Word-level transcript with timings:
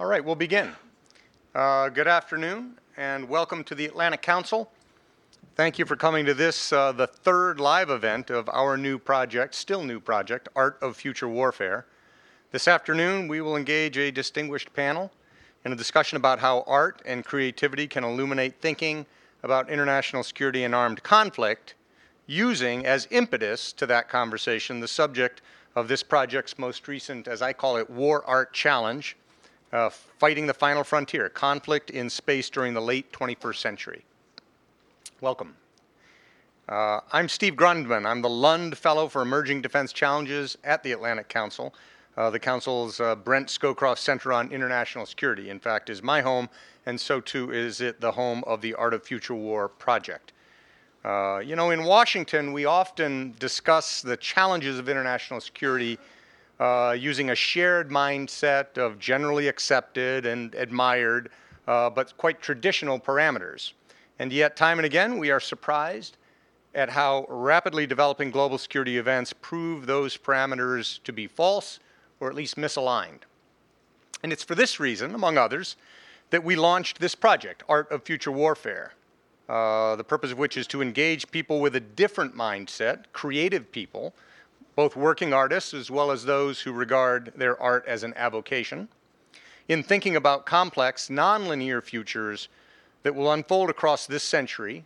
All 0.00 0.06
right, 0.06 0.24
we'll 0.24 0.34
begin. 0.34 0.72
Uh, 1.54 1.90
good 1.90 2.08
afternoon 2.08 2.78
and 2.96 3.28
welcome 3.28 3.62
to 3.64 3.74
the 3.74 3.84
Atlantic 3.84 4.22
Council. 4.22 4.72
Thank 5.56 5.78
you 5.78 5.84
for 5.84 5.94
coming 5.94 6.24
to 6.24 6.32
this, 6.32 6.72
uh, 6.72 6.92
the 6.92 7.06
third 7.06 7.60
live 7.60 7.90
event 7.90 8.30
of 8.30 8.48
our 8.48 8.78
new 8.78 8.98
project, 8.98 9.54
still 9.54 9.84
new 9.84 10.00
project, 10.00 10.48
Art 10.56 10.78
of 10.80 10.96
Future 10.96 11.28
Warfare. 11.28 11.84
This 12.50 12.66
afternoon, 12.66 13.28
we 13.28 13.42
will 13.42 13.58
engage 13.58 13.98
a 13.98 14.10
distinguished 14.10 14.72
panel 14.72 15.12
in 15.66 15.72
a 15.74 15.76
discussion 15.76 16.16
about 16.16 16.38
how 16.38 16.64
art 16.66 17.02
and 17.04 17.22
creativity 17.22 17.86
can 17.86 18.02
illuminate 18.02 18.58
thinking 18.62 19.04
about 19.42 19.68
international 19.68 20.22
security 20.22 20.64
and 20.64 20.74
armed 20.74 21.02
conflict, 21.02 21.74
using 22.26 22.86
as 22.86 23.06
impetus 23.10 23.70
to 23.74 23.84
that 23.84 24.08
conversation 24.08 24.80
the 24.80 24.88
subject 24.88 25.42
of 25.76 25.88
this 25.88 26.02
project's 26.02 26.58
most 26.58 26.88
recent, 26.88 27.28
as 27.28 27.42
I 27.42 27.52
call 27.52 27.76
it, 27.76 27.90
War 27.90 28.24
Art 28.26 28.54
Challenge, 28.54 29.14
uh, 29.72 29.90
Fighting 29.90 30.46
the 30.46 30.54
Final 30.54 30.84
Frontier, 30.84 31.28
Conflict 31.28 31.90
in 31.90 32.10
Space 32.10 32.50
During 32.50 32.74
the 32.74 32.80
Late 32.80 33.12
21st 33.12 33.56
Century. 33.56 34.04
Welcome. 35.20 35.56
Uh, 36.68 37.00
I'm 37.12 37.28
Steve 37.28 37.54
Grundman. 37.54 38.06
I'm 38.06 38.22
the 38.22 38.30
Lund 38.30 38.76
Fellow 38.78 39.08
for 39.08 39.22
Emerging 39.22 39.62
Defense 39.62 39.92
Challenges 39.92 40.56
at 40.64 40.82
the 40.82 40.92
Atlantic 40.92 41.28
Council. 41.28 41.74
Uh, 42.16 42.30
the 42.30 42.38
Council's 42.38 43.00
uh, 43.00 43.14
Brent 43.14 43.48
Scowcroft 43.48 43.98
Center 43.98 44.32
on 44.32 44.50
International 44.52 45.06
Security, 45.06 45.50
in 45.50 45.58
fact, 45.58 45.90
is 45.90 46.02
my 46.02 46.20
home, 46.20 46.48
and 46.86 47.00
so 47.00 47.20
too 47.20 47.52
is 47.52 47.80
it 47.80 48.00
the 48.00 48.12
home 48.12 48.42
of 48.46 48.60
the 48.60 48.74
Art 48.74 48.94
of 48.94 49.04
Future 49.04 49.34
War 49.34 49.68
project. 49.68 50.32
Uh, 51.04 51.38
you 51.38 51.56
know, 51.56 51.70
in 51.70 51.84
Washington, 51.84 52.52
we 52.52 52.66
often 52.66 53.34
discuss 53.38 54.02
the 54.02 54.16
challenges 54.16 54.78
of 54.78 54.88
international 54.88 55.40
security 55.40 55.98
uh, 56.60 56.94
using 56.96 57.30
a 57.30 57.34
shared 57.34 57.88
mindset 57.88 58.76
of 58.76 58.98
generally 58.98 59.48
accepted 59.48 60.26
and 60.26 60.54
admired, 60.54 61.30
uh, 61.66 61.88
but 61.88 62.14
quite 62.18 62.42
traditional 62.42 63.00
parameters. 63.00 63.72
And 64.18 64.30
yet, 64.30 64.56
time 64.56 64.78
and 64.78 64.84
again, 64.84 65.16
we 65.16 65.30
are 65.30 65.40
surprised 65.40 66.18
at 66.74 66.90
how 66.90 67.24
rapidly 67.30 67.86
developing 67.86 68.30
global 68.30 68.58
security 68.58 68.98
events 68.98 69.32
prove 69.32 69.86
those 69.86 70.16
parameters 70.18 71.02
to 71.04 71.12
be 71.12 71.26
false 71.26 71.80
or 72.20 72.28
at 72.28 72.34
least 72.34 72.56
misaligned. 72.56 73.22
And 74.22 74.30
it's 74.30 74.44
for 74.44 74.54
this 74.54 74.78
reason, 74.78 75.14
among 75.14 75.38
others, 75.38 75.76
that 76.28 76.44
we 76.44 76.56
launched 76.56 77.00
this 77.00 77.14
project, 77.14 77.62
Art 77.68 77.90
of 77.90 78.02
Future 78.02 78.30
Warfare. 78.30 78.92
Uh, 79.48 79.96
the 79.96 80.04
purpose 80.04 80.30
of 80.30 80.38
which 80.38 80.56
is 80.56 80.66
to 80.68 80.82
engage 80.82 81.28
people 81.30 81.60
with 81.60 81.74
a 81.74 81.80
different 81.80 82.36
mindset, 82.36 83.04
creative 83.12 83.72
people, 83.72 84.14
both 84.76 84.96
working 84.96 85.32
artists 85.32 85.74
as 85.74 85.90
well 85.90 86.10
as 86.10 86.24
those 86.24 86.60
who 86.60 86.72
regard 86.72 87.32
their 87.36 87.60
art 87.60 87.84
as 87.86 88.02
an 88.02 88.14
avocation, 88.16 88.88
in 89.68 89.82
thinking 89.82 90.16
about 90.16 90.46
complex, 90.46 91.08
nonlinear 91.08 91.82
futures 91.82 92.48
that 93.02 93.14
will 93.14 93.32
unfold 93.32 93.70
across 93.70 94.06
this 94.06 94.22
century 94.22 94.84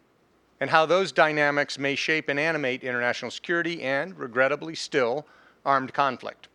and 0.60 0.70
how 0.70 0.86
those 0.86 1.12
dynamics 1.12 1.78
may 1.78 1.94
shape 1.94 2.28
and 2.28 2.38
animate 2.38 2.82
international 2.82 3.30
security 3.30 3.82
and, 3.82 4.18
regrettably 4.18 4.74
still, 4.74 5.26
armed 5.64 5.92
conflict. 5.92 6.48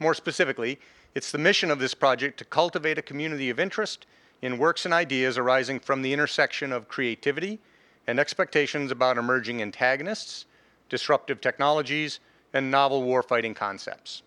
More 0.00 0.14
specifically, 0.14 0.78
it's 1.14 1.30
the 1.30 1.38
mission 1.38 1.70
of 1.70 1.78
this 1.78 1.94
project 1.94 2.38
to 2.38 2.44
cultivate 2.44 2.98
a 2.98 3.02
community 3.02 3.50
of 3.50 3.60
interest 3.60 4.06
in 4.40 4.58
works 4.58 4.84
and 4.84 4.92
ideas 4.92 5.38
arising 5.38 5.78
from 5.78 6.02
the 6.02 6.12
intersection 6.12 6.72
of 6.72 6.88
creativity 6.88 7.60
and 8.06 8.18
expectations 8.18 8.90
about 8.90 9.18
emerging 9.18 9.62
antagonists, 9.62 10.46
disruptive 10.92 11.40
technologies, 11.40 12.20
and 12.52 12.70
novel 12.70 13.02
warfighting 13.02 13.56
concepts. 13.56 14.22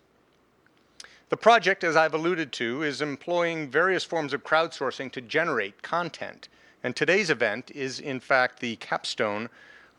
The 1.28 1.36
project, 1.36 1.84
as 1.84 1.94
I've 1.94 2.12
alluded 2.12 2.50
to, 2.54 2.82
is 2.82 3.00
employing 3.00 3.70
various 3.70 4.02
forms 4.02 4.32
of 4.32 4.42
crowdsourcing 4.42 5.12
to 5.12 5.20
generate 5.20 5.80
content. 5.82 6.48
And 6.82 6.96
today's 6.96 7.30
event 7.30 7.70
is, 7.70 8.00
in 8.00 8.18
fact, 8.18 8.58
the 8.58 8.74
capstone 8.76 9.48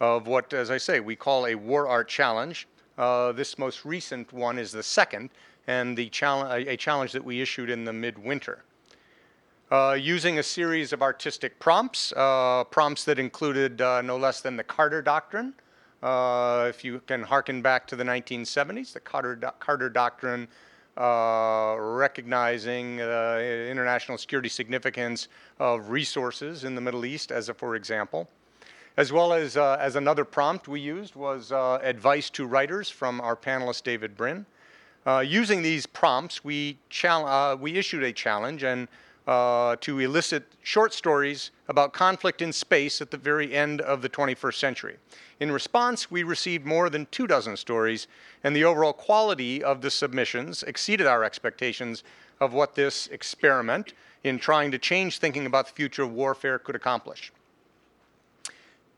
of 0.02 0.28
what, 0.28 0.53
as 0.53 0.69
I 0.69 0.78
say, 0.78 1.00
we 1.00 1.16
call 1.16 1.47
a 1.47 1.56
War 1.56 1.88
Art 1.88 2.09
Challenge. 2.09 2.68
Uh, 2.97 3.31
this 3.31 3.58
most 3.58 3.86
recent 3.86 4.34
one 4.34 4.59
is 4.59 4.74
the 4.74 4.84
second, 4.84 5.30
and 5.68 5.97
the 5.97 6.09
challenge, 6.09 6.68
a 6.68 6.75
challenge 6.75 7.14
that 7.14 7.24
we 7.24 7.40
issued 7.40 7.70
in 7.70 7.86
the 7.86 7.94
midwinter. 7.94 8.66
Uh, 9.72 9.97
using 9.97 10.40
a 10.40 10.44
series 10.44 10.91
of 10.91 11.02
artistic 11.02 11.59
prompts, 11.59 12.12
uh, 12.18 12.66
prompts 12.66 13.06
that 13.06 13.20
included 13.20 13.80
uh, 13.80 14.02
no 14.02 14.18
less 14.18 14.41
than 14.41 14.58
the 14.58 14.66
Carter 14.66 15.02
Doctrine. 15.02 15.53
Uh, 16.03 16.66
if 16.69 16.84
you 16.84 17.02
can 17.08 17.24
harken 17.24 17.62
back 17.62 17.88
to 17.88 17.96
the 17.96 18.03
1970s, 18.03 18.94
the 18.94 19.00
Carter, 19.00 19.35
Do- 19.35 19.50
Carter 19.59 19.90
Doctrine 19.90 20.47
uh, 20.97 21.75
recognizing 21.80 23.02
uh, 23.02 23.40
international 23.69 24.18
security 24.18 24.50
significance 24.50 25.28
of 25.59 25.90
resources 25.90 26.63
in 26.63 26.75
the 26.75 26.81
Middle 26.81 27.06
East, 27.06 27.31
as 27.31 27.50
a 27.50 27.53
for 27.53 27.75
example. 27.75 28.28
As 28.96 29.12
well 29.12 29.31
as, 29.31 29.58
uh, 29.58 29.78
as 29.80 29.96
another 29.96 30.25
prompt 30.25 30.68
we 30.68 30.80
used 30.80 31.16
was 31.16 31.52
uh, 31.52 31.80
advice 31.84 32.31
to 32.31 32.47
writers 32.47 32.90
from 32.90 33.22
our 33.22 33.35
panelist 33.35 33.84
David 33.84 34.18
Brin. 34.18 34.46
Uh, 35.06 35.19
using 35.19 35.62
these 35.62 35.85
prompts, 35.85 36.44
we, 36.44 36.78
uh, 37.03 37.56
we 37.59 37.75
issued 37.75 38.03
a 38.03 38.12
challenge 38.12 38.64
and 38.64 38.88
Uh, 39.28 39.76
to 39.82 40.00
elicit 40.00 40.46
short 40.64 40.94
stories 40.94 41.52
about 41.68 41.92
conflict 41.92 42.42
in 42.42 42.54
space 42.54 43.02
at 43.02 43.12
the 43.12 43.18
very 43.18 43.54
end 43.54 43.82
of 43.82 44.02
the 44.02 44.08
21st 44.08 44.54
century. 44.54 44.96
In 45.42 45.52
response, 45.52 46.10
we 46.10 46.24
received 46.24 46.66
more 46.66 46.90
than 46.90 47.08
two 47.12 47.28
dozen 47.28 47.58
stories, 47.58 48.08
and 48.46 48.56
the 48.56 48.64
overall 48.64 48.94
quality 48.94 49.62
of 49.62 49.82
the 49.82 49.92
submissions 49.92 50.64
exceeded 50.64 51.08
our 51.08 51.26
expectations 51.26 52.06
of 52.40 52.54
what 52.54 52.76
this 52.76 53.08
experiment 53.08 53.92
in 54.24 54.40
trying 54.40 54.72
to 54.72 54.78
change 54.78 55.18
thinking 55.18 55.46
about 55.46 55.68
the 55.68 55.74
future 55.74 56.04
of 56.04 56.14
warfare 56.14 56.58
could 56.58 56.78
accomplish. 56.78 57.34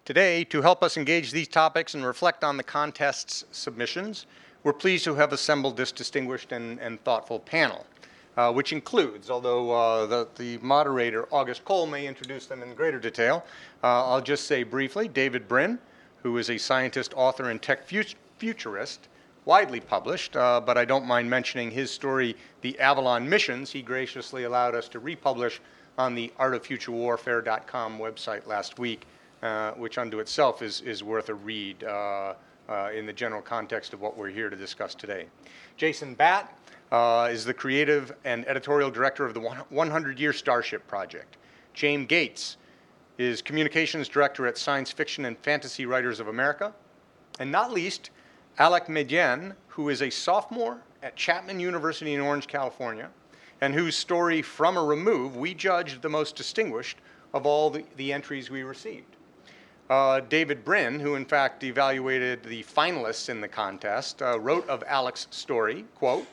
Today, 0.05 0.43
to 0.43 0.61
help 0.61 0.83
us 0.83 0.95
engage 0.95 1.31
these 1.31 1.47
topics 1.47 1.95
and 1.95 2.05
reflect 2.05 2.43
on 2.43 2.55
the 2.55 2.63
contest's 2.63 3.45
submissions, 3.51 4.27
we're 4.63 4.73
pleased 4.73 5.05
to 5.05 5.15
have 5.15 5.33
assembled 5.33 5.75
this 5.75 5.91
distinguished 5.91 6.51
and, 6.51 6.79
and 6.79 7.03
thoughtful 7.03 7.39
panel, 7.39 7.87
uh, 8.37 8.51
which 8.51 8.71
includes, 8.71 9.29
although 9.29 9.71
uh, 9.71 10.05
the, 10.05 10.27
the, 10.37 10.57
moderator, 10.59 11.27
August 11.31 11.65
Cole, 11.65 11.87
may 11.87 12.07
introduce 12.07 12.45
them 12.45 12.63
in 12.63 12.73
greater 12.73 12.99
detail, 12.99 13.43
uh, 13.83 14.05
I'll 14.05 14.21
just 14.21 14.45
say 14.45 14.63
briefly 14.63 15.07
David 15.07 15.47
Brin, 15.47 15.79
who 16.23 16.37
is 16.37 16.49
a 16.49 16.57
scientist, 16.57 17.13
author, 17.15 17.49
and 17.49 17.61
tech 17.61 17.87
futurist, 18.37 19.07
widely 19.45 19.79
published, 19.79 20.35
uh, 20.35 20.61
but 20.61 20.77
I 20.77 20.85
don't 20.85 21.05
mind 21.05 21.29
mentioning 21.29 21.71
his 21.71 21.91
story, 21.91 22.35
The 22.61 22.79
Avalon 22.79 23.27
Missions, 23.27 23.71
he 23.71 23.81
graciously 23.81 24.43
allowed 24.43 24.75
us 24.75 24.87
to 24.89 24.99
republish 24.99 25.61
on 25.97 26.15
the 26.15 26.31
artoffuturewarfare.com 26.39 27.99
website 27.99 28.47
last 28.47 28.79
week, 28.79 29.05
uh, 29.41 29.71
which 29.71 29.97
unto 29.97 30.19
itself 30.19 30.61
is, 30.61 30.81
is 30.81 31.03
worth 31.03 31.29
a 31.29 31.33
read 31.33 31.83
uh, 31.83 32.33
uh, 32.69 32.89
in 32.95 33.05
the 33.05 33.13
general 33.13 33.41
context 33.41 33.93
of 33.93 34.01
what 34.01 34.15
we're 34.17 34.29
here 34.29 34.49
to 34.49 34.55
discuss 34.55 34.93
today. 34.95 35.25
Jason 35.77 36.13
Batt 36.13 36.57
uh, 36.91 37.29
is 37.31 37.45
the 37.45 37.53
creative 37.53 38.13
and 38.25 38.47
editorial 38.47 38.89
director 38.89 39.25
of 39.25 39.33
the 39.33 39.39
100 39.39 40.19
Year 40.19 40.33
Starship 40.33 40.87
Project. 40.87 41.37
Jaym 41.75 42.07
Gates 42.07 42.57
is 43.17 43.41
Communications 43.41 44.07
Director 44.07 44.47
at 44.47 44.57
Science 44.57 44.91
Fiction 44.91 45.25
and 45.25 45.37
Fantasy 45.39 45.85
Writers 45.85 46.19
of 46.19 46.27
America. 46.27 46.73
And 47.39 47.51
not 47.51 47.71
least, 47.71 48.09
Alec 48.57 48.87
Medien, 48.87 49.53
who 49.67 49.89
is 49.89 50.01
a 50.01 50.09
sophomore 50.09 50.79
at 51.03 51.15
Chapman 51.15 51.59
University 51.59 52.13
in 52.13 52.21
Orange, 52.21 52.47
California, 52.47 53.09
and 53.61 53.73
whose 53.73 53.95
story, 53.95 54.41
From 54.41 54.77
a 54.77 54.83
Remove, 54.83 55.35
we 55.35 55.53
judged 55.53 56.01
the 56.01 56.09
most 56.09 56.35
distinguished 56.35 56.97
of 57.33 57.45
all 57.45 57.69
the, 57.69 57.83
the 57.97 58.11
entries 58.11 58.49
we 58.49 58.63
received. 58.63 59.15
Uh, 59.89 60.19
David 60.21 60.63
Brin, 60.63 60.99
who 60.99 61.15
in 61.15 61.25
fact 61.25 61.63
evaluated 61.63 62.43
the 62.43 62.63
finalists 62.63 63.29
in 63.29 63.41
the 63.41 63.47
contest, 63.47 64.21
uh, 64.21 64.39
wrote 64.39 64.67
of 64.69 64.83
Alec's 64.87 65.27
story, 65.31 65.85
quote, 65.95 66.27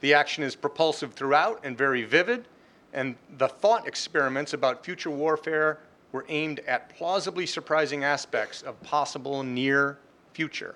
the 0.00 0.14
action 0.14 0.42
is 0.42 0.56
propulsive 0.56 1.14
throughout 1.14 1.60
and 1.64 1.76
very 1.76 2.04
vivid, 2.04 2.46
and 2.92 3.16
the 3.38 3.48
thought 3.48 3.86
experiments 3.86 4.52
about 4.52 4.84
future 4.84 5.10
warfare 5.10 5.78
were 6.12 6.24
aimed 6.28 6.60
at 6.60 6.88
plausibly 6.96 7.46
surprising 7.46 8.02
aspects 8.04 8.62
of 8.62 8.80
possible 8.82 9.42
near 9.42 9.98
future. 10.32 10.74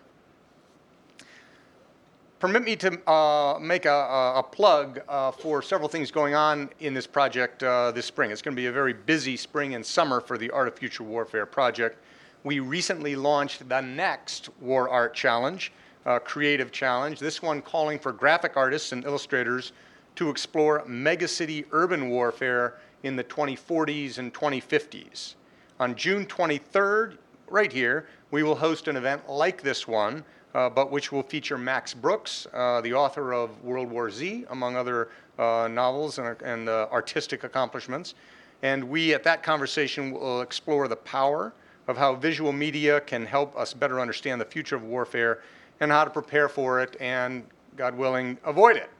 Permit 2.39 2.63
me 2.63 2.77
to 2.77 3.11
uh, 3.11 3.59
make 3.59 3.87
a, 3.87 4.35
a 4.37 4.43
plug 4.43 5.01
uh, 5.09 5.31
for 5.31 5.63
several 5.63 5.89
things 5.89 6.11
going 6.11 6.35
on 6.35 6.69
in 6.81 6.93
this 6.93 7.07
project 7.07 7.63
uh, 7.63 7.91
this 7.91 8.05
spring. 8.05 8.31
It's 8.31 8.43
going 8.43 8.55
to 8.55 8.61
be 8.61 8.67
a 8.67 8.73
very 8.73 8.93
busy 8.93 9.37
spring 9.37 9.75
and 9.75 9.85
summer 9.85 10.21
for 10.21 10.37
the 10.37 10.51
Art 10.51 10.69
of 10.69 10.77
Future 10.77 11.05
Warfare 11.05 11.47
project. 11.47 11.97
We 12.43 12.61
recently 12.61 13.17
launched 13.17 13.67
the 13.67 13.81
next 13.81 14.51
War 14.61 14.91
Art 14.91 15.15
Challenge, 15.15 15.73
Creative 16.25 16.71
Challenge, 16.71 17.19
this 17.19 17.41
one 17.43 17.63
calling 17.63 17.99
for 17.99 18.13
graphic 18.13 18.57
artists 18.57 18.93
and 18.93 19.05
illustrators 19.05 19.73
to 20.17 20.31
explore 20.31 20.85
megacity 20.87 21.65
urban 21.73 22.09
warfare 22.09 22.79
in 23.03 23.17
the 23.17 23.25
2040s 23.25 24.19
and 24.19 24.33
2050s. 24.33 25.35
On 25.81 25.95
June 25.95 26.25
23rd, 26.27 27.17
right 27.49 27.73
here, 27.73 28.07
we 28.31 28.43
will 28.43 28.55
host 28.55 28.89
an 28.89 28.97
event 28.97 29.29
like 29.29 29.63
this 29.63 29.89
one, 29.89 30.25
uh, 30.55 30.71
but 30.71 30.91
which 30.91 31.11
will 31.11 31.23
feature 31.23 31.59
Max 31.59 31.93
Brooks, 31.93 32.47
uh, 32.53 32.81
the 32.81 32.95
author 32.95 33.33
of 33.33 33.63
World 33.65 33.91
War 33.91 34.11
Z, 34.11 34.45
among 34.51 34.77
other 34.77 35.09
uh, 35.39 35.69
novels 35.71 36.19
and, 36.19 36.41
and 36.43 36.69
uh, 36.69 36.87
artistic 36.93 37.45
accomplishments. 37.45 38.15
And 38.63 38.85
we, 38.85 39.13
at 39.15 39.25
that 39.25 39.43
conversation, 39.43 40.13
will 40.13 40.41
explore 40.41 40.87
the 40.87 40.97
power 40.97 41.53
of 41.89 41.97
how 41.99 42.15
visual 42.15 42.53
media 42.53 43.01
can 43.01 43.27
help 43.27 43.57
us 43.59 43.75
better 43.75 44.01
understand 44.01 44.41
the 44.41 44.45
future 44.45 44.77
of 44.77 44.85
warfare 44.85 45.43
and 45.81 45.91
how 45.91 46.05
to 46.05 46.11
prepare 46.11 46.49
for 46.49 46.81
it 46.81 46.97
and, 47.01 47.45
God 47.77 47.97
willing, 47.97 48.39
avoid 48.45 48.77
it. 48.77 48.91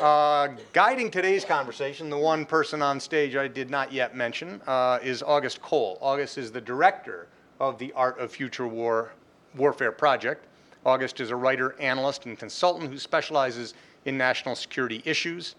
Uh, 0.00 0.48
guiding 0.72 1.10
today's 1.10 1.44
conversation, 1.44 2.10
the 2.10 2.18
one 2.18 2.44
person 2.44 2.82
on 2.82 3.00
stage 3.00 3.34
I 3.34 3.48
did 3.48 3.70
not 3.70 3.92
yet 3.92 4.14
mention 4.14 4.60
uh, 4.66 4.98
is 5.02 5.22
August 5.22 5.62
Cole. 5.62 5.96
August 6.02 6.36
is 6.36 6.52
the 6.52 6.60
director 6.60 7.28
of 7.60 7.78
the 7.78 7.92
Art 7.94 8.18
of 8.18 8.30
Future 8.30 8.66
War 8.66 9.12
Warfare 9.56 9.92
Project. 9.92 10.44
August 10.84 11.20
is 11.20 11.30
a 11.30 11.36
writer, 11.36 11.74
analyst, 11.80 12.26
and 12.26 12.38
consultant 12.38 12.90
who 12.90 12.98
specializes 12.98 13.74
in 14.04 14.18
national 14.18 14.54
security 14.54 15.02
issues. 15.04 15.54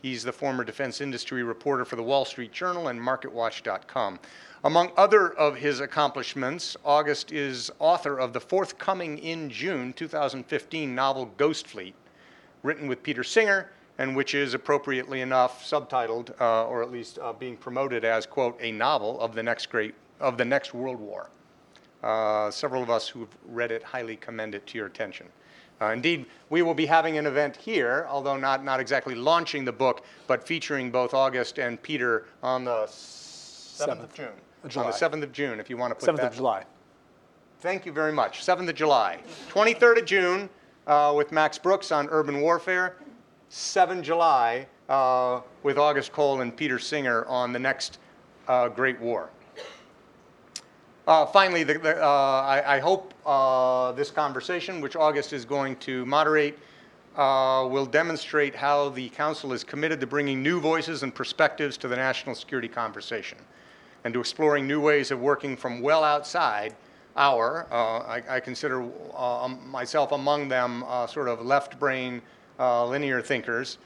He's 0.00 0.24
the 0.24 0.32
former 0.32 0.64
defense 0.64 1.00
industry 1.00 1.42
reporter 1.44 1.84
for 1.84 1.96
the 1.96 2.02
Wall 2.02 2.24
Street 2.24 2.50
Journal 2.50 2.88
and 2.88 2.98
MarketWatch.com. 2.98 4.18
Among 4.64 4.92
other 4.96 5.28
of 5.28 5.56
his 5.56 5.80
accomplishments, 5.80 6.76
August 6.84 7.32
is 7.32 7.72
author 7.80 8.16
of 8.16 8.32
the 8.32 8.40
forthcoming 8.40 9.18
in 9.18 9.50
June 9.50 9.92
2015 9.92 10.94
novel 10.94 11.26
Ghost 11.36 11.66
Fleet, 11.66 11.96
written 12.62 12.86
with 12.86 13.02
Peter 13.02 13.24
Singer 13.24 13.70
and 13.98 14.14
which 14.14 14.34
is 14.34 14.54
appropriately 14.54 15.20
enough 15.20 15.68
subtitled, 15.68 16.40
uh, 16.40 16.64
or 16.66 16.80
at 16.80 16.92
least 16.92 17.18
uh, 17.18 17.32
being 17.32 17.56
promoted 17.56 18.04
as, 18.04 18.24
quote, 18.24 18.56
a 18.60 18.70
novel 18.70 19.20
of 19.20 19.34
the 19.34 19.42
next 19.42 19.66
great, 19.66 19.94
of 20.20 20.38
the 20.38 20.44
next 20.44 20.72
world 20.72 20.98
war. 20.98 21.28
Uh, 22.02 22.48
several 22.50 22.84
of 22.84 22.88
us 22.88 23.08
who've 23.08 23.36
read 23.48 23.72
it 23.72 23.82
highly 23.82 24.16
commend 24.16 24.54
it 24.54 24.64
to 24.68 24.78
your 24.78 24.86
attention. 24.86 25.26
Uh, 25.80 25.86
indeed, 25.86 26.24
we 26.50 26.62
will 26.62 26.74
be 26.74 26.86
having 26.86 27.18
an 27.18 27.26
event 27.26 27.56
here, 27.56 28.06
although 28.08 28.36
not, 28.36 28.64
not 28.64 28.78
exactly 28.78 29.16
launching 29.16 29.64
the 29.64 29.72
book, 29.72 30.04
but 30.28 30.46
featuring 30.46 30.90
both 30.90 31.14
August 31.14 31.58
and 31.58 31.82
Peter 31.82 32.26
on 32.44 32.64
the 32.64 32.86
7th 32.86 34.04
of 34.04 34.14
June. 34.14 34.28
July. 34.68 34.86
On 34.86 34.90
the 34.90 34.96
7th 34.96 35.22
of 35.22 35.32
June, 35.32 35.60
if 35.60 35.68
you 35.68 35.76
want 35.76 35.90
to 35.90 35.94
put 35.94 36.14
7th 36.14 36.18
that. 36.18 36.26
of 36.26 36.36
July. 36.36 36.64
Thank 37.60 37.86
you 37.86 37.92
very 37.92 38.12
much. 38.12 38.44
7th 38.44 38.68
of 38.68 38.74
July. 38.74 39.20
23rd 39.50 39.98
of 39.98 40.04
June 40.04 40.50
uh, 40.86 41.12
with 41.16 41.32
Max 41.32 41.58
Brooks 41.58 41.92
on 41.92 42.08
urban 42.10 42.40
warfare. 42.40 42.96
7 43.48 44.02
July 44.02 44.66
uh, 44.88 45.40
with 45.62 45.78
August 45.78 46.12
Cole 46.12 46.40
and 46.40 46.56
Peter 46.56 46.78
Singer 46.78 47.24
on 47.26 47.52
the 47.52 47.58
next 47.58 47.98
uh, 48.48 48.68
Great 48.68 49.00
War. 49.00 49.30
Uh, 51.06 51.26
finally, 51.26 51.64
the, 51.64 51.78
the, 51.78 52.02
uh, 52.02 52.06
I, 52.06 52.76
I, 52.76 52.78
hope 52.78 53.12
uh, 53.26 53.90
this 53.92 54.10
conversation, 54.10 54.80
which 54.80 54.94
August 54.94 55.32
is 55.32 55.44
going 55.44 55.74
to 55.76 56.06
moderate, 56.06 56.56
uh, 57.16 57.66
will 57.68 57.86
demonstrate 57.86 58.54
how 58.54 58.90
the 58.90 59.08
Council 59.08 59.52
is 59.52 59.64
committed 59.64 60.00
to 60.00 60.06
bringing 60.06 60.42
new 60.42 60.60
voices 60.60 61.02
and 61.02 61.12
perspectives 61.12 61.76
to 61.78 61.88
the 61.88 61.96
national 61.96 62.36
security 62.36 62.68
conversation 62.68 63.36
and 64.04 64.14
to 64.14 64.20
exploring 64.20 64.66
new 64.66 64.80
ways 64.80 65.10
of 65.10 65.20
working 65.20 65.56
from 65.56 65.80
well 65.80 66.04
outside 66.04 66.74
our, 67.16 67.66
uh, 67.70 67.98
I, 67.98 68.22
I, 68.36 68.40
consider 68.40 68.82
uh, 69.14 69.44
um, 69.44 69.60
myself 69.68 70.12
among 70.12 70.48
them, 70.48 70.82
sort 71.08 71.28
of 71.28 71.44
left 71.44 71.78
brain 71.78 72.22
linear 72.58 73.20
thinkers, 73.20 73.78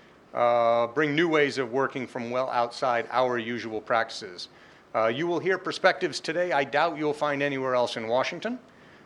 bring 0.95 1.15
new 1.17 1.29
ways 1.29 1.59
of 1.59 1.73
working 1.73 2.07
from 2.07 2.31
well 2.31 2.49
outside 2.51 3.09
our 3.11 3.39
usual 3.39 3.81
practices. 3.81 4.49
Uh, 4.97 5.09
you 5.09 5.27
will 5.27 5.39
hear 5.39 5.59
perspectives 5.59 6.21
today 6.21 6.53
I 6.53 6.65
doubt 6.65 6.97
you'll 6.97 7.13
find 7.13 7.43
anywhere 7.43 7.75
else 7.75 7.99
in 7.99 8.09
Washington, 8.09 8.59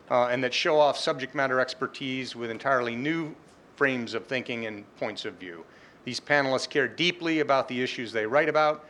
uh, 0.08 0.26
and 0.26 0.42
that 0.44 0.54
show 0.54 0.78
off 0.78 0.96
subject 0.96 1.34
matter 1.34 1.58
expertise 1.58 2.36
with 2.36 2.48
entirely 2.48 2.94
new 2.94 3.34
frames 3.74 4.14
of 4.14 4.24
thinking 4.26 4.66
and 4.66 4.84
points 4.98 5.24
of 5.24 5.34
view. 5.34 5.64
These 6.04 6.20
panelists 6.20 6.68
care 6.68 6.86
deeply 6.86 7.40
about 7.40 7.66
the 7.66 7.82
issues 7.82 8.12
they 8.12 8.24
write 8.24 8.48
about, 8.48 8.84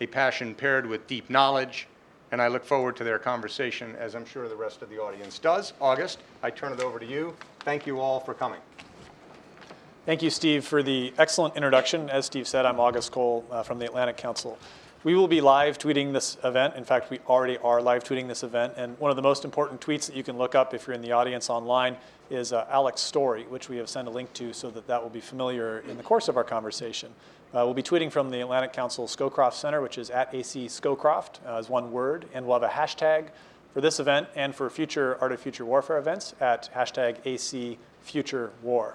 a 0.00 0.06
passion 0.06 0.54
paired 0.54 0.86
with 0.86 1.06
deep 1.06 1.28
knowledge, 1.28 1.86
and 2.32 2.40
I 2.40 2.48
look 2.48 2.64
forward 2.64 2.96
to 2.96 3.04
their 3.04 3.18
conversation, 3.18 3.94
as 3.96 4.14
I'm 4.14 4.24
sure 4.24 4.48
the 4.48 4.56
rest 4.56 4.80
of 4.82 4.88
the 4.88 4.98
audience 4.98 5.38
does. 5.38 5.74
August, 5.80 6.20
I 6.42 6.50
turn 6.50 6.72
it 6.72 6.80
over 6.80 6.98
to 6.98 7.06
you. 7.06 7.36
Thank 7.60 7.86
you 7.86 8.00
all 8.00 8.20
for 8.20 8.32
coming. 8.32 8.60
Thank 10.06 10.22
you, 10.22 10.30
Steve, 10.30 10.64
for 10.64 10.82
the 10.82 11.12
excellent 11.18 11.54
introduction. 11.56 12.08
As 12.08 12.24
Steve 12.24 12.48
said, 12.48 12.64
I'm 12.64 12.80
August 12.80 13.12
Cole 13.12 13.44
uh, 13.50 13.62
from 13.62 13.78
the 13.78 13.84
Atlantic 13.84 14.16
Council. 14.16 14.58
We 15.04 15.14
will 15.14 15.28
be 15.28 15.40
live 15.40 15.78
tweeting 15.78 16.12
this 16.12 16.38
event. 16.44 16.76
In 16.76 16.84
fact, 16.84 17.10
we 17.10 17.20
already 17.28 17.58
are 17.58 17.80
live 17.82 18.04
tweeting 18.04 18.28
this 18.28 18.42
event. 18.42 18.74
And 18.76 18.98
one 18.98 19.10
of 19.10 19.16
the 19.16 19.22
most 19.22 19.44
important 19.44 19.80
tweets 19.80 20.06
that 20.06 20.16
you 20.16 20.22
can 20.22 20.38
look 20.38 20.54
up 20.54 20.72
if 20.72 20.86
you're 20.86 20.94
in 20.94 21.02
the 21.02 21.12
audience 21.12 21.50
online 21.50 21.96
is 22.30 22.52
uh, 22.52 22.66
Alec's 22.70 23.00
story, 23.00 23.44
which 23.44 23.68
we 23.68 23.76
have 23.76 23.88
sent 23.88 24.08
a 24.08 24.10
link 24.10 24.32
to 24.34 24.52
so 24.52 24.70
that 24.70 24.86
that 24.86 25.02
will 25.02 25.10
be 25.10 25.20
familiar 25.20 25.80
in 25.80 25.96
the 25.96 26.02
course 26.02 26.28
of 26.28 26.36
our 26.36 26.44
conversation. 26.44 27.10
Uh, 27.52 27.64
we'll 27.64 27.74
be 27.74 27.82
tweeting 27.82 28.12
from 28.12 28.30
the 28.30 28.40
Atlantic 28.40 28.72
Council 28.72 29.08
Scowcroft 29.08 29.54
Center, 29.54 29.80
which 29.80 29.98
is 29.98 30.08
at 30.08 30.32
AC 30.32 30.66
Scowcroft 30.66 31.44
uh, 31.44 31.56
as 31.56 31.68
one 31.68 31.90
word. 31.90 32.26
And 32.32 32.46
we'll 32.46 32.60
have 32.60 32.70
a 32.70 32.72
hashtag 32.72 33.30
for 33.74 33.80
this 33.80 33.98
event 33.98 34.28
and 34.36 34.54
for 34.54 34.70
future 34.70 35.18
Art 35.20 35.32
of 35.32 35.40
Future 35.40 35.64
Warfare 35.64 35.98
events 35.98 36.32
at 36.40 36.72
hashtag 36.72 37.16
AC 37.24 37.76
Future 38.02 38.52
War. 38.62 38.94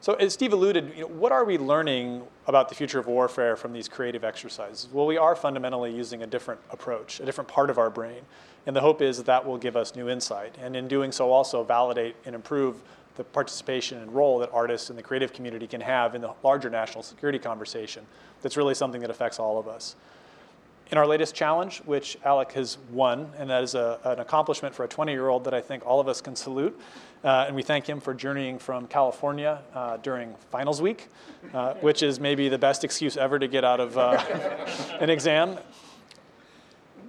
So 0.00 0.14
as 0.14 0.32
Steve 0.32 0.52
alluded, 0.52 0.92
you 0.94 1.00
know, 1.00 1.08
what 1.08 1.32
are 1.32 1.44
we 1.44 1.58
learning 1.58 2.22
about 2.46 2.68
the 2.68 2.76
future 2.76 3.00
of 3.00 3.08
warfare 3.08 3.56
from 3.56 3.72
these 3.72 3.88
creative 3.88 4.22
exercises? 4.22 4.88
Well, 4.92 5.06
we 5.06 5.16
are 5.16 5.34
fundamentally 5.34 5.92
using 5.92 6.22
a 6.22 6.26
different 6.28 6.60
approach, 6.70 7.18
a 7.18 7.24
different 7.24 7.48
part 7.48 7.70
of 7.70 7.78
our 7.78 7.90
brain. 7.90 8.20
And 8.66 8.76
the 8.76 8.80
hope 8.80 9.02
is 9.02 9.16
that 9.16 9.26
that 9.26 9.44
will 9.44 9.58
give 9.58 9.76
us 9.76 9.96
new 9.96 10.08
insight. 10.08 10.54
And 10.62 10.76
in 10.76 10.86
doing 10.86 11.10
so, 11.10 11.32
also 11.32 11.64
validate 11.64 12.14
and 12.24 12.36
improve 12.36 12.82
the 13.16 13.24
participation 13.24 13.98
and 13.98 14.12
role 14.12 14.38
that 14.38 14.50
artists 14.52 14.90
and 14.90 14.98
the 14.98 15.02
creative 15.02 15.32
community 15.32 15.66
can 15.66 15.80
have 15.80 16.14
in 16.14 16.20
the 16.20 16.32
larger 16.42 16.70
national 16.70 17.02
security 17.02 17.38
conversation. 17.38 18.06
That's 18.42 18.56
really 18.56 18.74
something 18.74 19.00
that 19.00 19.10
affects 19.10 19.38
all 19.38 19.58
of 19.58 19.68
us. 19.68 19.96
In 20.88 20.98
our 20.98 21.06
latest 21.06 21.34
challenge, 21.34 21.78
which 21.78 22.16
Alec 22.24 22.52
has 22.52 22.78
won, 22.92 23.32
and 23.38 23.50
that 23.50 23.64
is 23.64 23.74
a, 23.74 23.98
an 24.04 24.20
accomplishment 24.20 24.72
for 24.72 24.84
a 24.84 24.88
20 24.88 25.10
year 25.10 25.28
old 25.28 25.42
that 25.44 25.54
I 25.54 25.60
think 25.60 25.84
all 25.84 25.98
of 25.98 26.06
us 26.06 26.20
can 26.20 26.36
salute, 26.36 26.78
uh, 27.24 27.46
and 27.48 27.56
we 27.56 27.62
thank 27.62 27.88
him 27.88 27.98
for 27.98 28.14
journeying 28.14 28.60
from 28.60 28.86
California 28.86 29.60
uh, 29.74 29.96
during 29.96 30.34
finals 30.50 30.80
week, 30.80 31.08
uh, 31.52 31.74
which 31.74 32.04
is 32.04 32.20
maybe 32.20 32.48
the 32.48 32.58
best 32.58 32.84
excuse 32.84 33.16
ever 33.16 33.36
to 33.36 33.48
get 33.48 33.64
out 33.64 33.80
of 33.80 33.98
uh, 33.98 34.22
an 35.00 35.10
exam. 35.10 35.58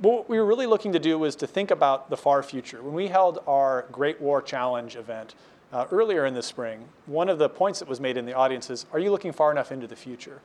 What 0.02 0.28
we 0.28 0.40
were 0.40 0.46
really 0.46 0.66
looking 0.66 0.94
to 0.94 1.00
do 1.00 1.20
was 1.20 1.36
to 1.38 1.46
think 1.46 1.70
about 1.70 2.10
the 2.10 2.18
far 2.18 2.42
future. 2.42 2.82
When 2.82 2.96
we 2.96 3.08
held 3.08 3.44
our 3.46 3.86
Great 3.92 4.20
War 4.20 4.42
Challenge 4.42 4.96
event 4.96 5.36
uh, 5.72 5.86
earlier 5.92 6.26
in 6.26 6.34
the 6.34 6.44
spring, 6.44 6.86
one 7.06 7.30
of 7.30 7.40
the 7.40 7.50
points 7.50 7.80
that 7.80 7.88
was 7.88 8.00
made 8.00 8.18
in 8.18 8.26
the 8.26 8.34
audience 8.34 8.70
is 8.70 8.86
Are 8.94 9.00
you 9.00 9.12
looking 9.12 9.32
far 9.32 9.52
enough 9.52 9.72
into 9.72 9.88
the 9.88 9.96
future? 9.96 10.42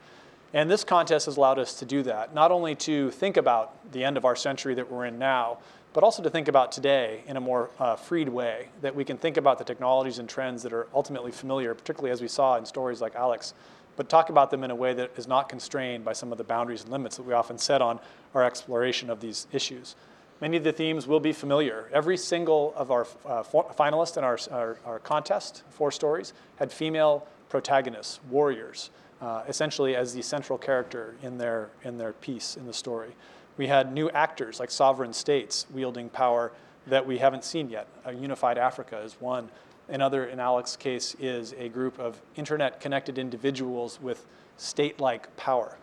And 0.55 0.71
this 0.71 0.85
contest 0.85 1.27
has 1.27 1.37
allowed 1.37 1.59
us 1.59 1.75
to 1.79 1.87
do 1.87 2.03
that, 2.03 2.35
not 2.35 2.51
only 2.51 2.75
to 2.77 3.11
think 3.11 3.37
about 3.37 3.93
the 3.93 4.05
end 4.05 4.17
of 4.17 4.25
our 4.25 4.37
century 4.37 4.75
that 4.75 4.91
we're 4.91 5.07
in 5.07 5.19
now, 5.19 5.59
but 5.95 6.05
also 6.05 6.23
to 6.23 6.31
think 6.31 6.49
about 6.49 6.73
today 6.73 7.23
in 7.27 7.37
a 7.37 7.41
more 7.41 7.71
uh, 7.79 7.97
freed 7.97 8.29
way, 8.29 8.69
that 8.83 8.95
we 8.95 9.05
can 9.05 9.17
think 9.17 9.37
about 9.37 9.59
the 9.59 9.65
technologies 9.65 10.19
and 10.19 10.29
trends 10.29 10.63
that 10.63 10.73
are 10.73 10.89
ultimately 10.95 11.33
familiar, 11.33 11.75
particularly 11.75 12.11
as 12.11 12.21
we 12.21 12.29
saw 12.29 12.57
in 12.57 12.67
stories 12.67 13.01
like 13.01 13.15
Alex, 13.15 13.55
but 13.97 14.09
talk 14.09 14.31
about 14.31 14.51
them 14.51 14.65
in 14.65 14.71
a 14.71 14.75
way 14.75 14.95
that 14.95 15.11
is 15.17 15.27
not 15.27 15.49
constrained 15.49 16.05
by 16.05 16.13
some 16.13 16.33
of 16.33 16.39
the 16.39 16.45
boundaries 16.45 16.83
and 16.83 16.91
limits 16.91 17.17
that 17.17 17.25
we 17.25 17.33
often 17.33 17.59
set 17.59 17.83
on 17.83 18.01
our 18.35 18.43
exploration 18.43 19.11
of 19.11 19.21
these 19.21 19.47
issues. 19.53 19.97
Many 20.43 20.57
of 20.57 20.65
the 20.65 20.73
themes 20.73 21.07
will 21.07 21.21
be 21.21 21.33
familiar. 21.33 21.89
Every 21.93 22.17
single 22.17 22.75
of 22.75 22.91
our 22.91 23.07
uh, 23.25 23.45
finalists 23.45 24.17
in 24.17 24.25
our, 24.25 24.37
our, 24.51 24.77
our, 24.85 24.99
contest, 24.99 25.63
four 25.71 25.93
stories, 25.93 26.33
had 26.57 26.73
female 26.73 27.29
protagonists, 27.49 28.19
warriors, 28.29 28.91
uh, 29.21 29.45
essentially 29.47 29.95
as 29.95 30.15
the 30.15 30.21
central 30.21 30.59
character 30.59 31.15
in 31.23 31.39
their, 31.39 31.71
in 31.85 31.97
their 31.97 32.13
piece, 32.15 32.57
in 32.57 32.67
the 32.67 32.73
story. 32.73 33.11
We 33.57 33.69
had 33.69 33.93
new 33.93 34.11
actors 34.11 34.59
like 34.59 34.73
sovereign 34.73 35.13
states 35.13 35.67
wielding 35.73 36.09
power 36.09 36.51
that 36.89 37.07
we 37.07 37.19
haven't 37.19 37.45
seen 37.45 37.71
yet. 37.71 37.87
A 38.05 38.13
unified 38.13 38.59
Africa 38.59 38.99
is 38.99 39.21
one. 39.21 39.49
Another, 39.89 40.27
in 40.27 40.41
Alex's 40.41 40.77
case, 40.77 41.15
is 41.21 41.55
a 41.57 41.69
group 41.69 42.01
of 42.01 42.21
internet 42.35 42.81
connected 42.81 43.17
individuals 43.17 44.01
with 44.03 44.27
state 44.57 44.99
like 44.99 45.37
power. 45.37 45.79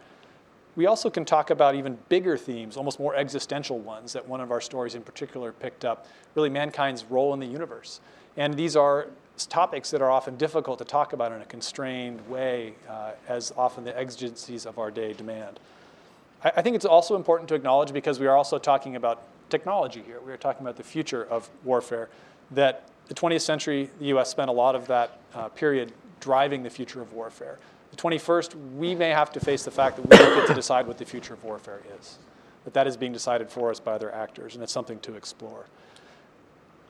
We 0.79 0.85
also 0.85 1.09
can 1.09 1.25
talk 1.25 1.49
about 1.49 1.75
even 1.75 1.97
bigger 2.07 2.37
themes, 2.37 2.77
almost 2.77 3.01
more 3.01 3.13
existential 3.13 3.79
ones 3.79 4.13
that 4.13 4.25
one 4.25 4.39
of 4.39 4.49
our 4.49 4.61
stories 4.61 4.95
in 4.95 5.01
particular 5.01 5.51
picked 5.51 5.83
up 5.83 6.07
really, 6.35 6.49
mankind's 6.49 7.03
role 7.03 7.33
in 7.33 7.41
the 7.41 7.45
universe. 7.45 7.99
And 8.37 8.53
these 8.53 8.77
are 8.77 9.07
topics 9.49 9.91
that 9.91 10.01
are 10.01 10.09
often 10.09 10.37
difficult 10.37 10.79
to 10.79 10.85
talk 10.85 11.11
about 11.11 11.33
in 11.33 11.41
a 11.41 11.45
constrained 11.45 12.25
way, 12.29 12.75
uh, 12.87 13.11
as 13.27 13.51
often 13.57 13.83
the 13.83 13.97
exigencies 13.99 14.65
of 14.65 14.79
our 14.79 14.89
day 14.89 15.11
demand. 15.11 15.59
I 16.45 16.61
think 16.61 16.77
it's 16.77 16.85
also 16.85 17.17
important 17.17 17.49
to 17.49 17.55
acknowledge 17.55 17.91
because 17.91 18.17
we 18.17 18.27
are 18.27 18.37
also 18.37 18.57
talking 18.57 18.95
about 18.95 19.21
technology 19.49 20.01
here. 20.05 20.21
We 20.25 20.31
are 20.31 20.37
talking 20.37 20.61
about 20.61 20.77
the 20.77 20.83
future 20.83 21.25
of 21.25 21.49
warfare. 21.65 22.07
That 22.51 22.87
the 23.09 23.15
20th 23.15 23.41
century, 23.41 23.89
the 23.99 24.17
US 24.17 24.29
spent 24.29 24.49
a 24.49 24.53
lot 24.53 24.75
of 24.75 24.87
that 24.87 25.19
uh, 25.35 25.49
period 25.49 25.91
driving 26.21 26.63
the 26.63 26.69
future 26.69 27.01
of 27.01 27.11
warfare. 27.11 27.59
The 27.99 28.09
21st, 28.09 28.77
we 28.77 28.95
may 28.95 29.09
have 29.09 29.29
to 29.33 29.41
face 29.41 29.63
the 29.63 29.71
fact 29.71 29.97
that 29.97 30.09
we 30.09 30.15
don't 30.15 30.33
get 30.33 30.47
to 30.47 30.53
decide 30.53 30.87
what 30.87 30.97
the 30.97 31.03
future 31.03 31.33
of 31.33 31.43
warfare 31.43 31.81
is. 31.99 32.17
That 32.63 32.73
that 32.73 32.87
is 32.87 32.95
being 32.95 33.11
decided 33.11 33.49
for 33.49 33.69
us 33.69 33.81
by 33.81 33.91
other 33.91 34.13
actors, 34.15 34.53
and 34.55 34.63
it's 34.63 34.71
something 34.71 34.99
to 35.01 35.15
explore. 35.15 35.65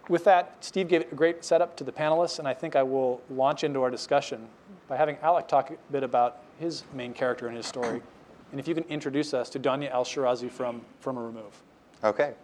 with 0.08 0.24
that, 0.26 0.58
Steve 0.60 0.88
gave 0.88 1.12
a 1.12 1.16
great 1.16 1.44
setup 1.44 1.76
to 1.78 1.84
the 1.84 1.92
panelists, 1.92 2.38
and 2.38 2.48
I 2.48 2.54
think 2.54 2.76
I 2.76 2.84
will 2.84 3.22
launch 3.32 3.64
into 3.64 3.82
our 3.82 3.90
discussion 3.90 4.48
by 4.88 4.98
having 4.98 5.18
Alec 5.24 5.48
talk 5.48 5.72
a 5.72 5.78
bit 5.92 6.04
about 6.04 6.44
his 6.60 6.84
main 6.94 7.14
character 7.14 7.48
and 7.48 7.58
his 7.58 7.66
story. 7.66 8.04
And 8.52 8.60
if 8.60 8.68
you 8.68 8.76
can 8.76 8.84
introduce 8.84 9.34
us 9.34 9.50
to 9.52 9.60
Danya 9.60 9.90
Al 9.90 10.06
Shirazi 10.06 10.52
from 10.52 10.82
From 11.00 11.18
a 11.18 11.22
Remove. 11.22 11.60
Okay. 12.04 12.36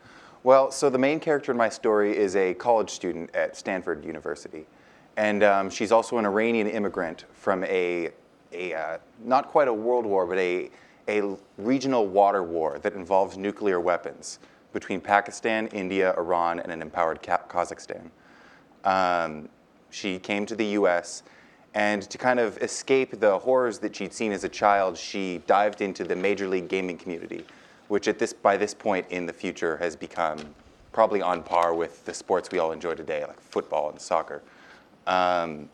Well, 0.41 0.71
so 0.71 0.89
the 0.89 0.97
main 0.97 1.19
character 1.19 1.51
in 1.51 1.57
my 1.57 1.69
story 1.69 2.17
is 2.17 2.35
a 2.35 2.55
college 2.55 2.89
student 2.89 3.29
at 3.35 3.55
Stanford 3.55 4.03
University. 4.03 4.65
And 5.17 5.43
um, 5.43 5.69
she's 5.69 5.91
also 5.91 6.17
an 6.17 6.25
Iranian 6.25 6.67
immigrant 6.67 7.25
from 7.33 7.63
a, 7.63 8.09
a 8.55 8.73
uh, 8.73 8.97
not 9.23 9.49
quite 9.49 9.67
a 9.67 9.73
world 9.73 10.05
war, 10.05 10.25
but 10.25 10.37
a, 10.37 10.69
a 11.07 11.35
regional 11.57 12.07
water 12.07 12.43
war 12.43 12.79
that 12.79 12.93
involves 12.93 13.37
nuclear 13.37 13.79
weapons 13.79 14.39
between 14.73 14.99
Pakistan, 14.99 15.67
India, 15.67 16.13
Iran, 16.17 16.59
and 16.59 16.71
an 16.71 16.81
empowered 16.81 17.21
Kazakhstan. 17.21 18.09
Um, 18.83 19.49
she 19.89 20.19
came 20.19 20.45
to 20.45 20.55
the 20.55 20.65
US, 20.79 21.23
and 21.73 22.01
to 22.03 22.17
kind 22.17 22.39
of 22.39 22.57
escape 22.57 23.19
the 23.19 23.39
horrors 23.39 23.79
that 23.79 23.95
she'd 23.95 24.13
seen 24.13 24.31
as 24.31 24.43
a 24.43 24.49
child, 24.49 24.97
she 24.97 25.41
dived 25.47 25.81
into 25.81 26.03
the 26.03 26.15
Major 26.15 26.47
League 26.47 26.67
Gaming 26.67 26.97
community, 26.97 27.45
which 27.87 28.07
at 28.07 28.19
this, 28.19 28.33
by 28.33 28.57
this 28.57 28.73
point 28.73 29.05
in 29.09 29.25
the 29.25 29.33
future 29.33 29.77
has 29.77 29.95
become 29.95 30.39
probably 30.91 31.21
on 31.21 31.43
par 31.43 31.73
with 31.73 32.03
the 32.05 32.13
sports 32.13 32.49
we 32.51 32.59
all 32.59 32.71
enjoy 32.71 32.93
today, 32.93 33.23
like 33.25 33.39
football 33.39 33.89
and 33.89 33.99
soccer. 33.99 34.41
Um, 35.07 35.69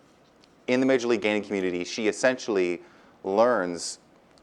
in 0.72 0.80
the 0.80 0.86
Major 0.86 1.08
League 1.08 1.22
Gaming 1.22 1.44
community, 1.44 1.84
she 1.84 2.08
essentially 2.08 2.82
learns 3.24 4.00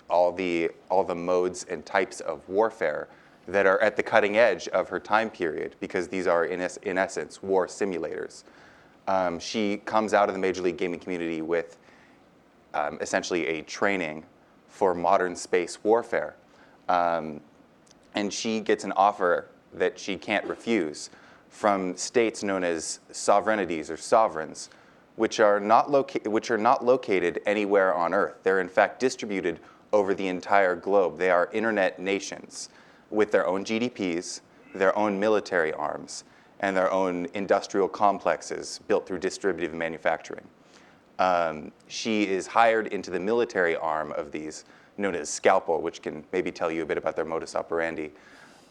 all 0.08 0.32
the, 0.32 0.70
all 0.90 1.04
the 1.04 1.14
modes 1.14 1.64
and 1.64 1.84
types 1.84 2.20
of 2.20 2.46
warfare 2.48 3.08
that 3.46 3.66
are 3.66 3.80
at 3.80 3.96
the 3.96 4.02
cutting 4.02 4.36
edge 4.36 4.68
of 4.68 4.88
her 4.88 5.00
time 5.00 5.30
period 5.30 5.74
because 5.80 6.08
these 6.08 6.26
are, 6.26 6.44
in, 6.44 6.60
es- 6.60 6.76
in 6.78 6.98
essence, 6.98 7.42
war 7.42 7.66
simulators. 7.66 8.44
Um, 9.06 9.38
she 9.38 9.78
comes 9.78 10.12
out 10.12 10.28
of 10.28 10.34
the 10.34 10.40
Major 10.40 10.62
League 10.62 10.76
Gaming 10.76 11.00
community 11.00 11.40
with 11.40 11.78
um, 12.74 12.98
essentially 13.00 13.46
a 13.46 13.62
training 13.62 14.24
for 14.68 14.94
modern 14.94 15.34
space 15.34 15.82
warfare. 15.82 16.36
Um, 16.88 17.40
and 18.14 18.32
she 18.32 18.60
gets 18.60 18.84
an 18.84 18.92
offer 18.92 19.48
that 19.74 19.98
she 19.98 20.16
can't 20.16 20.44
refuse 20.46 21.10
from 21.48 21.96
states 21.96 22.42
known 22.42 22.64
as 22.64 23.00
sovereignties 23.10 23.90
or 23.90 23.96
sovereigns, 23.96 24.70
which 25.18 25.40
are 25.40 25.58
not, 25.58 25.90
loca- 25.90 26.30
which 26.30 26.50
are 26.50 26.58
not 26.58 26.84
located 26.84 27.40
anywhere 27.44 27.92
on 27.92 28.14
Earth. 28.14 28.36
They're 28.44 28.60
in 28.60 28.68
fact 28.68 29.00
distributed 29.00 29.58
over 29.92 30.14
the 30.14 30.28
entire 30.28 30.76
globe. 30.76 31.18
They 31.18 31.30
are 31.30 31.50
internet 31.52 31.98
nations 31.98 32.68
with 33.10 33.32
their 33.32 33.46
own 33.46 33.64
GDPs, 33.64 34.40
their 34.74 34.96
own 34.96 35.18
military 35.18 35.72
arms, 35.72 36.24
and 36.60 36.76
their 36.76 36.90
own 36.92 37.26
industrial 37.34 37.88
complexes 37.88 38.80
built 38.86 39.06
through 39.06 39.18
distributive 39.18 39.74
manufacturing. 39.74 40.46
Um, 41.18 41.72
she 41.88 42.28
is 42.28 42.46
hired 42.46 42.88
into 42.88 43.10
the 43.10 43.18
military 43.18 43.74
arm 43.74 44.12
of 44.12 44.30
these, 44.30 44.64
known 44.98 45.16
as 45.16 45.28
Scalpel, 45.28 45.80
which 45.80 46.00
can 46.00 46.24
maybe 46.32 46.52
tell 46.52 46.70
you 46.70 46.82
a 46.82 46.86
bit 46.86 46.98
about 46.98 47.16
their 47.16 47.24
modus 47.24 47.56
operandi, 47.56 48.12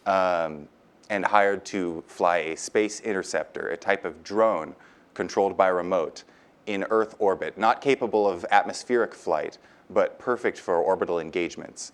um, 0.06 0.68
and 1.10 1.26
hired 1.26 1.66
to 1.66 2.04
fly 2.08 2.38
a 2.38 2.56
space 2.56 3.02
interceptor, 3.02 3.70
a 3.70 3.78
type 3.78 4.06
of 4.06 4.24
drone 4.24 4.76
controlled 5.14 5.58
by 5.58 5.68
remote 5.68 6.24
in 6.68 6.86
Earth 6.90 7.16
orbit, 7.18 7.58
not 7.58 7.82
capable 7.82 8.30
of 8.30 8.46
atmospheric 8.52 9.16
flight, 9.16 9.58
but 9.90 10.20
perfect 10.20 10.60
for 10.60 10.78
orbital 10.78 11.20
engagements. 11.20 11.94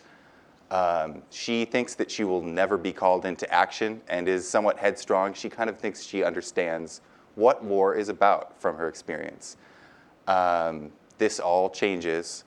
Um, 0.72 1.22
she 1.30 1.66
thinks 1.66 1.94
that 1.96 2.10
she 2.10 2.24
will 2.24 2.42
never 2.42 2.78
be 2.78 2.92
called 2.92 3.26
into 3.26 3.52
action 3.54 4.02
and 4.10 4.28
is 4.28 4.48
somewhat 4.48 4.78
headstrong. 4.80 5.34
She 5.34 5.48
kind 5.48 5.70
of 5.70 5.78
thinks 5.78 6.04
she 6.04 6.24
understands 6.24 7.02
what 7.36 7.64
war 7.64 7.96
is 7.96 8.10
about 8.10 8.60
from 8.60 8.76
her 8.78 8.88
experience. 8.88 9.58
Um, 10.28 10.92
this 11.20 11.40
all 11.40 11.70
changes 11.70 12.44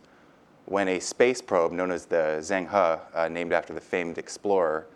when 0.64 0.88
a 0.88 0.98
space 0.98 1.40
probe 1.40 1.70
known 1.70 1.92
as 1.92 2.06
the 2.06 2.38
Zhenghe, 2.40 3.00
uh, 3.14 3.28
named 3.28 3.52
after 3.52 3.72
the 3.72 3.80
famed 3.80 4.18
explorer, 4.18 4.86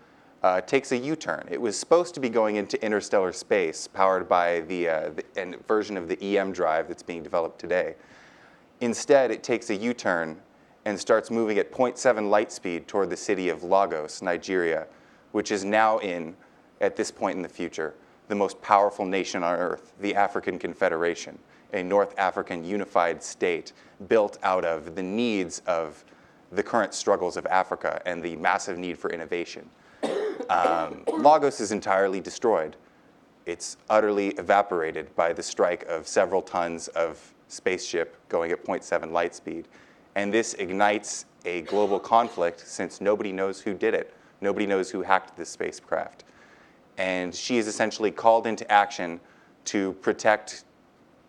uh, 0.42 0.60
takes 0.60 0.92
a 0.92 0.96
U-turn. 0.96 1.46
It 1.50 1.60
was 1.60 1.78
supposed 1.78 2.14
to 2.14 2.20
be 2.20 2.28
going 2.28 2.56
into 2.56 2.82
interstellar 2.84 3.32
space, 3.32 3.86
powered 3.86 4.28
by 4.28 4.60
the, 4.60 4.88
uh, 4.88 5.10
the 5.34 5.58
version 5.68 5.96
of 5.96 6.08
the 6.08 6.38
EM 6.38 6.52
drive 6.52 6.88
that's 6.88 7.02
being 7.02 7.22
developed 7.22 7.58
today. 7.58 7.94
Instead, 8.80 9.30
it 9.30 9.42
takes 9.42 9.68
a 9.70 9.76
U-turn 9.76 10.40
and 10.86 10.98
starts 10.98 11.30
moving 11.30 11.58
at 11.58 11.70
0.7 11.70 12.30
light 12.30 12.50
speed 12.50 12.88
toward 12.88 13.10
the 13.10 13.16
city 13.16 13.50
of 13.50 13.62
Lagos, 13.62 14.22
Nigeria, 14.22 14.86
which 15.32 15.50
is 15.50 15.64
now 15.64 15.98
in, 15.98 16.34
at 16.80 16.96
this 16.96 17.10
point 17.10 17.36
in 17.36 17.42
the 17.42 17.48
future, 17.48 17.94
the 18.28 18.34
most 18.34 18.60
powerful 18.62 19.04
nation 19.04 19.42
on 19.42 19.56
earth, 19.56 19.92
the 20.00 20.14
African 20.14 20.58
Confederation, 20.58 21.38
a 21.74 21.82
North 21.82 22.18
African 22.18 22.64
unified 22.64 23.22
state 23.22 23.72
built 24.08 24.38
out 24.42 24.64
of 24.64 24.94
the 24.94 25.02
needs 25.02 25.60
of 25.66 26.02
the 26.52 26.62
current 26.62 26.94
struggles 26.94 27.36
of 27.36 27.46
Africa 27.46 28.00
and 28.06 28.22
the 28.22 28.36
massive 28.36 28.78
need 28.78 28.98
for 28.98 29.10
innovation. 29.10 29.68
Um, 30.50 31.04
Lagos 31.06 31.60
is 31.60 31.72
entirely 31.72 32.20
destroyed. 32.20 32.76
It's 33.46 33.76
utterly 33.88 34.28
evaporated 34.30 35.14
by 35.16 35.32
the 35.32 35.42
strike 35.42 35.84
of 35.84 36.06
several 36.06 36.42
tons 36.42 36.88
of 36.88 37.34
spaceship 37.48 38.16
going 38.28 38.52
at 38.52 38.64
0.7 38.64 39.10
light 39.10 39.34
speed 39.34 39.66
and 40.14 40.32
this 40.32 40.54
ignites 40.54 41.26
a 41.44 41.62
global 41.62 41.98
conflict 41.98 42.66
since 42.66 43.00
nobody 43.00 43.32
knows 43.32 43.60
who 43.60 43.74
did 43.74 43.94
it. 43.94 44.14
Nobody 44.40 44.66
knows 44.66 44.90
who 44.90 45.02
hacked 45.02 45.36
this 45.36 45.48
spacecraft. 45.48 46.24
And 46.98 47.34
she 47.34 47.58
is 47.58 47.66
essentially 47.66 48.10
called 48.10 48.46
into 48.46 48.70
action 48.70 49.20
to 49.66 49.92
protect 49.94 50.64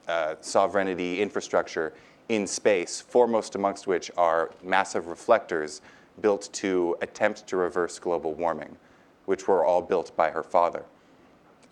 uh, 0.08 0.36
sovereignty 0.42 1.22
infrastructure 1.22 1.94
in 2.30 2.48
space, 2.48 3.02
foremost 3.02 3.56
amongst 3.56 3.88
which 3.88 4.10
are 4.18 4.52
massive 4.64 5.08
reflectors 5.08 5.82
built 6.22 6.50
to 6.54 6.98
attempt 7.02 7.48
to 7.48 7.58
reverse 7.58 8.00
global 8.00 8.34
warming, 8.34 8.76
which 9.32 9.48
were 9.48 9.64
all 9.64 9.82
built 9.82 10.14
by 10.18 10.30
her 10.30 10.44
father. 10.44 10.84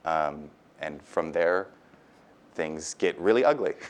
Um, 0.05 0.49
and 0.79 1.03
from 1.03 1.33
there, 1.33 1.67
things 2.53 2.93
get 2.93 3.19
really 3.19 3.43
ugly. 3.43 3.73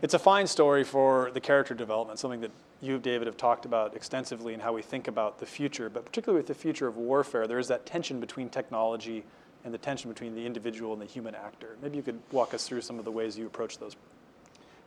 It's 0.00 0.14
a 0.14 0.18
fine 0.18 0.48
story 0.48 0.82
for 0.82 1.30
the 1.30 1.40
character 1.40 1.74
development, 1.74 2.18
something 2.18 2.40
that 2.40 2.50
you, 2.80 2.98
David, 2.98 3.28
have 3.28 3.36
talked 3.36 3.66
about 3.66 3.94
extensively 3.94 4.52
and 4.52 4.60
how 4.60 4.72
we 4.72 4.82
think 4.82 5.06
about 5.06 5.38
the 5.38 5.46
future, 5.46 5.88
but 5.88 6.04
particularly 6.04 6.40
with 6.40 6.48
the 6.48 6.54
future 6.54 6.88
of 6.88 6.96
warfare, 6.96 7.46
there 7.46 7.60
is 7.60 7.68
that 7.68 7.86
tension 7.86 8.18
between 8.18 8.48
technology 8.48 9.22
and 9.64 9.72
the 9.72 9.78
tension 9.78 10.10
between 10.10 10.34
the 10.34 10.44
individual 10.44 10.92
and 10.92 11.00
the 11.00 11.06
human 11.06 11.36
actor. 11.36 11.76
Maybe 11.80 11.98
you 11.98 12.02
could 12.02 12.18
walk 12.32 12.52
us 12.52 12.66
through 12.66 12.80
some 12.80 12.98
of 12.98 13.04
the 13.04 13.12
ways 13.12 13.38
you 13.38 13.46
approach 13.46 13.78
those 13.78 13.94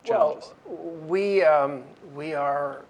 challenges. 0.04 0.52
Well, 0.66 0.76
we, 1.08 1.42
um, 1.42 1.82
we 2.14 2.34
are 2.34 2.84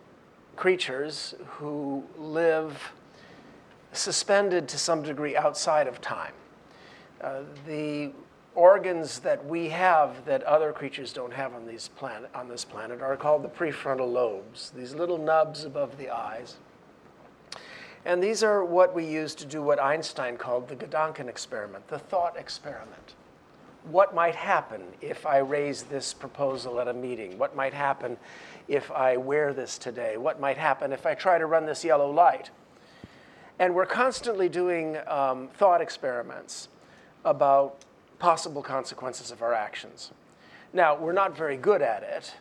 creatures 0.56 1.36
who 1.46 2.02
live 2.18 2.92
suspended 3.96 4.68
to 4.68 4.78
some 4.78 5.02
degree 5.02 5.36
outside 5.36 5.86
of 5.86 6.00
time. 6.00 6.32
Uh, 7.20 7.40
the 7.66 8.12
organs 8.54 9.18
that 9.20 9.44
we 9.46 9.68
have 9.68 10.24
that 10.24 10.42
other 10.44 10.72
creatures 10.72 11.12
don't 11.12 11.32
have 11.32 11.54
on, 11.54 11.66
these 11.66 11.88
planet, 11.88 12.30
on 12.34 12.48
this 12.48 12.64
planet 12.64 13.02
are 13.02 13.16
called 13.16 13.42
the 13.42 13.48
prefrontal 13.48 14.10
lobes, 14.10 14.72
these 14.74 14.94
little 14.94 15.18
nubs 15.18 15.64
above 15.64 15.96
the 15.98 16.10
eyes. 16.10 16.56
And 18.06 18.22
these 18.22 18.42
are 18.42 18.64
what 18.64 18.94
we 18.94 19.04
use 19.04 19.34
to 19.34 19.44
do 19.44 19.62
what 19.62 19.82
Einstein 19.82 20.36
called 20.36 20.68
the 20.68 20.76
Gedanken 20.76 21.28
experiment, 21.28 21.88
the 21.88 21.98
thought 21.98 22.36
experiment. 22.36 23.14
What 23.90 24.14
might 24.14 24.34
happen 24.34 24.82
if 25.00 25.26
I 25.26 25.38
raise 25.38 25.82
this 25.82 26.14
proposal 26.14 26.80
at 26.80 26.88
a 26.88 26.94
meeting? 26.94 27.36
What 27.36 27.54
might 27.54 27.74
happen 27.74 28.16
if 28.68 28.90
I 28.90 29.16
wear 29.16 29.52
this 29.52 29.76
today? 29.76 30.16
What 30.16 30.40
might 30.40 30.56
happen 30.56 30.92
if 30.92 31.04
I 31.04 31.14
try 31.14 31.38
to 31.38 31.46
run 31.46 31.66
this 31.66 31.84
yellow 31.84 32.10
light? 32.10 32.50
And 33.58 33.74
we're 33.74 33.86
constantly 33.86 34.48
doing 34.48 34.98
um, 35.06 35.48
thought 35.54 35.80
experiments 35.80 36.68
about 37.24 37.76
possible 38.18 38.62
consequences 38.62 39.30
of 39.30 39.42
our 39.42 39.54
actions. 39.54 40.12
Now, 40.72 40.96
we're 40.96 41.12
not 41.12 41.36
very 41.36 41.56
good 41.56 41.80
at 41.80 42.02
it, 42.02 42.34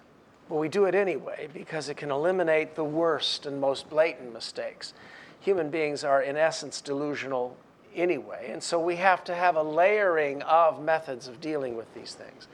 but 0.50 0.56
we 0.56 0.68
do 0.68 0.86
it 0.86 0.96
anyway 0.96 1.48
because 1.54 1.90
it 1.90 1.98
can 1.98 2.12
eliminate 2.12 2.76
the 2.76 2.84
worst 2.84 3.46
and 3.46 3.60
most 3.60 3.90
blatant 3.90 4.34
mistakes. 4.34 4.94
Human 5.40 5.70
beings 5.70 6.04
are, 6.04 6.22
in 6.22 6.38
essence, 6.38 6.82
delusional 6.82 7.56
anyway, 7.96 8.50
and 8.52 8.62
so 8.62 8.80
we 8.80 8.98
have 8.98 9.24
to 9.24 9.34
have 9.34 9.56
a 9.56 9.64
layering 9.64 10.42
of 10.44 10.84
methods 10.84 11.28
of 11.28 11.40
dealing 11.40 11.78
with 11.78 11.94
these 11.94 12.14
things. 12.14 12.48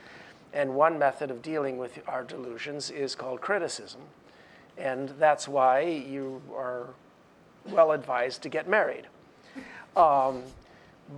And 0.52 0.74
one 0.74 0.98
method 0.98 1.30
of 1.30 1.42
dealing 1.42 1.78
with 1.78 1.98
our 2.06 2.22
delusions 2.22 2.90
is 2.90 3.14
called 3.14 3.40
criticism, 3.40 4.02
and 4.78 5.08
that's 5.18 5.48
why 5.48 5.80
you 5.80 6.42
are 6.54 6.90
well 7.70 7.92
advised 7.92 8.42
to 8.42 8.48
get 8.48 8.68
married. 8.68 9.06
Um, 9.96 10.42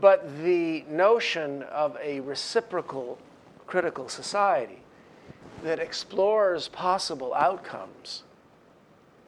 but 0.00 0.42
the 0.42 0.84
notion 0.88 1.62
of 1.64 1.96
a 2.02 2.20
reciprocal 2.20 3.18
critical 3.66 4.08
society 4.08 4.80
that 5.62 5.78
explores 5.78 6.68
possible 6.68 7.32
outcomes 7.34 8.24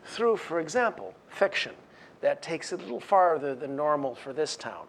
through, 0.05 0.37
for 0.37 0.61
example, 0.61 1.15
fiction 1.29 1.73
that 2.21 2.43
takes 2.43 2.73
it 2.73 2.81
a 2.81 2.83
little 2.83 3.01
farther 3.01 3.55
than 3.55 3.77
normal 3.77 4.15
for 4.15 4.33
this 4.33 4.57
town. 4.57 4.87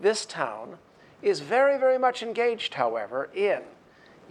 This 0.00 0.26
town 0.26 0.78
is 1.22 1.40
very, 1.40 1.78
very 1.78 1.98
much 1.98 2.22
engaged, 2.22 2.74
however, 2.74 3.30
in 3.34 3.62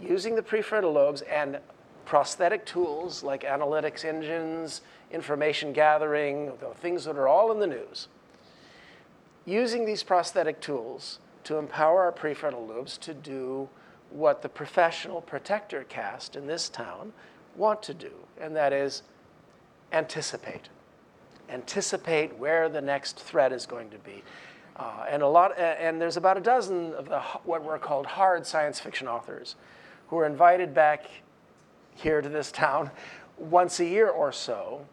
using 0.00 0.34
the 0.34 0.42
prefrontal 0.42 0.92
lobes 0.92 1.22
and 1.22 1.58
prosthetic 2.04 2.66
tools 2.66 3.22
like 3.22 3.42
analytics 3.42 4.04
engines, 4.04 4.82
information 5.14 5.72
gathering, 5.72 6.52
the 6.60 6.74
things 6.74 7.04
that 7.04 7.16
are 7.16 7.28
all 7.28 7.52
in 7.52 7.60
the 7.60 7.66
news. 7.66 8.08
Using 9.46 9.84
these 9.84 10.02
prosthetic 10.02 10.60
tools 10.60 11.18
to 11.44 11.56
empower 11.56 12.02
our 12.02 12.12
prefrontal 12.12 12.66
lobes 12.66 12.98
to 12.98 13.14
do 13.14 13.68
what 14.10 14.42
the 14.42 14.48
professional 14.48 15.20
protector 15.20 15.84
caste 15.84 16.36
in 16.36 16.46
this 16.46 16.68
town 16.68 17.12
want 17.56 17.82
to 17.82 17.94
do, 17.94 18.12
and 18.40 18.54
that 18.56 18.72
is 18.72 19.02
anticipate. 19.92 20.68
Anticipate 21.48 22.36
where 22.36 22.68
the 22.68 22.80
next 22.80 23.18
threat 23.20 23.52
is 23.52 23.66
going 23.66 23.90
to 23.90 23.98
be. 23.98 24.22
Uh, 24.76 25.04
and 25.08 25.22
a 25.22 25.26
lot, 25.26 25.56
and 25.58 26.00
there's 26.00 26.16
about 26.16 26.36
a 26.36 26.40
dozen 26.40 26.94
of 26.94 27.08
the 27.08 27.20
what 27.44 27.62
were 27.62 27.78
called 27.78 28.06
hard 28.06 28.44
science 28.46 28.80
fiction 28.80 29.06
authors 29.06 29.54
who 30.08 30.18
are 30.18 30.26
invited 30.26 30.74
back 30.74 31.06
here 31.94 32.20
to 32.20 32.28
this 32.28 32.50
town 32.50 32.90
once 33.36 33.78
a 33.78 33.84
year 33.84 34.08
or 34.08 34.32
so 34.32 34.84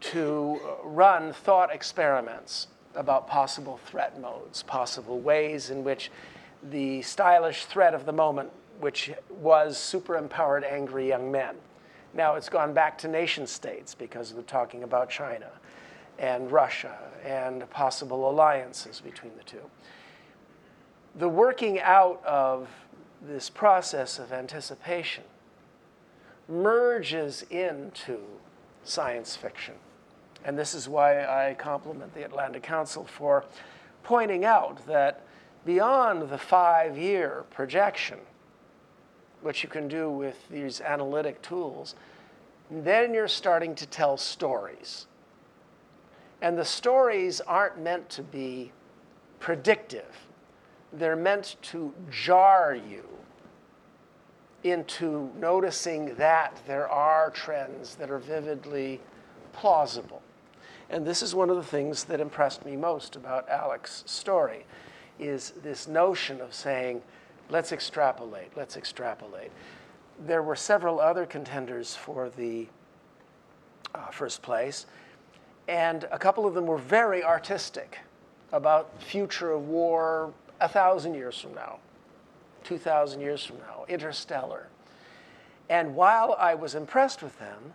to 0.00 0.60
uh, 0.64 0.88
run 0.88 1.32
thought 1.32 1.72
experiments 1.72 2.68
about 2.94 3.28
possible 3.28 3.78
threat 3.86 4.20
modes, 4.20 4.62
possible 4.62 5.20
ways 5.20 5.70
in 5.70 5.84
which 5.84 6.10
the 6.70 7.02
stylish 7.02 7.66
threat 7.66 7.94
of 7.94 8.04
the 8.06 8.12
moment, 8.12 8.50
which 8.80 9.12
was 9.30 9.78
super 9.78 10.16
empowered 10.16 10.64
angry 10.64 11.08
young 11.08 11.30
men. 11.30 11.56
Now 12.12 12.34
it's 12.34 12.48
gone 12.48 12.72
back 12.72 12.98
to 12.98 13.08
nation 13.08 13.46
states 13.46 13.94
because 13.94 14.34
we're 14.34 14.42
talking 14.42 14.82
about 14.82 15.08
China 15.08 15.50
and 16.18 16.50
Russia 16.50 16.98
and 17.24 17.68
possible 17.70 18.28
alliances 18.28 19.00
between 19.00 19.32
the 19.36 19.44
two. 19.44 19.62
The 21.16 21.28
working 21.28 21.80
out 21.80 22.22
of 22.24 22.68
this 23.22 23.48
process 23.48 24.18
of 24.18 24.32
anticipation 24.32 25.24
merges 26.48 27.44
into 27.50 28.18
science 28.84 29.36
fiction. 29.36 29.74
And 30.44 30.58
this 30.58 30.74
is 30.74 30.88
why 30.88 31.24
I 31.24 31.54
compliment 31.54 32.14
the 32.14 32.24
Atlantic 32.24 32.62
Council 32.62 33.04
for 33.04 33.44
pointing 34.02 34.44
out 34.44 34.86
that 34.86 35.22
beyond 35.64 36.28
the 36.30 36.38
five 36.38 36.96
year 36.96 37.44
projection, 37.50 38.18
which 39.42 39.62
you 39.62 39.68
can 39.68 39.88
do 39.88 40.10
with 40.10 40.48
these 40.48 40.80
analytic 40.80 41.42
tools, 41.42 41.94
then 42.70 43.12
you're 43.12 43.28
starting 43.28 43.74
to 43.74 43.86
tell 43.86 44.16
stories. 44.16 45.06
And 46.40 46.56
the 46.56 46.64
stories 46.64 47.40
aren't 47.42 47.78
meant 47.78 48.08
to 48.10 48.22
be 48.22 48.72
predictive, 49.40 50.26
they're 50.92 51.16
meant 51.16 51.56
to 51.62 51.94
jar 52.10 52.74
you 52.74 53.04
into 54.64 55.30
noticing 55.38 56.14
that 56.16 56.60
there 56.66 56.88
are 56.88 57.30
trends 57.30 57.94
that 57.94 58.10
are 58.10 58.18
vividly 58.18 59.00
plausible. 59.52 60.20
And 60.90 61.06
this 61.06 61.22
is 61.22 61.36
one 61.36 61.50
of 61.50 61.56
the 61.56 61.62
things 61.62 62.04
that 62.04 62.20
impressed 62.20 62.66
me 62.66 62.74
most 62.74 63.14
about 63.14 63.48
Alec's 63.48 64.02
story 64.06 64.66
is 65.20 65.52
this 65.62 65.86
notion 65.86 66.40
of 66.40 66.52
saying, 66.52 67.00
let's 67.48 67.70
extrapolate, 67.70 68.56
let's 68.56 68.76
extrapolate. 68.76 69.52
There 70.26 70.42
were 70.42 70.56
several 70.56 70.98
other 70.98 71.26
contenders 71.26 71.94
for 71.94 72.28
the 72.28 72.66
uh, 73.94 74.06
first 74.06 74.42
place, 74.42 74.86
and 75.68 76.08
a 76.10 76.18
couple 76.18 76.44
of 76.44 76.54
them 76.54 76.66
were 76.66 76.78
very 76.78 77.22
artistic 77.22 77.98
about 78.50 79.00
future 79.00 79.52
of 79.52 79.68
war 79.68 80.32
a 80.60 80.68
thousand 80.68 81.14
years 81.14 81.38
from 81.40 81.54
now, 81.54 81.78
2,000 82.64 83.20
years 83.20 83.44
from 83.44 83.58
now, 83.58 83.84
interstellar. 83.88 84.66
And 85.68 85.94
while 85.94 86.34
I 86.36 86.56
was 86.56 86.74
impressed 86.74 87.22
with 87.22 87.38
them, 87.38 87.74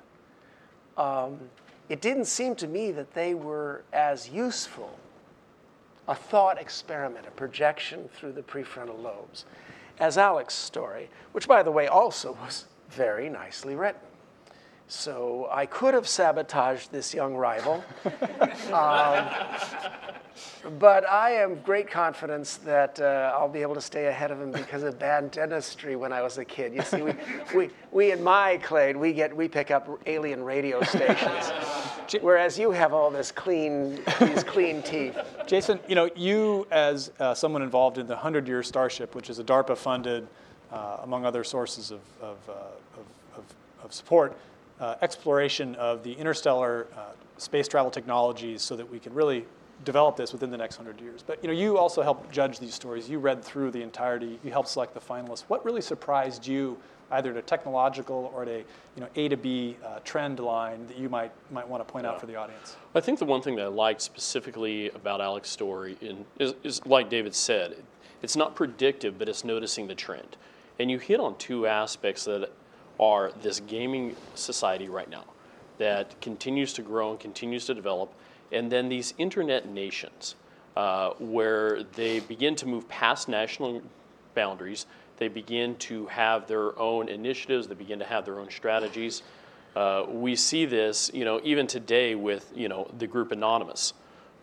um, 0.97 1.39
it 1.89 2.01
didn't 2.01 2.25
seem 2.25 2.55
to 2.55 2.67
me 2.67 2.91
that 2.91 3.13
they 3.13 3.33
were 3.33 3.83
as 3.93 4.29
useful 4.29 4.97
a 6.07 6.15
thought 6.15 6.59
experiment, 6.59 7.25
a 7.27 7.31
projection 7.31 8.09
through 8.13 8.31
the 8.31 8.41
prefrontal 8.41 9.01
lobes, 9.01 9.45
as 9.99 10.17
Alex's 10.17 10.59
story, 10.59 11.09
which, 11.31 11.47
by 11.47 11.63
the 11.63 11.71
way, 11.71 11.87
also 11.87 12.37
was 12.43 12.65
very 12.89 13.29
nicely 13.29 13.75
written. 13.75 14.01
So 14.87 15.47
I 15.51 15.65
could 15.65 15.93
have 15.93 16.07
sabotaged 16.07 16.91
this 16.91 17.13
young 17.13 17.35
rival. 17.35 17.83
um, 18.71 19.27
but 20.79 21.07
I 21.07 21.31
am 21.31 21.59
great 21.61 21.89
confidence 21.89 22.57
that 22.57 22.99
uh, 22.99 23.35
I'll 23.35 23.49
be 23.49 23.61
able 23.61 23.75
to 23.75 23.81
stay 23.81 24.07
ahead 24.07 24.31
of 24.31 24.41
him 24.41 24.51
because 24.51 24.83
of 24.83 24.99
bad 24.99 25.31
dentistry 25.31 25.95
when 25.95 26.11
I 26.11 26.21
was 26.21 26.37
a 26.37 26.45
kid. 26.45 26.73
You 26.73 26.81
see, 26.81 27.01
we, 27.01 27.13
we, 27.55 27.69
we 27.91 28.11
in 28.11 28.23
my 28.23 28.57
clade, 28.57 28.97
we, 28.97 29.13
get, 29.13 29.35
we 29.35 29.47
pick 29.47 29.71
up 29.71 29.87
alien 30.05 30.43
radio 30.43 30.81
stations, 30.83 31.51
whereas 32.21 32.59
you 32.59 32.71
have 32.71 32.93
all 32.93 33.09
this 33.09 33.31
clean, 33.31 33.99
these 34.19 34.43
clean 34.43 34.81
teeth. 34.83 35.17
Jason, 35.47 35.79
you 35.87 35.95
know, 35.95 36.09
you 36.15 36.67
as 36.71 37.11
uh, 37.19 37.33
someone 37.33 37.61
involved 37.61 37.97
in 37.97 38.07
the 38.07 38.15
100-year 38.15 38.63
Starship, 38.63 39.15
which 39.15 39.29
is 39.29 39.39
a 39.39 39.43
DARPA-funded, 39.43 40.27
uh, 40.71 40.97
among 41.03 41.25
other 41.25 41.43
sources 41.43 41.91
of, 41.91 42.01
of, 42.21 42.37
uh, 42.49 42.53
of, 42.53 43.05
of, 43.37 43.43
of 43.83 43.93
support, 43.93 44.35
uh, 44.79 44.95
exploration 45.01 45.75
of 45.75 46.03
the 46.03 46.13
interstellar 46.13 46.87
uh, 46.95 47.11
space 47.37 47.67
travel 47.67 47.91
technologies 47.91 48.61
so 48.61 48.75
that 48.75 48.89
we 48.89 48.99
can 48.99 49.13
really 49.13 49.45
develop 49.83 50.15
this 50.15 50.31
within 50.31 50.49
the 50.51 50.57
next 50.57 50.77
100 50.77 51.01
years. 51.03 51.23
But 51.25 51.41
you 51.43 51.47
know, 51.47 51.53
you 51.53 51.77
also 51.77 52.01
helped 52.01 52.31
judge 52.31 52.59
these 52.59 52.73
stories. 52.73 53.09
You 53.09 53.19
read 53.19 53.43
through 53.43 53.71
the 53.71 53.81
entirety. 53.81 54.39
You 54.43 54.51
helped 54.51 54.69
select 54.69 54.93
the 54.93 54.99
finalists. 54.99 55.43
What 55.47 55.65
really 55.65 55.81
surprised 55.81 56.47
you, 56.47 56.77
either 57.11 57.31
at 57.31 57.37
a 57.37 57.41
technological 57.41 58.31
or 58.33 58.43
at 58.43 58.47
a 58.47 58.59
you 58.95 59.01
know, 59.01 59.07
A 59.15 59.27
to 59.27 59.37
B 59.37 59.77
uh, 59.85 59.99
trend 60.03 60.39
line 60.39 60.87
that 60.87 60.97
you 60.97 61.09
might, 61.09 61.31
might 61.51 61.67
want 61.67 61.85
to 61.85 61.91
point 61.91 62.05
yeah. 62.05 62.11
out 62.11 62.19
for 62.19 62.25
the 62.25 62.35
audience? 62.35 62.77
I 62.93 63.01
think 63.01 63.19
the 63.19 63.25
one 63.25 63.41
thing 63.41 63.55
that 63.57 63.63
I 63.63 63.67
liked 63.67 64.01
specifically 64.01 64.89
about 64.91 65.19
Alec's 65.19 65.49
story 65.49 65.97
in, 66.01 66.25
is, 66.39 66.55
is, 66.63 66.85
like 66.85 67.09
David 67.09 67.35
said, 67.35 67.75
it's 68.21 68.35
not 68.35 68.55
predictive, 68.55 69.19
but 69.19 69.29
it's 69.29 69.43
noticing 69.43 69.87
the 69.87 69.95
trend. 69.95 70.37
And 70.79 70.89
you 70.89 70.99
hit 70.99 71.19
on 71.19 71.37
two 71.37 71.67
aspects 71.67 72.25
that 72.25 72.49
are 72.99 73.31
this 73.41 73.59
gaming 73.61 74.15
society 74.35 74.89
right 74.89 75.09
now 75.09 75.25
that 75.77 76.19
continues 76.21 76.73
to 76.73 76.81
grow 76.81 77.11
and 77.11 77.19
continues 77.19 77.65
to 77.65 77.73
develop, 77.73 78.13
and 78.51 78.71
then 78.71 78.89
these 78.89 79.13
internet 79.17 79.67
nations 79.67 80.35
uh, 80.77 81.11
where 81.19 81.83
they 81.83 82.19
begin 82.21 82.55
to 82.55 82.65
move 82.65 82.87
past 82.87 83.27
national 83.27 83.81
boundaries. 84.33 84.85
They 85.17 85.27
begin 85.27 85.75
to 85.77 86.07
have 86.07 86.47
their 86.47 86.77
own 86.77 87.07
initiatives. 87.09 87.67
They 87.67 87.75
begin 87.75 87.99
to 87.99 88.05
have 88.05 88.25
their 88.25 88.39
own 88.39 88.49
strategies. 88.49 89.23
Uh, 89.75 90.05
we 90.07 90.35
see 90.35 90.65
this, 90.65 91.11
you 91.13 91.25
know, 91.25 91.41
even 91.43 91.67
today 91.67 92.15
with, 92.15 92.51
you 92.55 92.69
know, 92.69 92.89
the 92.97 93.07
group 93.07 93.31
Anonymous 93.31 93.93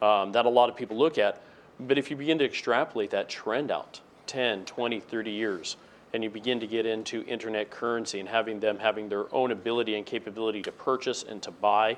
um, 0.03 0.33
that 0.33 0.45
a 0.45 0.51
lot 0.51 0.69
of 0.69 0.77
people 0.77 0.99
look 0.99 1.17
at. 1.17 1.41
But 1.81 1.97
if 1.97 2.11
you 2.11 2.17
begin 2.17 2.39
to 2.39 2.45
extrapolate 2.45 3.11
that 3.11 3.29
trend 3.29 3.71
out 3.71 4.01
10, 4.27 4.65
20, 4.67 5.01
30 5.01 5.31
years, 5.31 5.77
and 6.13 6.23
you 6.23 6.31
begin 6.31 6.61
to 6.61 6.67
get 6.67 6.85
into 6.85 7.25
internet 7.25 7.71
currency 7.71 8.21
and 8.21 8.29
having 8.29 8.61
them 8.61 8.79
having 8.79 9.09
their 9.09 9.33
own 9.35 9.51
ability 9.51 9.95
and 9.97 10.05
capability 10.05 10.63
to 10.63 10.73
purchase 10.73 11.23
and 11.23 11.43
to 11.43 11.51
buy, 11.51 11.97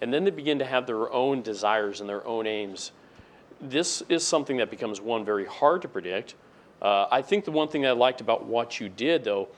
and 0.00 0.12
then 0.12 0.24
they 0.24 0.30
begin 0.30 0.58
to 0.58 0.64
have 0.64 0.86
their 0.86 1.12
own 1.12 1.42
desires 1.42 2.00
and 2.00 2.08
their 2.08 2.26
own 2.26 2.46
aims. 2.46 2.92
This 3.60 4.02
is 4.08 4.24
something 4.24 4.58
that 4.58 4.70
becomes 4.70 5.00
one 5.00 5.24
very 5.24 5.46
hard 5.46 5.82
to 5.82 5.88
predict. 5.88 6.34
Uh, 6.80 7.06
I 7.10 7.22
think 7.22 7.44
the 7.44 7.50
one 7.50 7.68
thing 7.68 7.86
I 7.86 7.92
liked 7.92 8.20
about 8.20 8.44
what 8.44 8.78
you 8.78 8.88
did, 8.88 9.24
though, 9.24 9.48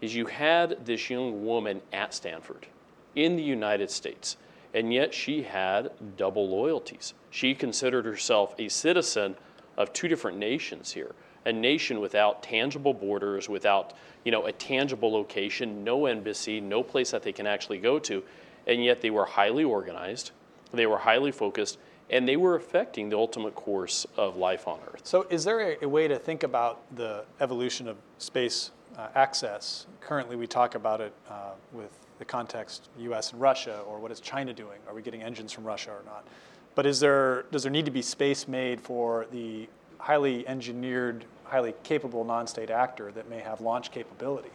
is 0.00 0.14
you 0.14 0.26
had 0.26 0.84
this 0.84 1.08
young 1.08 1.46
woman 1.46 1.80
at 1.92 2.12
Stanford 2.12 2.66
in 3.14 3.36
the 3.36 3.42
United 3.42 3.90
States, 3.90 4.36
and 4.74 4.92
yet 4.92 5.14
she 5.14 5.44
had 5.44 5.92
double 6.16 6.48
loyalties. 6.48 7.14
She 7.30 7.54
considered 7.54 8.04
herself 8.04 8.54
a 8.58 8.68
citizen 8.68 9.36
of 9.76 9.92
two 9.92 10.08
different 10.08 10.36
nations 10.36 10.92
here 10.92 11.14
a 11.46 11.52
nation 11.52 12.00
without 12.00 12.42
tangible 12.42 12.94
borders, 12.94 13.48
without 13.48 13.92
you 14.24 14.32
know 14.32 14.46
a 14.46 14.52
tangible 14.52 15.12
location, 15.12 15.84
no 15.84 16.06
embassy, 16.06 16.60
no 16.60 16.82
place 16.82 17.10
that 17.10 17.22
they 17.22 17.32
can 17.32 17.46
actually 17.46 17.78
go 17.78 17.98
to, 17.98 18.22
and 18.66 18.82
yet 18.82 19.00
they 19.00 19.10
were 19.10 19.24
highly 19.24 19.64
organized, 19.64 20.30
they 20.72 20.86
were 20.86 20.98
highly 20.98 21.32
focused, 21.32 21.78
and 22.10 22.28
they 22.28 22.36
were 22.36 22.54
affecting 22.54 23.08
the 23.08 23.16
ultimate 23.16 23.54
course 23.54 24.06
of 24.16 24.36
life 24.36 24.68
on 24.68 24.78
Earth. 24.92 25.00
So, 25.04 25.26
is 25.30 25.44
there 25.44 25.76
a, 25.82 25.88
way 25.88 26.08
to 26.08 26.18
think 26.18 26.42
about 26.42 26.82
the 26.96 27.24
evolution 27.40 27.88
of 27.88 27.96
space 28.18 28.70
uh, 28.96 29.08
access? 29.14 29.86
Currently, 30.00 30.36
we 30.36 30.46
talk 30.46 30.74
about 30.74 31.00
it 31.00 31.12
uh, 31.28 31.52
with 31.72 31.90
the 32.18 32.24
context 32.24 32.88
U.S. 32.98 33.32
and 33.32 33.40
Russia, 33.40 33.80
or 33.86 33.98
what 33.98 34.10
is 34.10 34.20
China 34.20 34.52
doing? 34.52 34.78
Are 34.88 34.94
we 34.94 35.02
getting 35.02 35.22
engines 35.22 35.52
from 35.52 35.64
Russia 35.64 35.90
or 35.90 36.02
not? 36.04 36.26
But 36.74 36.86
is 36.86 37.00
there 37.00 37.44
does 37.50 37.62
there 37.62 37.72
need 37.72 37.84
to 37.84 37.90
be 37.90 38.02
space 38.02 38.48
made 38.48 38.80
for 38.80 39.26
the 39.30 39.68
highly 39.98 40.46
engineered 40.46 41.24
highly 41.44 41.74
capable 41.82 42.24
non-state 42.24 42.70
actor 42.70 43.12
that 43.12 43.28
may 43.28 43.40
have 43.40 43.60
launch 43.60 43.90
capability. 43.90 44.50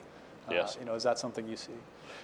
Uh, 0.47 0.53
yes. 0.53 0.77
You 0.79 0.85
know, 0.85 0.95
is 0.95 1.03
that 1.03 1.19
something 1.19 1.47
you 1.47 1.55
see? 1.55 1.71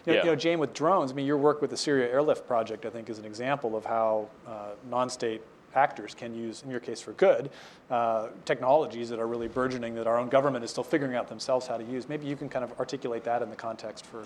You 0.06 0.14
know, 0.14 0.14
yeah. 0.14 0.26
you 0.26 0.32
know, 0.32 0.36
Jaym, 0.36 0.60
with 0.60 0.74
drones, 0.74 1.12
I 1.12 1.16
mean, 1.16 1.26
your 1.26 1.38
work 1.38 1.62
with 1.62 1.70
the 1.70 1.78
Syria 1.78 2.12
Airlift 2.12 2.48
Project, 2.48 2.86
I 2.86 2.90
think, 2.90 3.10
is 3.10 3.20
an 3.20 3.26
example 3.26 3.76
of 3.76 3.86
how 3.86 4.28
uh, 4.48 4.70
non-state 4.90 5.42
actors 5.76 6.16
can 6.16 6.34
use, 6.34 6.64
in 6.64 6.72
your 6.72 6.80
case 6.80 7.02
for 7.02 7.12
good, 7.14 7.50
uh, 7.92 8.28
technologies 8.46 9.10
that 9.10 9.20
are 9.20 9.28
really 9.28 9.48
burgeoning 9.48 9.94
that 9.96 10.08
our 10.08 10.18
own 10.18 10.30
government 10.30 10.64
is 10.64 10.72
still 10.72 10.84
figuring 10.84 11.16
out 11.16 11.28
themselves 11.28 11.68
how 11.68 11.78
to 11.78 11.84
use. 11.84 12.08
Maybe 12.08 12.26
you 12.26 12.36
can 12.36 12.50
kind 12.50 12.64
of 12.64 12.72
articulate 12.80 13.24
that 13.26 13.42
in 13.42 13.50
the 13.50 13.56
context 13.56 14.06
for. 14.06 14.26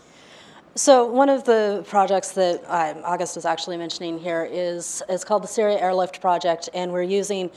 So 0.76 1.06
one 1.06 1.30
of 1.30 1.44
the 1.46 1.84
projects 1.88 2.32
that 2.34 2.64
um, 2.68 3.02
August 3.04 3.36
was 3.36 3.46
actually 3.46 3.78
mentioning 3.78 4.20
here 4.20 4.48
is 4.50 5.02
is 5.10 5.24
called 5.24 5.44
the 5.44 5.48
Syria 5.48 5.80
Airlift 5.80 6.22
Project, 6.22 6.70
and 6.76 6.94
we're 6.94 7.02
using 7.02 7.50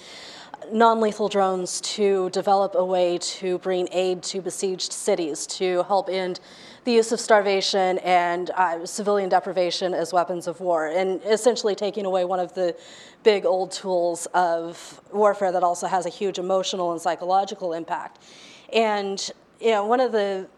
non-lethal 0.71 1.29
drones 1.29 1.81
to 1.81 2.31
develop 2.31 2.75
a 2.75 2.85
way 2.85 3.19
to 3.19 3.59
bring 3.59 3.89
aid 3.93 4.23
to 4.23 4.41
besieged 4.41 4.93
cities 4.93 5.47
to 5.47 5.83
help 5.85 6.09
end 6.09 6.41
the 6.85 6.93
use 6.93 7.13
of 7.13 7.21
starvation 7.21 7.99
and 7.99 8.51
uh, 8.51 8.85
civilian 8.85 9.29
deprivation 9.29 9.95
as 9.95 10.13
weapons 10.13 10.47
of 10.47 10.61
war, 10.61 10.89
and 10.89 11.23
essentially 11.25 11.75
taking 11.75 12.05
away 12.07 12.25
one 12.25 12.41
of 12.41 12.53
the 12.55 12.77
big 13.23 13.47
old 13.47 13.71
tools 13.71 14.27
of 14.35 15.01
warfare 15.13 15.53
that 15.53 15.63
also 15.63 15.87
has 15.87 16.07
a 16.07 16.09
huge 16.09 16.39
emotional 16.39 16.93
and 16.93 17.01
psychological 17.01 17.73
impact. 17.73 18.23
And 18.73 19.31
you 19.61 19.71
know, 19.71 19.87
one 19.87 20.01
of 20.01 20.13
the 20.13 20.49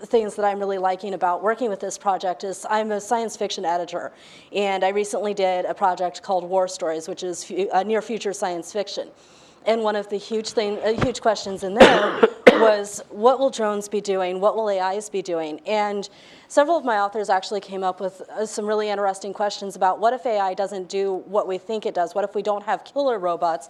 things 0.00 0.36
that 0.36 0.44
I'm 0.44 0.58
really 0.58 0.78
liking 0.78 1.14
about 1.14 1.42
working 1.42 1.70
with 1.70 1.80
this 1.80 1.98
project 1.98 2.44
is 2.44 2.66
I'm 2.68 2.92
a 2.92 3.00
science 3.00 3.36
fiction 3.36 3.64
editor, 3.64 4.12
and 4.52 4.84
I 4.84 4.88
recently 4.88 5.34
did 5.34 5.64
a 5.64 5.74
project 5.74 6.22
called 6.22 6.44
War 6.44 6.68
Stories, 6.68 7.08
which 7.08 7.22
is 7.22 7.50
near 7.84 8.02
future 8.02 8.32
science 8.32 8.72
fiction. 8.72 9.08
And 9.68 9.82
one 9.82 9.96
of 9.96 10.08
the 10.08 10.16
huge 10.16 10.52
thing, 10.52 10.78
uh, 10.78 10.94
huge 11.04 11.20
questions 11.20 11.62
in 11.62 11.74
there 11.74 12.22
was, 12.54 13.02
what 13.10 13.38
will 13.38 13.50
drones 13.50 13.86
be 13.86 14.00
doing? 14.00 14.40
What 14.40 14.56
will 14.56 14.70
AIs 14.70 15.10
be 15.10 15.20
doing? 15.20 15.60
And 15.66 16.08
several 16.48 16.78
of 16.78 16.86
my 16.86 16.96
authors 17.00 17.28
actually 17.28 17.60
came 17.60 17.84
up 17.84 18.00
with 18.00 18.22
uh, 18.30 18.46
some 18.46 18.64
really 18.64 18.88
interesting 18.88 19.34
questions 19.34 19.76
about 19.76 20.00
what 20.00 20.14
if 20.14 20.24
AI 20.24 20.54
doesn't 20.54 20.88
do 20.88 21.16
what 21.26 21.46
we 21.46 21.58
think 21.58 21.84
it 21.84 21.92
does? 21.92 22.14
What 22.14 22.24
if 22.24 22.34
we 22.34 22.40
don't 22.40 22.64
have 22.64 22.82
killer 22.82 23.18
robots? 23.18 23.68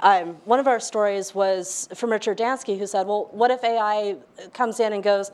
Um, 0.00 0.36
one 0.44 0.60
of 0.60 0.66
our 0.66 0.78
stories 0.78 1.34
was 1.34 1.88
from 1.94 2.12
Richard 2.12 2.36
Dansky, 2.36 2.78
who 2.78 2.86
said, 2.86 3.06
well, 3.06 3.30
what 3.32 3.50
if 3.50 3.64
AI 3.64 4.16
comes 4.52 4.80
in 4.80 4.92
and 4.92 5.02
goes, 5.02 5.30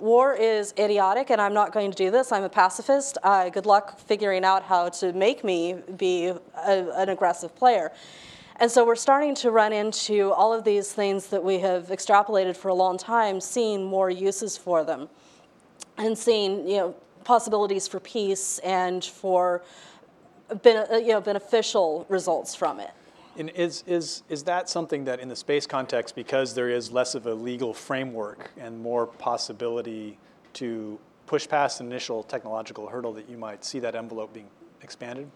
war 0.00 0.34
is 0.34 0.74
idiotic 0.76 1.30
and 1.30 1.40
I'm 1.40 1.54
not 1.54 1.72
going 1.72 1.92
to 1.92 1.96
do 1.96 2.10
this. 2.10 2.32
I'm 2.32 2.42
a 2.42 2.48
pacifist. 2.48 3.18
Uh, 3.22 3.50
good 3.50 3.66
luck 3.66 4.00
figuring 4.00 4.44
out 4.44 4.64
how 4.64 4.88
to 4.88 5.12
make 5.12 5.44
me 5.44 5.76
be 5.96 6.26
a, 6.26 6.40
an 6.96 7.08
aggressive 7.08 7.54
player. 7.54 7.92
And 8.60 8.70
so 8.70 8.86
we're 8.86 8.94
starting 8.94 9.34
to 9.36 9.50
run 9.50 9.72
into 9.72 10.32
all 10.32 10.52
of 10.52 10.64
these 10.64 10.92
things 10.92 11.26
that 11.28 11.42
we 11.42 11.58
have 11.58 11.88
extrapolated 11.88 12.56
for 12.56 12.68
a 12.68 12.74
long 12.74 12.96
time, 12.96 13.40
seeing 13.40 13.84
more 13.84 14.10
uses 14.10 14.56
for 14.56 14.84
them 14.84 15.08
and 15.98 16.16
seeing 16.16 16.66
you 16.66 16.76
know, 16.76 16.94
possibilities 17.24 17.88
for 17.88 17.98
peace 18.00 18.60
and 18.60 19.04
for 19.04 19.62
uh, 20.50 20.68
you 20.96 21.08
know, 21.08 21.20
beneficial 21.20 22.06
results 22.08 22.54
from 22.54 22.78
it. 22.78 22.90
And 23.36 23.50
is, 23.50 23.82
is, 23.88 24.22
is 24.28 24.44
that 24.44 24.68
something 24.68 25.04
that 25.06 25.18
in 25.18 25.28
the 25.28 25.34
space 25.34 25.66
context, 25.66 26.14
because 26.14 26.54
there 26.54 26.70
is 26.70 26.92
less 26.92 27.16
of 27.16 27.26
a 27.26 27.34
legal 27.34 27.74
framework 27.74 28.52
and 28.56 28.80
more 28.80 29.06
possibility 29.06 30.16
to 30.54 31.00
push 31.26 31.48
past 31.48 31.80
an 31.80 31.86
initial 31.86 32.22
technological 32.22 32.86
hurdle 32.86 33.12
that 33.14 33.28
you 33.28 33.36
might 33.36 33.64
see 33.64 33.80
that 33.80 33.96
envelope 33.96 34.32
being 34.32 34.46
expanded? 34.84 35.28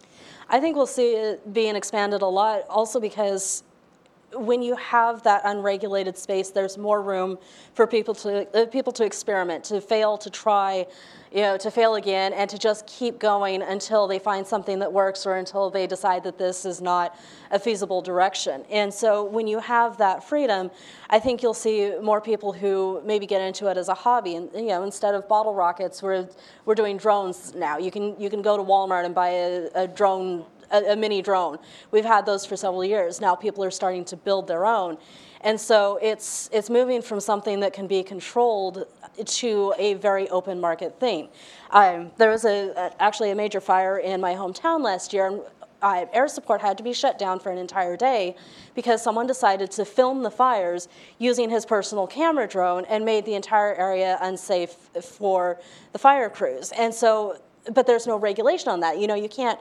I 0.48 0.60
think 0.60 0.76
we'll 0.76 0.86
see 0.86 1.14
it 1.14 1.52
being 1.52 1.74
expanded 1.74 2.22
a 2.22 2.26
lot 2.26 2.62
also 2.68 3.00
because 3.00 3.64
when 4.32 4.62
you 4.62 4.76
have 4.76 5.22
that 5.22 5.42
unregulated 5.44 6.16
space, 6.16 6.50
there's 6.50 6.76
more 6.76 7.02
room 7.02 7.38
for 7.74 7.86
people 7.86 8.14
to 8.14 8.46
uh, 8.56 8.66
people 8.66 8.92
to 8.92 9.04
experiment, 9.04 9.64
to 9.64 9.80
fail, 9.80 10.18
to 10.18 10.30
try, 10.30 10.86
you 11.32 11.42
know, 11.42 11.56
to 11.58 11.70
fail 11.70 11.94
again, 11.94 12.32
and 12.32 12.48
to 12.50 12.58
just 12.58 12.86
keep 12.86 13.18
going 13.18 13.62
until 13.62 14.06
they 14.06 14.18
find 14.18 14.46
something 14.46 14.78
that 14.78 14.92
works 14.92 15.26
or 15.26 15.36
until 15.36 15.70
they 15.70 15.86
decide 15.86 16.24
that 16.24 16.38
this 16.38 16.64
is 16.64 16.80
not 16.80 17.18
a 17.50 17.58
feasible 17.58 18.00
direction. 18.02 18.64
And 18.70 18.92
so, 18.92 19.24
when 19.24 19.46
you 19.46 19.58
have 19.58 19.98
that 19.98 20.24
freedom, 20.24 20.70
I 21.10 21.18
think 21.18 21.42
you'll 21.42 21.54
see 21.54 21.92
more 22.02 22.20
people 22.20 22.52
who 22.52 23.02
maybe 23.04 23.26
get 23.26 23.40
into 23.40 23.68
it 23.70 23.76
as 23.76 23.88
a 23.88 23.94
hobby. 23.94 24.36
And 24.36 24.50
you 24.54 24.68
know, 24.68 24.82
instead 24.82 25.14
of 25.14 25.28
bottle 25.28 25.54
rockets, 25.54 26.02
we're 26.02 26.28
we're 26.64 26.74
doing 26.74 26.96
drones 26.96 27.54
now. 27.54 27.78
You 27.78 27.90
can 27.90 28.18
you 28.20 28.30
can 28.30 28.42
go 28.42 28.56
to 28.56 28.62
Walmart 28.62 29.04
and 29.04 29.14
buy 29.14 29.28
a, 29.28 29.68
a 29.74 29.88
drone 29.88 30.44
a, 30.70 30.92
a 30.92 30.96
mini 30.96 31.22
drone. 31.22 31.58
We've 31.90 32.04
had 32.04 32.26
those 32.26 32.44
for 32.44 32.56
several 32.56 32.84
years. 32.84 33.20
Now 33.20 33.34
people 33.34 33.64
are 33.64 33.70
starting 33.70 34.04
to 34.06 34.16
build 34.16 34.46
their 34.48 34.66
own. 34.66 34.98
And 35.40 35.60
so 35.60 35.98
it's, 36.02 36.50
it's 36.52 36.68
moving 36.68 37.00
from 37.00 37.20
something 37.20 37.60
that 37.60 37.72
can 37.72 37.86
be 37.86 38.02
controlled 38.02 38.86
to 39.26 39.74
a 39.78 39.94
very 39.94 40.28
open 40.28 40.60
market 40.60 40.98
thing. 41.00 41.28
Um, 41.70 42.10
there 42.16 42.30
was 42.30 42.44
a, 42.44 42.70
a, 42.70 43.02
actually 43.02 43.30
a 43.30 43.34
major 43.34 43.60
fire 43.60 43.98
in 43.98 44.20
my 44.20 44.34
hometown 44.34 44.82
last 44.82 45.12
year, 45.12 45.26
and 45.26 45.40
uh, 45.82 46.06
air 46.12 46.28
support 46.28 46.60
had 46.60 46.76
to 46.78 46.82
be 46.82 46.92
shut 46.92 47.18
down 47.18 47.38
for 47.38 47.50
an 47.50 47.58
entire 47.58 47.96
day 47.96 48.34
because 48.74 49.02
someone 49.02 49.26
decided 49.26 49.70
to 49.70 49.84
film 49.84 50.22
the 50.22 50.30
fires 50.30 50.88
using 51.18 51.50
his 51.50 51.64
personal 51.64 52.06
camera 52.06 52.48
drone 52.48 52.84
and 52.86 53.04
made 53.04 53.24
the 53.24 53.34
entire 53.34 53.74
area 53.74 54.18
unsafe 54.20 54.72
for 55.02 55.58
the 55.92 55.98
fire 55.98 56.28
crews. 56.28 56.72
And 56.72 56.92
so, 56.92 57.40
but 57.72 57.86
there's 57.86 58.06
no 58.06 58.16
regulation 58.16 58.68
on 58.70 58.80
that. 58.80 58.98
You 58.98 59.06
know, 59.06 59.14
you 59.14 59.28
can't 59.28 59.58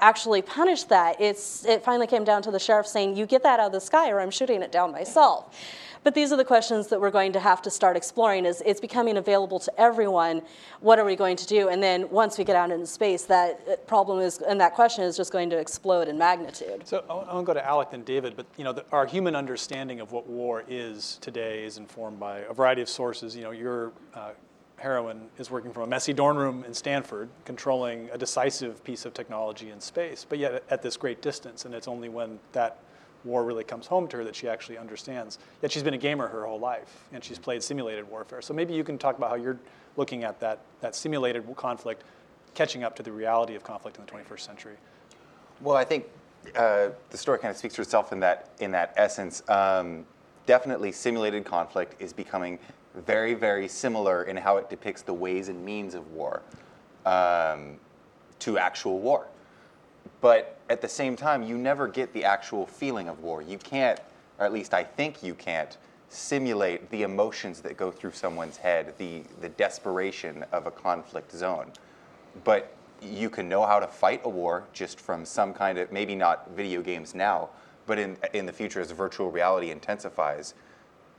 actually 0.00 0.42
punish 0.42 0.84
that. 0.84 1.20
It's, 1.20 1.64
it 1.64 1.82
finally 1.82 2.06
came 2.06 2.24
down 2.24 2.42
to 2.42 2.50
the 2.50 2.58
sheriff 2.58 2.86
saying, 2.86 3.16
you 3.16 3.26
get 3.26 3.42
that 3.42 3.58
out 3.58 3.66
of 3.66 3.72
the 3.72 3.80
sky 3.80 4.10
or 4.10 4.20
I'm 4.20 4.30
shooting 4.30 4.62
it 4.62 4.70
down 4.70 4.92
myself. 4.92 5.56
But 6.04 6.14
these 6.14 6.32
are 6.32 6.36
the 6.36 6.44
questions 6.44 6.88
that 6.88 7.00
we're 7.00 7.10
going 7.10 7.32
to 7.32 7.40
have 7.40 7.62
to 7.62 7.70
start 7.70 7.96
exploring 7.96 8.46
is 8.46 8.62
it's 8.64 8.80
becoming 8.80 9.16
available 9.16 9.58
to 9.60 9.80
everyone. 9.80 10.42
What 10.80 10.98
are 10.98 11.04
we 11.04 11.16
going 11.16 11.36
to 11.36 11.46
do? 11.46 11.68
And 11.68 11.82
then 11.82 12.08
once 12.10 12.38
we 12.38 12.44
get 12.44 12.56
out 12.56 12.70
into 12.70 12.86
space, 12.86 13.24
that 13.24 13.60
uh, 13.70 13.76
problem 13.86 14.20
is, 14.20 14.38
and 14.38 14.60
that 14.60 14.74
question 14.74 15.04
is 15.04 15.16
just 15.16 15.32
going 15.32 15.50
to 15.50 15.58
explode 15.58 16.08
in 16.08 16.18
magnitude. 16.18 16.86
So 16.86 17.04
I 17.08 17.14
want 17.14 17.30
to 17.30 17.42
go 17.42 17.54
to 17.54 17.66
Alec 17.66 17.88
and 17.92 18.04
David, 18.04 18.36
but 18.36 18.46
you 18.56 18.64
know, 18.64 18.72
the, 18.72 18.84
our 18.92 19.06
human 19.06 19.34
understanding 19.34 20.00
of 20.00 20.12
what 20.12 20.26
war 20.26 20.64
is 20.68 21.18
today 21.20 21.64
is 21.64 21.78
informed 21.78 22.20
by 22.20 22.40
a 22.40 22.52
variety 22.52 22.82
of 22.82 22.88
sources. 22.88 23.36
You 23.36 23.42
know, 23.42 23.50
your 23.50 23.92
uh, 24.14 24.30
heroine 24.78 25.28
is 25.38 25.50
working 25.50 25.72
from 25.72 25.82
a 25.84 25.86
messy 25.86 26.12
dorm 26.12 26.36
room 26.36 26.64
in 26.64 26.72
Stanford, 26.72 27.28
controlling 27.44 28.08
a 28.12 28.18
decisive 28.18 28.82
piece 28.84 29.04
of 29.04 29.12
technology 29.12 29.70
in 29.70 29.80
space, 29.80 30.24
but 30.28 30.38
yet 30.38 30.62
at 30.70 30.82
this 30.82 30.96
great 30.96 31.20
distance. 31.20 31.64
And 31.64 31.74
it's 31.74 31.88
only 31.88 32.08
when 32.08 32.38
that 32.52 32.78
war 33.24 33.44
really 33.44 33.64
comes 33.64 33.86
home 33.86 34.08
to 34.08 34.18
her 34.18 34.24
that 34.24 34.36
she 34.36 34.48
actually 34.48 34.78
understands. 34.78 35.38
Yet 35.62 35.72
she's 35.72 35.82
been 35.82 35.94
a 35.94 35.98
gamer 35.98 36.28
her 36.28 36.46
whole 36.46 36.60
life, 36.60 37.04
and 37.12 37.22
she's 37.22 37.38
played 37.38 37.62
simulated 37.62 38.08
warfare. 38.08 38.42
So 38.42 38.54
maybe 38.54 38.74
you 38.74 38.84
can 38.84 38.98
talk 38.98 39.16
about 39.16 39.30
how 39.30 39.36
you're 39.36 39.58
looking 39.96 40.24
at 40.24 40.40
that, 40.40 40.60
that 40.80 40.94
simulated 40.94 41.44
conflict, 41.56 42.04
catching 42.54 42.84
up 42.84 42.96
to 42.96 43.02
the 43.02 43.12
reality 43.12 43.54
of 43.54 43.64
conflict 43.64 43.98
in 43.98 44.06
the 44.06 44.10
21st 44.10 44.40
century. 44.40 44.76
Well, 45.60 45.76
I 45.76 45.84
think 45.84 46.06
uh, 46.56 46.90
the 47.10 47.18
story 47.18 47.38
kind 47.38 47.50
of 47.50 47.56
speaks 47.56 47.74
for 47.74 47.82
itself 47.82 48.12
in 48.12 48.20
that, 48.20 48.50
in 48.60 48.70
that 48.70 48.94
essence. 48.96 49.42
Um, 49.48 50.06
definitely 50.46 50.92
simulated 50.92 51.44
conflict 51.44 52.00
is 52.00 52.12
becoming 52.12 52.58
very, 52.94 53.34
very 53.34 53.68
similar 53.68 54.24
in 54.24 54.36
how 54.36 54.56
it 54.56 54.70
depicts 54.70 55.02
the 55.02 55.12
ways 55.12 55.48
and 55.48 55.64
means 55.64 55.94
of 55.94 56.10
war 56.12 56.42
um, 57.06 57.76
to 58.40 58.58
actual 58.58 58.98
war. 58.98 59.26
But 60.20 60.58
at 60.68 60.80
the 60.80 60.88
same 60.88 61.16
time, 61.16 61.42
you 61.42 61.56
never 61.56 61.88
get 61.88 62.12
the 62.12 62.24
actual 62.24 62.66
feeling 62.66 63.08
of 63.08 63.20
war. 63.20 63.42
You 63.42 63.58
can't, 63.58 64.00
or 64.38 64.46
at 64.46 64.52
least 64.52 64.74
I 64.74 64.84
think 64.84 65.22
you 65.22 65.34
can't, 65.34 65.76
simulate 66.10 66.88
the 66.90 67.02
emotions 67.02 67.60
that 67.60 67.76
go 67.76 67.90
through 67.90 68.12
someone's 68.12 68.56
head, 68.56 68.94
the, 68.98 69.22
the 69.40 69.48
desperation 69.50 70.44
of 70.52 70.66
a 70.66 70.70
conflict 70.70 71.32
zone. 71.32 71.70
But 72.44 72.74
you 73.02 73.30
can 73.30 73.48
know 73.48 73.64
how 73.64 73.78
to 73.78 73.86
fight 73.86 74.22
a 74.24 74.28
war 74.28 74.64
just 74.72 74.98
from 74.98 75.24
some 75.24 75.52
kind 75.52 75.78
of, 75.78 75.92
maybe 75.92 76.14
not 76.14 76.50
video 76.56 76.82
games 76.82 77.14
now, 77.14 77.50
but 77.86 77.98
in, 77.98 78.16
in 78.32 78.46
the 78.46 78.52
future 78.52 78.80
as 78.80 78.90
virtual 78.90 79.30
reality 79.30 79.70
intensifies, 79.70 80.54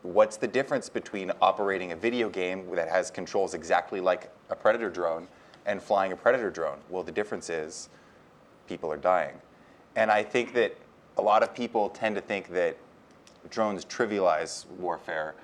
what's 0.02 0.38
the 0.38 0.48
difference 0.48 0.90
between 0.90 1.32
operating 1.42 1.92
a 1.92 1.96
video 1.96 2.30
game 2.30 2.66
that 2.76 2.90
has 2.90 3.12
controls 3.12 3.54
exactly 3.54 4.00
like 4.00 4.32
a 4.50 4.56
Predator 4.56 4.90
drone 4.90 5.28
and 5.66 5.82
flying 5.82 6.12
a 6.12 6.16
Predator 6.16 6.50
drone? 6.50 6.80
Well, 6.90 7.04
the 7.04 7.12
difference 7.12 7.50
is 7.50 7.90
people 8.70 8.92
are 8.92 8.98
dying. 8.98 9.36
And 9.96 10.10
I 10.10 10.24
think 10.24 10.54
that 10.54 10.78
a 11.18 11.22
lot 11.22 11.44
of 11.44 11.54
people 11.54 11.90
tend 11.90 12.16
to 12.16 12.22
think 12.22 12.50
that 12.54 12.78
drones 13.50 13.84
trivialize 13.84 14.66
warfare 14.78 15.36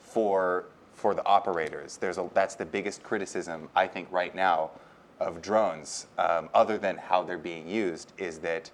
for, 0.00 0.64
for 0.94 1.14
the 1.14 1.24
operators. 1.26 1.98
There's 1.98 2.18
a, 2.18 2.28
that's 2.34 2.56
the 2.56 2.64
biggest 2.64 3.04
criticism, 3.04 3.68
I 3.76 3.86
think, 3.86 4.10
right 4.10 4.34
now 4.34 4.70
of 5.20 5.42
drones, 5.42 6.06
um, 6.18 6.48
other 6.54 6.78
than 6.78 6.96
how 6.96 7.22
they're 7.22 7.38
being 7.38 7.68
used, 7.68 8.14
is 8.16 8.38
that, 8.38 8.70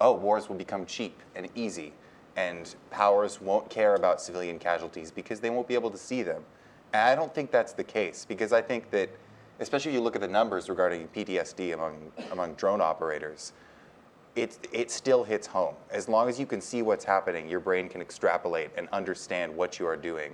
oh, 0.00 0.12
wars 0.12 0.48
will 0.48 0.56
become 0.56 0.84
cheap 0.84 1.16
and 1.36 1.48
easy 1.54 1.92
and 2.36 2.74
powers 2.90 3.40
won't 3.40 3.70
care 3.70 3.94
about 3.94 4.20
civilian 4.20 4.58
casualties 4.58 5.10
because 5.10 5.40
they 5.40 5.50
won't 5.50 5.68
be 5.68 5.74
able 5.74 5.90
to 5.90 5.98
see 5.98 6.22
them. 6.22 6.42
And 6.92 7.02
I 7.02 7.14
don't 7.14 7.34
think 7.34 7.50
that's 7.50 7.72
the 7.72 7.84
case 7.84 8.24
because 8.28 8.52
I 8.52 8.60
think 8.60 8.90
that, 8.90 9.08
especially 9.60 9.90
if 9.90 9.94
you 9.94 10.00
look 10.00 10.14
at 10.14 10.20
the 10.20 10.28
numbers 10.28 10.68
regarding 10.68 11.08
PTSD 11.08 11.74
among, 11.74 12.12
among 12.32 12.54
drone 12.54 12.80
operators, 12.80 13.52
it, 14.36 14.66
it 14.72 14.90
still 14.90 15.22
hits 15.22 15.46
home. 15.46 15.74
As 15.90 16.08
long 16.08 16.28
as 16.28 16.40
you 16.40 16.46
can 16.46 16.60
see 16.60 16.82
what's 16.82 17.04
happening, 17.04 17.48
your 17.48 17.60
brain 17.60 17.88
can 17.88 18.00
extrapolate 18.00 18.70
and 18.76 18.88
understand 18.92 19.54
what 19.54 19.78
you 19.78 19.86
are 19.86 19.96
doing. 19.96 20.32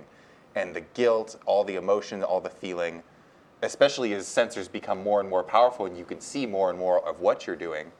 And 0.55 0.75
the 0.75 0.81
guilt, 0.81 1.39
all 1.45 1.63
the 1.63 1.75
emotion, 1.75 2.23
all 2.23 2.41
the 2.41 2.49
feeling, 2.49 3.03
especially 3.61 4.13
as 4.13 4.25
sensors 4.25 4.71
become 4.71 5.03
more 5.03 5.19
and 5.19 5.29
more 5.29 5.43
powerful 5.43 5.85
and 5.85 5.95
you 5.97 6.05
can 6.05 6.19
see 6.19 6.45
more 6.45 6.71
and 6.71 6.79
more 6.79 7.07
of 7.07 7.19
what 7.19 7.45
you're 7.45 7.55
doing, 7.55 7.91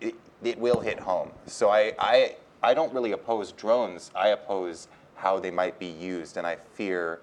it, 0.00 0.14
it 0.42 0.58
will 0.58 0.80
hit 0.80 0.98
home. 0.98 1.30
So 1.46 1.68
I, 1.68 1.92
I, 1.98 2.36
I 2.62 2.72
don't 2.72 2.92
really 2.94 3.12
oppose 3.12 3.52
drones. 3.52 4.10
I 4.14 4.28
oppose 4.28 4.88
how 5.20 5.38
they 5.38 5.50
might 5.50 5.78
be 5.78 5.86
used, 5.86 6.38
and 6.38 6.46
I 6.46 6.56
fear, 6.56 7.20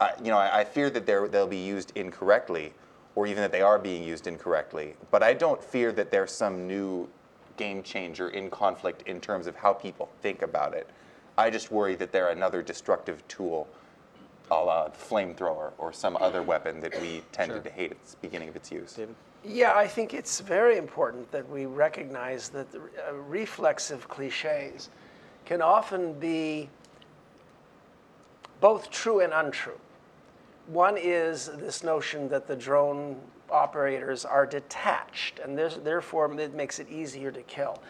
I 0.00 0.12
you 0.22 0.30
know, 0.30 0.38
I, 0.38 0.60
I 0.60 0.64
fear 0.64 0.90
that 0.90 1.06
they're, 1.06 1.28
they'll 1.28 1.46
be 1.46 1.56
used 1.56 1.92
incorrectly, 1.94 2.72
or 3.14 3.26
even 3.26 3.42
that 3.42 3.52
they 3.52 3.62
are 3.62 3.78
being 3.78 4.02
used 4.02 4.26
incorrectly. 4.26 4.94
But 5.10 5.22
I 5.22 5.34
don't 5.34 5.62
fear 5.62 5.92
that 5.92 6.10
there's 6.10 6.32
some 6.32 6.66
new 6.66 7.08
game 7.56 7.82
changer 7.82 8.28
in 8.28 8.50
conflict 8.50 9.02
in 9.08 9.20
terms 9.20 9.46
of 9.46 9.56
how 9.56 9.72
people 9.72 10.10
think 10.20 10.42
about 10.42 10.74
it. 10.74 10.88
I 11.38 11.50
just 11.50 11.70
worry 11.70 11.94
that 11.96 12.12
they're 12.12 12.28
another 12.28 12.62
destructive 12.62 13.26
tool, 13.28 13.68
a 14.50 14.54
la 14.54 14.88
flamethrower 14.90 15.72
or 15.78 15.92
some 15.92 16.16
other 16.18 16.42
weapon 16.42 16.80
that 16.80 17.00
we 17.00 17.22
tended 17.32 17.64
to 17.64 17.70
hate 17.70 17.92
at 17.92 18.04
the 18.04 18.16
beginning 18.20 18.48
of 18.48 18.56
its 18.56 18.70
use. 18.70 18.94
David? 18.94 19.14
Yeah, 19.44 19.74
I 19.74 19.86
think 19.86 20.12
it's 20.12 20.40
very 20.40 20.76
important 20.76 21.30
that 21.30 21.48
we 21.48 21.66
recognize 21.66 22.48
that 22.50 22.70
the 22.72 22.80
uh, 22.80 23.12
reflexive 23.14 24.08
cliches 24.08 24.90
can 25.44 25.62
often 25.62 26.14
be 26.14 26.68
both 28.60 28.90
true 28.90 29.20
and 29.20 29.32
untrue. 29.32 29.78
One 30.66 30.96
is 30.96 31.46
this 31.46 31.84
notion 31.84 32.28
that 32.30 32.48
the 32.48 32.56
drone 32.56 33.16
operators 33.50 34.24
are 34.24 34.46
detached, 34.46 35.38
and 35.38 35.56
therefore 35.56 36.40
it 36.40 36.54
makes 36.54 36.78
it 36.78 36.88
easier 36.90 37.30
to 37.30 37.42
kill. 37.42 37.80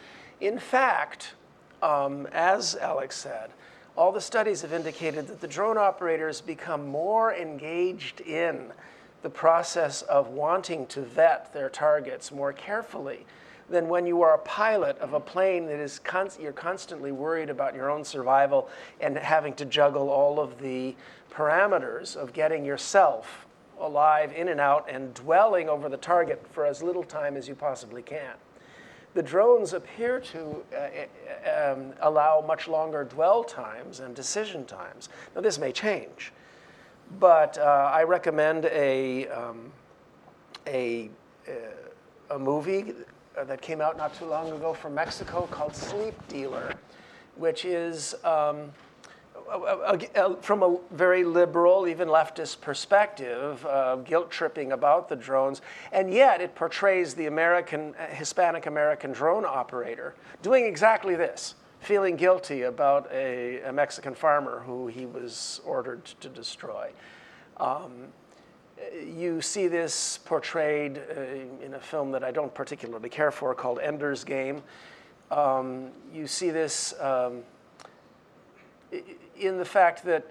In 0.40 0.58
fact, 0.58 1.34
um, 1.82 2.26
as 2.32 2.76
Alex 2.76 3.16
said, 3.16 3.50
all 3.96 4.12
the 4.12 4.20
studies 4.20 4.60
have 4.60 4.74
indicated 4.74 5.26
that 5.28 5.40
the 5.40 5.48
drone 5.48 5.78
operators 5.78 6.42
become 6.42 6.86
more 6.86 7.34
engaged 7.34 8.20
in 8.20 8.72
the 9.22 9.30
process 9.30 10.02
of 10.02 10.28
wanting 10.28 10.86
to 10.88 11.00
vet 11.00 11.52
their 11.54 11.70
targets 11.70 12.30
more 12.30 12.52
carefully 12.52 13.24
than 13.68 13.88
when 13.88 14.06
you 14.06 14.22
are 14.22 14.34
a 14.34 14.38
pilot 14.38 14.96
of 14.98 15.14
a 15.14 15.20
plane 15.20 15.66
that 15.66 15.80
is 15.80 15.98
const- 15.98 16.38
you're 16.38 16.52
constantly 16.52 17.10
worried 17.10 17.50
about 17.50 17.74
your 17.74 17.90
own 17.90 18.04
survival 18.04 18.68
and 19.00 19.16
having 19.16 19.54
to 19.54 19.64
juggle 19.64 20.08
all 20.08 20.38
of 20.38 20.60
the 20.60 20.94
parameters 21.36 22.16
of 22.16 22.32
getting 22.32 22.64
yourself 22.64 23.46
alive 23.78 24.32
in 24.32 24.48
and 24.48 24.60
out 24.60 24.88
and 24.88 25.12
dwelling 25.12 25.68
over 25.68 25.88
the 25.88 25.96
target 25.96 26.42
for 26.50 26.64
as 26.64 26.82
little 26.82 27.04
time 27.04 27.36
as 27.36 27.46
you 27.46 27.54
possibly 27.54 28.02
can. 28.02 28.34
The 29.14 29.22
drones 29.22 29.72
appear 29.72 30.20
to 30.20 30.64
uh, 30.76 31.72
um, 31.72 31.92
allow 32.00 32.44
much 32.46 32.68
longer 32.68 33.04
dwell 33.04 33.44
times 33.44 34.00
and 34.00 34.14
decision 34.14 34.64
times. 34.64 35.08
Now, 35.34 35.40
this 35.40 35.58
may 35.58 35.72
change, 35.72 36.32
but 37.18 37.58
uh, 37.58 37.90
I 37.92 38.02
recommend 38.02 38.66
a, 38.66 39.28
um, 39.28 39.72
a, 40.66 41.10
uh, 41.48 42.34
a 42.34 42.38
movie 42.38 42.94
that 43.34 43.60
came 43.60 43.80
out 43.80 43.96
not 43.96 44.14
too 44.14 44.26
long 44.26 44.52
ago 44.52 44.72
from 44.72 44.94
Mexico 44.94 45.46
called 45.50 45.76
Sleep 45.76 46.14
Dealer, 46.28 46.74
which 47.36 47.64
is 47.64 48.14
um, 48.24 48.70
from 50.40 50.62
a 50.62 50.78
very 50.90 51.24
liberal, 51.24 51.86
even 51.86 52.08
leftist 52.08 52.60
perspective, 52.60 53.64
uh, 53.66 53.96
guilt 53.96 54.30
tripping 54.30 54.72
about 54.72 55.08
the 55.08 55.16
drones, 55.16 55.62
and 55.92 56.12
yet 56.12 56.40
it 56.40 56.54
portrays 56.54 57.14
the 57.14 57.26
American, 57.26 57.94
uh, 57.94 58.06
Hispanic 58.06 58.66
American 58.66 59.12
drone 59.12 59.44
operator 59.44 60.14
doing 60.42 60.64
exactly 60.64 61.14
this, 61.16 61.54
feeling 61.80 62.16
guilty 62.16 62.62
about 62.62 63.10
a, 63.12 63.60
a 63.62 63.72
Mexican 63.72 64.14
farmer 64.14 64.60
who 64.66 64.86
he 64.86 65.06
was 65.06 65.60
ordered 65.64 66.04
to 66.20 66.28
destroy. 66.28 66.90
Um, 67.58 68.08
you 69.06 69.40
see 69.40 69.68
this 69.68 70.18
portrayed 70.18 70.98
uh, 70.98 71.64
in 71.64 71.74
a 71.74 71.80
film 71.80 72.10
that 72.12 72.22
I 72.22 72.30
don't 72.30 72.52
particularly 72.54 73.08
care 73.08 73.30
for 73.30 73.54
called 73.54 73.78
Ender's 73.78 74.24
Game. 74.24 74.62
Um, 75.30 75.90
you 76.12 76.26
see 76.26 76.50
this. 76.50 76.94
Um, 77.00 77.42
in 79.38 79.58
the 79.58 79.64
fact 79.64 80.04
that 80.04 80.26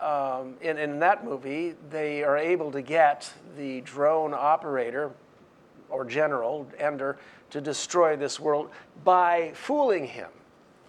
um, 0.00 0.54
in, 0.60 0.78
in 0.78 0.98
that 0.98 1.24
movie, 1.24 1.74
they 1.90 2.24
are 2.24 2.36
able 2.36 2.72
to 2.72 2.82
get 2.82 3.32
the 3.56 3.80
drone 3.82 4.34
operator 4.34 5.12
or 5.88 6.04
general, 6.04 6.66
Ender, 6.78 7.18
to 7.50 7.60
destroy 7.60 8.16
this 8.16 8.40
world 8.40 8.70
by 9.04 9.52
fooling 9.54 10.06
him 10.06 10.30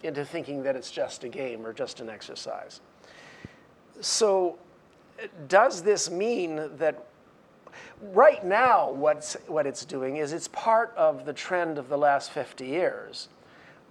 into 0.01 0.25
thinking 0.25 0.63
that 0.63 0.75
it's 0.75 0.91
just 0.91 1.23
a 1.23 1.29
game 1.29 1.65
or 1.65 1.73
just 1.73 1.99
an 1.99 2.09
exercise. 2.09 2.81
So, 4.01 4.57
does 5.47 5.83
this 5.83 6.09
mean 6.09 6.69
that 6.77 7.05
right 8.01 8.43
now 8.43 8.91
what's, 8.91 9.35
what 9.47 9.67
it's 9.67 9.85
doing 9.85 10.17
is 10.17 10.33
it's 10.33 10.47
part 10.49 10.93
of 10.97 11.25
the 11.25 11.33
trend 11.33 11.77
of 11.77 11.87
the 11.87 11.97
last 11.97 12.31
50 12.31 12.65
years 12.65 13.29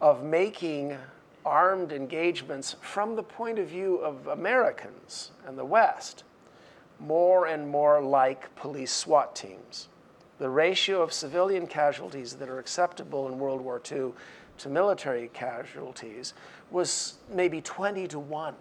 of 0.01 0.25
making 0.25 0.99
armed 1.45 1.93
engagements 1.93 2.77
from 2.81 3.17
the 3.17 3.23
point 3.23 3.59
of 3.59 3.69
view 3.69 3.97
of 3.97 4.27
Americans 4.27 5.33
and 5.47 5.59
the 5.59 5.65
West 5.65 6.25
more 7.01 7.47
and 7.47 7.69
more 7.69 8.01
like 8.01 8.55
police 8.55 8.93
SWAT 8.93 9.35
teams. 9.35 9.89
The 10.39 10.49
ratio 10.49 11.03
of 11.03 11.13
civilian 11.13 11.67
casualties 11.67 12.35
that 12.35 12.49
are 12.49 12.59
acceptable 12.59 13.29
in 13.29 13.39
World 13.39 13.61
War 13.61 13.81
II 13.91 14.13
to 14.59 14.69
military 14.69 15.29
casualties 15.33 16.35
was 16.71 17.15
maybe 17.33 17.61
20 17.61 18.07
to 18.09 18.19
1. 18.19 18.55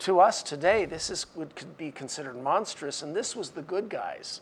To 0.00 0.20
us 0.20 0.42
today, 0.42 0.84
this 0.84 1.10
is, 1.10 1.26
would 1.34 1.54
could 1.54 1.76
be 1.76 1.90
considered 1.90 2.40
monstrous, 2.40 3.02
and 3.02 3.14
this 3.14 3.36
was 3.36 3.50
the 3.50 3.62
good 3.62 3.88
guys. 3.88 4.40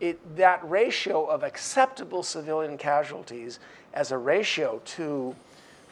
It, 0.00 0.36
that 0.36 0.68
ratio 0.68 1.24
of 1.24 1.42
acceptable 1.42 2.22
civilian 2.22 2.78
casualties 2.78 3.58
as 3.94 4.12
a 4.12 4.18
ratio 4.18 4.80
to 4.84 5.34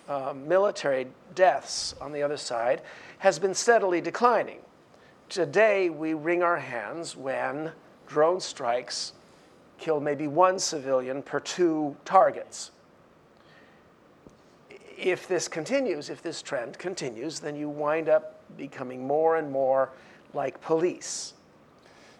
uh, 0.08 0.32
military 0.34 1.06
deaths 1.34 1.94
on 2.00 2.12
the 2.12 2.22
other 2.22 2.36
side 2.36 2.82
has 3.18 3.38
been 3.38 3.54
steadily 3.54 4.00
declining. 4.00 4.58
Today, 5.28 5.90
we 5.90 6.14
wring 6.14 6.42
our 6.42 6.58
hands 6.58 7.16
when 7.16 7.72
drone 8.06 8.40
strikes 8.40 9.12
kill 9.78 10.00
maybe 10.00 10.26
one 10.26 10.58
civilian 10.58 11.22
per 11.22 11.40
two 11.40 11.96
targets. 12.04 12.70
If 14.96 15.28
this 15.28 15.48
continues, 15.48 16.08
if 16.08 16.22
this 16.22 16.40
trend 16.40 16.78
continues, 16.78 17.40
then 17.40 17.56
you 17.56 17.68
wind 17.68 18.08
up 18.08 18.40
becoming 18.56 19.06
more 19.06 19.36
and 19.36 19.50
more 19.50 19.90
like 20.32 20.60
police. 20.60 21.34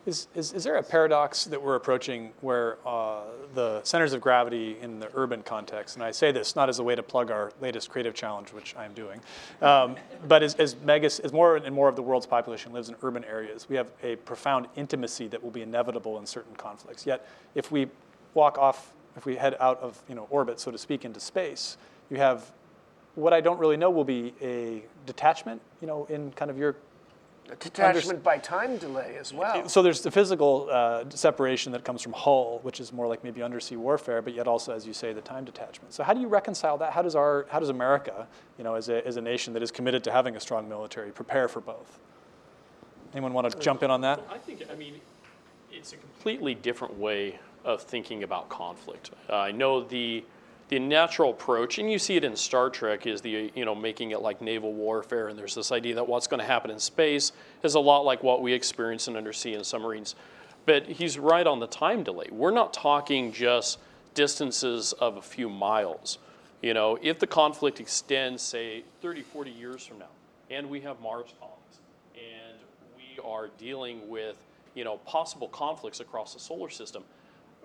Is, 0.06 0.28
is, 0.36 0.52
is 0.52 0.62
there 0.62 0.76
a 0.76 0.84
paradox 0.84 1.46
that 1.46 1.60
we're 1.60 1.74
approaching 1.74 2.30
where 2.40 2.78
uh, 2.86 3.22
the 3.54 3.82
centers 3.82 4.12
of 4.12 4.20
gravity 4.20 4.76
in 4.80 5.00
the 5.00 5.10
urban 5.14 5.42
context, 5.42 5.96
and 5.96 6.04
I 6.04 6.12
say 6.12 6.30
this 6.30 6.54
not 6.54 6.68
as 6.68 6.78
a 6.78 6.84
way 6.84 6.94
to 6.94 7.02
plug 7.02 7.32
our 7.32 7.52
latest 7.60 7.90
creative 7.90 8.14
challenge, 8.14 8.52
which 8.52 8.76
I'm 8.76 8.94
doing, 8.94 9.20
um, 9.60 9.96
but 10.28 10.44
as, 10.44 10.54
as, 10.54 10.76
megas, 10.76 11.18
as 11.18 11.32
more 11.32 11.56
and 11.56 11.74
more 11.74 11.88
of 11.88 11.96
the 11.96 12.02
world's 12.02 12.26
population 12.26 12.72
lives 12.72 12.88
in 12.88 12.94
urban 13.02 13.24
areas, 13.24 13.68
we 13.68 13.74
have 13.74 13.90
a 14.04 14.14
profound 14.14 14.68
intimacy 14.76 15.26
that 15.26 15.42
will 15.42 15.50
be 15.50 15.62
inevitable 15.62 16.20
in 16.20 16.26
certain 16.26 16.54
conflicts. 16.54 17.04
Yet, 17.04 17.28
if 17.56 17.72
we 17.72 17.88
walk 18.34 18.58
off, 18.58 18.92
if 19.16 19.26
we 19.26 19.34
head 19.34 19.56
out 19.58 19.80
of 19.80 20.00
you 20.08 20.14
know, 20.14 20.28
orbit, 20.30 20.60
so 20.60 20.70
to 20.70 20.78
speak, 20.78 21.04
into 21.04 21.18
space, 21.18 21.78
you 22.10 22.18
have 22.18 22.52
what 23.16 23.32
I 23.32 23.40
don't 23.40 23.58
really 23.58 23.76
know 23.76 23.90
will 23.90 24.04
be 24.04 24.34
a 24.40 24.84
detachment, 25.04 25.60
you 25.80 25.88
know, 25.88 26.04
in 26.04 26.30
kind 26.32 26.50
of 26.50 26.58
your 26.58 26.76
Detachment 27.60 28.22
by 28.22 28.38
time 28.38 28.76
delay 28.76 29.16
as 29.20 29.32
well. 29.32 29.68
so 29.68 29.82
there's 29.82 30.00
the 30.00 30.10
physical 30.10 30.68
uh, 30.70 31.04
separation 31.10 31.72
that 31.72 31.84
comes 31.84 32.02
from 32.02 32.12
hull, 32.12 32.60
which 32.62 32.80
is 32.80 32.92
more 32.92 33.06
like 33.06 33.22
maybe 33.22 33.42
undersea 33.42 33.76
warfare, 33.76 34.20
but 34.20 34.34
yet 34.34 34.48
also, 34.48 34.72
as 34.72 34.86
you 34.86 34.92
say, 34.92 35.12
the 35.12 35.20
time 35.20 35.44
detachment. 35.44 35.92
So 35.92 36.02
how 36.02 36.12
do 36.12 36.20
you 36.20 36.28
reconcile 36.28 36.76
that? 36.78 36.92
How 36.92 37.02
does 37.02 37.14
our, 37.14 37.46
how 37.50 37.60
does 37.60 37.68
America, 37.68 38.26
you 38.58 38.64
know, 38.64 38.74
as 38.74 38.88
a, 38.88 39.06
as 39.06 39.16
a 39.16 39.20
nation 39.20 39.52
that 39.54 39.62
is 39.62 39.70
committed 39.70 40.02
to 40.04 40.12
having 40.12 40.36
a 40.36 40.40
strong 40.40 40.68
military, 40.68 41.10
prepare 41.10 41.46
for 41.48 41.60
both? 41.60 42.00
Anyone 43.12 43.32
want 43.32 43.50
to 43.50 43.58
jump 43.58 43.82
in 43.82 43.90
on 43.90 44.00
that? 44.02 44.20
I 44.30 44.38
think, 44.38 44.62
I 44.70 44.74
mean, 44.74 44.94
it's 45.72 45.92
a 45.92 45.96
completely 45.96 46.54
different 46.54 46.98
way 46.98 47.38
of 47.64 47.82
thinking 47.82 48.22
about 48.22 48.48
conflict. 48.48 49.10
Uh, 49.28 49.36
I 49.36 49.52
know 49.52 49.82
the 49.82 50.24
the 50.68 50.78
natural 50.78 51.30
approach, 51.30 51.78
and 51.78 51.90
you 51.90 51.98
see 51.98 52.16
it 52.16 52.24
in 52.24 52.34
Star 52.34 52.70
Trek, 52.70 53.06
is 53.06 53.20
the 53.20 53.52
you 53.54 53.64
know 53.64 53.74
making 53.74 54.10
it 54.10 54.20
like 54.20 54.40
naval 54.40 54.72
warfare, 54.72 55.28
and 55.28 55.38
there's 55.38 55.54
this 55.54 55.70
idea 55.70 55.94
that 55.94 56.08
what's 56.08 56.26
going 56.26 56.40
to 56.40 56.46
happen 56.46 56.70
in 56.70 56.78
space 56.78 57.32
is 57.62 57.74
a 57.74 57.80
lot 57.80 58.00
like 58.00 58.22
what 58.22 58.42
we 58.42 58.52
experience 58.52 59.06
in 59.06 59.16
undersea 59.16 59.54
and 59.54 59.64
submarines. 59.64 60.16
But 60.64 60.86
he's 60.86 61.18
right 61.18 61.46
on 61.46 61.60
the 61.60 61.68
time 61.68 62.02
delay. 62.02 62.26
We're 62.32 62.50
not 62.50 62.72
talking 62.72 63.32
just 63.32 63.78
distances 64.14 64.92
of 64.94 65.16
a 65.16 65.22
few 65.22 65.48
miles. 65.48 66.18
You 66.62 66.74
know, 66.74 66.98
if 67.00 67.20
the 67.20 67.26
conflict 67.28 67.78
extends, 67.78 68.42
say, 68.42 68.82
30, 69.02 69.22
40 69.22 69.50
years 69.52 69.86
from 69.86 70.00
now, 70.00 70.06
and 70.50 70.68
we 70.68 70.80
have 70.80 71.00
Mars 71.00 71.32
colonies, 71.38 71.80
and 72.16 72.58
we 72.96 73.22
are 73.22 73.50
dealing 73.58 74.08
with 74.08 74.36
you 74.74 74.82
know 74.82 74.96
possible 74.98 75.46
conflicts 75.48 76.00
across 76.00 76.34
the 76.34 76.40
solar 76.40 76.70
system, 76.70 77.04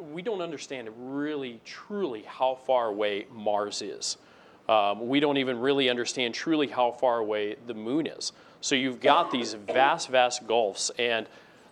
we 0.01 0.21
don't 0.21 0.41
understand 0.41 0.89
really 0.97 1.61
truly 1.65 2.23
how 2.23 2.55
far 2.55 2.87
away 2.87 3.27
Mars 3.31 3.81
is. 3.81 4.17
Um, 4.67 5.07
we 5.07 5.19
don't 5.19 5.37
even 5.37 5.59
really 5.59 5.89
understand 5.89 6.33
truly 6.33 6.67
how 6.67 6.91
far 6.91 7.19
away 7.19 7.55
the 7.67 7.73
moon 7.73 8.07
is. 8.07 8.31
So 8.61 8.75
you've 8.75 9.01
got 9.01 9.31
these 9.31 9.53
vast, 9.53 10.09
vast 10.09 10.47
gulfs, 10.47 10.91
and 10.99 11.27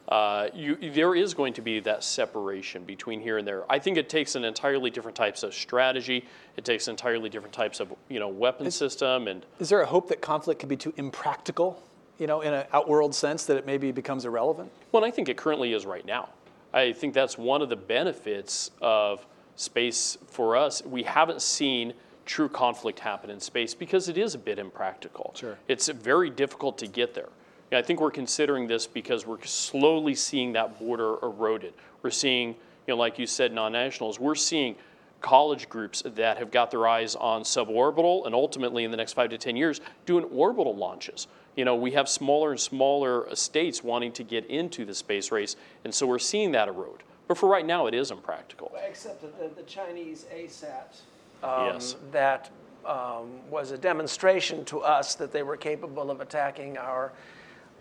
uh, 0.09 0.49
you, 0.55 0.75
there 0.91 1.13
is 1.13 1.35
going 1.35 1.53
to 1.53 1.61
be 1.61 1.79
that 1.81 2.03
separation 2.03 2.83
between 2.83 3.21
here 3.21 3.37
and 3.37 3.47
there. 3.47 3.71
I 3.71 3.77
think 3.77 3.97
it 3.97 4.09
takes 4.09 4.33
an 4.33 4.43
entirely 4.43 4.89
different 4.89 5.15
types 5.15 5.43
of 5.43 5.53
strategy. 5.53 6.25
It 6.57 6.65
takes 6.65 6.87
entirely 6.87 7.29
different 7.29 7.53
types 7.53 7.79
of 7.79 7.93
you 8.09 8.19
know 8.19 8.27
weapon 8.27 8.71
system 8.71 9.27
and 9.27 9.45
Is 9.59 9.69
there 9.69 9.81
a 9.81 9.85
hope 9.85 10.09
that 10.09 10.19
conflict 10.19 10.59
could 10.59 10.69
be 10.69 10.77
too 10.77 10.93
impractical, 10.97 11.81
you 12.17 12.25
know, 12.25 12.41
in 12.41 12.53
an 12.55 12.65
outworld 12.73 13.13
sense 13.13 13.45
that 13.45 13.57
it 13.57 13.67
maybe 13.67 13.91
becomes 13.91 14.25
irrelevant? 14.25 14.71
Well, 14.91 15.05
I 15.05 15.11
think 15.11 15.29
it 15.29 15.37
currently 15.37 15.73
is 15.73 15.85
right 15.85 16.05
now. 16.05 16.29
I 16.73 16.93
think 16.93 17.13
that's 17.13 17.37
one 17.37 17.61
of 17.61 17.69
the 17.69 17.75
benefits 17.75 18.71
of 18.81 19.25
space 19.55 20.17
for 20.27 20.55
us. 20.55 20.83
We 20.85 21.03
haven't 21.03 21.41
seen 21.41 21.93
true 22.25 22.49
conflict 22.49 22.99
happen 22.99 23.29
in 23.29 23.39
space 23.39 23.73
because 23.73 24.07
it 24.07 24.17
is 24.17 24.35
a 24.35 24.37
bit 24.37 24.59
impractical. 24.59 25.33
Sure. 25.35 25.57
It's 25.67 25.87
very 25.87 26.29
difficult 26.29 26.77
to 26.77 26.87
get 26.87 27.13
there. 27.15 27.29
And 27.71 27.77
I 27.77 27.81
think 27.81 27.99
we're 27.99 28.11
considering 28.11 28.67
this 28.67 28.87
because 28.87 29.25
we're 29.25 29.43
slowly 29.43 30.15
seeing 30.15 30.53
that 30.53 30.79
border 30.79 31.15
eroded. 31.23 31.73
We're 32.01 32.11
seeing, 32.11 32.49
you 32.49 32.55
know, 32.93 32.97
like 32.97 33.19
you 33.19 33.25
said, 33.25 33.51
non-nationals. 33.53 34.19
We're 34.19 34.35
seeing 34.35 34.75
college 35.21 35.69
groups 35.69 36.01
that 36.05 36.37
have 36.37 36.51
got 36.51 36.71
their 36.71 36.87
eyes 36.87 37.15
on 37.15 37.41
suborbital 37.41 38.25
and 38.25 38.33
ultimately 38.33 38.83
in 38.85 38.91
the 38.91 38.97
next 38.97 39.13
five 39.13 39.29
to 39.31 39.37
10 39.37 39.55
years 39.55 39.81
doing 40.05 40.23
orbital 40.25 40.75
launches. 40.75 41.27
You 41.59 41.65
know, 41.65 41.75
we 41.75 41.91
have 41.91 42.07
smaller 42.07 42.51
and 42.51 42.59
smaller 42.59 43.27
states 43.35 43.83
wanting 43.83 44.13
to 44.13 44.23
get 44.23 44.45
into 44.45 44.85
the 44.85 44.95
space 44.95 45.29
race, 45.29 45.57
and 45.83 45.93
so 45.93 46.07
we're 46.07 46.17
seeing 46.17 46.53
that 46.53 46.69
erode. 46.69 47.03
But 47.27 47.37
for 47.37 47.49
right 47.49 47.65
now, 47.65 47.87
it 47.87 47.93
is 47.93 48.11
impractical. 48.11 48.71
Except 48.87 49.21
that 49.21 49.37
the, 49.37 49.61
the 49.61 49.67
Chinese 49.67 50.25
ASAT 50.33 51.01
um, 51.43 51.65
Yes. 51.65 51.97
that 52.13 52.49
um, 52.85 53.45
was 53.49 53.71
a 53.71 53.77
demonstration 53.77 54.63
to 54.65 54.79
us 54.79 55.15
that 55.15 55.33
they 55.33 55.43
were 55.43 55.57
capable 55.57 56.09
of 56.09 56.21
attacking 56.21 56.77
our 56.77 57.11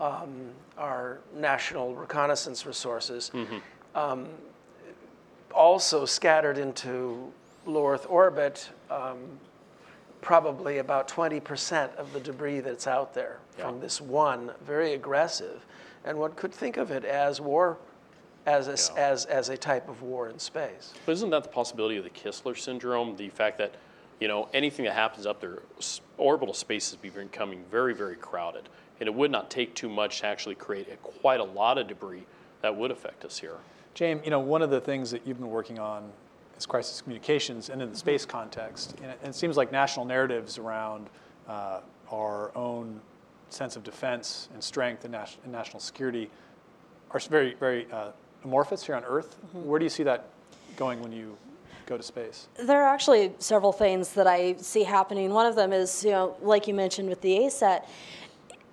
um, 0.00 0.50
our 0.76 1.20
national 1.36 1.94
reconnaissance 1.94 2.66
resources. 2.66 3.30
Um, 3.94 4.26
also 5.54 6.04
scattered 6.04 6.58
into 6.58 7.32
low 7.64 7.86
Earth 7.86 8.06
orbit, 8.08 8.70
um, 8.90 9.18
probably 10.20 10.78
about 10.78 11.08
20% 11.08 11.94
of 11.96 12.12
the 12.12 12.20
debris 12.20 12.60
that's 12.60 12.86
out 12.86 13.14
there 13.14 13.38
from 13.56 13.80
this 13.80 14.00
one 14.00 14.52
very 14.64 14.94
aggressive, 14.94 15.64
and 16.04 16.18
one 16.18 16.32
could 16.32 16.52
think 16.52 16.76
of 16.76 16.90
it 16.90 17.04
as 17.04 17.40
war, 17.40 17.78
as 18.46 18.68
a, 18.68 18.72
s- 18.72 18.90
Yeah. 18.94 19.10
as, 19.10 19.24
as 19.26 19.48
a 19.48 19.56
type 19.56 19.88
of 19.88 20.02
war 20.02 20.28
in 20.28 20.38
space. 20.38 20.92
But 21.06 21.12
isn't 21.12 21.30
that 21.30 21.42
the 21.42 21.48
possibility 21.50 21.96
of 21.96 22.04
the 22.04 22.10
Kessler 22.10 22.54
syndrome? 22.54 23.16
The 23.16 23.28
fact 23.30 23.58
that, 23.58 23.74
you 24.20 24.28
know, 24.28 24.48
anything 24.54 24.84
that 24.86 24.94
happens 24.94 25.26
up 25.26 25.40
there, 25.40 25.58
orbital 26.16 26.54
space 26.54 26.88
is 26.90 26.96
becoming 26.96 27.64
very, 27.70 27.94
very 27.94 28.16
crowded. 28.16 28.68
And 29.00 29.06
it 29.06 29.14
would 29.14 29.30
not 29.30 29.50
take 29.50 29.74
too 29.74 29.88
much 29.88 30.20
to 30.20 30.26
actually 30.26 30.56
create 30.56 30.88
a, 30.92 30.96
quite 30.96 31.38
a 31.40 31.44
lot 31.44 31.78
of 31.78 31.86
debris 31.86 32.24
that 32.62 32.74
would 32.74 32.90
affect 32.90 33.24
us 33.24 33.38
here. 33.38 33.54
Jaym, 33.94 34.24
you 34.24 34.30
know, 34.30 34.40
one 34.40 34.62
of 34.62 34.70
the 34.70 34.80
things 34.80 35.10
that 35.12 35.26
you've 35.26 35.38
been 35.38 35.50
working 35.50 35.78
on 35.78 36.10
is 36.58 36.66
crisis 36.66 37.00
communications 37.00 37.70
and 37.70 37.80
in 37.80 37.90
the 37.90 37.96
space 37.96 38.26
context. 38.26 38.94
And 39.02 39.10
it, 39.12 39.18
and 39.22 39.30
it 39.30 39.34
seems 39.34 39.56
like 39.56 39.72
national 39.72 40.04
narratives 40.04 40.58
around 40.58 41.08
uh, 41.48 41.80
our 42.12 42.50
own 42.56 43.00
sense 43.50 43.76
of 43.76 43.84
defense 43.84 44.48
and 44.52 44.62
strength 44.62 45.04
and, 45.04 45.12
nas- 45.12 45.38
and 45.44 45.52
national 45.52 45.80
security 45.80 46.30
are 47.10 47.20
very, 47.20 47.54
very 47.54 47.90
uh, 47.90 48.10
amorphous 48.44 48.84
here 48.84 48.94
on 48.94 49.04
Earth. 49.04 49.36
Where 49.52 49.78
do 49.78 49.84
you 49.84 49.90
see 49.90 50.02
that 50.02 50.26
going 50.76 51.00
when 51.00 51.12
you 51.12 51.36
go 51.86 51.96
to 51.96 52.02
space? 52.02 52.48
There 52.58 52.82
are 52.82 52.94
actually 52.94 53.32
several 53.38 53.72
things 53.72 54.12
that 54.12 54.26
I 54.26 54.56
see 54.56 54.84
happening. 54.84 55.32
One 55.32 55.46
of 55.46 55.56
them 55.56 55.72
is, 55.72 56.04
you 56.04 56.10
know, 56.10 56.36
like 56.42 56.68
you 56.68 56.74
mentioned 56.74 57.08
with 57.08 57.22
the 57.22 57.38
ASAT, 57.38 57.86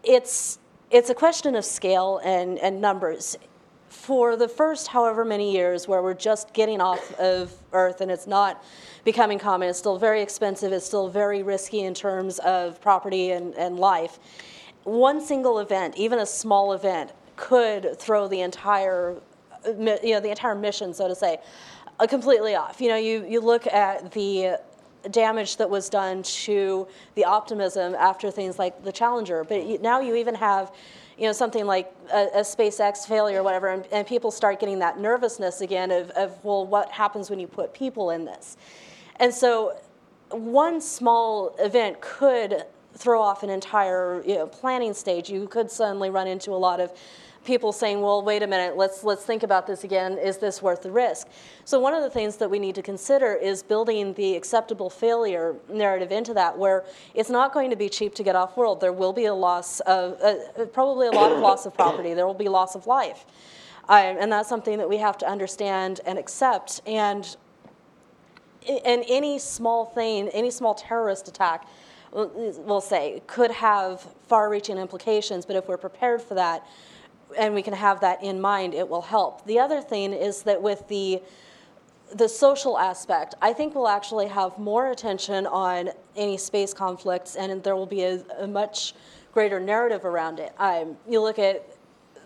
it's 0.03 0.59
it's 0.91 1.09
a 1.09 1.15
question 1.15 1.55
of 1.55 1.65
scale 1.65 2.21
and, 2.23 2.59
and 2.59 2.79
numbers. 2.79 3.37
For 3.95 4.35
the 4.35 4.47
first 4.47 4.87
however 4.87 5.25
many 5.25 5.51
years 5.51 5.87
where 5.87 6.03
we're 6.03 6.13
just 6.13 6.53
getting 6.53 6.79
off 6.79 7.11
of 7.19 7.51
Earth 7.73 8.01
and 8.01 8.11
it's 8.11 8.27
not 8.27 8.63
becoming 9.03 9.39
common, 9.39 9.67
it's 9.69 9.79
still 9.79 9.97
very 9.97 10.21
expensive, 10.21 10.71
it's 10.71 10.85
still 10.85 11.09
very 11.09 11.41
risky 11.41 11.79
in 11.79 11.95
terms 11.95 12.37
of 12.39 12.79
property 12.81 13.31
and, 13.31 13.55
and 13.55 13.79
life. 13.79 14.19
One 14.83 15.19
single 15.19 15.57
event, 15.57 15.97
even 15.97 16.19
a 16.19 16.25
small 16.25 16.73
event, 16.73 17.13
could 17.35 17.97
throw 17.97 18.27
the 18.27 18.41
entire 18.41 19.15
uh, 19.65 19.71
you 19.71 20.13
know, 20.13 20.19
the 20.19 20.29
entire 20.29 20.55
mission, 20.55 20.93
so 20.93 21.07
to 21.07 21.15
say, 21.15 21.39
uh, 21.99 22.05
completely 22.05 22.53
off. 22.53 22.79
You 22.79 22.89
know, 22.89 22.97
you, 22.97 23.25
you 23.27 23.41
look 23.41 23.65
at 23.65 24.11
the 24.11 24.59
damage 25.09 25.57
that 25.57 25.69
was 25.69 25.89
done 25.89 26.21
to 26.21 26.87
the 27.15 27.25
optimism 27.25 27.95
after 27.95 28.29
things 28.29 28.59
like 28.59 28.83
the 28.83 28.91
Challenger, 28.91 29.43
but 29.43 29.81
now 29.81 29.99
you 29.99 30.15
even 30.15 30.35
have, 30.35 30.71
you 31.17 31.25
know, 31.25 31.31
something 31.31 31.65
like 31.65 31.93
a, 32.13 32.27
a 32.35 32.41
SpaceX 32.41 33.07
failure 33.07 33.39
or 33.39 33.43
whatever, 33.43 33.69
and, 33.69 33.85
and 33.91 34.05
people 34.05 34.31
start 34.31 34.59
getting 34.59 34.79
that 34.79 34.99
nervousness 34.99 35.61
again 35.61 35.91
of, 35.91 36.09
of, 36.11 36.43
well, 36.43 36.65
what 36.65 36.91
happens 36.91 37.29
when 37.29 37.39
you 37.39 37.47
put 37.47 37.73
people 37.73 38.09
in 38.09 38.25
this? 38.25 38.57
And 39.17 39.33
so 39.33 39.77
one 40.29 40.81
small 40.81 41.55
event 41.59 42.01
could 42.01 42.63
throw 42.97 43.21
off 43.21 43.43
an 43.43 43.49
entire 43.49 44.23
you 44.25 44.35
know, 44.35 44.47
planning 44.47 44.93
stage. 44.93 45.29
You 45.29 45.47
could 45.47 45.69
suddenly 45.69 46.09
run 46.09 46.27
into 46.27 46.51
a 46.51 46.55
lot 46.55 46.79
of 46.79 46.93
people 47.45 47.71
saying, 47.71 48.01
"Well, 48.01 48.21
wait 48.21 48.43
a 48.43 48.47
minute. 48.47 48.75
Let's 48.75 49.03
let's 49.03 49.23
think 49.23 49.43
about 49.43 49.65
this 49.67 49.83
again. 49.83 50.17
Is 50.17 50.37
this 50.37 50.61
worth 50.61 50.81
the 50.81 50.91
risk?" 50.91 51.27
So 51.63 51.79
one 51.79 51.93
of 51.93 52.03
the 52.03 52.09
things 52.09 52.37
that 52.37 52.49
we 52.49 52.59
need 52.59 52.75
to 52.75 52.81
consider 52.81 53.33
is 53.35 53.63
building 53.63 54.13
the 54.15 54.35
acceptable 54.35 54.89
failure 54.89 55.55
narrative 55.69 56.11
into 56.11 56.33
that, 56.33 56.57
where 56.57 56.83
it's 57.13 57.29
not 57.29 57.53
going 57.53 57.69
to 57.69 57.75
be 57.75 57.87
cheap 57.87 58.13
to 58.15 58.23
get 58.23 58.35
off 58.35 58.57
world. 58.57 58.81
There 58.81 58.91
will 58.91 59.13
be 59.13 59.25
a 59.25 59.33
loss 59.33 59.79
of 59.81 60.19
uh, 60.21 60.65
probably 60.73 61.07
a 61.07 61.11
lot 61.11 61.31
of 61.31 61.39
loss 61.39 61.65
of 61.65 61.73
property. 61.73 62.13
There 62.13 62.27
will 62.27 62.33
be 62.33 62.49
loss 62.49 62.75
of 62.75 62.87
life, 62.87 63.25
um, 63.87 64.17
and 64.19 64.31
that's 64.31 64.49
something 64.49 64.77
that 64.77 64.89
we 64.89 64.97
have 64.97 65.17
to 65.19 65.27
understand 65.27 66.01
and 66.05 66.19
accept. 66.19 66.81
And 66.85 67.37
and 68.85 69.05
any 69.07 69.37
small 69.39 69.85
thing, 69.85 70.29
any 70.29 70.49
small 70.49 70.73
terrorist 70.73 71.27
attack, 71.27 71.67
we'll 72.11 72.81
say, 72.81 73.21
could 73.27 73.51
have 73.51 74.01
far-reaching 74.27 74.77
implications. 74.77 75.45
But 75.45 75.55
if 75.55 75.67
we're 75.67 75.77
prepared 75.77 76.21
for 76.21 76.33
that, 76.33 76.65
and 77.37 77.53
we 77.53 77.61
can 77.61 77.73
have 77.73 77.99
that 78.01 78.23
in 78.23 78.39
mind, 78.41 78.73
it 78.73 78.87
will 78.87 79.01
help. 79.01 79.45
The 79.45 79.59
other 79.59 79.81
thing 79.81 80.13
is 80.13 80.43
that 80.43 80.61
with 80.61 80.87
the 80.87 81.21
the 82.13 82.29
social 82.29 82.77
aspect, 82.77 83.33
I 83.41 83.51
think 83.51 83.73
we'll 83.73 83.87
actually 83.87 84.27
have 84.27 84.59
more 84.59 84.91
attention 84.91 85.47
on 85.47 85.89
any 86.15 86.37
space 86.37 86.73
conflicts, 86.73 87.35
and 87.35 87.63
there 87.63 87.75
will 87.75 87.87
be 87.87 88.03
a, 88.03 88.23
a 88.39 88.47
much 88.47 88.93
greater 89.33 89.59
narrative 89.59 90.05
around 90.05 90.39
it. 90.39 90.53
Um, 90.59 90.97
you 91.09 91.19
look 91.19 91.39
at 91.39 91.67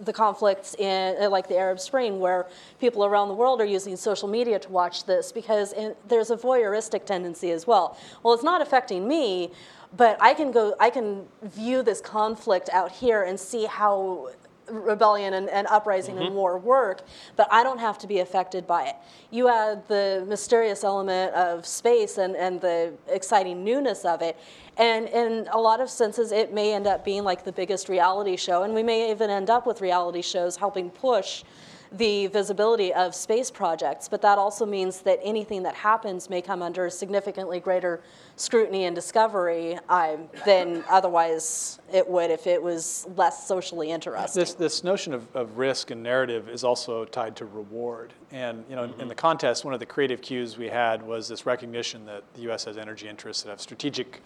the 0.01 0.13
conflicts 0.13 0.75
in, 0.75 1.15
uh, 1.21 1.29
like 1.29 1.47
the 1.47 1.57
Arab 1.57 1.79
Spring, 1.79 2.19
where 2.19 2.47
people 2.79 3.05
around 3.05 3.29
the 3.29 3.33
world 3.33 3.61
are 3.61 3.65
using 3.65 3.95
social 3.95 4.27
media 4.27 4.59
to 4.59 4.69
watch 4.69 5.05
this 5.05 5.31
because 5.31 5.73
in, 5.73 5.95
there's 6.07 6.29
a 6.29 6.37
voyeuristic 6.37 7.05
tendency 7.05 7.51
as 7.51 7.67
well. 7.67 7.97
Well, 8.23 8.33
it's 8.33 8.43
not 8.43 8.61
affecting 8.61 9.07
me, 9.07 9.51
but 9.95 10.17
I 10.21 10.33
can 10.33 10.51
go, 10.51 10.75
I 10.79 10.89
can 10.89 11.25
view 11.41 11.83
this 11.83 11.99
conflict 11.99 12.69
out 12.71 12.91
here 12.91 13.23
and 13.23 13.39
see 13.39 13.65
how 13.65 14.29
rebellion 14.71 15.33
and, 15.33 15.49
and 15.49 15.67
uprising 15.67 16.17
and 16.17 16.27
mm-hmm. 16.27 16.35
war 16.35 16.57
work, 16.57 17.01
but 17.35 17.47
I 17.51 17.63
don't 17.63 17.79
have 17.79 17.97
to 17.99 18.07
be 18.07 18.19
affected 18.19 18.65
by 18.67 18.87
it. 18.87 18.95
You 19.31 19.47
add 19.49 19.87
the 19.87 20.25
mysterious 20.27 20.83
element 20.83 21.33
of 21.33 21.65
space 21.65 22.17
and, 22.17 22.35
and 22.35 22.59
the 22.61 22.93
exciting 23.07 23.63
newness 23.63 24.05
of 24.05 24.21
it, 24.21 24.37
and 24.77 25.07
in 25.09 25.47
a 25.51 25.59
lot 25.59 25.81
of 25.81 25.89
senses, 25.89 26.31
it 26.31 26.53
may 26.53 26.73
end 26.73 26.87
up 26.87 27.03
being 27.03 27.23
like 27.23 27.43
the 27.43 27.51
biggest 27.51 27.89
reality 27.89 28.37
show, 28.37 28.63
and 28.63 28.73
we 28.73 28.83
may 28.83 29.11
even 29.11 29.29
end 29.29 29.49
up 29.49 29.67
with 29.67 29.81
reality 29.81 30.21
shows 30.21 30.55
helping 30.55 30.89
push 30.89 31.43
the 31.91 32.27
visibility 32.27 32.93
of 32.93 33.15
space 33.15 33.49
projects, 33.49 34.07
but 34.07 34.21
that 34.21 34.37
also 34.37 34.65
means 34.65 35.01
that 35.01 35.19
anything 35.23 35.63
that 35.63 35.75
happens 35.75 36.29
may 36.29 36.41
come 36.41 36.61
under 36.61 36.89
significantly 36.89 37.59
greater 37.59 38.01
scrutiny 38.35 38.85
and 38.85 38.95
discovery 38.95 39.77
um, 39.89 40.29
than 40.45 40.83
otherwise 40.89 41.79
it 41.91 42.07
would 42.07 42.29
if 42.29 42.45
it 42.47 42.61
was 42.61 43.07
less 43.15 43.47
socially 43.47 43.89
interesting. 43.89 44.39
This, 44.39 44.53
this 44.53 44.83
notion 44.83 45.13
of, 45.13 45.27
of 45.35 45.57
risk 45.57 45.89
and 45.91 46.03
narrative 46.03 46.47
is 46.47 46.63
also 46.63 47.05
tied 47.05 47.35
to 47.37 47.45
reward. 47.45 48.13
And 48.31 48.63
you 48.69 48.75
know, 48.75 48.83
in, 48.83 48.93
in 49.01 49.07
the 49.07 49.15
contest, 49.15 49.65
one 49.65 49.73
of 49.73 49.79
the 49.79 49.85
creative 49.85 50.21
cues 50.21 50.57
we 50.57 50.69
had 50.69 51.01
was 51.01 51.27
this 51.27 51.45
recognition 51.45 52.05
that 52.05 52.23
the 52.35 52.41
U.S. 52.43 52.65
has 52.65 52.77
energy 52.77 53.07
interests 53.07 53.43
that 53.43 53.49
have 53.49 53.61
strategic 53.61 54.21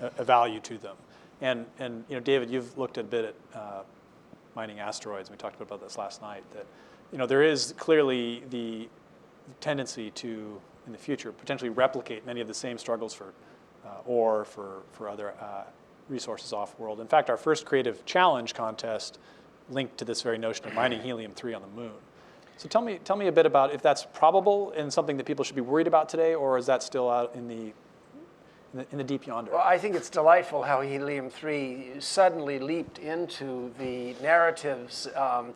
uh, 0.00 0.22
value 0.22 0.60
to 0.60 0.78
them. 0.78 0.96
And, 1.40 1.66
and 1.78 2.04
you 2.08 2.14
know, 2.14 2.20
David, 2.20 2.50
you've 2.50 2.76
looked 2.78 2.98
a 2.98 3.02
bit 3.02 3.24
at 3.24 3.58
uh, 3.58 3.82
mining 4.54 4.80
asteroids. 4.80 5.30
We 5.30 5.36
talked 5.36 5.60
about 5.60 5.80
this 5.80 5.98
last 5.98 6.22
night. 6.22 6.42
That 6.54 6.66
you 7.12 7.18
know, 7.18 7.26
there 7.26 7.42
is 7.42 7.74
clearly 7.78 8.42
the 8.50 8.88
tendency 9.60 10.10
to, 10.10 10.60
in 10.86 10.92
the 10.92 10.98
future, 10.98 11.32
potentially 11.32 11.70
replicate 11.70 12.26
many 12.26 12.40
of 12.40 12.48
the 12.48 12.54
same 12.54 12.78
struggles 12.78 13.14
for 13.14 13.32
uh, 13.86 14.00
ore, 14.04 14.44
for, 14.44 14.82
for 14.92 15.08
other 15.08 15.34
uh, 15.40 15.64
resources 16.08 16.52
off 16.52 16.78
world. 16.78 17.00
In 17.00 17.06
fact, 17.06 17.30
our 17.30 17.36
first 17.36 17.64
creative 17.64 18.04
challenge 18.04 18.54
contest 18.54 19.18
linked 19.70 19.98
to 19.98 20.04
this 20.04 20.22
very 20.22 20.38
notion 20.38 20.66
of 20.66 20.74
mining 20.74 21.00
helium 21.00 21.32
3 21.32 21.54
on 21.54 21.62
the 21.62 21.68
moon. 21.68 21.92
So 22.56 22.68
tell 22.68 22.82
me, 22.82 22.98
tell 23.04 23.16
me 23.16 23.28
a 23.28 23.32
bit 23.32 23.46
about 23.46 23.72
if 23.72 23.82
that's 23.82 24.06
probable 24.12 24.72
and 24.72 24.92
something 24.92 25.16
that 25.16 25.26
people 25.26 25.44
should 25.44 25.54
be 25.54 25.62
worried 25.62 25.86
about 25.86 26.08
today, 26.08 26.34
or 26.34 26.58
is 26.58 26.66
that 26.66 26.82
still 26.82 27.08
out 27.08 27.34
in 27.34 27.46
the, 27.46 27.54
in 27.54 27.72
the, 28.74 28.86
in 28.92 28.98
the 28.98 29.04
deep 29.04 29.26
yonder? 29.26 29.52
Well, 29.52 29.62
I 29.64 29.78
think 29.78 29.94
it's 29.94 30.10
delightful 30.10 30.62
how 30.62 30.80
helium 30.80 31.30
3 31.30 32.00
suddenly 32.00 32.58
leaped 32.58 32.98
into 32.98 33.72
the 33.78 34.14
narratives. 34.20 35.06
Um, 35.14 35.54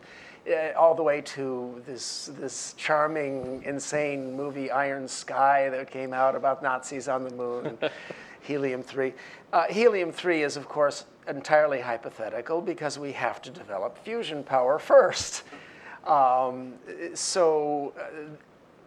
uh, 0.49 0.78
all 0.78 0.95
the 0.95 1.03
way 1.03 1.20
to 1.20 1.82
this, 1.86 2.30
this 2.38 2.74
charming, 2.76 3.62
insane 3.64 4.36
movie 4.36 4.70
Iron 4.70 5.07
Sky 5.07 5.68
that 5.68 5.90
came 5.90 6.12
out 6.12 6.34
about 6.34 6.62
Nazis 6.62 7.09
on 7.09 7.24
the 7.24 7.30
moon, 7.30 7.66
and 7.66 7.90
Helium 8.43 8.82
3. 8.82 9.12
Uh, 9.53 9.64
helium 9.68 10.11
3 10.11 10.43
is, 10.43 10.57
of 10.57 10.68
course, 10.68 11.05
entirely 11.28 11.80
hypothetical 11.80 12.61
because 12.61 12.99
we 12.99 13.12
have 13.12 13.40
to 13.43 13.51
develop 13.51 13.97
fusion 14.05 14.43
power 14.43 14.78
first. 14.78 15.45
Um, 16.07 16.74
so 17.14 17.93
uh, 17.97 18.34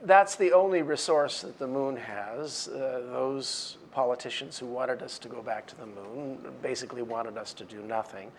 that's 0.04 0.36
the 0.36 0.52
only 0.52 0.82
resource 0.82 1.42
that 1.42 1.58
the 1.58 1.68
moon 1.68 1.96
has. 1.96 2.68
Uh, 2.68 3.04
those 3.12 3.78
politicians 3.92 4.60
who 4.60 4.66
wanted 4.66 5.02
us 5.02 5.18
to 5.20 5.30
go 5.30 5.42
back 5.42 5.66
to 5.68 5.78
the 5.78 5.86
moon 5.86 6.38
basically 6.62 7.02
wanted 7.02 7.38
us 7.38 7.54
to 7.54 7.64
do 7.64 7.82
nothing. 7.82 8.32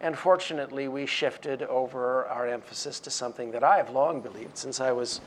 And 0.00 0.16
fortunately, 0.16 0.88
we 0.88 1.06
shifted 1.06 1.62
over 1.62 2.26
our 2.26 2.46
emphasis 2.46 3.00
to 3.00 3.10
something 3.10 3.50
that 3.52 3.64
I 3.64 3.78
have 3.78 3.90
long 3.90 4.20
believed 4.20 4.58
since 4.58 4.80
I 4.80 4.92
was 4.92 5.20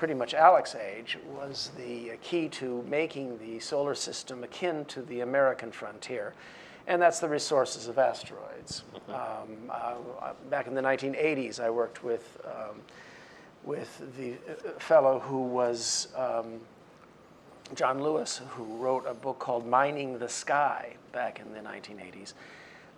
pretty 0.00 0.14
much 0.14 0.32
Alec's 0.32 0.74
age 0.74 1.18
was 1.36 1.70
the 1.76 2.12
key 2.22 2.48
to 2.48 2.82
making 2.88 3.38
the 3.38 3.60
solar 3.60 3.94
system 3.94 4.42
akin 4.42 4.84
to 4.86 5.02
the 5.02 5.20
American 5.20 5.70
frontier, 5.70 6.32
and 6.86 7.00
that's 7.00 7.18
the 7.18 7.28
resources 7.28 7.86
of 7.86 7.98
asteroids. 7.98 8.82
Um, 9.08 9.70
uh, 9.70 10.32
back 10.48 10.66
in 10.66 10.74
the 10.74 10.80
1980s, 10.80 11.60
I 11.60 11.68
worked 11.68 12.02
with, 12.02 12.40
um, 12.46 12.80
with 13.62 14.02
the 14.16 14.32
uh, 14.32 14.70
fellow 14.78 15.18
who 15.18 15.42
was 15.42 16.08
um, 16.16 16.60
John 17.74 18.02
Lewis, 18.02 18.40
who 18.48 18.64
wrote 18.76 19.04
a 19.06 19.12
book 19.14 19.38
called 19.38 19.66
Mining 19.66 20.18
the 20.18 20.30
Sky 20.30 20.94
back 21.12 21.40
in 21.40 21.52
the 21.52 21.60
1980s, 21.60 22.32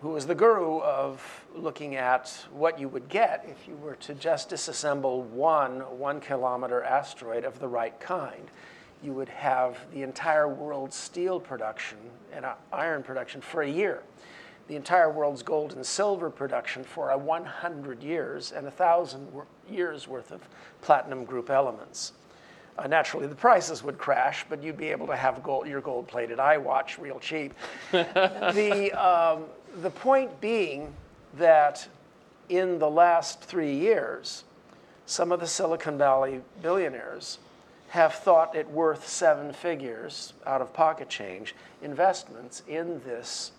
who 0.02 0.08
was 0.08 0.26
the 0.26 0.34
guru 0.34 0.80
of 0.80 1.44
looking 1.54 1.94
at 1.94 2.28
what 2.52 2.78
you 2.78 2.88
would 2.88 3.08
get 3.08 3.46
if 3.48 3.68
you 3.68 3.76
were 3.76 3.94
to 3.94 4.12
just 4.14 4.50
disassemble 4.50 5.22
one 5.26 5.78
one 5.96 6.20
kilometer 6.20 6.82
asteroid 6.82 7.44
of 7.44 7.60
the 7.60 7.68
right 7.68 7.98
kind. 8.00 8.50
You 9.00 9.12
would 9.12 9.28
have 9.28 9.78
the 9.94 10.02
entire 10.02 10.48
world's 10.48 10.96
steel 10.96 11.38
production 11.38 11.98
and 12.32 12.44
iron 12.72 13.04
production 13.04 13.40
for 13.40 13.62
a 13.62 13.68
year, 13.68 14.02
the 14.66 14.74
entire 14.74 15.10
world's 15.10 15.44
gold 15.44 15.74
and 15.74 15.86
silver 15.86 16.30
production 16.30 16.82
for 16.82 17.10
a 17.10 17.18
100 17.18 18.02
years, 18.02 18.50
and 18.50 18.66
a 18.66 18.70
thousand 18.72 19.28
years 19.70 20.08
worth 20.08 20.32
of 20.32 20.40
platinum 20.80 21.24
group 21.24 21.48
elements. 21.48 22.12
Uh, 22.78 22.86
naturally, 22.86 23.26
the 23.26 23.34
prices 23.34 23.84
would 23.84 23.98
crash, 23.98 24.46
but 24.48 24.62
you'd 24.62 24.78
be 24.78 24.88
able 24.88 25.06
to 25.06 25.16
have 25.16 25.42
gold, 25.42 25.68
your 25.68 25.80
gold-plated 25.80 26.38
iWatch 26.38 26.98
real 26.98 27.20
cheap. 27.20 27.52
the, 27.92 28.90
um, 28.92 29.44
the 29.80 29.90
point 29.90 30.40
being 30.40 30.92
that 31.38 31.88
in 32.48 32.78
the 32.78 32.90
last 32.90 33.40
three 33.40 33.74
years, 33.74 34.44
some 35.06 35.32
of 35.32 35.40
the 35.40 35.46
Silicon 35.46 35.96
Valley 35.96 36.42
billionaires 36.60 37.38
have 37.88 38.14
thought 38.14 38.54
it 38.54 38.68
worth 38.70 39.06
seven 39.06 39.52
figures 39.52 40.32
out 40.46 40.60
of 40.60 40.72
pocket 40.72 41.08
change 41.08 41.54
investments 41.82 42.62
in 42.68 43.00
this 43.04 43.52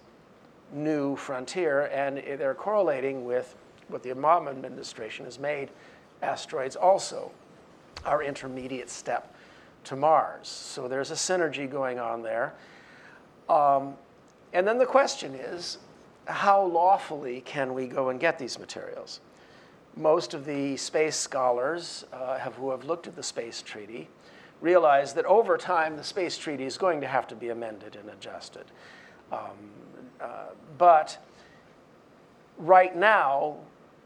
new 0.71 1.15
frontier, 1.15 1.85
and 1.93 2.17
they're 2.17 2.55
correlating 2.55 3.25
with 3.25 3.55
what 3.89 4.01
the 4.01 4.09
Obama 4.09 4.49
administration 4.49 5.25
has 5.25 5.37
made 5.37 5.69
asteroids 6.21 6.75
also 6.75 7.31
our 8.05 8.23
intermediate 8.23 8.89
step 8.89 9.35
to 9.83 9.95
Mars. 9.95 10.47
So 10.47 10.87
there's 10.87 11.11
a 11.11 11.15
synergy 11.15 11.69
going 11.69 11.99
on 11.99 12.23
there. 12.23 12.53
Um, 13.49 13.95
and 14.53 14.65
then 14.65 14.77
the 14.77 14.85
question 14.85 15.35
is 15.35 15.77
how 16.25 16.63
lawfully 16.63 17.41
can 17.41 17.73
we 17.73 17.87
go 17.87 18.09
and 18.09 18.19
get 18.19 18.39
these 18.39 18.57
materials? 18.59 19.19
Most 19.95 20.33
of 20.33 20.45
the 20.45 20.77
space 20.77 21.15
scholars 21.15 22.05
uh, 22.11 22.37
have, 22.37 22.55
who 22.55 22.71
have 22.71 22.85
looked 22.85 23.07
at 23.07 23.15
the 23.15 23.23
space 23.23 23.61
treaty 23.61 24.09
realize 24.61 25.13
that 25.13 25.25
over 25.25 25.57
time 25.57 25.97
the 25.97 26.03
space 26.03 26.37
treaty 26.37 26.63
is 26.63 26.77
going 26.77 27.01
to 27.01 27.07
have 27.07 27.27
to 27.27 27.35
be 27.35 27.49
amended 27.49 27.95
and 27.95 28.09
adjusted. 28.09 28.65
Um, 29.31 29.39
uh, 30.21 30.45
but 30.77 31.17
right 32.57 32.95
now, 32.95 33.57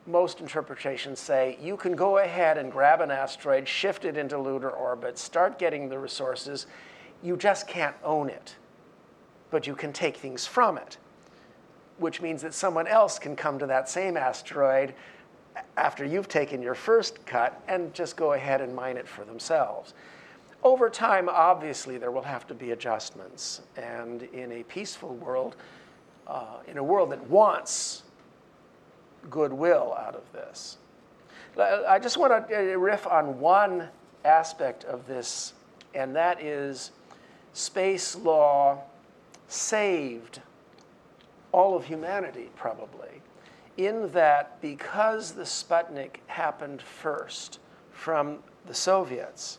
most 0.07 0.39
interpretations 0.39 1.19
say 1.19 1.57
you 1.61 1.77
can 1.77 1.95
go 1.95 2.17
ahead 2.17 2.57
and 2.57 2.71
grab 2.71 3.01
an 3.01 3.11
asteroid, 3.11 3.67
shift 3.67 4.05
it 4.05 4.17
into 4.17 4.37
lunar 4.37 4.69
orbit, 4.69 5.17
start 5.17 5.59
getting 5.59 5.89
the 5.89 5.99
resources. 5.99 6.65
You 7.21 7.37
just 7.37 7.67
can't 7.67 7.95
own 8.03 8.29
it, 8.29 8.55
but 9.51 9.67
you 9.67 9.75
can 9.75 9.93
take 9.93 10.17
things 10.17 10.47
from 10.47 10.77
it, 10.77 10.97
which 11.97 12.21
means 12.21 12.41
that 12.41 12.53
someone 12.53 12.87
else 12.87 13.19
can 13.19 13.35
come 13.35 13.59
to 13.59 13.65
that 13.67 13.89
same 13.89 14.17
asteroid 14.17 14.93
after 15.75 16.05
you've 16.05 16.27
taken 16.27 16.61
your 16.61 16.75
first 16.75 17.25
cut 17.25 17.61
and 17.67 17.93
just 17.93 18.15
go 18.15 18.33
ahead 18.33 18.61
and 18.61 18.75
mine 18.75 18.97
it 18.97 19.07
for 19.07 19.25
themselves. 19.25 19.93
Over 20.63 20.89
time, 20.89 21.29
obviously, 21.29 21.97
there 21.97 22.11
will 22.11 22.23
have 22.23 22.47
to 22.47 22.53
be 22.53 22.71
adjustments. 22.71 23.61
And 23.75 24.23
in 24.23 24.51
a 24.51 24.63
peaceful 24.63 25.15
world, 25.15 25.55
uh, 26.27 26.57
in 26.67 26.77
a 26.77 26.83
world 26.83 27.11
that 27.11 27.29
wants 27.29 28.03
goodwill 29.29 29.95
out 29.97 30.15
of 30.15 30.31
this. 30.33 30.77
I 31.57 31.97
just 31.99 32.17
want 32.17 32.49
to 32.49 32.73
uh, 32.73 32.77
riff 32.77 33.07
on 33.07 33.39
one 33.39 33.89
aspect 34.25 34.83
of 34.85 35.07
this, 35.07 35.53
and 35.95 36.15
that 36.15 36.41
is 36.41 36.91
space 37.53 38.15
law 38.15 38.79
saved 39.47 40.41
all 41.57 41.75
of 41.75 41.85
humanity, 41.85 42.51
probably, 42.55 43.19
in 43.77 44.11
that 44.11 44.61
because 44.61 45.31
the 45.31 45.41
Sputnik 45.41 46.17
happened 46.27 46.83
first 46.83 47.57
from 47.89 48.37
the 48.67 48.75
Soviets, 48.75 49.57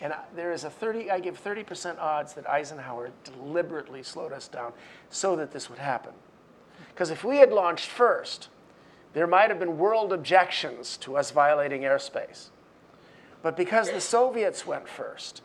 and 0.00 0.14
there 0.34 0.50
is 0.50 0.64
a 0.64 0.70
30, 0.70 1.10
I 1.10 1.20
give 1.20 1.42
30% 1.42 1.98
odds 1.98 2.32
that 2.32 2.48
Eisenhower 2.48 3.10
deliberately 3.22 4.02
slowed 4.02 4.32
us 4.32 4.48
down 4.48 4.72
so 5.10 5.36
that 5.36 5.52
this 5.52 5.68
would 5.68 5.78
happen. 5.78 6.12
Because 6.88 7.10
if 7.10 7.22
we 7.22 7.36
had 7.36 7.52
launched 7.52 7.90
first, 7.90 8.48
there 9.12 9.26
might 9.26 9.50
have 9.50 9.58
been 9.58 9.76
world 9.76 10.14
objections 10.14 10.96
to 10.98 11.18
us 11.18 11.32
violating 11.32 11.82
airspace. 11.82 12.48
But 13.42 13.58
because 13.58 13.90
the 13.90 14.00
Soviets 14.00 14.66
went 14.66 14.88
first, 14.88 15.42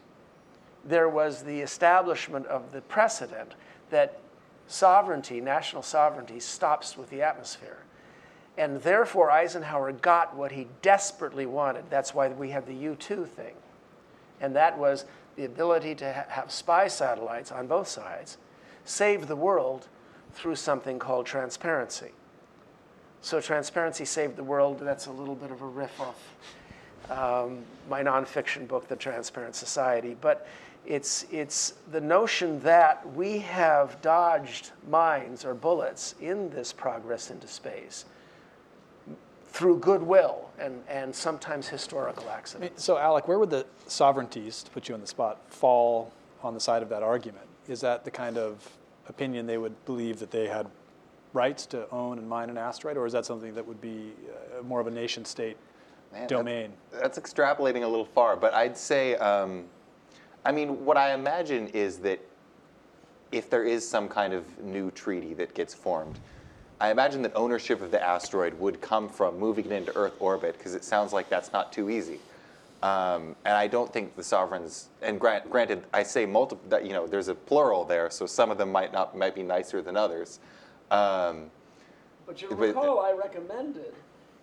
there 0.86 1.10
was 1.10 1.44
the 1.44 1.60
establishment 1.60 2.48
of 2.48 2.72
the 2.72 2.80
precedent 2.80 3.56
that 3.90 4.22
sovereignty, 4.68 5.42
national 5.42 5.82
sovereignty, 5.82 6.40
stops 6.40 6.98
with 6.98 7.10
the 7.10 7.22
atmosphere. 7.22 7.80
And 8.58 8.82
therefore, 8.82 9.32
Eisenhower 9.32 9.92
got 9.92 10.36
what 10.36 10.52
he 10.52 10.68
desperately 10.82 11.46
wanted. 11.46 11.86
That's 11.90 12.14
why 12.14 12.28
we 12.30 12.50
have 12.52 12.66
the 12.66 12.74
U 12.74 12.96
2 12.96 13.26
thing. 13.26 13.56
And 14.40 14.56
that 14.56 14.78
was 14.78 15.06
the 15.36 15.46
ability 15.46 15.96
to 15.96 16.14
ha- 16.14 16.26
have 16.28 16.52
spy 16.52 16.88
satellites 16.88 17.52
on 17.52 17.68
both 17.68 17.88
sides 17.88 18.38
save 18.84 19.28
the 19.28 19.36
world 19.36 19.88
through 20.34 20.56
something 20.56 21.00
called 21.00 21.26
transparency. 21.26 22.12
So 23.22 23.40
Transparency 23.40 24.06
Saved 24.06 24.36
the 24.36 24.44
World, 24.44 24.80
that's 24.80 25.06
a 25.06 25.12
little 25.12 25.36
bit 25.36 25.52
of 25.52 25.62
a 25.62 25.66
riff 25.66 26.00
off 26.00 26.18
um, 27.12 27.60
my 27.90 28.02
nonfiction 28.02 28.68
book, 28.68 28.88
The 28.88 28.96
Transparent 28.96 29.56
Society. 29.56 30.16
But 30.20 30.48
it's, 30.86 31.26
it's 31.32 31.76
the 31.92 32.02
notion 32.02 32.60
that 32.62 33.08
we 33.14 33.40
have 33.40 34.02
dodged 34.02 34.72
mines 34.90 35.46
or 35.46 35.54
bullets 35.54 36.16
in 36.22 36.50
this 36.50 36.74
progress 36.74 37.30
into 37.30 37.48
space 37.48 38.06
through 39.48 39.78
goodwill 39.80 40.50
and, 40.60 40.82
and 40.88 41.14
sometimes 41.14 41.68
historical 41.68 42.30
accidents. 42.30 42.84
So, 42.84 42.98
Alec, 42.98 43.28
where 43.28 43.38
would 43.38 43.50
the 43.50 43.66
sovereignties, 43.88 44.64
to 44.64 44.72
put 44.72 44.88
you 44.88 44.96
on 44.96 45.02
the 45.02 45.08
spot, 45.08 45.40
fall 45.50 46.12
on 46.42 46.54
the 46.54 46.60
side 46.60 46.82
of 46.82 46.90
that 46.90 47.04
argument? 47.04 47.46
Is 47.68 47.82
that 47.82 48.06
the 48.06 48.12
kind 48.12 48.38
of 48.38 48.68
opinion 49.08 49.46
they 49.46 49.58
would 49.58 49.86
believe 49.86 50.20
that 50.20 50.32
they 50.32 50.48
had 50.48 50.68
rights 51.34 51.66
to 51.68 51.90
own 51.92 52.18
and 52.18 52.28
mine 52.28 52.50
an 52.50 52.58
asteroid, 52.58 52.98
or 52.98 53.06
is 53.06 53.14
that 53.14 53.26
something 53.26 53.54
that 53.54 53.66
would 53.66 53.82
be 53.82 54.12
uh, 54.58 54.64
more 54.64 54.80
of 54.80 54.88
a 54.88 54.92
nation 54.92 55.26
state 55.26 55.58
Man, 56.14 56.28
domain? 56.28 56.74
That, 56.92 57.02
that's 57.02 57.20
extrapolating 57.20 57.84
a 57.84 57.88
little 57.88 58.06
far, 58.06 58.36
but 58.36 58.54
I'd 58.54 58.78
say, 58.78 59.16
um, 59.16 59.66
I 60.44 60.52
mean, 60.52 60.86
what 60.86 60.98
I 60.98 61.14
imagine 61.14 61.68
is 61.70 61.98
that 62.00 62.20
if 63.32 63.50
there 63.50 63.64
is 63.64 63.88
some 63.88 64.10
kind 64.10 64.34
of 64.34 64.46
new 64.64 64.92
treaty 64.92 65.34
that 65.36 65.54
gets 65.54 65.74
formed, 65.74 66.20
I 66.80 66.90
imagine 66.90 67.22
that 67.22 67.34
ownership 67.36 67.82
of 67.82 67.92
the 67.92 68.02
asteroid 68.02 68.60
would 68.60 68.82
come 68.82 69.08
from 69.08 69.38
moving 69.38 69.66
it 69.66 69.72
into 69.72 69.96
Earth 69.96 70.16
orbit, 70.20 70.58
because 70.58 70.74
it 70.74 70.84
sounds 70.84 71.14
like 71.14 71.30
that's 71.30 71.54
not 71.54 71.72
too 71.72 71.90
easy. 71.90 72.20
Um, 72.82 73.36
and 73.46 73.56
I 73.56 73.68
don't 73.68 73.94
think 73.94 74.16
the 74.16 74.24
sovereigns, 74.24 74.90
and 75.04 75.20
grant, 75.20 75.48
granted, 75.52 75.84
I 75.94 76.02
say 76.02 76.26
multiple, 76.26 76.68
that, 76.70 76.84
you 76.84 76.94
know, 76.94 77.06
there's 77.06 77.28
a 77.28 77.36
plural 77.36 77.86
there, 77.86 78.10
so 78.10 78.26
some 78.26 78.50
of 78.50 78.58
them 78.58 78.72
might 78.72 78.92
not 78.92 79.16
might 79.16 79.36
be 79.36 79.44
nicer 79.44 79.84
than 79.84 79.96
others. 79.96 80.40
Um, 80.90 81.52
but 82.26 82.42
you 82.42 82.50
recall, 82.50 83.00
I 83.00 83.12
recommended 83.12 83.94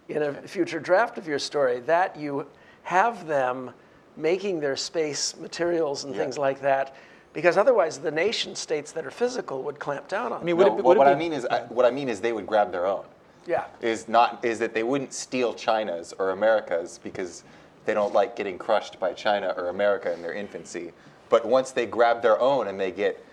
in 0.09 0.23
a 0.23 0.33
future 0.43 0.79
draft 0.79 1.19
of 1.19 1.27
your 1.27 1.41
story 1.41 1.81
that 1.81 2.17
you 2.17 2.47
have 2.85 3.27
them 3.27 3.73
making 4.19 4.61
their 4.61 4.77
space 4.77 5.37
materials 5.37 6.05
and 6.05 6.15
yeah. 6.15 6.21
things 6.21 6.37
like 6.37 6.61
that, 6.61 6.97
because 7.33 7.57
otherwise 7.57 7.99
the 7.99 8.11
nation 8.11 8.55
states 8.55 8.93
that 8.93 9.07
are 9.07 9.11
physical 9.11 9.63
would 9.63 9.79
clamp 9.79 10.09
down 10.09 10.33
on. 10.33 10.41
I 10.41 10.45
mean, 10.45 10.59
no, 10.59 10.79
it, 10.79 10.85
what 10.85 11.07
I 11.07 11.15
mean 11.15 11.33
is, 11.33 11.47
I, 11.47 11.61
what 11.69 11.87
I 11.87 11.91
mean 11.91 12.09
is 12.09 12.21
they 12.21 12.33
would 12.33 12.47
grab 12.47 12.73
their 12.73 12.87
own. 12.87 13.05
Yeah. 13.47 13.65
Is 13.81 14.09
not 14.09 14.45
is 14.45 14.59
that 14.59 14.75
they 14.75 14.83
wouldn't 14.83 15.15
steal 15.15 15.55
China's 15.55 16.13
or 16.19 16.31
America's 16.31 17.01
because 17.03 17.45
they 17.87 17.95
don't 17.95 18.13
like 18.13 18.37
getting 18.37 18.59
crushed 18.59 19.01
by 19.01 19.15
China 19.15 19.55
or 19.57 19.69
America 19.69 20.13
in 20.13 20.21
their 20.21 20.35
infancy. 20.35 20.93
But 21.31 21.47
once 21.47 21.71
they 21.71 21.87
grab 21.87 22.21
their 22.21 22.39
own 22.41 22.69
and 22.69 22.79
they 22.79 22.91
get 22.91 23.25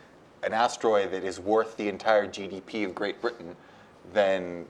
an 0.43 0.53
asteroid 0.53 1.11
that 1.11 1.25
is 1.25 1.39
worth 1.39 1.75
the 1.75 1.89
entire 1.89 2.27
GDP 2.27 2.85
of 2.85 2.95
Great 2.95 3.19
Britain, 3.19 3.55
then 4.13 4.65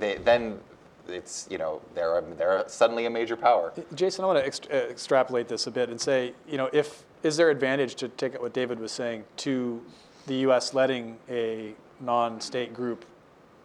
they 0.00 0.16
then 0.16 0.58
it's 1.08 1.46
you 1.50 1.58
know 1.58 1.80
they're 1.94 2.22
they're 2.36 2.64
suddenly 2.68 3.06
a 3.06 3.10
major 3.10 3.36
power. 3.36 3.72
Jason, 3.94 4.24
I 4.24 4.28
want 4.28 4.44
to 4.44 4.50
ext- 4.50 4.72
uh, 4.72 4.88
extrapolate 4.88 5.48
this 5.48 5.66
a 5.66 5.70
bit 5.70 5.88
and 5.88 6.00
say, 6.00 6.32
you 6.48 6.56
know, 6.56 6.68
if 6.72 7.04
is 7.22 7.36
there 7.36 7.50
advantage 7.50 7.94
to 7.96 8.08
take 8.08 8.40
what 8.40 8.52
David 8.52 8.78
was 8.78 8.92
saying 8.92 9.24
to 9.38 9.82
the 10.26 10.34
U.S. 10.36 10.74
letting 10.74 11.18
a 11.28 11.74
non-state 12.00 12.74
group 12.74 13.04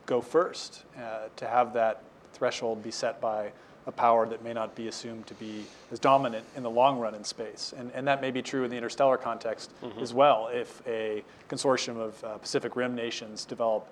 go 0.06 0.22
first 0.22 0.84
uh, 0.98 1.28
to 1.36 1.48
have 1.48 1.74
that 1.74 2.04
threshold 2.34 2.82
be 2.84 2.92
set 2.92 3.22
by 3.22 3.52
a 3.86 3.92
power 3.92 4.26
that 4.26 4.44
may 4.44 4.54
not 4.54 4.74
be 4.76 4.88
assumed 4.88 5.28
to 5.28 5.34
be 5.36 5.66
as 5.92 6.00
dominant 6.00 6.46
in 6.56 6.64
the 6.64 6.70
long 6.70 7.00
run 7.00 7.14
in 7.14 7.24
space. 7.24 7.74
And, 7.78 7.92
and 7.94 8.08
that 8.08 8.22
may 8.22 8.32
be 8.32 8.42
true 8.42 8.64
in 8.64 8.72
the 8.72 8.78
interstellar 8.78 9.18
context 9.18 9.72
as 10.00 10.14
well. 10.14 10.50
If 10.52 10.82
a 10.88 11.24
consortium 11.50 11.98
of 11.98 12.24
uh, 12.24 12.38
Pacific 12.38 12.76
Rim 12.76 12.96
nations 12.96 13.44
develop 13.44 13.88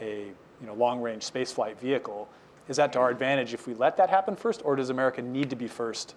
a 0.00 0.28
you 0.60 0.66
know, 0.66 0.74
long-range 0.74 1.22
spaceflight 1.22 1.76
vehicle, 1.76 2.28
is 2.68 2.76
that 2.76 2.92
to 2.92 2.98
our 2.98 3.10
advantage 3.10 3.54
if 3.54 3.66
we 3.66 3.74
let 3.74 3.96
that 3.96 4.10
happen 4.10 4.36
first, 4.36 4.62
or 4.64 4.76
does 4.76 4.90
America 4.90 5.22
need 5.22 5.50
to 5.50 5.56
be 5.56 5.68
first 5.68 6.14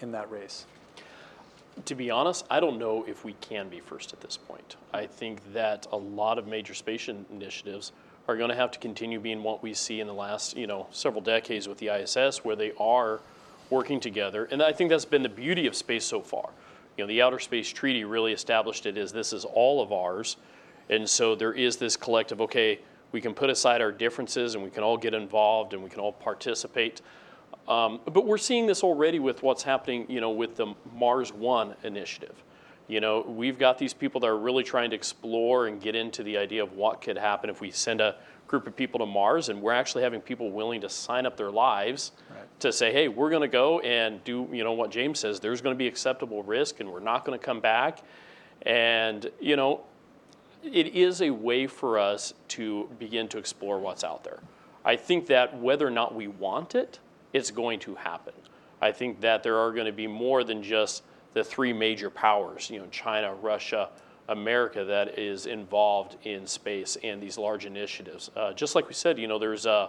in 0.00 0.12
that 0.12 0.30
race? 0.30 0.66
To 1.84 1.94
be 1.94 2.10
honest, 2.10 2.44
I 2.50 2.60
don't 2.60 2.78
know 2.78 3.04
if 3.06 3.24
we 3.24 3.34
can 3.34 3.68
be 3.68 3.80
first 3.80 4.12
at 4.12 4.20
this 4.20 4.36
point. 4.36 4.76
I 4.92 5.06
think 5.06 5.52
that 5.52 5.86
a 5.92 5.96
lot 5.96 6.38
of 6.38 6.46
major 6.46 6.74
space 6.74 7.08
initiatives 7.08 7.92
are 8.26 8.36
going 8.36 8.50
to 8.50 8.56
have 8.56 8.70
to 8.72 8.78
continue 8.78 9.18
being 9.18 9.42
what 9.42 9.62
we 9.62 9.72
see 9.72 10.00
in 10.00 10.06
the 10.06 10.14
last, 10.14 10.56
you 10.56 10.66
know, 10.66 10.86
several 10.90 11.22
decades 11.22 11.66
with 11.66 11.78
the 11.78 11.88
ISS, 11.88 12.44
where 12.44 12.56
they 12.56 12.72
are 12.78 13.20
working 13.70 14.00
together. 14.00 14.48
And 14.50 14.62
I 14.62 14.72
think 14.72 14.90
that's 14.90 15.04
been 15.04 15.22
the 15.22 15.28
beauty 15.28 15.66
of 15.66 15.74
space 15.74 16.04
so 16.04 16.20
far. 16.20 16.50
You 16.96 17.04
know, 17.04 17.08
the 17.08 17.22
Outer 17.22 17.38
Space 17.38 17.70
Treaty 17.70 18.04
really 18.04 18.32
established 18.32 18.84
it 18.84 18.98
as 18.98 19.12
this 19.12 19.32
is 19.32 19.44
all 19.44 19.80
of 19.80 19.92
ours. 19.92 20.36
And 20.90 21.08
so 21.08 21.34
there 21.34 21.52
is 21.52 21.76
this 21.76 21.96
collective, 21.96 22.40
okay, 22.40 22.80
we 23.12 23.20
can 23.20 23.34
put 23.34 23.50
aside 23.50 23.80
our 23.80 23.92
differences 23.92 24.54
and 24.54 24.62
we 24.62 24.70
can 24.70 24.82
all 24.82 24.96
get 24.96 25.14
involved 25.14 25.72
and 25.72 25.82
we 25.82 25.90
can 25.90 26.00
all 26.00 26.12
participate. 26.12 27.00
Um, 27.66 28.00
but 28.06 28.26
we're 28.26 28.38
seeing 28.38 28.66
this 28.66 28.82
already 28.82 29.18
with 29.18 29.42
what's 29.42 29.62
happening, 29.62 30.06
you 30.08 30.20
know, 30.20 30.30
with 30.30 30.56
the 30.56 30.74
Mars 30.94 31.32
One 31.32 31.74
initiative. 31.84 32.42
You 32.86 33.00
know, 33.00 33.20
we've 33.20 33.58
got 33.58 33.76
these 33.76 33.92
people 33.92 34.20
that 34.22 34.28
are 34.28 34.38
really 34.38 34.64
trying 34.64 34.88
to 34.90 34.96
explore 34.96 35.66
and 35.66 35.78
get 35.78 35.94
into 35.94 36.22
the 36.22 36.38
idea 36.38 36.62
of 36.62 36.72
what 36.72 37.02
could 37.02 37.18
happen 37.18 37.50
if 37.50 37.60
we 37.60 37.70
send 37.70 38.00
a 38.00 38.16
group 38.46 38.66
of 38.66 38.74
people 38.74 38.98
to 39.00 39.04
Mars, 39.04 39.50
and 39.50 39.60
we're 39.60 39.74
actually 39.74 40.02
having 40.02 40.22
people 40.22 40.50
willing 40.50 40.80
to 40.80 40.88
sign 40.88 41.26
up 41.26 41.36
their 41.36 41.50
lives 41.50 42.12
right. 42.30 42.60
to 42.60 42.72
say, 42.72 42.90
hey, 42.90 43.08
we're 43.08 43.28
going 43.28 43.42
to 43.42 43.48
go 43.48 43.80
and 43.80 44.24
do, 44.24 44.48
you 44.50 44.64
know, 44.64 44.72
what 44.72 44.90
Jaym 44.90 45.14
says. 45.14 45.38
There's 45.38 45.60
going 45.60 45.74
to 45.74 45.78
be 45.78 45.86
acceptable 45.86 46.42
risk, 46.42 46.80
and 46.80 46.90
we're 46.90 47.00
not 47.00 47.26
going 47.26 47.38
to 47.38 47.44
come 47.44 47.60
back. 47.60 48.02
And 48.62 49.30
you 49.38 49.56
know, 49.56 49.82
it 50.62 50.88
is 50.88 51.22
a 51.22 51.30
way 51.30 51.66
for 51.66 51.98
us 51.98 52.34
to 52.48 52.88
begin 52.98 53.28
to 53.28 53.38
explore 53.38 53.78
what's 53.78 54.04
out 54.04 54.24
there. 54.24 54.40
I 54.84 54.96
think 54.96 55.26
that 55.26 55.58
whether 55.58 55.86
or 55.86 55.90
not 55.90 56.14
we 56.14 56.28
want 56.28 56.74
it, 56.74 56.98
it's 57.32 57.50
going 57.50 57.80
to 57.80 57.94
happen. 57.94 58.34
I 58.80 58.92
think 58.92 59.20
that 59.20 59.42
there 59.42 59.56
are 59.56 59.72
going 59.72 59.86
to 59.86 59.92
be 59.92 60.06
more 60.06 60.44
than 60.44 60.62
just 60.62 61.02
the 61.34 61.44
three 61.44 61.72
major 61.72 62.10
powers, 62.10 62.70
you 62.70 62.78
know, 62.78 62.86
China, 62.90 63.34
Russia, 63.34 63.90
America, 64.28 64.84
that 64.84 65.18
is 65.18 65.46
involved 65.46 66.16
in 66.24 66.46
space 66.46 66.96
and 67.02 67.20
these 67.20 67.38
large 67.38 67.66
initiatives. 67.66 68.30
Uh, 68.36 68.52
just 68.52 68.74
like 68.74 68.88
we 68.88 68.94
said, 68.94 69.18
you 69.18 69.26
know, 69.26 69.38
there's 69.38 69.66
uh, 69.66 69.88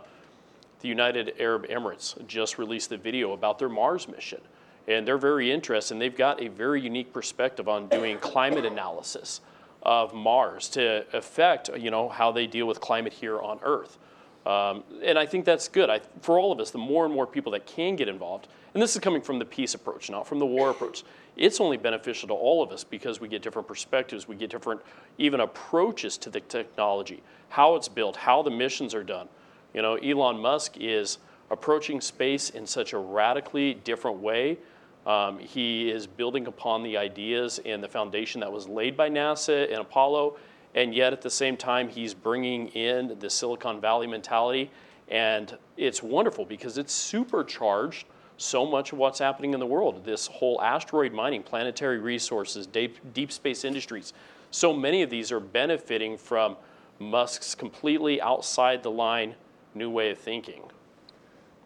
the 0.82 0.88
United 0.88 1.34
Arab 1.39 1.67
Emirates 1.67 2.26
just 2.28 2.57
released 2.57 2.89
the 2.89 2.97
video 2.97 3.34
about 3.34 3.59
their 3.59 3.70
Mars 3.70 4.07
mission. 4.07 4.41
And 4.88 5.07
they're 5.07 5.20
very 5.20 5.51
interested, 5.51 5.93
and 5.93 6.01
they've 6.01 6.15
got 6.15 6.41
a 6.41 6.47
very 6.47 6.82
unique 6.82 7.13
perspective 7.13 7.67
on 7.67 7.88
doing 7.89 8.17
climate 8.17 8.65
analysis 8.65 9.41
of 9.84 10.13
Mars 10.13 10.69
to 10.69 11.05
affect, 11.13 11.69
you 11.77 11.91
know, 11.91 12.09
how 12.09 12.32
they 12.32 12.47
deal 12.47 12.67
with 12.67 12.80
climate 12.80 13.13
here 13.13 13.39
on 13.39 13.59
Earth. 13.63 13.97
Um, 14.45 14.84
and 15.03 15.17
I 15.19 15.25
think 15.25 15.45
that's 15.45 15.67
good. 15.67 15.89
I, 15.89 16.01
for 16.21 16.39
all 16.39 16.51
of 16.51 16.59
us, 16.59 16.71
the 16.71 16.77
more 16.77 17.05
and 17.05 17.13
more 17.13 17.27
people 17.27 17.51
that 17.53 17.65
can 17.65 17.95
get 17.95 18.07
involved, 18.07 18.47
and 18.73 18.82
this 18.82 18.95
is 18.95 19.01
coming 19.01 19.21
from 19.21 19.39
the 19.39 19.45
peace 19.45 19.73
approach, 19.73 20.09
not 20.09 20.27
from 20.27 20.39
the 20.39 20.45
war 20.45 20.69
approach, 20.69 21.03
it's 21.36 21.59
only 21.59 21.77
beneficial 21.77 22.27
to 22.30 22.34
all 22.34 22.61
of 22.61 22.71
us 22.71 22.84
because 22.84 23.21
we 23.21 23.27
get 23.27 23.41
different 23.41 23.67
perspectives, 23.67 24.27
we 24.27 24.36
get 24.36 24.49
different 24.49 24.82
even 25.17 25.39
approaches 25.39 26.17
to 26.17 26.30
the 26.30 26.39
technology, 26.41 27.21
how 27.49 27.75
it's 27.75 27.88
built, 27.88 28.15
how 28.15 28.41
the 28.41 28.51
missions 28.51 28.93
are 28.93 29.03
done. 29.03 29.27
You 29.73 29.82
know, 29.82 29.95
Elon 29.95 30.39
Musk 30.39 30.77
is 30.77 31.19
approaching 31.51 32.01
space 32.01 32.49
in 32.49 32.65
such 32.67 32.93
a 32.93 32.97
radically 32.97 33.73
different 33.73 34.19
way. 34.19 34.57
Um, 35.06 35.39
he 35.39 35.89
is 35.89 36.08
building 36.08 36.47
upon 36.47 36.84
the 36.84 36.97
ideas 36.97 37.60
and 37.66 37.84
the 37.84 37.88
foundation 37.88 38.41
that 38.41 38.52
was 38.52 38.68
laid 38.68 38.97
by 38.97 39.10
NASA 39.10 39.70
and 39.70 39.80
Apollo 39.80 40.38
and 40.76 40.93
yet 40.93 41.14
at 41.14 41.22
the 41.22 41.30
same 41.30 41.58
time 41.58 41.89
he's 41.89 42.14
bringing 42.14 42.68
in 42.70 43.18
the 43.20 43.30
silicon 43.30 43.82
valley 43.82 44.08
mentality. 44.08 44.70
And 45.08 45.58
it's 45.78 46.04
wonderful 46.04 46.45
because 46.45 46.78
it's 46.78 46.93
supercharged 46.93 48.06
so 48.38 48.66
much 48.66 48.93
of 48.93 49.00
what's 49.00 49.20
happening 49.20 49.54
in 49.54 49.60
the 49.60 49.66
world. 49.66 50.06
This 50.06 50.28
whole 50.28 50.62
asteroid 50.62 51.12
mining 51.12 51.41
planetary 51.41 51.97
resources 51.97 52.68
deep, 52.68 52.97
deep 53.14 53.32
space 53.32 53.66
industries 53.66 54.14
so 54.52 54.74
many 54.74 55.02
of 55.02 55.10
these 55.10 55.32
are 55.32 55.39
benefiting 55.39 56.18
from 56.18 56.56
musk's 56.97 57.56
completely 57.56 58.20
outside 58.22 58.84
the 58.84 58.91
line 58.91 59.36
new 59.76 59.89
way 59.89 60.10
of 60.10 60.18
thinking. 60.18 60.64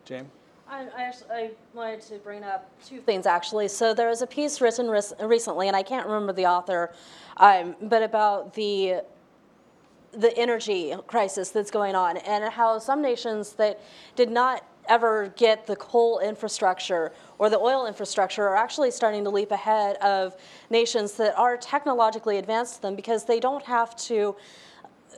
Jaym 0.05 0.25
I, 0.69 0.87
I, 0.97 1.03
actually, 1.03 1.29
I 1.31 1.51
wanted 1.73 2.01
to 2.01 2.15
bring 2.19 2.43
up 2.43 2.69
two 2.85 2.99
things 2.99 3.25
actually. 3.25 3.67
So 3.67 3.93
there 3.93 4.09
was 4.09 4.21
a 4.21 4.27
piece 4.27 4.61
written 4.61 4.89
recently, 4.89 5.67
and 5.67 5.77
I 5.77 5.83
can't 5.83 6.05
remember 6.05 6.33
the 6.33 6.45
author, 6.45 6.93
um, 7.37 7.75
but 7.81 8.03
about 8.03 8.53
the 8.53 9.01
the 10.11 10.37
energy 10.37 10.93
crisis 11.07 11.49
that's 11.49 11.71
going 11.71 11.95
on 11.95 12.17
and 12.17 12.43
how 12.53 12.77
some 12.77 13.01
nations 13.01 13.53
that 13.53 13.81
did 14.15 14.29
not 14.29 14.63
ever 14.87 15.33
get 15.37 15.65
the 15.65 15.75
coal 15.75 16.19
infrastructure 16.19 17.11
or 17.39 17.49
the 17.49 17.57
oil 17.57 17.87
infrastructure 17.87 18.43
are 18.43 18.55
actually 18.55 18.91
starting 18.91 19.23
to 19.23 19.29
leap 19.29 19.51
ahead 19.51 19.95
of 19.97 20.35
nations 20.69 21.13
that 21.13 21.35
are 21.35 21.57
technologically 21.57 22.37
advanced 22.37 22.75
to 22.75 22.81
them 22.83 22.95
because 22.95 23.25
they 23.25 23.39
don't 23.39 23.63
have 23.63 23.95
to 23.95 24.35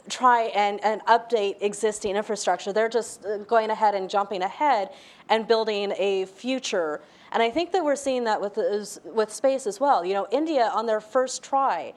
try 0.09 0.43
and, 0.55 0.83
and 0.83 1.01
update 1.05 1.55
existing 1.61 2.15
infrastructure. 2.15 2.71
They're 2.71 2.89
just 2.89 3.25
uh, 3.25 3.39
going 3.39 3.69
ahead 3.69 3.95
and 3.95 4.09
jumping 4.09 4.41
ahead 4.41 4.89
and 5.29 5.47
building 5.47 5.93
a 5.97 6.25
future. 6.25 7.01
And 7.31 7.41
I 7.41 7.49
think 7.49 7.71
that 7.71 7.83
we're 7.83 7.95
seeing 7.95 8.23
that 8.25 8.39
with, 8.39 8.57
with 9.03 9.33
space 9.33 9.67
as 9.67 9.79
well. 9.79 10.05
You 10.05 10.13
know, 10.13 10.27
India 10.31 10.71
on 10.73 10.85
their 10.85 11.01
first 11.01 11.43
try 11.43 11.93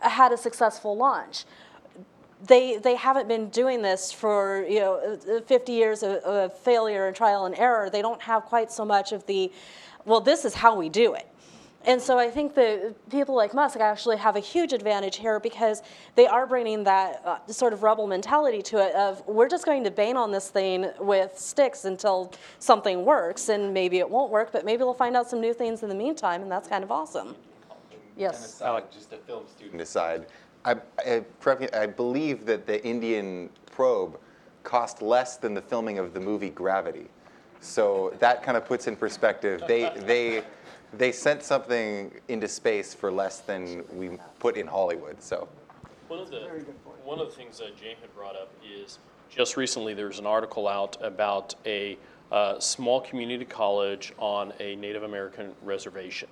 had 0.00 0.32
a 0.32 0.36
successful 0.36 0.96
launch. 0.96 1.44
They, 2.46 2.76
they 2.76 2.94
haven't 2.94 3.26
been 3.26 3.48
doing 3.48 3.80
this 3.80 4.12
for 4.12 4.66
you 4.68 4.80
know 4.80 5.18
uh, 5.36 5.40
50 5.40 5.72
years 5.72 6.02
of, 6.02 6.16
of 6.16 6.58
failure 6.58 7.06
and 7.06 7.16
trial 7.16 7.46
and 7.46 7.54
error. 7.58 7.88
They 7.88 8.02
don't 8.02 8.20
have 8.20 8.44
quite 8.44 8.70
so 8.70 8.84
much 8.84 9.12
of 9.12 9.24
the, 9.26 9.50
well, 10.04 10.20
this 10.20 10.44
is 10.44 10.52
how 10.54 10.76
we 10.76 10.90
do 10.90 11.14
it. 11.14 11.26
And 11.86 12.00
so 12.00 12.18
I 12.18 12.30
think 12.30 12.54
that 12.54 12.94
people 13.10 13.34
like 13.34 13.52
Musk 13.52 13.78
actually 13.78 14.16
have 14.16 14.36
a 14.36 14.40
huge 14.40 14.72
advantage 14.72 15.16
here 15.16 15.38
because 15.38 15.82
they 16.14 16.26
are 16.26 16.46
bringing 16.46 16.82
that 16.84 17.22
uh, 17.24 17.52
sort 17.52 17.74
of 17.74 17.82
rebel 17.82 18.06
mentality 18.06 18.62
to 18.62 18.78
it 18.78 18.94
of 18.94 19.26
we're 19.26 19.48
just 19.48 19.66
going 19.66 19.84
to 19.84 19.90
bang 19.90 20.16
on 20.16 20.32
this 20.32 20.48
thing 20.48 20.90
with 20.98 21.38
sticks 21.38 21.84
until 21.84 22.32
something 22.58 23.04
works 23.04 23.50
and 23.50 23.74
maybe 23.74 23.98
it 23.98 24.08
won't 24.08 24.30
work, 24.30 24.50
but 24.50 24.64
maybe 24.64 24.82
we'll 24.82 24.94
find 24.94 25.14
out 25.14 25.28
some 25.28 25.40
new 25.40 25.52
things 25.52 25.82
in 25.82 25.90
the 25.90 25.94
meantime 25.94 26.40
and 26.40 26.50
that's 26.50 26.68
kind 26.68 26.82
of 26.82 26.90
awesome. 26.90 27.36
Yes. 28.16 28.44
Aside, 28.44 28.90
just 28.90 29.12
a 29.12 29.18
film 29.18 29.44
student 29.46 29.82
aside, 29.82 30.26
I, 30.64 30.76
I, 31.04 31.22
I 31.74 31.86
believe 31.86 32.46
that 32.46 32.66
the 32.66 32.82
Indian 32.86 33.50
probe 33.66 34.18
cost 34.62 35.02
less 35.02 35.36
than 35.36 35.52
the 35.52 35.60
filming 35.60 35.98
of 35.98 36.14
the 36.14 36.20
movie 36.20 36.48
Gravity. 36.48 37.08
So 37.60 38.14
that 38.18 38.42
kind 38.42 38.56
of 38.56 38.64
puts 38.64 38.86
in 38.86 38.96
perspective. 38.96 39.62
They, 39.66 39.90
they, 40.06 40.42
they 40.98 41.12
sent 41.12 41.42
something 41.42 42.12
into 42.28 42.48
space 42.48 42.94
for 42.94 43.10
less 43.10 43.40
than 43.40 43.84
we 43.92 44.18
put 44.38 44.56
in 44.56 44.66
Hollywood. 44.66 45.22
So 45.22 45.48
one 46.08 46.20
of 46.20 46.30
the 46.30 46.40
one 47.04 47.18
of 47.18 47.28
the 47.28 47.34
things 47.34 47.58
that 47.58 47.76
Jane 47.76 47.96
had 48.00 48.14
brought 48.14 48.36
up 48.36 48.50
is 48.64 48.98
just 49.28 49.56
recently 49.56 49.94
there 49.94 50.06
was 50.06 50.18
an 50.18 50.26
article 50.26 50.68
out 50.68 50.96
about 51.02 51.54
a 51.66 51.98
uh, 52.32 52.58
small 52.58 53.00
community 53.00 53.44
college 53.44 54.12
on 54.18 54.52
a 54.60 54.76
Native 54.76 55.02
American 55.02 55.52
reservation. 55.62 56.28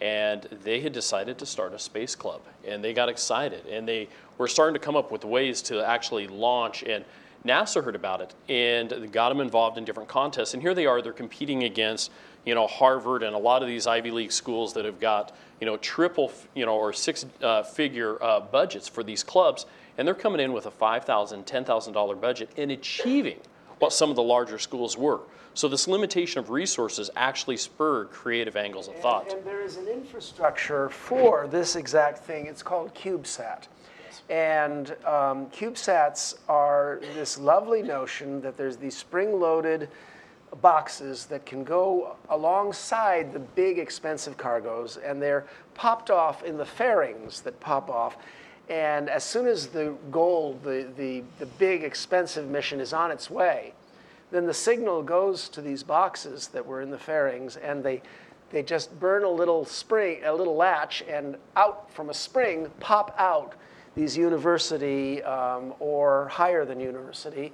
And 0.00 0.42
they 0.64 0.80
had 0.80 0.92
decided 0.92 1.38
to 1.38 1.46
start 1.46 1.72
a 1.72 1.78
space 1.78 2.16
club, 2.16 2.40
and 2.66 2.82
they 2.82 2.92
got 2.92 3.08
excited, 3.08 3.64
and 3.66 3.86
they 3.86 4.08
were 4.38 4.48
starting 4.48 4.74
to 4.74 4.80
come 4.80 4.96
up 4.96 5.12
with 5.12 5.24
ways 5.24 5.62
to 5.62 5.86
actually 5.86 6.26
launch. 6.26 6.82
And 6.82 7.04
NASA 7.46 7.82
heard 7.84 7.94
about 7.94 8.20
it, 8.20 8.34
and 8.48 9.12
got 9.12 9.28
them 9.28 9.40
involved 9.40 9.78
in 9.78 9.84
different 9.84 10.08
contests. 10.08 10.52
And 10.52 10.62
here 10.62 10.74
they 10.74 10.86
are; 10.86 11.00
they're 11.00 11.12
competing 11.12 11.62
against 11.62 12.10
you 12.44 12.54
know, 12.54 12.66
Harvard 12.66 13.22
and 13.22 13.34
a 13.34 13.38
lot 13.38 13.62
of 13.62 13.68
these 13.68 13.86
Ivy 13.86 14.10
League 14.10 14.32
schools 14.32 14.74
that 14.74 14.84
have 14.84 15.00
got, 15.00 15.34
you 15.60 15.66
know, 15.66 15.76
triple, 15.78 16.32
you 16.54 16.66
know, 16.66 16.76
or 16.76 16.92
six 16.92 17.24
uh, 17.42 17.62
figure 17.62 18.22
uh, 18.22 18.40
budgets 18.40 18.88
for 18.88 19.02
these 19.02 19.22
clubs, 19.22 19.66
and 19.96 20.06
they're 20.06 20.14
coming 20.14 20.40
in 20.40 20.52
with 20.52 20.66
a 20.66 20.70
$5,000, 20.70 21.44
$10,000 21.44 22.20
budget 22.20 22.50
and 22.56 22.70
achieving 22.70 23.38
what 23.78 23.92
some 23.92 24.10
of 24.10 24.16
the 24.16 24.22
larger 24.22 24.58
schools 24.58 24.96
were. 24.96 25.20
So 25.54 25.68
this 25.68 25.86
limitation 25.86 26.40
of 26.40 26.50
resources 26.50 27.10
actually 27.14 27.56
spurred 27.58 28.10
creative 28.10 28.56
angles 28.56 28.88
of 28.88 28.96
thought. 28.96 29.28
And, 29.28 29.38
and 29.38 29.46
there 29.46 29.62
is 29.62 29.76
an 29.76 29.86
infrastructure 29.86 30.88
for 30.88 31.46
this 31.46 31.76
exact 31.76 32.18
thing. 32.18 32.46
It's 32.46 32.62
called 32.62 32.92
CubeSat. 32.94 33.68
And 34.30 34.90
um, 35.04 35.46
CubeSats 35.50 36.36
are 36.48 37.00
this 37.14 37.38
lovely 37.38 37.82
notion 37.82 38.40
that 38.40 38.56
there's 38.56 38.76
these 38.76 38.96
spring 38.96 39.38
loaded 39.38 39.88
boxes 40.56 41.26
that 41.26 41.44
can 41.46 41.64
go 41.64 42.16
alongside 42.30 43.32
the 43.32 43.38
big 43.38 43.78
expensive 43.78 44.36
cargoes, 44.36 44.96
and 44.96 45.20
they're 45.20 45.46
popped 45.74 46.10
off 46.10 46.42
in 46.42 46.56
the 46.56 46.64
fairings 46.64 47.40
that 47.42 47.58
pop 47.60 47.90
off. 47.90 48.16
And 48.68 49.10
as 49.10 49.24
soon 49.24 49.46
as 49.46 49.66
the 49.66 49.94
gold, 50.10 50.62
the, 50.62 50.88
the, 50.96 51.22
the 51.38 51.46
big 51.46 51.84
expensive 51.84 52.48
mission 52.48 52.80
is 52.80 52.92
on 52.92 53.10
its 53.10 53.28
way, 53.28 53.74
then 54.30 54.46
the 54.46 54.54
signal 54.54 55.02
goes 55.02 55.48
to 55.50 55.60
these 55.60 55.82
boxes 55.82 56.48
that 56.48 56.64
were 56.64 56.80
in 56.80 56.90
the 56.90 56.98
fairings, 56.98 57.56
and 57.56 57.84
they, 57.84 58.02
they 58.50 58.62
just 58.62 58.98
burn 58.98 59.24
a 59.24 59.30
little 59.30 59.64
spring, 59.64 60.22
a 60.24 60.32
little 60.32 60.56
latch, 60.56 61.02
and 61.08 61.36
out 61.56 61.92
from 61.92 62.10
a 62.10 62.14
spring 62.14 62.70
pop 62.80 63.14
out 63.18 63.54
these 63.94 64.16
university 64.16 65.22
um, 65.22 65.72
or 65.78 66.28
higher 66.28 66.64
than 66.64 66.80
university. 66.80 67.52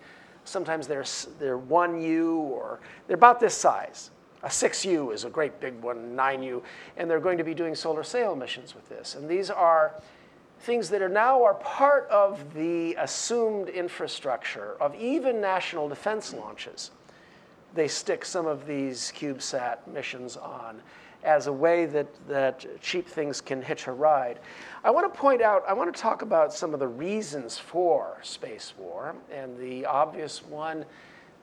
Sometimes 0.51 0.89
they're, 0.89 1.05
they're 1.39 1.59
1U 1.59 2.35
or 2.35 2.81
they're 3.07 3.15
about 3.15 3.39
this 3.39 3.55
size. 3.55 4.11
A 4.43 4.49
6U 4.49 5.15
is 5.15 5.25
a 5.25 5.31
great 5.31 5.61
big 5.61 5.81
one, 5.81 6.17
9U, 6.17 6.63
and 6.97 7.09
they're 7.09 7.21
going 7.21 7.39
to 7.39 7.45
be 7.45 7.55
doing 7.55 7.77
solar 7.77 8.03
sail 8.03 8.35
missions 8.35 8.75
with 8.75 8.89
this. 8.89 9.15
And 9.15 9.29
these 9.29 9.49
are 9.49 9.95
things 10.61 10.91
that 10.91 11.03
are 11.03 11.09
now 11.09 11.45
are 11.45 11.55
part 11.55 12.09
of 12.11 12.53
the 12.55 12.95
assumed 12.97 13.69
infrastructure 13.69 14.77
of 14.81 14.95
even 14.97 15.41
national 15.41 15.89
defense 15.89 16.35
launches. 16.35 16.91
They 17.75 17.87
stick 17.87 18.25
some 18.25 18.47
of 18.47 18.67
these 18.67 19.13
CubeSat 19.17 19.87
missions 19.87 20.37
on 20.37 20.83
as 21.25 21.47
a 21.47 21.53
way 21.53 21.87
that, 21.87 22.07
that 22.29 22.67
cheap 22.81 23.07
things 23.07 23.41
can 23.41 23.61
hitch 23.63 23.87
a 23.87 23.93
ride. 23.93 24.39
I 24.85 24.91
want 24.91 25.13
to 25.13 25.19
point 25.19 25.43
out, 25.43 25.63
I 25.69 25.73
want 25.73 25.95
to 25.95 26.01
talk 26.01 26.23
about 26.23 26.53
some 26.53 26.73
of 26.73 26.81
the 26.81 26.89
reasons 26.89 27.59
for 27.59 28.19
space 28.23 28.73
war, 28.79 29.15
and 29.33 29.59
the 29.59 29.85
obvious 29.87 30.45
one 30.45 30.85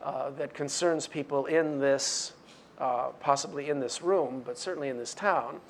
uh, 0.02 0.30
that 0.30 0.54
concerns 0.54 1.06
people 1.06 1.46
in 1.46 1.78
this, 1.78 2.32
uh, 2.78 3.08
possibly 3.20 3.68
in 3.68 3.78
this 3.78 4.02
room, 4.02 4.42
but 4.44 4.58
certainly 4.58 4.88
in 4.88 4.98
this 4.98 5.14
town, 5.14 5.60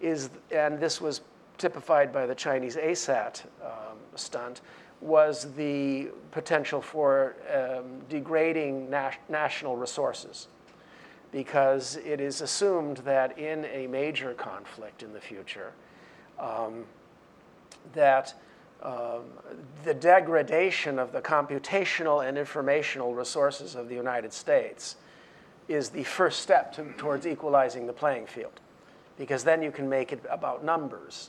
is, 0.00 0.30
and 0.50 0.78
this 0.78 1.00
was 1.00 1.22
typified 1.56 2.12
by 2.12 2.26
the 2.26 2.34
Chinese 2.34 2.76
ASAT 2.76 3.44
um, 3.64 3.96
stunt, 4.14 4.60
was 5.00 5.52
the 5.54 6.08
potential 6.30 6.80
for 6.80 7.36
um, 7.54 8.00
degrading 8.08 8.90
national 9.28 9.76
resources 9.76 10.48
because 11.36 11.96
it 11.96 12.18
is 12.18 12.40
assumed 12.40 12.96
that 13.04 13.38
in 13.38 13.66
a 13.66 13.86
major 13.88 14.32
conflict 14.32 15.02
in 15.02 15.12
the 15.12 15.20
future, 15.20 15.74
um, 16.38 16.86
that 17.92 18.32
um, 18.82 19.24
the 19.84 19.92
degradation 19.92 20.98
of 20.98 21.12
the 21.12 21.20
computational 21.20 22.26
and 22.26 22.38
informational 22.38 23.14
resources 23.14 23.74
of 23.74 23.90
the 23.90 23.94
United 23.94 24.32
States 24.32 24.96
is 25.68 25.90
the 25.90 26.04
first 26.04 26.40
step 26.40 26.72
to, 26.72 26.90
towards 26.96 27.26
equalizing 27.26 27.86
the 27.86 27.92
playing 27.92 28.24
field. 28.24 28.58
Because 29.18 29.44
then 29.44 29.60
you 29.60 29.70
can 29.70 29.90
make 29.90 30.14
it 30.14 30.24
about 30.30 30.64
numbers, 30.64 31.28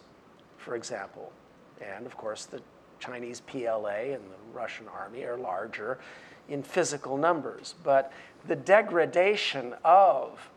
for 0.57 0.77
example. 0.77 1.33
And 1.81 2.05
of 2.05 2.15
course, 2.15 2.45
the 2.45 2.61
Chinese 3.01 3.41
PLA 3.41 4.13
and 4.13 4.23
the 4.23 4.53
Russian 4.53 4.85
army 4.87 5.25
are 5.25 5.37
larger 5.37 5.99
in 6.47 6.63
physical 6.63 7.17
numbers. 7.17 7.75
But 7.83 8.13
the 8.45 8.55
degradation 8.55 9.73
of 9.83 10.49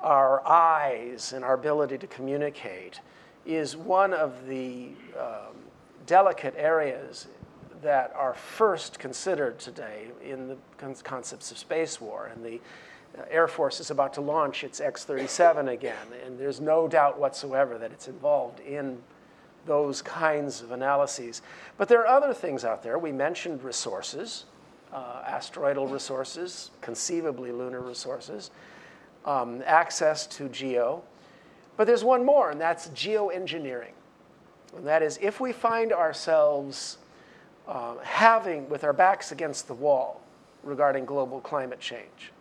our 0.00 0.46
eyes 0.46 1.32
and 1.32 1.44
our 1.44 1.54
ability 1.54 1.98
to 1.98 2.06
communicate 2.06 3.00
is 3.46 3.76
one 3.76 4.12
of 4.12 4.46
the 4.46 4.90
um, 5.18 5.56
delicate 6.06 6.54
areas 6.56 7.28
that 7.82 8.12
are 8.14 8.34
first 8.34 8.98
considered 8.98 9.58
today 9.58 10.08
in 10.24 10.48
the 10.48 10.56
concepts 11.02 11.50
of 11.50 11.58
space 11.58 12.00
war. 12.00 12.30
And 12.32 12.44
the 12.44 12.60
uh, 13.16 13.24
Air 13.30 13.48
Force 13.48 13.80
is 13.80 13.90
about 13.90 14.12
to 14.14 14.20
launch 14.20 14.64
its 14.64 14.80
X 14.80 15.04
37 15.04 15.68
again, 15.68 15.96
and 16.24 16.38
there's 16.38 16.60
no 16.60 16.88
doubt 16.88 17.18
whatsoever 17.18 17.78
that 17.78 17.92
it's 17.92 18.08
involved 18.08 18.60
in 18.60 18.98
those 19.66 20.02
kinds 20.02 20.62
of 20.62 20.72
analyses. 20.72 21.42
But 21.76 21.88
there 21.88 22.00
are 22.00 22.06
other 22.06 22.34
things 22.34 22.64
out 22.64 22.82
there. 22.82 22.98
We 22.98 23.12
mentioned 23.12 23.62
resources 23.62 24.44
uh, 24.92 25.22
asteroidal 25.26 25.86
resources, 25.86 26.70
conceivably 26.80 27.52
lunar 27.52 27.80
resources, 27.80 28.50
um, 29.24 29.62
access 29.66 30.26
to 30.26 30.48
geo. 30.48 31.02
But 31.76 31.86
there's 31.86 32.04
one 32.04 32.24
more, 32.24 32.50
and 32.50 32.60
that's 32.60 32.88
geoengineering. 32.88 33.92
And 34.76 34.86
that 34.86 35.02
is 35.02 35.18
if 35.22 35.40
we 35.40 35.52
find 35.52 35.92
ourselves 35.92 36.98
uh, 37.66 37.96
having, 38.02 38.68
with 38.68 38.84
our 38.84 38.92
backs 38.92 39.32
against 39.32 39.68
the 39.68 39.74
wall 39.74 40.20
regarding 40.62 41.04
global 41.04 41.40
climate 41.40 41.80
change, 41.80 42.32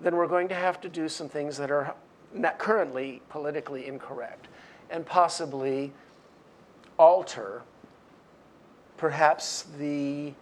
then 0.00 0.16
we're 0.16 0.26
going 0.26 0.48
to 0.48 0.54
have 0.54 0.80
to 0.80 0.88
do 0.88 1.08
some 1.08 1.28
things 1.28 1.56
that 1.56 1.70
are 1.70 1.94
not 2.34 2.58
currently 2.58 3.20
politically 3.28 3.86
incorrect 3.86 4.48
and 4.90 5.04
possibly 5.06 5.92
alter 6.98 7.62
perhaps 8.96 9.66
the 9.78 10.32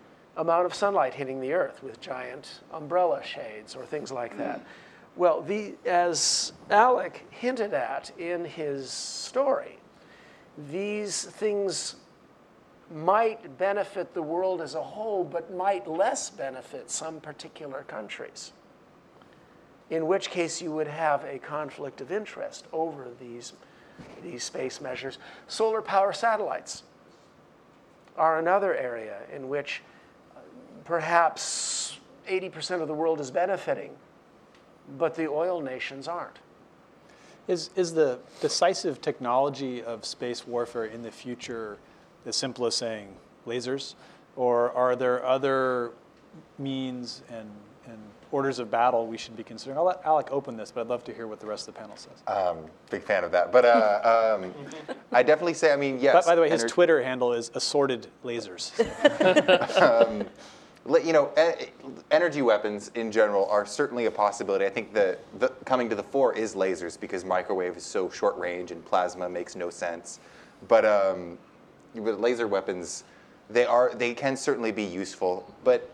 amount 0.41 0.65
of 0.65 0.75
sunlight 0.75 1.13
hitting 1.13 1.41
the 1.41 1.53
earth 1.53 1.83
with 1.83 2.01
giant 2.01 2.61
umbrella 2.73 3.23
shades 3.23 3.77
or 3.77 3.85
things 3.85 4.11
like 4.11 4.39
that. 4.39 4.65
Well, 5.15 5.43
the, 5.43 5.75
as 5.85 6.53
Alec 6.71 7.27
hinted 7.31 7.75
at 7.75 8.11
in 8.19 8.45
his 8.45 8.91
story, 8.91 9.79
these 10.71 11.25
things 11.25 11.97
might 12.91 13.59
benefit 13.59 14.15
the 14.15 14.23
world 14.23 14.63
as 14.63 14.75
a 14.75 14.83
whole, 14.83 15.25
but 15.25 15.55
might 15.55 15.87
less 15.87 16.31
benefit 16.31 16.91
some 16.91 17.21
particular 17.21 17.85
countries. 17.87 18.53
In 19.91 20.07
which 20.07 20.31
case, 20.31 20.63
you 20.63 20.73
would 20.73 20.89
have 20.89 21.23
a 21.25 21.39
conflict 21.39 22.01
of 22.01 22.11
interest 22.11 22.67
over 22.73 23.09
these, 23.21 23.53
these 24.23 24.43
space 24.43 24.81
measures. 24.81 25.19
Solar 25.49 25.83
power 25.83 26.13
satellites 26.13 26.85
are 28.17 28.39
another 28.39 28.75
area 28.75 29.19
in 29.33 29.49
which 29.49 29.83
perhaps 30.91 32.01
80% 32.29 32.83
of 32.83 32.89
the 32.89 32.95
world 32.95 33.21
is 33.21 33.31
benefiting, 33.31 33.93
but 34.99 35.15
the 35.15 35.29
oil 35.29 35.61
nations 35.61 36.09
aren't. 36.09 36.41
Is, 37.47 37.71
is 37.77 37.95
the 37.95 38.19
decisive 38.41 39.01
technology 39.01 39.85
of 39.85 40.05
space 40.05 40.49
warfare 40.49 40.87
in 40.87 41.03
the 41.03 41.13
future 41.13 41.79
as 42.27 42.35
simple 42.35 42.67
as 42.67 42.75
saying 42.75 43.07
lasers? 43.47 43.95
Or 44.35 44.73
are 44.73 44.97
there 44.97 45.25
other 45.25 45.93
means 46.59 47.23
and, 47.29 47.49
and 47.87 47.99
orders 48.33 48.59
of 48.59 48.69
battle 48.69 49.07
we 49.07 49.17
should 49.17 49.37
be 49.37 49.45
considering? 49.45 49.79
I'll 49.79 49.85
let 49.85 50.05
Alec 50.05 50.27
open 50.33 50.57
this, 50.57 50.73
but 50.73 50.81
I'd 50.81 50.89
love 50.89 51.05
to 51.05 51.15
hear 51.15 51.29
what 51.29 51.39
the 51.39 51.47
rest 51.47 51.69
of 51.69 51.75
the 51.75 51.81
panel 51.81 51.97
says. 51.97 52.21
Um, 52.27 52.59
big 52.91 53.05
fan 53.05 53.23
of 53.23 53.31
that. 53.31 53.53
But 53.53 53.65
uh, 53.65 54.39
um, 54.43 54.53
I 55.13 55.23
definitely 55.23 55.55
say, 55.55 55.73
I 55.73 55.77
mean, 55.77 56.01
yes. 56.01 56.27
By, 56.27 56.33
by 56.33 56.35
the 56.35 56.41
way, 56.43 56.51
his 56.51 56.65
Twitter 56.65 57.01
handle 57.01 57.33
is 57.33 57.53
assorted 57.55 58.09
lasers. 58.25 58.73
um, 59.81 60.27
you 60.87 61.13
know, 61.13 61.31
energy 62.11 62.43
weapons 62.43 62.91
in 62.95 63.13
general 63.13 63.47
are 63.51 63.67
certainly 63.67 64.07
a 64.07 64.11
possibility. 64.11 64.65
I 64.65 64.71
think 64.71 64.93
that 64.95 65.21
the, 65.39 65.49
coming 65.65 65.89
to 65.91 65.95
the 65.95 66.03
fore 66.03 66.33
is 66.35 66.55
lasers 66.55 66.99
because 66.99 67.25
microwave 67.25 67.77
is 67.77 67.85
so 67.85 68.09
short 68.09 68.37
range 68.39 68.71
and 68.71 68.85
plasma 68.85 69.29
makes 69.29 69.55
no 69.55 69.71
sense. 69.71 70.21
But 70.69 70.85
um, 70.85 71.39
with 71.95 72.19
laser 72.19 72.47
weapons, 72.49 73.05
they 73.49 73.67
are 73.67 73.93
they 73.95 74.15
can 74.15 74.37
certainly 74.37 74.73
be 74.73 74.85
useful. 74.85 75.53
But 75.65 75.91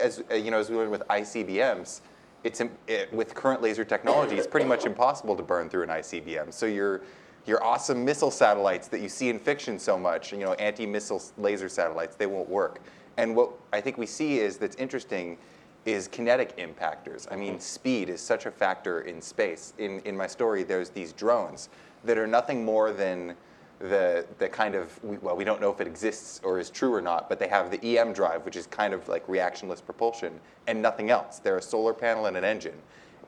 as 0.00 0.22
you 0.30 0.50
know, 0.50 0.58
as 0.58 0.70
we 0.70 0.76
learned 0.76 0.90
with 0.90 1.06
ICBMs, 1.08 2.00
it's 2.44 2.62
it, 2.86 3.12
with 3.12 3.34
current 3.34 3.60
laser 3.60 3.84
technology, 3.84 4.36
it's 4.36 4.46
pretty 4.46 4.66
much 4.66 4.86
impossible 4.86 5.36
to 5.36 5.42
burn 5.42 5.68
through 5.68 5.82
an 5.82 5.88
ICBM. 5.90 6.52
So 6.52 6.66
your 6.66 7.02
your 7.46 7.62
awesome 7.62 8.04
missile 8.04 8.30
satellites 8.30 8.88
that 8.88 9.00
you 9.00 9.08
see 9.08 9.28
in 9.28 9.38
fiction 9.38 9.78
so 9.78 9.96
much, 9.98 10.32
you 10.32 10.38
know, 10.38 10.54
anti-missile 10.54 11.22
laser 11.38 11.68
satellites, 11.68 12.16
they 12.16 12.26
won't 12.26 12.48
work. 12.48 12.80
And 13.16 13.34
what 13.34 13.50
I 13.72 13.80
think 13.80 13.98
we 13.98 14.06
see 14.06 14.38
is 14.38 14.56
that's 14.58 14.76
interesting 14.76 15.38
is 15.84 16.08
kinetic 16.08 16.56
impactors. 16.58 17.26
I 17.30 17.36
mean, 17.36 17.54
mm-hmm. 17.54 17.60
speed 17.60 18.08
is 18.08 18.20
such 18.20 18.46
a 18.46 18.50
factor 18.50 19.02
in 19.02 19.22
space. 19.22 19.72
In, 19.78 20.00
in 20.00 20.16
my 20.16 20.26
story, 20.26 20.64
there's 20.64 20.90
these 20.90 21.12
drones 21.12 21.68
that 22.04 22.18
are 22.18 22.26
nothing 22.26 22.64
more 22.64 22.92
than 22.92 23.36
the, 23.78 24.26
the 24.38 24.48
kind 24.48 24.74
of, 24.74 24.98
well, 25.22 25.36
we 25.36 25.44
don't 25.44 25.60
know 25.60 25.70
if 25.70 25.80
it 25.80 25.86
exists 25.86 26.40
or 26.42 26.58
is 26.58 26.70
true 26.70 26.92
or 26.92 27.00
not, 27.00 27.28
but 27.28 27.38
they 27.38 27.48
have 27.48 27.70
the 27.70 27.98
EM 27.98 28.12
drive, 28.12 28.44
which 28.44 28.56
is 28.56 28.66
kind 28.66 28.94
of 28.94 29.06
like 29.08 29.26
reactionless 29.26 29.84
propulsion, 29.84 30.40
and 30.66 30.80
nothing 30.80 31.10
else. 31.10 31.38
They're 31.38 31.58
a 31.58 31.62
solar 31.62 31.92
panel 31.94 32.26
and 32.26 32.36
an 32.36 32.44
engine. 32.44 32.76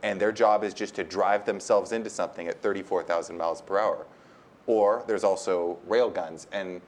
And 0.02 0.20
their 0.20 0.32
job 0.32 0.64
is 0.64 0.74
just 0.74 0.94
to 0.94 1.04
drive 1.04 1.44
themselves 1.44 1.92
into 1.92 2.08
something 2.08 2.48
at 2.48 2.62
34,000 2.62 3.36
miles 3.36 3.60
per 3.60 3.78
hour. 3.78 4.06
Or 4.66 5.04
there's 5.06 5.24
also 5.24 5.78
rail 5.86 6.08
guns. 6.08 6.46
And 6.52 6.80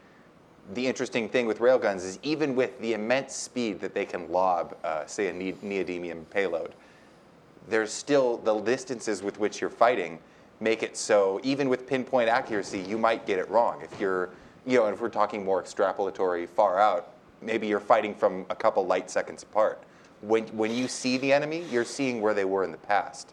the 0.75 0.87
interesting 0.87 1.29
thing 1.29 1.47
with 1.47 1.59
railguns 1.59 2.05
is 2.05 2.19
even 2.23 2.55
with 2.55 2.79
the 2.81 2.93
immense 2.93 3.35
speed 3.35 3.81
that 3.81 3.95
they 3.95 4.05
can 4.05 4.31
lob, 4.31 4.77
uh, 4.85 5.05
say, 5.07 5.29
a 5.29 5.33
ne- 5.33 5.53
neodymium 5.53 6.29
payload, 6.31 6.75
there's 7.69 7.93
still 7.93 8.39
the 8.39 8.59
distances 8.61 9.23
with 9.23 9.39
which 9.39 9.61
you're 9.61 9.71
fighting 9.71 10.19
make 10.61 10.83
it 10.83 10.97
so 10.97 11.41
even 11.43 11.69
with 11.69 11.87
pinpoint 11.87 12.29
accuracy, 12.29 12.81
you 12.81 12.99
might 12.99 13.27
get 13.27 13.39
it 13.39 13.49
wrong. 13.49 13.81
If 13.83 13.99
you're, 13.99 14.31
you 14.67 14.79
know, 14.79 14.87
if 14.87 15.01
we're 15.01 15.09
talking 15.09 15.45
more 15.45 15.63
extrapolatory, 15.63 16.47
far 16.49 16.79
out, 16.79 17.13
maybe 17.41 17.67
you're 17.67 17.81
fighting 17.81 18.15
from 18.15 18.45
a 18.51 18.55
couple 18.55 18.87
light 18.87 19.11
seconds 19.11 19.43
apart. 19.43 19.83
When, 20.21 20.47
when 20.49 20.71
you 20.73 20.87
see 20.87 21.17
the 21.17 21.33
enemy, 21.33 21.65
you're 21.71 21.85
seeing 21.85 22.21
where 22.21 22.35
they 22.35 22.45
were 22.45 22.63
in 22.63 22.71
the 22.71 22.79
past. 22.79 23.33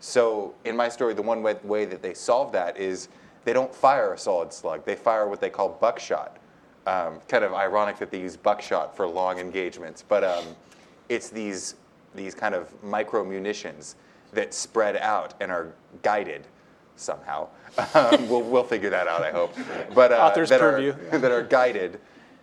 So 0.00 0.54
in 0.64 0.74
my 0.76 0.88
story, 0.88 1.12
the 1.14 1.22
one 1.22 1.42
way, 1.42 1.56
way 1.62 1.84
that 1.84 2.02
they 2.02 2.14
solve 2.14 2.52
that 2.52 2.78
is 2.78 3.08
they 3.44 3.52
don't 3.52 3.74
fire 3.74 4.14
a 4.14 4.18
solid 4.18 4.52
slug. 4.52 4.84
They 4.84 4.96
fire 4.96 5.28
what 5.28 5.40
they 5.40 5.50
call 5.50 5.68
buckshot. 5.68 6.38
Um, 6.84 7.20
kind 7.28 7.44
of 7.44 7.52
ironic 7.54 7.98
that 7.98 8.10
they 8.10 8.20
use 8.20 8.36
buckshot 8.36 8.96
for 8.96 9.06
long 9.06 9.38
engagements, 9.38 10.02
but 10.06 10.24
um, 10.24 10.44
it's 11.08 11.28
these 11.28 11.76
these 12.14 12.34
kind 12.34 12.54
of 12.54 12.72
micro 12.82 13.24
munitions 13.24 13.96
that 14.32 14.52
spread 14.54 14.96
out 14.96 15.34
and 15.40 15.50
are 15.50 15.72
guided 16.02 16.46
somehow. 16.96 17.48
Um, 17.94 18.28
we'll, 18.28 18.42
we'll 18.42 18.64
figure 18.64 18.90
that 18.90 19.08
out, 19.08 19.22
I 19.22 19.30
hope. 19.30 19.54
But 19.94 20.12
uh, 20.12 20.16
Author's 20.16 20.50
that 20.50 20.60
purview. 20.60 20.94
Are, 21.10 21.18
that 21.18 21.32
are 21.32 21.42
guided 21.42 22.00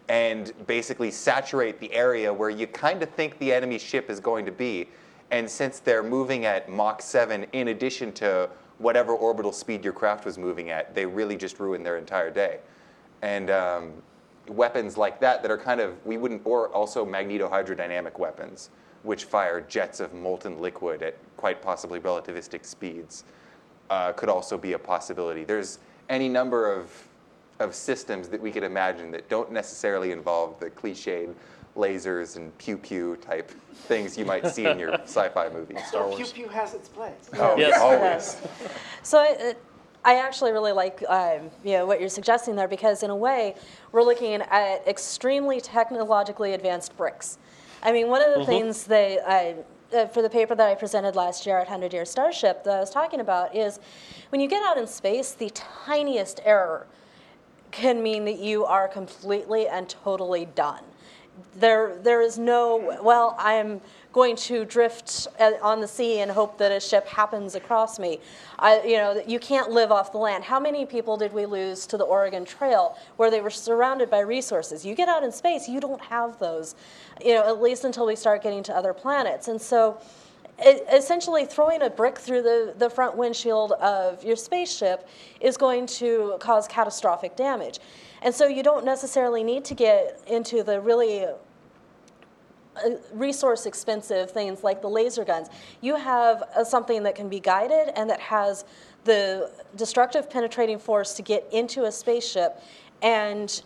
and 0.07 0.51
basically 0.65 1.11
saturate 1.11 1.79
the 1.79 1.93
area 1.93 2.33
where 2.33 2.49
you 2.49 2.65
kind 2.65 3.03
of 3.03 3.09
think 3.09 3.37
the 3.37 3.53
enemy 3.53 3.77
ship 3.77 4.09
is 4.09 4.19
going 4.19 4.45
to 4.45 4.51
be. 4.51 4.89
And 5.31 5.47
since 5.47 5.79
they're 5.79 6.01
moving 6.01 6.45
at 6.45 6.67
Mach 6.67 7.01
7 7.01 7.45
in 7.53 7.67
addition 7.67 8.11
to 8.13 8.49
whatever 8.79 9.13
orbital 9.13 9.51
speed 9.51 9.83
your 9.83 9.93
craft 9.93 10.25
was 10.25 10.39
moving 10.39 10.71
at, 10.71 10.95
they 10.95 11.05
really 11.05 11.37
just 11.37 11.59
ruin 11.59 11.83
their 11.83 11.97
entire 11.97 12.31
day. 12.31 12.59
And 13.21 13.51
um, 13.51 13.93
weapons 14.49 14.97
like 14.97 15.19
that 15.21 15.41
that 15.41 15.51
are 15.51 15.57
kind 15.57 15.79
of, 15.79 15.93
we 16.05 16.17
wouldn't, 16.17 16.41
or 16.45 16.69
also 16.69 17.05
magnetohydrodynamic 17.05 18.17
weapons, 18.19 18.69
which 19.03 19.25
fire 19.25 19.61
jets 19.61 19.99
of 19.99 20.13
molten 20.13 20.59
liquid 20.59 21.01
at 21.03 21.15
quite 21.37 21.61
possibly 21.61 21.99
relativistic 21.99 22.65
speeds, 22.65 23.23
uh, 23.89 24.11
could 24.13 24.29
also 24.29 24.57
be 24.57 24.73
a 24.73 24.79
possibility. 24.79 25.43
There's 25.43 25.79
any 26.09 26.27
number 26.29 26.71
of, 26.71 26.91
of 27.59 27.73
systems 27.75 28.27
that 28.29 28.41
we 28.41 28.51
could 28.51 28.63
imagine 28.63 29.11
that 29.11 29.29
don't 29.29 29.51
necessarily 29.51 30.11
involve 30.11 30.59
the 30.59 30.69
cliched 30.69 31.33
lasers 31.77 32.35
and 32.35 32.55
pew 32.57 32.75
pew 32.77 33.15
type 33.17 33.49
things 33.87 34.17
you 34.17 34.25
might 34.25 34.45
see 34.47 34.65
in 34.65 34.77
your 34.79 34.93
sci-fi 35.03 35.47
movies. 35.49 35.77
Star 35.87 36.07
Pew 36.09 36.17
Wars. 36.17 36.33
pew 36.33 36.47
has 36.49 36.73
its 36.73 36.89
place. 36.89 37.29
Oh, 37.37 37.55
Yes. 37.57 37.79
always. 37.79 38.37
So 39.03 39.19
I, 39.19 39.55
I 40.03 40.15
actually 40.15 40.51
really 40.51 40.71
like 40.71 41.03
um, 41.07 41.51
you 41.63 41.73
know 41.73 41.85
what 41.85 41.99
you're 41.99 42.09
suggesting 42.09 42.55
there 42.55 42.67
because 42.67 43.03
in 43.03 43.09
a 43.09 43.15
way 43.15 43.55
we're 43.91 44.03
looking 44.03 44.41
at 44.41 44.87
extremely 44.87 45.59
technologically 45.59 46.53
advanced 46.53 46.95
bricks. 46.95 47.37
I 47.83 47.91
mean, 47.91 48.09
one 48.09 48.21
of 48.21 48.37
the 48.37 48.45
things 48.45 48.85
that 48.85 49.19
I 49.27 49.55
uh, 49.93 50.05
for 50.07 50.21
the 50.21 50.29
paper 50.29 50.55
that 50.55 50.67
I 50.67 50.75
presented 50.75 51.15
last 51.15 51.45
year 51.45 51.57
at 51.57 51.67
100 51.67 51.93
Year 51.93 52.05
Starship 52.05 52.63
that 52.63 52.75
I 52.75 52.79
was 52.79 52.91
talking 52.91 53.19
about 53.19 53.55
is 53.55 53.79
when 54.29 54.39
you 54.39 54.47
get 54.47 54.61
out 54.63 54.77
in 54.77 54.85
space, 54.85 55.31
the 55.31 55.49
tiniest 55.51 56.39
error 56.45 56.85
can 57.71 58.01
mean 58.01 58.25
that 58.25 58.39
you 58.39 58.65
are 58.65 58.87
completely 58.87 59.67
and 59.67 59.89
totally 59.89 60.45
done. 60.45 60.83
There, 61.55 61.97
there 62.03 62.21
is 62.21 62.37
no, 62.37 62.99
well, 63.01 63.35
I'm 63.39 63.81
going 64.11 64.35
to 64.35 64.65
drift 64.65 65.27
uh, 65.39 65.51
on 65.61 65.81
the 65.81 65.87
sea 65.87 66.19
and 66.19 66.31
hope 66.31 66.57
that 66.57 66.71
a 66.71 66.79
ship 66.79 67.07
happens 67.07 67.53
across 67.53 67.99
me. 67.99 68.19
I, 68.57 68.81
you 68.81 68.97
know, 68.97 69.21
you 69.27 69.39
can't 69.39 69.69
live 69.69 69.91
off 69.91 70.11
the 70.11 70.17
land. 70.17 70.43
How 70.43 70.59
many 70.59 70.85
people 70.85 71.15
did 71.15 71.31
we 71.31 71.45
lose 71.45 71.85
to 71.87 71.97
the 71.97 72.05
Oregon 72.05 72.43
Trail 72.43 72.97
where 73.17 73.29
they 73.29 73.41
were 73.41 73.51
surrounded 73.51 74.09
by 74.09 74.21
resources? 74.21 74.83
You 74.83 74.95
get 74.95 75.09
out 75.09 75.23
in 75.23 75.31
space, 75.31 75.69
you 75.69 75.79
don't 75.79 76.01
have 76.01 76.39
those, 76.39 76.75
you 77.23 77.35
know, 77.35 77.47
at 77.47 77.61
least 77.61 77.83
until 77.83 78.07
we 78.07 78.15
start 78.15 78.41
getting 78.41 78.63
to 78.63 78.75
other 78.75 78.93
planets. 78.93 79.47
And 79.47 79.61
so, 79.61 79.99
essentially 80.91 81.45
throwing 81.45 81.81
a 81.83 81.89
brick 81.89 82.17
through 82.17 82.41
the, 82.41 82.73
the 82.77 82.89
front 82.89 83.15
windshield 83.15 83.71
of 83.73 84.23
your 84.23 84.35
spaceship 84.35 85.07
is 85.39 85.55
going 85.55 85.85
to 85.85 86.35
cause 86.39 86.67
catastrophic 86.67 87.37
damage. 87.37 87.79
And 88.21 88.35
so 88.35 88.47
you 88.47 88.63
don't 88.63 88.83
necessarily 88.83 89.43
need 89.43 89.63
to 89.65 89.73
get 89.73 90.19
into 90.27 90.63
the 90.63 90.81
really 90.81 91.25
resource 93.13 93.65
expensive 93.65 94.31
things 94.31 94.63
like 94.63 94.81
the 94.81 94.89
laser 94.89 95.25
guns. 95.25 95.49
You 95.81 95.95
have 95.95 96.43
uh, 96.55 96.63
something 96.63 97.03
that 97.03 97.15
can 97.15 97.29
be 97.29 97.39
guided 97.39 97.91
and 97.95 98.09
that 98.09 98.19
has 98.19 98.65
the 99.03 99.51
destructive 99.75 100.29
penetrating 100.29 100.79
force 100.79 101.13
to 101.13 101.21
get 101.21 101.47
into 101.51 101.85
a 101.85 101.91
spaceship 101.91 102.61
and 103.01 103.61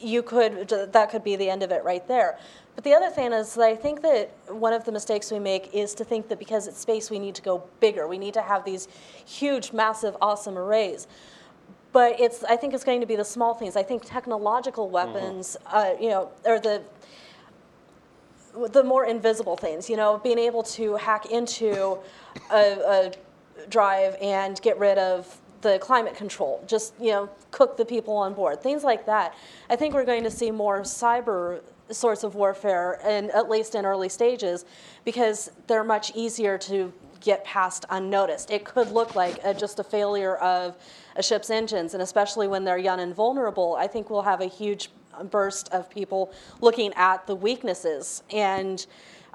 you 0.00 0.22
could 0.22 0.68
that 0.68 1.10
could 1.10 1.24
be 1.24 1.36
the 1.36 1.50
end 1.50 1.62
of 1.62 1.72
it 1.72 1.82
right 1.84 2.06
there. 2.06 2.38
But 2.74 2.84
the 2.84 2.94
other 2.94 3.10
thing 3.10 3.32
is 3.32 3.54
that 3.54 3.64
I 3.64 3.74
think 3.74 4.02
that 4.02 4.30
one 4.48 4.72
of 4.72 4.84
the 4.84 4.92
mistakes 4.92 5.32
we 5.32 5.40
make 5.40 5.74
is 5.74 5.94
to 5.94 6.04
think 6.04 6.28
that 6.28 6.38
because 6.38 6.68
it's 6.68 6.78
space 6.78 7.10
we 7.10 7.18
need 7.18 7.34
to 7.34 7.42
go 7.42 7.64
bigger. 7.80 8.06
We 8.06 8.18
need 8.18 8.34
to 8.34 8.42
have 8.42 8.64
these 8.64 8.86
huge, 9.26 9.72
massive, 9.72 10.16
awesome 10.22 10.56
arrays. 10.56 11.08
But 11.90 12.20
it's 12.20 12.44
I 12.44 12.54
think 12.54 12.74
it's 12.74 12.84
going 12.84 13.00
to 13.00 13.06
be 13.06 13.16
the 13.16 13.24
small 13.24 13.54
things. 13.54 13.74
I 13.74 13.82
think 13.82 14.04
technological 14.04 14.90
weapons, 14.90 15.56
uh, 15.66 15.94
you 16.00 16.10
know, 16.10 16.30
or 16.44 16.60
the 16.60 16.82
the 18.66 18.82
more 18.82 19.04
invisible 19.06 19.56
things, 19.56 19.88
you 19.88 19.96
know, 19.96 20.18
being 20.18 20.38
able 20.38 20.62
to 20.62 20.96
hack 20.96 21.26
into 21.26 21.98
a, 22.52 22.56
a 22.56 23.12
drive 23.68 24.16
and 24.20 24.60
get 24.62 24.78
rid 24.78 24.98
of 24.98 25.40
the 25.60 25.78
climate 25.80 26.14
control, 26.14 26.62
just, 26.66 26.94
you 27.00 27.10
know, 27.10 27.28
cook 27.50 27.76
the 27.76 27.84
people 27.84 28.16
on 28.16 28.32
board, 28.34 28.62
things 28.62 28.84
like 28.84 29.06
that. 29.06 29.34
I 29.68 29.76
think 29.76 29.94
we're 29.94 30.04
going 30.04 30.24
to 30.24 30.30
see 30.30 30.50
more 30.50 30.82
cyber 30.82 31.60
sorts 31.90 32.22
of 32.22 32.34
warfare, 32.34 33.00
and 33.02 33.30
at 33.30 33.48
least 33.48 33.74
in 33.74 33.84
early 33.84 34.08
stages, 34.08 34.64
because 35.04 35.50
they're 35.66 35.84
much 35.84 36.12
easier 36.14 36.58
to 36.58 36.92
get 37.20 37.44
past 37.44 37.84
unnoticed. 37.90 38.50
It 38.50 38.64
could 38.64 38.90
look 38.92 39.16
like 39.16 39.40
a, 39.42 39.52
just 39.52 39.80
a 39.80 39.84
failure 39.84 40.36
of 40.36 40.76
a 41.16 41.22
ship's 41.22 41.50
engines, 41.50 41.94
and 41.94 42.02
especially 42.02 42.46
when 42.46 42.64
they're 42.64 42.78
young 42.78 43.00
and 43.00 43.14
vulnerable, 43.14 43.74
I 43.76 43.88
think 43.88 44.10
we'll 44.10 44.22
have 44.22 44.40
a 44.40 44.46
huge 44.46 44.90
burst 45.24 45.68
of 45.72 45.88
people 45.90 46.32
looking 46.60 46.92
at 46.94 47.26
the 47.26 47.34
weaknesses 47.34 48.22
and 48.32 48.86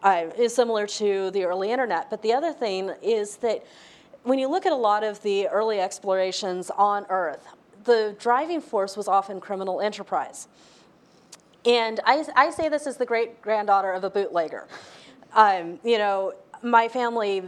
uh, 0.04 0.26
is 0.38 0.54
similar 0.54 0.86
to 0.86 1.32
the 1.32 1.46
early 1.46 1.72
internet. 1.72 2.10
But 2.10 2.22
the 2.22 2.34
other 2.34 2.52
thing 2.52 2.92
is 3.02 3.38
that 3.38 3.66
when 4.24 4.40
you 4.40 4.48
look 4.48 4.66
at 4.66 4.72
a 4.72 4.76
lot 4.76 5.04
of 5.04 5.22
the 5.22 5.48
early 5.48 5.80
explorations 5.80 6.70
on 6.72 7.06
Earth, 7.10 7.48
the 7.84 8.16
driving 8.20 8.62
force 8.62 8.96
was 8.96 9.08
often 9.08 9.40
criminal 9.40 9.82
enterprise. 9.82 10.48
And 11.66 12.00
I, 12.06 12.26
I 12.36 12.50
say 12.52 12.70
this 12.70 12.88
as 12.88 12.98
the 12.98 13.06
great 13.06 13.42
granddaughter 13.42 13.92
of 13.92 14.04
a 14.04 14.10
bootlegger. 14.10 14.68
Um, 15.34 15.80
you 15.84 15.98
know, 15.98 16.34
my 16.62 16.88
family, 16.88 17.44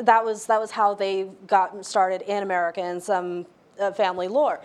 that 0.00 0.24
was, 0.24 0.46
that 0.46 0.60
was 0.60 0.70
how 0.70 0.94
they 0.94 1.28
got 1.46 1.84
started 1.84 2.22
in 2.22 2.42
America 2.42 2.80
and 2.80 3.02
some 3.02 3.46
uh, 3.80 3.90
family 3.92 4.28
lore 4.28 4.60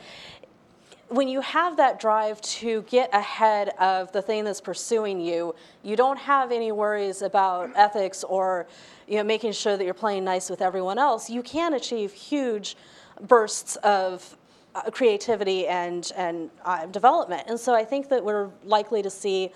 when 1.09 1.27
you 1.27 1.41
have 1.41 1.77
that 1.77 1.99
drive 1.99 2.39
to 2.41 2.83
get 2.83 3.09
ahead 3.13 3.69
of 3.79 4.11
the 4.11 4.21
thing 4.21 4.43
that's 4.43 4.61
pursuing 4.61 5.19
you, 5.19 5.55
you 5.83 5.95
don't 5.95 6.19
have 6.19 6.51
any 6.51 6.71
worries 6.71 7.21
about 7.23 7.71
ethics 7.75 8.23
or 8.23 8.67
you 9.07 9.17
know, 9.17 9.23
making 9.23 9.51
sure 9.51 9.75
that 9.75 9.83
you're 9.83 9.93
playing 9.93 10.23
nice 10.23 10.49
with 10.49 10.61
everyone 10.61 10.99
else. 10.99 11.29
You 11.29 11.41
can 11.41 11.73
achieve 11.73 12.13
huge 12.13 12.77
bursts 13.21 13.75
of 13.77 14.37
uh, 14.75 14.83
creativity 14.91 15.67
and, 15.67 16.11
and 16.15 16.51
uh, 16.63 16.85
development. 16.85 17.43
And 17.47 17.59
so 17.59 17.73
I 17.73 17.83
think 17.83 18.09
that 18.09 18.23
we're 18.23 18.49
likely 18.63 19.01
to 19.01 19.09
see 19.09 19.51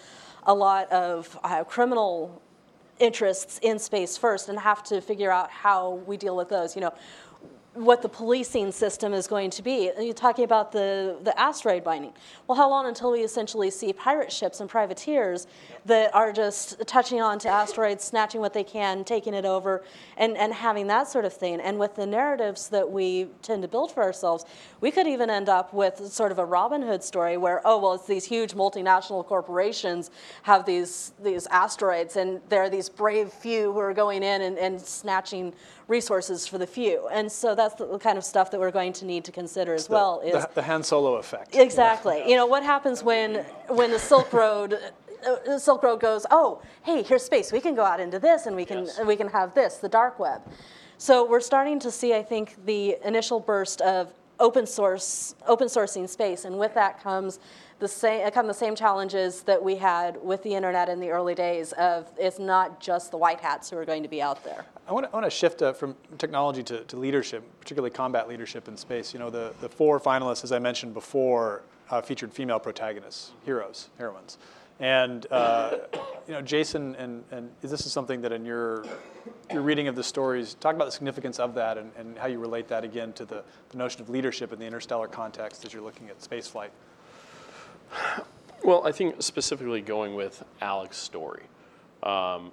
a 0.48 0.54
lot 0.54 0.92
of 0.92 1.40
uh, 1.44 1.64
criminal 1.64 2.42
interests 3.00 3.60
in 3.62 3.78
space 3.80 4.18
first 4.18 4.50
and 4.50 4.60
have 4.60 4.84
to 4.84 5.02
figure 5.02 5.32
out 5.32 5.52
how 5.52 6.02
we 6.08 6.18
deal 6.18 6.36
with 6.36 6.50
those. 6.50 6.76
You 6.76 6.82
know, 6.82 6.94
what 7.76 8.04
the 8.04 8.10
policing 8.10 8.72
system 8.72 9.14
is 9.14 9.26
going 9.26 9.50
to 9.50 9.64
be. 9.64 9.92
You're 10.00 10.14
talking 10.14 10.46
about 10.46 10.72
the, 10.72 11.18
the 11.24 11.38
asteroid 11.40 11.84
mining. 11.84 12.14
Well, 12.48 12.56
how 12.56 12.70
long 12.70 12.86
until 12.86 13.12
we 13.12 13.22
essentially 13.22 13.72
see 13.72 13.92
pirate 13.94 14.32
ships 14.32 14.60
and 14.60 14.70
privateers 14.70 15.48
that 15.86 16.14
are 16.14 16.32
just 16.32 16.86
touching 16.86 17.20
on 17.20 17.40
to 17.40 17.50
asteroids, 17.50 18.04
snatching 18.04 18.42
what 18.42 18.54
they 18.54 18.64
can, 18.64 19.04
taking 19.04 19.34
it 19.34 19.46
over, 19.46 19.84
and, 20.18 20.38
and 20.38 20.54
having 20.54 20.88
that 20.88 21.08
sort 21.08 21.26
of 21.26 21.34
thing? 21.34 21.60
And 21.62 21.80
with 21.80 21.96
the 21.96 22.06
narratives 22.06 22.70
that 22.70 22.92
we 22.92 23.28
tend 23.42 23.64
to 23.64 23.68
build 23.68 23.92
for 23.92 24.04
ourselves, 24.04 24.46
we 24.80 24.92
could 24.92 25.08
even 25.08 25.32
end 25.32 25.50
up 25.50 25.74
with 25.74 25.98
sort 26.12 26.32
of 26.32 26.38
a 26.38 26.46
Robin 26.46 26.82
Hood 26.84 27.04
story 27.04 27.38
where, 27.38 27.60
oh, 27.66 27.80
well, 27.80 27.94
it's 27.94 28.06
these 28.06 28.26
huge 28.26 28.54
multinational 28.54 29.26
corporations 29.26 30.12
have 30.44 30.66
these, 30.66 31.14
these 31.24 31.48
asteroids, 31.48 32.18
and 32.18 32.40
there 32.50 32.62
are 32.62 32.70
these 32.70 32.88
brave 32.88 33.34
few 33.34 33.74
who 33.74 33.80
are 33.80 33.94
going 33.94 34.22
in 34.22 34.44
and, 34.44 34.60
and 34.60 34.80
snatching 34.80 35.54
resources 35.88 36.48
for 36.48 36.58
the 36.58 36.68
few. 36.68 37.08
And 37.12 37.32
so 37.32 37.56
that's 37.56 37.76
the 37.76 37.98
kind 38.00 38.18
of 38.18 38.24
stuff 38.24 38.52
that 38.52 38.60
we're 38.60 38.72
going 38.72 38.94
to 38.94 39.06
need 39.06 39.24
to 39.26 39.32
consider 39.32 39.74
as 39.74 39.90
well. 39.90 40.22
Is 40.24 40.34
the, 40.34 40.50
the 40.56 40.64
Han 40.64 40.84
Solo 40.84 41.16
effect. 41.16 41.56
exactly. 41.56 42.24
You 42.30 42.36
know 42.36 42.46
what 42.46 42.64
happens 42.64 43.04
when 43.04 43.46
when 43.68 43.92
the 43.92 44.00
Silk 44.00 44.32
Road. 44.34 44.74
uh, 44.74 45.36
The 45.46 45.60
Silk 45.60 45.84
Road 45.84 46.00
goes, 46.00 46.26
oh, 46.32 46.62
hey, 46.84 47.04
here's 47.04 47.24
space. 47.24 47.52
We 47.52 47.62
can 47.62 47.76
go 47.76 47.84
out 47.86 48.00
into 48.00 48.20
this, 48.20 48.46
and 48.46 48.56
we 48.56 48.66
can 48.66 48.86
Yes. 48.86 49.00
we 49.06 49.16
can 49.16 49.28
have 49.30 49.54
this, 49.54 49.78
the 49.78 49.90
dark 49.90 50.20
web. 50.20 50.42
So 50.98 51.26
we're 51.26 51.42
starting 51.42 51.80
to 51.80 51.92
see, 51.92 52.14
I 52.14 52.24
think, 52.24 52.56
the 52.66 52.98
initial 53.04 53.40
burst 53.40 53.82
of, 53.82 54.14
open 54.40 54.66
source, 54.66 55.36
open 55.48 55.68
sourcing 55.68 56.08
space, 56.10 56.44
and 56.46 56.58
with 56.60 56.74
that 56.74 57.02
comes 57.04 57.40
the 57.80 57.88
same 57.88 58.30
come 58.32 58.48
the 58.48 58.54
same 58.54 58.76
challenges 58.76 59.42
that 59.44 59.62
we 59.62 59.76
had 59.76 60.22
with 60.24 60.44
the 60.44 60.54
internet 60.54 60.90
in 60.90 61.00
the 61.00 61.10
early 61.10 61.36
days. 61.36 61.72
Of 61.74 62.12
it's 62.18 62.40
not 62.40 62.80
just 62.80 63.12
the 63.12 63.18
white 63.18 63.40
hats 63.40 63.70
who 63.70 63.78
are 63.78 63.86
going 63.86 64.04
to 64.04 64.10
be 64.10 64.22
out 64.22 64.44
there. 64.44 64.66
I 64.88 64.94
want 64.94 65.06
to, 65.06 65.12
I 65.12 65.14
want 65.16 65.26
to 65.26 65.30
shift 65.30 65.62
uh, 65.62 65.74
from 65.74 65.96
technology 66.18 66.64
to, 66.64 66.84
to 66.84 66.98
leadership, 66.98 67.44
particularly 67.60 67.92
combat 67.92 68.28
leadership 68.28 68.68
in 68.68 68.76
space. 68.76 69.14
You 69.14 69.20
know, 69.20 69.30
the, 69.30 69.54
the 69.62 69.70
four 69.70 70.00
finalists, 70.00 70.44
as 70.44 70.52
I 70.52 70.60
mentioned 70.60 70.94
before, 70.94 71.64
uh, 71.90 72.02
featured 72.02 72.34
female 72.34 72.60
protagonists, 72.60 73.32
heroes, 73.46 73.90
heroines. 73.98 74.38
And 74.80 75.26
uh, 75.32 75.78
you 76.28 76.34
know, 76.34 76.42
Jason, 76.42 76.96
and, 76.96 77.24
and 77.32 77.50
this 77.62 77.86
is 77.86 77.92
something 77.92 78.22
that 78.22 78.32
in 78.32 78.46
your 78.46 78.86
your 79.52 79.62
reading 79.62 79.88
of 79.88 79.96
the 79.96 80.04
stories, 80.04 80.56
talk 80.56 80.76
about 80.76 80.86
the 80.86 80.92
significance 80.92 81.40
of 81.40 81.54
that 81.56 81.78
and, 81.78 81.92
and 81.98 82.18
how 82.18 82.28
you 82.28 82.40
relate 82.40 82.68
that 82.68 82.84
again 82.84 83.14
to 83.14 83.26
the, 83.26 83.44
the 83.70 83.78
notion 83.78 84.02
of 84.02 84.10
leadership 84.10 84.52
in 84.52 84.60
the 84.60 84.66
interstellar 84.66 85.08
context 85.08 85.64
as 85.66 85.74
you're 85.74 85.84
looking 85.84 86.10
at 86.10 86.20
spaceflight. 86.20 86.70
Well, 88.64 88.88
I 88.88 88.92
think 88.92 89.22
specifically 89.22 89.82
going 89.82 90.16
with 90.16 90.44
Alex's 90.62 91.02
story, 91.02 91.44
um, 92.02 92.52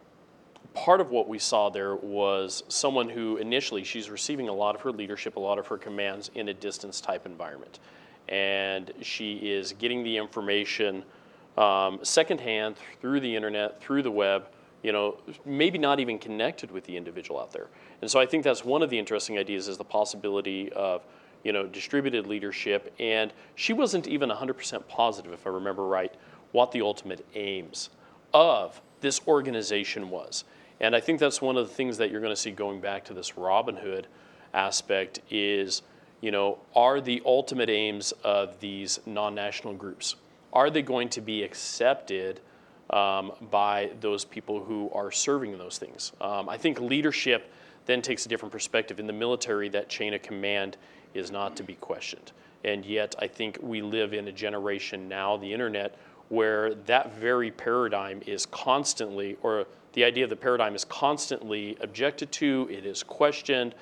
part 0.75 1.01
of 1.01 1.11
what 1.11 1.29
we 1.29 1.39
saw 1.39 1.71
there 1.71 1.95
was 1.95 2.65
someone 2.69 3.09
who 3.09 3.37
initially 3.37 3.85
she's 3.85 4.11
receiving 4.11 4.49
a 4.49 4.53
lot 4.53 4.75
of 4.75 4.81
her 4.83 4.93
leadership, 4.93 5.37
a 5.37 5.41
lot 5.41 5.59
of 5.59 5.67
her 5.69 5.79
commands 5.79 6.31
in 6.35 6.49
a 6.49 6.55
distance 6.55 7.01
type 7.01 7.27
environment. 7.27 7.79
And 8.29 8.93
she 9.01 9.37
is 9.37 9.73
getting 9.73 10.03
the 10.03 10.17
information 10.17 11.05
um, 11.57 12.01
secondhand 12.03 12.77
through 13.01 13.21
the 13.21 13.35
internet, 13.35 13.81
through 13.81 14.03
the 14.03 14.11
web, 14.11 14.47
you 14.83 14.93
know, 14.93 15.19
maybe 15.45 15.79
not 15.79 16.01
even 16.01 16.19
connected 16.19 16.71
with 16.71 16.85
the 16.85 16.97
individual 16.97 17.41
out 17.41 17.53
there. 17.53 17.69
And 18.01 18.11
so 18.11 18.19
I 18.19 18.27
think 18.27 18.45
that's 18.45 18.65
one 18.65 18.83
of 18.83 18.91
the 18.91 18.99
interesting 18.99 19.39
ideas 19.39 19.69
is 19.69 19.77
the 19.77 19.85
possibility 19.85 20.73
of, 20.73 21.03
you 21.45 21.53
know, 21.53 21.67
distributed 21.67 22.27
leadership. 22.27 22.93
And 22.99 23.33
she 23.55 23.73
wasn't 23.73 24.07
even 24.07 24.31
100% 24.31 24.89
positive, 24.89 25.33
if 25.33 25.47
I 25.47 25.51
remember 25.51 25.87
right, 25.87 26.15
what 26.53 26.73
the 26.73 26.83
ultimate 26.83 27.25
aims 27.35 27.91
of 28.33 28.81
this 29.01 29.21
organization 29.27 30.11
was. 30.11 30.45
And 30.81 30.97
I 30.97 31.01
think 31.01 31.21
that's 31.21 31.43
one 31.43 31.57
of 31.57 31.69
the 31.69 31.75
things 31.75 31.99
that 31.99 32.11
you're 32.11 32.21
going 32.21 32.35
to 32.35 32.41
see 32.41 32.51
going 32.51 32.81
back 32.81 33.05
to 33.07 33.15
this 33.15 33.37
Robin 33.37 33.77
Hood 33.77 34.07
aspect 34.55 35.21
is, 35.31 35.83
you 36.21 36.31
know, 36.31 36.59
are 36.75 37.01
the 37.01 37.23
ultimate 37.25 37.69
aims 37.69 38.13
of 38.25 38.59
these 38.61 38.99
non-national 39.07 39.75
groups, 39.75 40.17
are 40.53 40.71
they 40.71 40.83
going 40.83 41.09
to 41.11 41.21
be 41.21 41.43
accepted 41.43 42.41
um, 42.91 43.33
by 43.51 43.91
those 44.01 44.25
people 44.25 44.65
who 44.65 44.91
are 44.93 45.11
serving 45.13 45.57
those 45.59 45.79
things? 45.79 46.13
Um, 46.21 46.49
I 46.49 46.57
think 46.57 46.81
leadership 46.81 47.53
then 47.87 48.03
takes 48.03 48.27
a 48.27 48.29
different 48.29 48.53
perspective. 48.53 48.99
In 48.99 49.07
the 49.07 49.13
military, 49.13 49.69
that 49.71 49.89
chain 49.89 50.15
of 50.15 50.23
command 50.23 50.77
is 51.15 51.31
not 51.31 51.57
to 51.57 51.63
be 51.63 51.75
questioned. 51.75 52.33
And 52.65 52.85
yet, 52.85 53.15
I 53.19 53.27
think 53.27 53.59
we 53.63 53.83
live 53.83 54.13
in 54.13 54.29
a 54.29 54.33
generation 54.33 55.09
now, 55.09 55.37
the 55.37 55.53
internet, 55.53 55.97
where 56.29 56.75
that 56.75 57.15
very 57.17 57.51
paradigm 57.51 58.23
is 58.27 58.47
constantly, 58.47 59.37
or 59.43 59.67
the 59.95 60.05
idea 60.05 60.25
of 60.25 60.31
the 60.31 60.37
paradigm 60.37 60.75
is 60.75 60.85
constantly 60.85 61.77
objected 61.81 62.31
to, 62.33 62.69
it 62.71 62.87
is 62.87 63.03
questioned, 63.03 63.75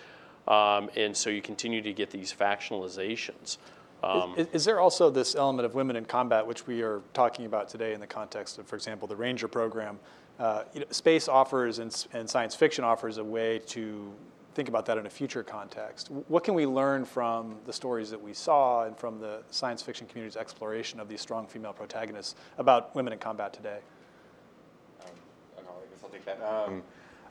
um, 0.46 0.88
and 0.96 1.14
so 1.14 1.28
you 1.28 1.42
continue 1.42 1.82
to 1.82 1.92
get 1.92 2.10
these 2.10 2.32
factionalizations. 2.32 3.58
Um, 4.02 4.34
is, 4.36 4.46
is, 4.52 4.64
there 4.64 4.80
also 4.80 5.10
this 5.10 5.34
element 5.34 5.66
of 5.66 5.74
women 5.74 5.96
in 5.96 6.04
combat, 6.04 6.46
which 6.46 6.66
we 6.66 6.82
are 6.82 7.02
talking 7.12 7.46
about 7.46 7.68
today 7.68 7.94
in 7.94 8.00
the 8.00 8.06
context 8.06 8.58
of, 8.58 8.66
for 8.66 8.76
example, 8.76 9.08
the 9.08 9.16
Ranger 9.16 9.48
program? 9.48 9.98
Uh, 10.38 10.62
you 10.72 10.80
know, 10.80 10.86
space 10.90 11.28
offers 11.28 11.80
and, 11.80 12.06
and, 12.12 12.30
science 12.30 12.54
fiction 12.54 12.84
offers 12.84 13.18
a 13.18 13.24
way 13.24 13.58
to 13.66 14.12
think 14.58 14.68
about 14.68 14.86
that 14.86 14.98
in 14.98 15.06
a 15.06 15.10
future 15.10 15.44
context. 15.44 16.10
What 16.26 16.42
can 16.42 16.52
we 16.52 16.66
learn 16.66 17.04
from 17.04 17.54
the 17.64 17.72
stories 17.72 18.10
that 18.10 18.20
we 18.20 18.34
saw 18.34 18.86
and 18.86 18.98
from 18.98 19.20
the 19.20 19.44
science 19.50 19.82
fiction 19.82 20.04
community's 20.08 20.36
exploration 20.36 20.98
of 20.98 21.08
these 21.08 21.20
strong 21.20 21.46
female 21.46 21.72
protagonists 21.72 22.34
about 22.58 22.92
women 22.92 23.12
in 23.12 23.20
combat 23.20 23.52
today? 23.52 23.78
Um, 25.04 25.12
I 25.56 25.60
guess 25.62 26.02
I'll 26.02 26.10
take 26.10 26.24
that. 26.24 26.42
Um, 26.42 26.82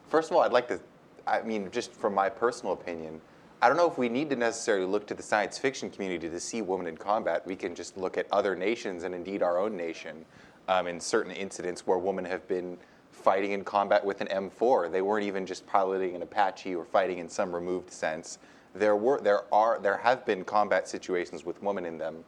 first 0.07 0.31
of 0.31 0.37
all, 0.37 0.43
I'd 0.43 0.53
like 0.53 0.69
to, 0.69 0.79
I 1.27 1.41
mean, 1.41 1.69
just 1.69 1.91
from 1.91 2.13
my 2.13 2.29
personal 2.29 2.71
opinion, 2.71 3.19
I 3.61 3.67
don't 3.67 3.75
know 3.75 3.91
if 3.91 3.97
we 3.97 4.07
need 4.07 4.29
to 4.29 4.37
necessarily 4.37 4.85
look 4.85 5.05
to 5.07 5.13
the 5.13 5.23
science 5.23 5.57
fiction 5.57 5.89
community 5.89 6.29
to 6.29 6.39
see 6.39 6.61
women 6.61 6.87
in 6.87 6.95
combat. 6.95 7.45
We 7.45 7.57
can 7.57 7.75
just 7.75 7.97
look 7.97 8.17
at 8.17 8.31
other 8.31 8.55
nations 8.55 9.03
and 9.03 9.13
indeed 9.13 9.43
our 9.43 9.59
own 9.59 9.75
nation 9.75 10.23
um, 10.69 10.87
in 10.87 11.01
certain 11.01 11.33
incidents 11.33 11.85
where 11.85 11.97
women 11.97 12.23
have 12.23 12.47
been 12.47 12.77
fighting 13.17 13.51
in 13.51 13.63
combat 13.63 14.03
with 14.03 14.21
an 14.21 14.27
M4. 14.27 14.91
They 14.91 15.01
weren't 15.01 15.25
even 15.25 15.45
just 15.45 15.65
piloting 15.67 16.15
an 16.15 16.21
Apache 16.21 16.75
or 16.75 16.85
fighting 16.85 17.17
in 17.17 17.27
some 17.27 17.53
removed 17.53 17.91
sense. 17.91 18.37
There 18.73 18.95
were, 18.95 19.19
there 19.19 19.51
are, 19.53 19.79
there 19.79 19.97
have 19.97 20.25
been 20.25 20.43
combat 20.43 20.87
situations 20.87 21.43
with 21.43 21.61
women 21.61 21.85
in 21.85 21.97
them 21.97 22.23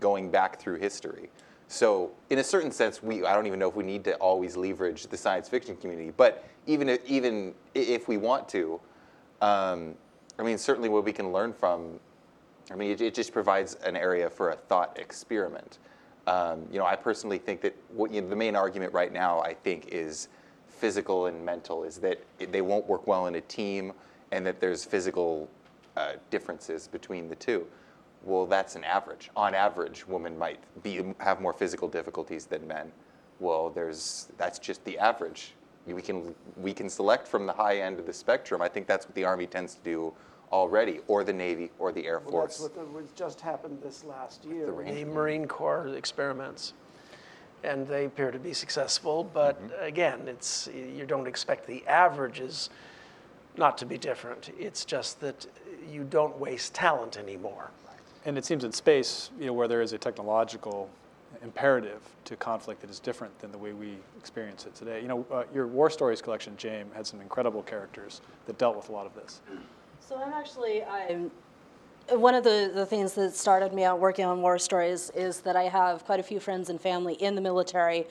going 0.00 0.30
back 0.30 0.60
through 0.60 0.76
history. 0.76 1.30
So 1.68 2.12
in 2.30 2.38
a 2.38 2.44
certain 2.44 2.70
sense, 2.70 3.02
we, 3.02 3.24
I 3.24 3.34
don't 3.34 3.46
even 3.46 3.58
know 3.58 3.68
if 3.68 3.74
we 3.74 3.84
need 3.84 4.04
to 4.04 4.14
always 4.16 4.56
leverage 4.56 5.06
the 5.06 5.16
science 5.16 5.48
fiction 5.48 5.76
community, 5.76 6.12
but 6.16 6.44
even 6.66 6.88
if, 6.88 7.04
even 7.06 7.54
if 7.74 8.06
we 8.06 8.16
want 8.16 8.48
to, 8.50 8.80
um, 9.40 9.94
I 10.38 10.42
mean, 10.42 10.58
certainly 10.58 10.88
what 10.88 11.04
we 11.04 11.12
can 11.12 11.32
learn 11.32 11.52
from, 11.52 11.98
I 12.70 12.74
mean, 12.74 12.90
it, 12.90 13.00
it 13.00 13.14
just 13.14 13.32
provides 13.32 13.74
an 13.76 13.96
area 13.96 14.28
for 14.28 14.50
a 14.50 14.56
thought 14.56 14.98
experiment. 14.98 15.78
Um, 16.26 16.66
you 16.70 16.78
know, 16.78 16.86
I 16.86 16.96
personally 16.96 17.38
think 17.38 17.60
that 17.62 17.76
what, 17.88 18.12
you 18.12 18.20
know, 18.20 18.28
the 18.28 18.36
main 18.36 18.56
argument 18.56 18.92
right 18.92 19.12
now, 19.12 19.40
I 19.40 19.54
think, 19.54 19.88
is 19.88 20.28
physical 20.68 21.26
and 21.26 21.44
mental, 21.44 21.84
is 21.84 21.98
that 21.98 22.22
they 22.38 22.62
won't 22.62 22.86
work 22.86 23.06
well 23.06 23.26
in 23.26 23.34
a 23.34 23.40
team 23.42 23.92
and 24.32 24.44
that 24.46 24.60
there's 24.60 24.84
physical 24.84 25.48
uh, 25.96 26.12
differences 26.30 26.88
between 26.88 27.28
the 27.28 27.36
two. 27.36 27.66
Well, 28.22 28.46
that's 28.46 28.74
an 28.74 28.84
average. 28.84 29.30
On 29.36 29.54
average, 29.54 30.06
women 30.08 30.38
might 30.38 30.60
be, 30.82 31.02
have 31.18 31.40
more 31.40 31.52
physical 31.52 31.88
difficulties 31.88 32.46
than 32.46 32.66
men. 32.66 32.90
Well, 33.38 33.68
there's, 33.68 34.28
that's 34.38 34.58
just 34.58 34.82
the 34.84 34.98
average 34.98 35.54
we 35.92 36.00
can 36.00 36.34
we 36.56 36.72
can 36.72 36.88
select 36.88 37.28
from 37.28 37.46
the 37.46 37.52
high 37.52 37.78
end 37.78 37.98
of 37.98 38.06
the 38.06 38.12
spectrum. 38.12 38.62
I 38.62 38.68
think 38.68 38.86
that's 38.86 39.06
what 39.06 39.14
the 39.14 39.24
Army 39.24 39.46
tends 39.46 39.74
to 39.74 39.80
do 39.82 40.12
already, 40.54 41.00
or 41.08 41.24
the 41.24 41.32
Navy, 41.32 41.70
or 41.80 41.90
the 41.90 42.06
Air 42.06 42.20
well, 42.20 42.30
Force. 42.30 42.58
That's 42.58 42.76
what 42.76 42.94
the, 42.94 43.14
just 43.16 43.40
happened 43.40 43.80
this 43.82 44.04
last 44.04 44.44
year. 44.44 44.66
The, 44.66 44.92
the 44.92 45.04
Marine 45.04 45.46
Corps 45.48 45.88
experiments, 45.88 46.74
and 47.64 47.86
they 47.88 48.04
appear 48.04 48.30
to 48.30 48.38
be 48.38 48.54
successful. 48.54 49.24
But 49.24 49.60
mm-hmm. 49.60 49.84
again, 49.84 50.28
it's 50.28 50.68
you 50.72 51.06
don't 51.06 51.26
expect 51.26 51.66
the 51.66 51.84
averages 51.88 52.70
not 53.56 53.76
to 53.78 53.86
be 53.86 53.98
different. 53.98 54.50
It's 54.56 54.84
just 54.84 55.20
that 55.20 55.44
you 55.90 56.04
don't 56.04 56.38
waste 56.38 56.72
talent 56.72 57.18
anymore. 57.18 57.70
And 58.24 58.38
it 58.38 58.44
seems 58.44 58.64
in 58.64 58.72
space, 58.72 59.30
you 59.38 59.46
know, 59.46 59.52
where 59.52 59.68
there 59.68 59.82
is 59.82 59.92
a 59.92 59.98
technological 59.98 60.88
imperative 61.42 62.00
to 62.24 62.36
conflict 62.36 62.80
that 62.80 62.90
is 62.90 63.00
different 63.00 63.36
than 63.40 63.50
the 63.50 63.58
way 63.58 63.72
we 63.72 63.98
experience 64.18 64.66
it 64.66 64.74
today. 64.74 65.02
You 65.02 65.08
know, 65.08 65.26
uh, 65.30 65.42
your 65.52 65.66
War 65.66 65.90
Stories 65.90 66.22
collection, 66.22 66.56
Jaym, 66.56 66.92
had 66.94 67.06
some 67.06 67.20
incredible 67.20 67.62
characters 67.62 68.22
that 68.46 68.56
dealt 68.56 68.76
with 68.76 68.88
a 68.88 68.92
lot 68.92 69.04
of 69.04 69.14
this. 69.14 69.40
So 70.06 70.18
I'm 70.18 70.34
actually, 70.34 70.84
I'm 70.84 71.30
one 72.10 72.34
of 72.34 72.44
the, 72.44 72.70
the 72.74 72.84
things 72.84 73.14
that 73.14 73.34
started 73.34 73.72
me 73.72 73.84
out 73.84 73.98
working 73.98 74.26
on 74.26 74.42
war 74.42 74.58
stories 74.58 75.10
is 75.14 75.40
that 75.40 75.56
I 75.56 75.62
have 75.62 76.04
quite 76.04 76.20
a 76.20 76.22
few 76.22 76.38
friends 76.38 76.68
and 76.68 76.78
family 76.78 77.14
in 77.14 77.34
the 77.34 77.40
military, 77.40 78.04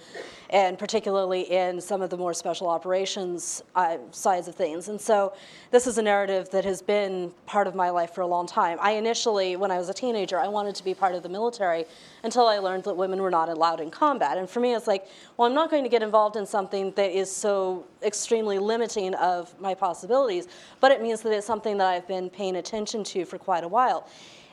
and 0.49 0.79
particularly 0.79 1.41
in 1.41 1.79
some 1.79 2.01
of 2.01 2.09
the 2.09 2.17
more 2.17 2.33
special 2.33 2.67
operations 2.67 3.61
uh, 3.75 3.97
sides 4.09 4.47
of 4.47 4.55
things. 4.55 4.89
And 4.89 4.99
so 4.99 5.33
this 5.69 5.85
is 5.85 5.99
a 5.99 6.01
narrative 6.01 6.49
that 6.49 6.65
has 6.65 6.81
been 6.81 7.31
part 7.45 7.67
of 7.67 7.75
my 7.75 7.91
life 7.91 8.15
for 8.15 8.21
a 8.21 8.27
long 8.27 8.47
time. 8.47 8.79
I 8.81 8.93
initially, 8.93 9.55
when 9.55 9.69
I 9.69 9.77
was 9.77 9.89
a 9.89 9.93
teenager, 9.93 10.39
I 10.39 10.47
wanted 10.47 10.73
to 10.73 10.83
be 10.83 10.95
part 10.95 11.13
of 11.13 11.21
the 11.21 11.29
military 11.29 11.85
until 12.23 12.47
I 12.47 12.57
learned 12.57 12.85
that 12.85 12.95
women 12.95 13.21
were 13.21 13.29
not 13.29 13.49
allowed 13.49 13.79
in 13.79 13.91
combat. 13.91 14.39
And 14.39 14.49
for 14.49 14.59
me, 14.59 14.73
it's 14.73 14.87
like, 14.87 15.05
well, 15.37 15.47
I'm 15.47 15.53
not 15.53 15.69
going 15.69 15.83
to 15.83 15.89
get 15.89 16.01
involved 16.01 16.35
in 16.35 16.47
something 16.47 16.93
that 16.93 17.11
is 17.11 17.31
so 17.31 17.85
extremely 18.03 18.59
limiting 18.59 19.15
of 19.15 19.59
my 19.59 19.73
possibilities, 19.73 20.47
but 20.79 20.91
it 20.91 21.01
means 21.01 21.21
that 21.21 21.33
it's 21.33 21.47
something 21.47 21.77
that 21.77 21.87
I've 21.87 22.07
been 22.07 22.29
paying 22.29 22.57
attention 22.57 23.03
to 23.05 23.25
for 23.25 23.37
quite 23.37 23.63
a 23.63 23.67
while. 23.67 24.07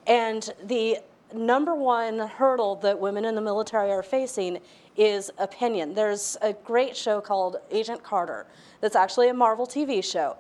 And 0.07 0.53
the 0.65 0.99
number 1.33 1.75
one 1.75 2.19
hurdle 2.19 2.77
that 2.77 2.99
women 2.99 3.25
in 3.25 3.35
the 3.35 3.41
military 3.41 3.91
are 3.91 4.03
facing 4.03 4.59
is 4.97 5.31
opinion. 5.39 5.95
There's 5.95 6.37
a 6.43 6.53
great 6.53 6.97
show 6.97 7.21
called 7.21 7.57
Agent 7.71 8.03
Carter 8.03 8.47
that's 8.81 8.97
actually 8.97 9.29
a 9.29 9.35
Marvel 9.35 9.67
TV 9.67 10.03
show. 10.03 10.37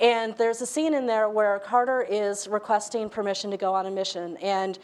And 0.00 0.36
there's 0.36 0.60
a 0.62 0.66
scene 0.66 0.94
in 0.94 1.06
there 1.06 1.28
where 1.28 1.58
Carter 1.58 2.06
is 2.08 2.46
requesting 2.46 3.10
permission 3.10 3.50
to 3.50 3.56
go 3.56 3.74
on 3.74 3.86
a 3.86 3.90
mission. 3.90 4.36
And 4.36 4.78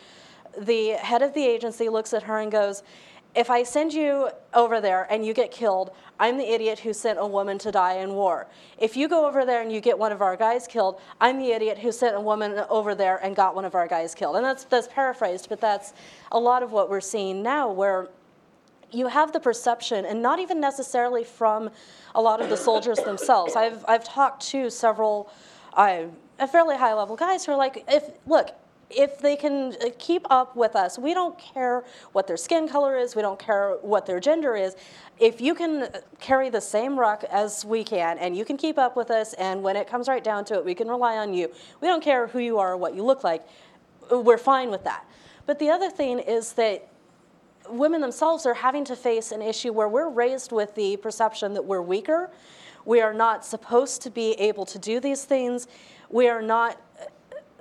the 0.58 0.90
head 0.90 1.22
of 1.22 1.32
the 1.34 1.46
agency 1.46 1.88
looks 1.88 2.12
at 2.12 2.22
her 2.24 2.40
and 2.40 2.50
goes, 2.50 2.82
if 3.34 3.50
I 3.50 3.64
send 3.64 3.92
you 3.92 4.30
over 4.52 4.80
there 4.80 5.06
and 5.10 5.26
you 5.26 5.34
get 5.34 5.50
killed, 5.50 5.90
I'm 6.20 6.38
the 6.38 6.48
idiot 6.48 6.78
who 6.78 6.92
sent 6.92 7.18
a 7.18 7.26
woman 7.26 7.58
to 7.58 7.72
die 7.72 7.94
in 7.94 8.14
war. 8.14 8.46
If 8.78 8.96
you 8.96 9.08
go 9.08 9.26
over 9.26 9.44
there 9.44 9.60
and 9.60 9.72
you 9.72 9.80
get 9.80 9.98
one 9.98 10.12
of 10.12 10.22
our 10.22 10.36
guys 10.36 10.68
killed, 10.68 11.00
I'm 11.20 11.38
the 11.38 11.50
idiot 11.50 11.78
who 11.78 11.90
sent 11.90 12.14
a 12.14 12.20
woman 12.20 12.64
over 12.70 12.94
there 12.94 13.16
and 13.24 13.34
got 13.34 13.54
one 13.54 13.64
of 13.64 13.74
our 13.74 13.88
guys 13.88 14.14
killed. 14.14 14.36
And 14.36 14.44
that's, 14.44 14.64
that's 14.64 14.86
paraphrased, 14.88 15.48
but 15.48 15.60
that's 15.60 15.92
a 16.30 16.38
lot 16.38 16.62
of 16.62 16.70
what 16.70 16.88
we're 16.88 17.00
seeing 17.00 17.42
now, 17.42 17.70
where 17.70 18.08
you 18.92 19.08
have 19.08 19.32
the 19.32 19.40
perception, 19.40 20.04
and 20.04 20.22
not 20.22 20.38
even 20.38 20.60
necessarily 20.60 21.24
from 21.24 21.70
a 22.14 22.22
lot 22.22 22.40
of 22.40 22.48
the 22.48 22.56
soldiers 22.56 22.98
themselves. 22.98 23.56
I've, 23.56 23.84
I've 23.88 24.04
talked 24.04 24.46
to 24.48 24.70
several 24.70 25.32
uh, 25.72 26.04
fairly 26.50 26.76
high 26.76 26.94
level 26.94 27.16
guys 27.16 27.44
who 27.44 27.52
are 27.52 27.56
like, 27.56 27.84
if 27.88 28.04
look, 28.26 28.50
if 28.96 29.18
they 29.18 29.36
can 29.36 29.74
uh, 29.82 29.90
keep 29.98 30.26
up 30.30 30.56
with 30.56 30.76
us, 30.76 30.98
we 30.98 31.14
don't 31.14 31.38
care 31.38 31.84
what 32.12 32.26
their 32.26 32.36
skin 32.36 32.68
color 32.68 32.96
is, 32.96 33.14
we 33.16 33.22
don't 33.22 33.38
care 33.38 33.76
what 33.82 34.06
their 34.06 34.20
gender 34.20 34.56
is. 34.56 34.76
If 35.18 35.40
you 35.40 35.54
can 35.54 35.88
carry 36.20 36.50
the 36.50 36.60
same 36.60 36.98
ruck 36.98 37.24
as 37.24 37.64
we 37.64 37.84
can 37.84 38.18
and 38.18 38.36
you 38.36 38.44
can 38.44 38.56
keep 38.56 38.78
up 38.78 38.96
with 38.96 39.10
us, 39.10 39.32
and 39.34 39.62
when 39.62 39.76
it 39.76 39.86
comes 39.86 40.08
right 40.08 40.24
down 40.24 40.44
to 40.46 40.54
it, 40.54 40.64
we 40.64 40.74
can 40.74 40.88
rely 40.88 41.16
on 41.16 41.34
you. 41.34 41.50
We 41.80 41.88
don't 41.88 42.02
care 42.02 42.26
who 42.26 42.38
you 42.38 42.58
are 42.58 42.72
or 42.72 42.76
what 42.76 42.94
you 42.94 43.02
look 43.02 43.24
like, 43.24 43.46
we're 44.10 44.38
fine 44.38 44.70
with 44.70 44.84
that. 44.84 45.04
But 45.46 45.58
the 45.58 45.70
other 45.70 45.90
thing 45.90 46.18
is 46.18 46.52
that 46.54 46.88
women 47.68 48.00
themselves 48.00 48.46
are 48.46 48.54
having 48.54 48.84
to 48.84 48.96
face 48.96 49.32
an 49.32 49.42
issue 49.42 49.72
where 49.72 49.88
we're 49.88 50.08
raised 50.08 50.52
with 50.52 50.74
the 50.74 50.96
perception 50.98 51.54
that 51.54 51.64
we're 51.64 51.82
weaker. 51.82 52.30
We 52.84 53.00
are 53.00 53.14
not 53.14 53.44
supposed 53.44 54.02
to 54.02 54.10
be 54.10 54.32
able 54.32 54.66
to 54.66 54.78
do 54.78 55.00
these 55.00 55.24
things. 55.24 55.66
We 56.10 56.28
are 56.28 56.42
not 56.42 56.78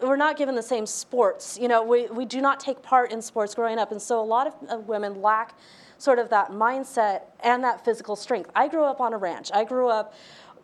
we're 0.04 0.16
not 0.16 0.38
given 0.38 0.56
the 0.56 0.64
same 0.64 0.86
sports. 0.86 1.58
You 1.60 1.68
know, 1.68 1.84
we, 1.84 2.08
we 2.08 2.26
do 2.26 2.42
not 2.42 2.60
take 2.60 2.82
part 2.82 3.12
in 3.12 3.22
sports 3.22 3.56
growing 3.56 3.80
up. 3.80 3.92
And 3.92 4.02
so 4.02 4.20
a 4.20 4.26
lot 4.26 4.48
of 4.48 4.54
uh, 4.70 4.78
women 4.78 5.22
lack 5.22 5.58
sort 5.98 6.20
of 6.20 6.30
that 6.30 6.52
mindset 6.52 7.22
and 7.42 7.64
that 7.64 7.84
physical 7.86 8.16
strength. 8.16 8.50
I 8.56 8.68
grew 8.68 8.84
up 8.84 9.00
on 9.00 9.14
a 9.14 9.18
ranch. 9.18 9.52
I 9.54 9.64
grew 9.64 9.88
up 9.88 10.14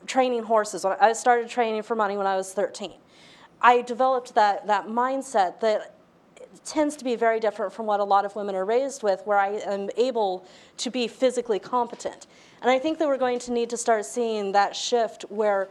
training 0.06 0.44
horses. 0.44 0.86
I 0.86 1.14
started 1.14 1.50
training 1.50 1.84
for 1.84 1.96
money 1.96 2.18
when 2.18 2.28
I 2.28 2.36
was 2.36 2.54
13. 2.54 2.94
I 3.62 3.82
developed 3.82 4.36
that, 4.36 4.68
that 4.68 4.88
mindset 4.88 5.60
that 5.60 5.96
tends 6.66 6.96
to 6.96 7.04
be 7.04 7.16
very 7.16 7.40
different 7.40 7.74
from 7.74 7.86
what 7.86 8.00
a 8.00 8.04
lot 8.04 8.26
of 8.26 8.36
women 8.36 8.56
are 8.56 8.66
raised 8.66 9.04
with, 9.04 9.22
where 9.26 9.38
I 9.38 9.50
am 9.66 9.90
able 9.98 10.46
to 10.78 10.90
be 10.90 11.08
physically 11.08 11.60
competent. 11.60 12.28
And 12.62 12.72
I 12.72 12.80
think 12.80 12.98
that 13.00 13.08
we're 13.08 13.18
going 13.18 13.40
to 13.40 13.52
need 13.52 13.70
to 13.70 13.78
start 13.78 14.06
seeing 14.06 14.52
that 14.54 14.76
shift 14.76 15.24
where 15.30 15.70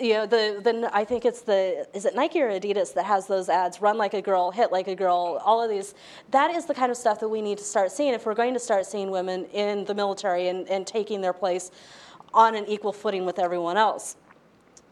you 0.00 0.14
know, 0.14 0.26
the, 0.26 0.60
the, 0.62 0.90
I 0.92 1.04
think 1.04 1.24
it's 1.24 1.42
the, 1.42 1.86
is 1.94 2.04
it 2.04 2.14
Nike 2.14 2.40
or 2.40 2.50
Adidas 2.50 2.94
that 2.94 3.04
has 3.04 3.26
those 3.26 3.48
ads, 3.48 3.80
run 3.80 3.96
like 3.98 4.14
a 4.14 4.22
girl, 4.22 4.50
hit 4.50 4.72
like 4.72 4.88
a 4.88 4.94
girl, 4.94 5.40
all 5.44 5.62
of 5.62 5.70
these. 5.70 5.94
That 6.30 6.50
is 6.54 6.66
the 6.66 6.74
kind 6.74 6.90
of 6.90 6.96
stuff 6.96 7.20
that 7.20 7.28
we 7.28 7.42
need 7.42 7.58
to 7.58 7.64
start 7.64 7.92
seeing 7.92 8.14
if 8.14 8.26
we're 8.26 8.34
going 8.34 8.54
to 8.54 8.60
start 8.60 8.86
seeing 8.86 9.10
women 9.10 9.44
in 9.46 9.84
the 9.84 9.94
military 9.94 10.48
and, 10.48 10.68
and 10.68 10.86
taking 10.86 11.20
their 11.20 11.32
place 11.32 11.70
on 12.32 12.54
an 12.54 12.66
equal 12.66 12.92
footing 12.92 13.24
with 13.24 13.38
everyone 13.38 13.76
else. 13.76 14.16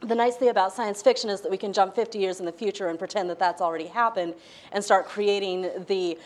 The 0.01 0.15
nice 0.15 0.37
thing 0.37 0.49
about 0.49 0.73
science 0.73 1.01
fiction 1.01 1.31
is 1.31 1.41
that 1.41 1.51
we 1.51 1.57
can 1.57 1.73
jump 1.73 1.95
50 1.95 2.19
years 2.19 2.41
in 2.41 2.47
the 2.47 2.53
future 2.53 2.89
and 2.89 2.99
pretend 2.99 3.31
that 3.31 3.39
that's 3.39 3.63
already 3.63 3.87
happened 3.87 4.35
and 4.73 4.85
start 4.85 5.07
creating 5.07 5.71
the 5.87 6.19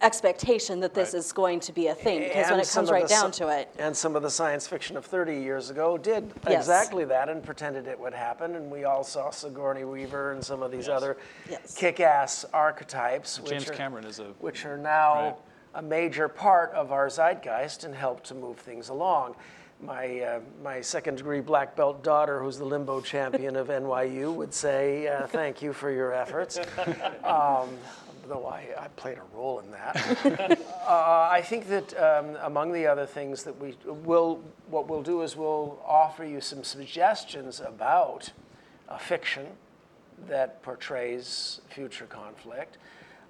expectation 0.00 0.80
that 0.80 0.94
this 0.94 1.12
right. 1.12 1.18
is 1.18 1.32
going 1.32 1.58
to 1.58 1.72
be 1.72 1.88
a 1.88 1.94
thing 1.94 2.20
because 2.20 2.50
when 2.50 2.60
it 2.60 2.68
comes 2.68 2.90
right 2.90 3.08
down 3.08 3.32
to 3.32 3.48
it 3.48 3.68
and 3.78 3.96
some 3.96 4.14
of 4.14 4.22
the 4.22 4.30
science 4.30 4.66
fiction 4.66 4.96
of 4.96 5.04
30 5.04 5.34
years 5.34 5.70
ago 5.70 5.98
did 5.98 6.32
yes. 6.46 6.60
exactly 6.60 7.04
that 7.04 7.28
and 7.28 7.42
pretended 7.42 7.88
it 7.88 7.98
would 7.98 8.14
happen 8.14 8.54
and 8.54 8.70
we 8.70 8.84
all 8.84 9.02
saw 9.02 9.30
Sigourney 9.30 9.84
Weaver 9.84 10.32
and 10.32 10.44
some 10.44 10.62
of 10.62 10.70
these 10.70 10.86
yes. 10.86 10.96
other 10.96 11.16
yes. 11.50 11.76
kick-ass 11.76 12.44
archetypes 12.52 13.38
James 13.38 13.50
which 13.50 13.70
are, 13.70 13.72
Cameron 13.74 14.04
is 14.04 14.20
a 14.20 14.26
which 14.38 14.64
are 14.64 14.78
now 14.78 15.14
right. 15.14 15.36
a 15.74 15.82
major 15.82 16.28
part 16.28 16.70
of 16.72 16.92
our 16.92 17.08
zeitgeist 17.08 17.82
and 17.82 17.94
help 17.94 18.22
to 18.24 18.34
move 18.34 18.56
things 18.56 18.90
along 18.90 19.34
my, 19.80 20.20
uh, 20.20 20.40
my 20.62 20.80
second 20.80 21.18
degree 21.18 21.40
black 21.40 21.76
belt 21.76 22.02
daughter, 22.02 22.42
who's 22.42 22.58
the 22.58 22.64
limbo 22.64 23.00
champion 23.00 23.54
of 23.54 23.68
NYU, 23.68 24.34
would 24.34 24.52
say, 24.52 25.06
uh, 25.06 25.26
Thank 25.28 25.62
you 25.62 25.72
for 25.72 25.90
your 25.90 26.12
efforts. 26.12 26.58
Um, 27.24 27.68
though 28.28 28.46
I, 28.46 28.68
I 28.78 28.88
played 28.88 29.18
a 29.18 29.36
role 29.36 29.60
in 29.60 29.70
that. 29.70 30.60
uh, 30.86 31.28
I 31.30 31.42
think 31.42 31.68
that 31.68 31.98
um, 31.98 32.36
among 32.42 32.72
the 32.72 32.86
other 32.86 33.06
things 33.06 33.42
that 33.44 33.58
we 33.60 33.74
will, 33.86 34.40
what 34.68 34.88
we'll 34.88 35.02
do 35.02 35.22
is 35.22 35.36
we'll 35.36 35.78
offer 35.86 36.24
you 36.24 36.40
some 36.40 36.62
suggestions 36.62 37.60
about 37.60 38.30
a 38.88 38.98
fiction 38.98 39.46
that 40.28 40.62
portrays 40.62 41.60
future 41.68 42.06
conflict. 42.06 42.78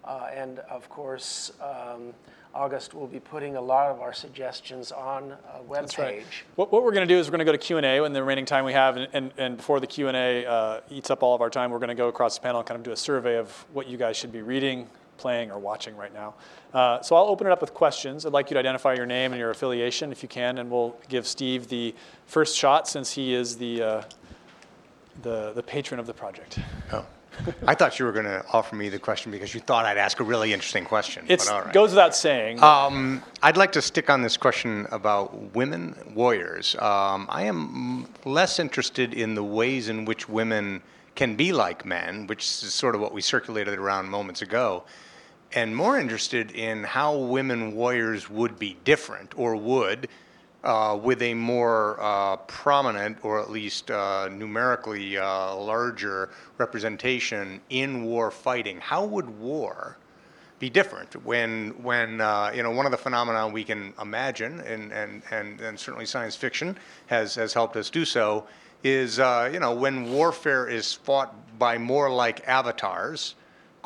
Uh, 0.05 0.28
and 0.32 0.59
of 0.61 0.88
course, 0.88 1.53
um, 1.61 2.14
August 2.55 2.94
we'll 2.94 3.07
be 3.07 3.20
putting 3.20 3.57
a 3.57 3.61
lot 3.61 3.90
of 3.90 4.01
our 4.01 4.12
suggestions 4.12 4.90
on 4.90 5.34
a 5.55 5.62
web 5.62 5.82
That's 5.82 5.94
page. 5.94 6.05
Right. 6.05 6.24
What, 6.57 6.72
what, 6.72 6.82
we're 6.82 6.92
going 6.92 7.07
to 7.07 7.14
do 7.14 7.18
is 7.18 7.26
we're 7.26 7.32
going 7.32 7.40
to 7.40 7.44
go 7.44 7.53
to 7.53 7.59
Q&A 7.59 8.05
in 8.05 8.12
the 8.12 8.22
remaining 8.22 8.46
time 8.46 8.64
we 8.64 8.72
have, 8.72 8.96
and, 8.96 9.09
and, 9.12 9.32
and 9.36 9.57
before 9.57 9.80
the 9.80 9.86
Q&A 9.86 10.46
uh, 10.46 10.80
eats 10.90 11.11
up 11.11 11.22
all 11.22 11.34
of 11.34 11.40
our 11.40 11.51
time, 11.51 11.70
we're 11.70 11.78
going 11.78 11.88
to 11.88 11.94
go 11.94 12.09
across 12.09 12.36
the 12.36 12.42
panel 12.42 12.61
and 12.61 12.68
kind 12.68 12.78
of 12.78 12.84
do 12.84 12.92
a 12.92 12.96
survey 12.96 13.36
of 13.36 13.51
what 13.72 13.86
you 13.86 13.96
guys 13.96 14.16
should 14.16 14.32
be 14.32 14.42
reading, 14.42 14.88
playing, 15.18 15.51
or 15.51 15.59
watching 15.59 15.96
right 15.96 16.12
now. 16.14 16.34
Uh, 16.72 17.01
so 17.03 17.16
I'll 17.16 17.26
open 17.26 17.46
it 17.46 17.51
up 17.51 17.61
with 17.61 17.74
questions. 17.74 18.24
I'd 18.24 18.32
like 18.32 18.51
you 18.51 18.55
to 18.55 18.61
identify 18.61 18.94
your 18.94 19.07
name 19.07 19.32
and 19.32 19.38
your 19.38 19.51
affiliation 19.51 20.11
if 20.11 20.22
you 20.22 20.28
can, 20.28 20.59
and 20.59 20.70
we'll 20.70 20.96
give 21.09 21.26
Steve 21.26 21.68
the 21.68 21.94
first 22.26 22.57
shot 22.57 22.88
since 22.88 23.12
he 23.12 23.34
is 23.34 23.57
the, 23.57 23.82
uh, 23.82 24.03
the, 25.22 25.53
the 25.53 25.62
patron 25.62 26.01
of 26.01 26.07
the 26.07 26.14
project. 26.14 26.59
Oh. 26.92 27.05
I 27.66 27.74
thought 27.74 27.99
you 27.99 28.05
were 28.05 28.12
going 28.12 28.26
to 28.26 28.45
offer 28.53 28.76
me 28.76 28.89
the 28.89 28.99
question 28.99 29.32
because 29.32 29.55
you 29.55 29.61
thought 29.61 29.84
I'd 29.84 29.99
ask 29.99 30.20
a 30.20 30.24
really 30.24 30.53
interesting 30.53 30.84
question. 30.84 31.24
It 31.28 31.47
goes 31.72 31.91
without 31.91 32.14
saying. 32.14 32.62
Um, 32.62 33.22
I'd 33.43 33.57
like 33.57 33.72
to 33.72 33.82
stick 33.82 34.11
on 34.11 34.22
this 34.22 34.36
question 34.36 34.86
about 34.91 35.55
women 35.55 35.95
warriors. 36.14 36.74
Um, 36.76 37.26
I 37.28 37.45
am 37.45 38.09
less 38.24 38.59
interested 38.59 39.14
in 39.14 39.34
the 39.34 39.45
ways 39.45 39.89
in 39.89 40.05
which 40.05 40.28
women 40.28 40.82
can 41.14 41.34
be 41.34 41.53
like 41.53 41.84
men, 41.84 42.26
which 42.26 42.45
is 42.45 42.74
sort 42.74 42.95
of 42.95 43.01
what 43.01 43.12
we 43.12 43.20
circulated 43.20 43.78
around 43.78 44.09
moments 44.09 44.43
ago, 44.43 44.84
and 45.53 45.74
more 45.74 45.99
interested 45.99 46.51
in 46.53 46.84
how 46.84 47.16
women 47.16 47.74
warriors 47.74 48.30
would 48.30 48.59
be 48.59 48.76
different 48.84 49.36
or 49.36 49.57
would 49.57 50.09
uh, 50.64 50.98
with 51.00 51.22
a 51.22 51.34
more 51.34 51.96
uh, 52.00 52.36
prominent, 52.36 53.18
or 53.22 53.40
at 53.40 53.50
least 53.50 53.90
uh, 53.90 54.28
numerically 54.30 55.16
uh, 55.16 55.54
larger 55.54 56.30
representation 56.59 57.61
in 57.70 58.04
war 58.04 58.30
fighting. 58.30 58.80
How 58.80 59.04
would 59.04 59.28
war 59.38 59.96
be 60.59 60.68
different 60.68 61.14
when, 61.24 61.70
when 61.82 62.20
uh, 62.20 62.50
you 62.52 62.62
know, 62.64 62.70
one 62.70 62.86
of 62.86 62.90
the 62.90 62.98
phenomena 62.98 63.46
we 63.46 63.62
can 63.62 63.94
imagine, 64.02 64.61
and, 64.61 64.92
and, 64.92 65.22
and, 65.30 65.61
and 65.61 65.78
certainly 65.78 66.06
science 66.06 66.34
fiction 66.34 66.76
has, 67.06 67.36
has 67.36 67.52
helped 67.52 67.76
us 67.76 67.90
do 67.90 68.04
so, 68.04 68.44
is, 68.82 69.18
you 69.18 69.61
know, 69.61 69.74
when 69.74 70.12
warfare 70.12 70.68
is 70.68 70.94
fought 70.94 71.34
by 71.59 71.78
more 71.78 72.11
like 72.11 72.46
avatars, 72.48 73.36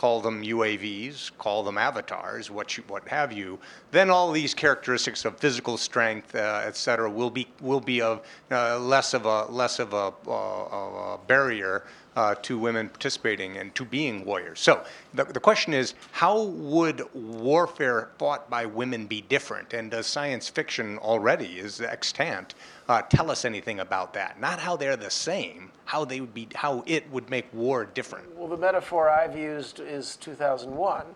call 0.03 0.21
them 0.21 0.43
UAVs, 0.43 1.31
call 1.39 1.63
them 1.63 1.79
avatars, 1.79 2.51
what 2.51 2.77
you, 2.77 2.83
what 2.89 3.07
have 3.07 3.33
you, 3.33 3.57
then 3.93 4.11
all 4.11 4.33
these 4.33 4.53
characteristics 4.53 5.25
of 5.25 5.39
physical 5.39 5.77
strength, 5.77 6.35
uh, 6.35 6.65
et 6.65 6.77
cetera, 6.77 7.09
will 7.09 7.31
be 7.31 7.47
will 7.61 7.79
be 7.79 8.03
of 8.03 8.27
uh, 8.51 8.81
less 8.81 9.15
of 9.15 9.27
a 9.27 9.45
less 9.45 9.79
of 9.79 9.93
a, 9.93 10.13
uh, 10.27 11.15
a 11.15 11.19
barrier 11.29 11.85
uh, 12.17 12.35
to 12.43 12.59
women 12.59 12.89
participating 12.89 13.59
and 13.59 13.73
to 13.77 13.85
being 13.85 14.25
warriors. 14.25 14.59
So 14.59 14.85
the, 15.15 15.23
the 15.25 15.39
question 15.39 15.73
is, 15.73 15.95
how 16.11 16.43
would 16.43 17.03
warfare 17.15 18.11
fought 18.19 18.51
by 18.51 18.67
women 18.67 19.07
be 19.07 19.21
different? 19.21 19.73
And 19.73 19.93
does 19.93 20.09
science 20.09 20.49
fiction 20.49 20.99
already 20.99 21.61
is 21.61 21.81
extant 21.81 22.57
uh, 22.89 23.03
tell 23.03 23.31
us 23.31 23.45
anything 23.45 23.79
about 23.79 24.15
that? 24.15 24.41
Not 24.41 24.59
how 24.59 24.77
they're 24.77 24.97
the 24.97 25.11
same, 25.11 25.71
how 25.85 26.05
they 26.05 26.21
would 26.21 26.35
be, 26.35 26.49
how 26.55 26.83
it 26.87 27.11
would 27.11 27.29
make 27.31 27.53
war 27.53 27.85
different. 27.85 28.37
Well, 28.37 28.49
the 28.49 28.57
metaphor 28.57 29.09
I've 29.09 29.37
used 29.37 29.81
is 29.81 30.17
2001. 30.17 31.07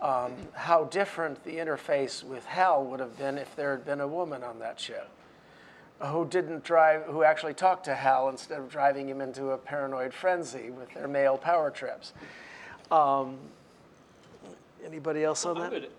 Um, 0.00 0.32
how 0.52 0.84
different 0.84 1.42
the 1.44 1.56
interface 1.56 2.22
with 2.22 2.44
Hal 2.44 2.84
would 2.84 3.00
have 3.00 3.16
been 3.16 3.38
if 3.38 3.56
there 3.56 3.70
had 3.70 3.86
been 3.86 4.00
a 4.00 4.08
woman 4.08 4.42
on 4.42 4.58
that 4.58 4.78
ship 4.78 5.08
who 6.00 6.26
didn't 6.26 6.64
drive, 6.64 7.04
who 7.04 7.22
actually 7.22 7.54
talked 7.54 7.84
to 7.84 7.94
Hal 7.94 8.28
instead 8.28 8.58
of 8.58 8.68
driving 8.68 9.08
him 9.08 9.20
into 9.20 9.50
a 9.50 9.58
paranoid 9.58 10.12
frenzy 10.12 10.70
with 10.70 10.92
their 10.94 11.08
male 11.08 11.38
power 11.38 11.70
trips. 11.70 12.12
Um, 12.90 13.38
anybody 14.84 15.24
else 15.24 15.46
on 15.46 15.58
that? 15.60 15.72
Would, 15.72 15.90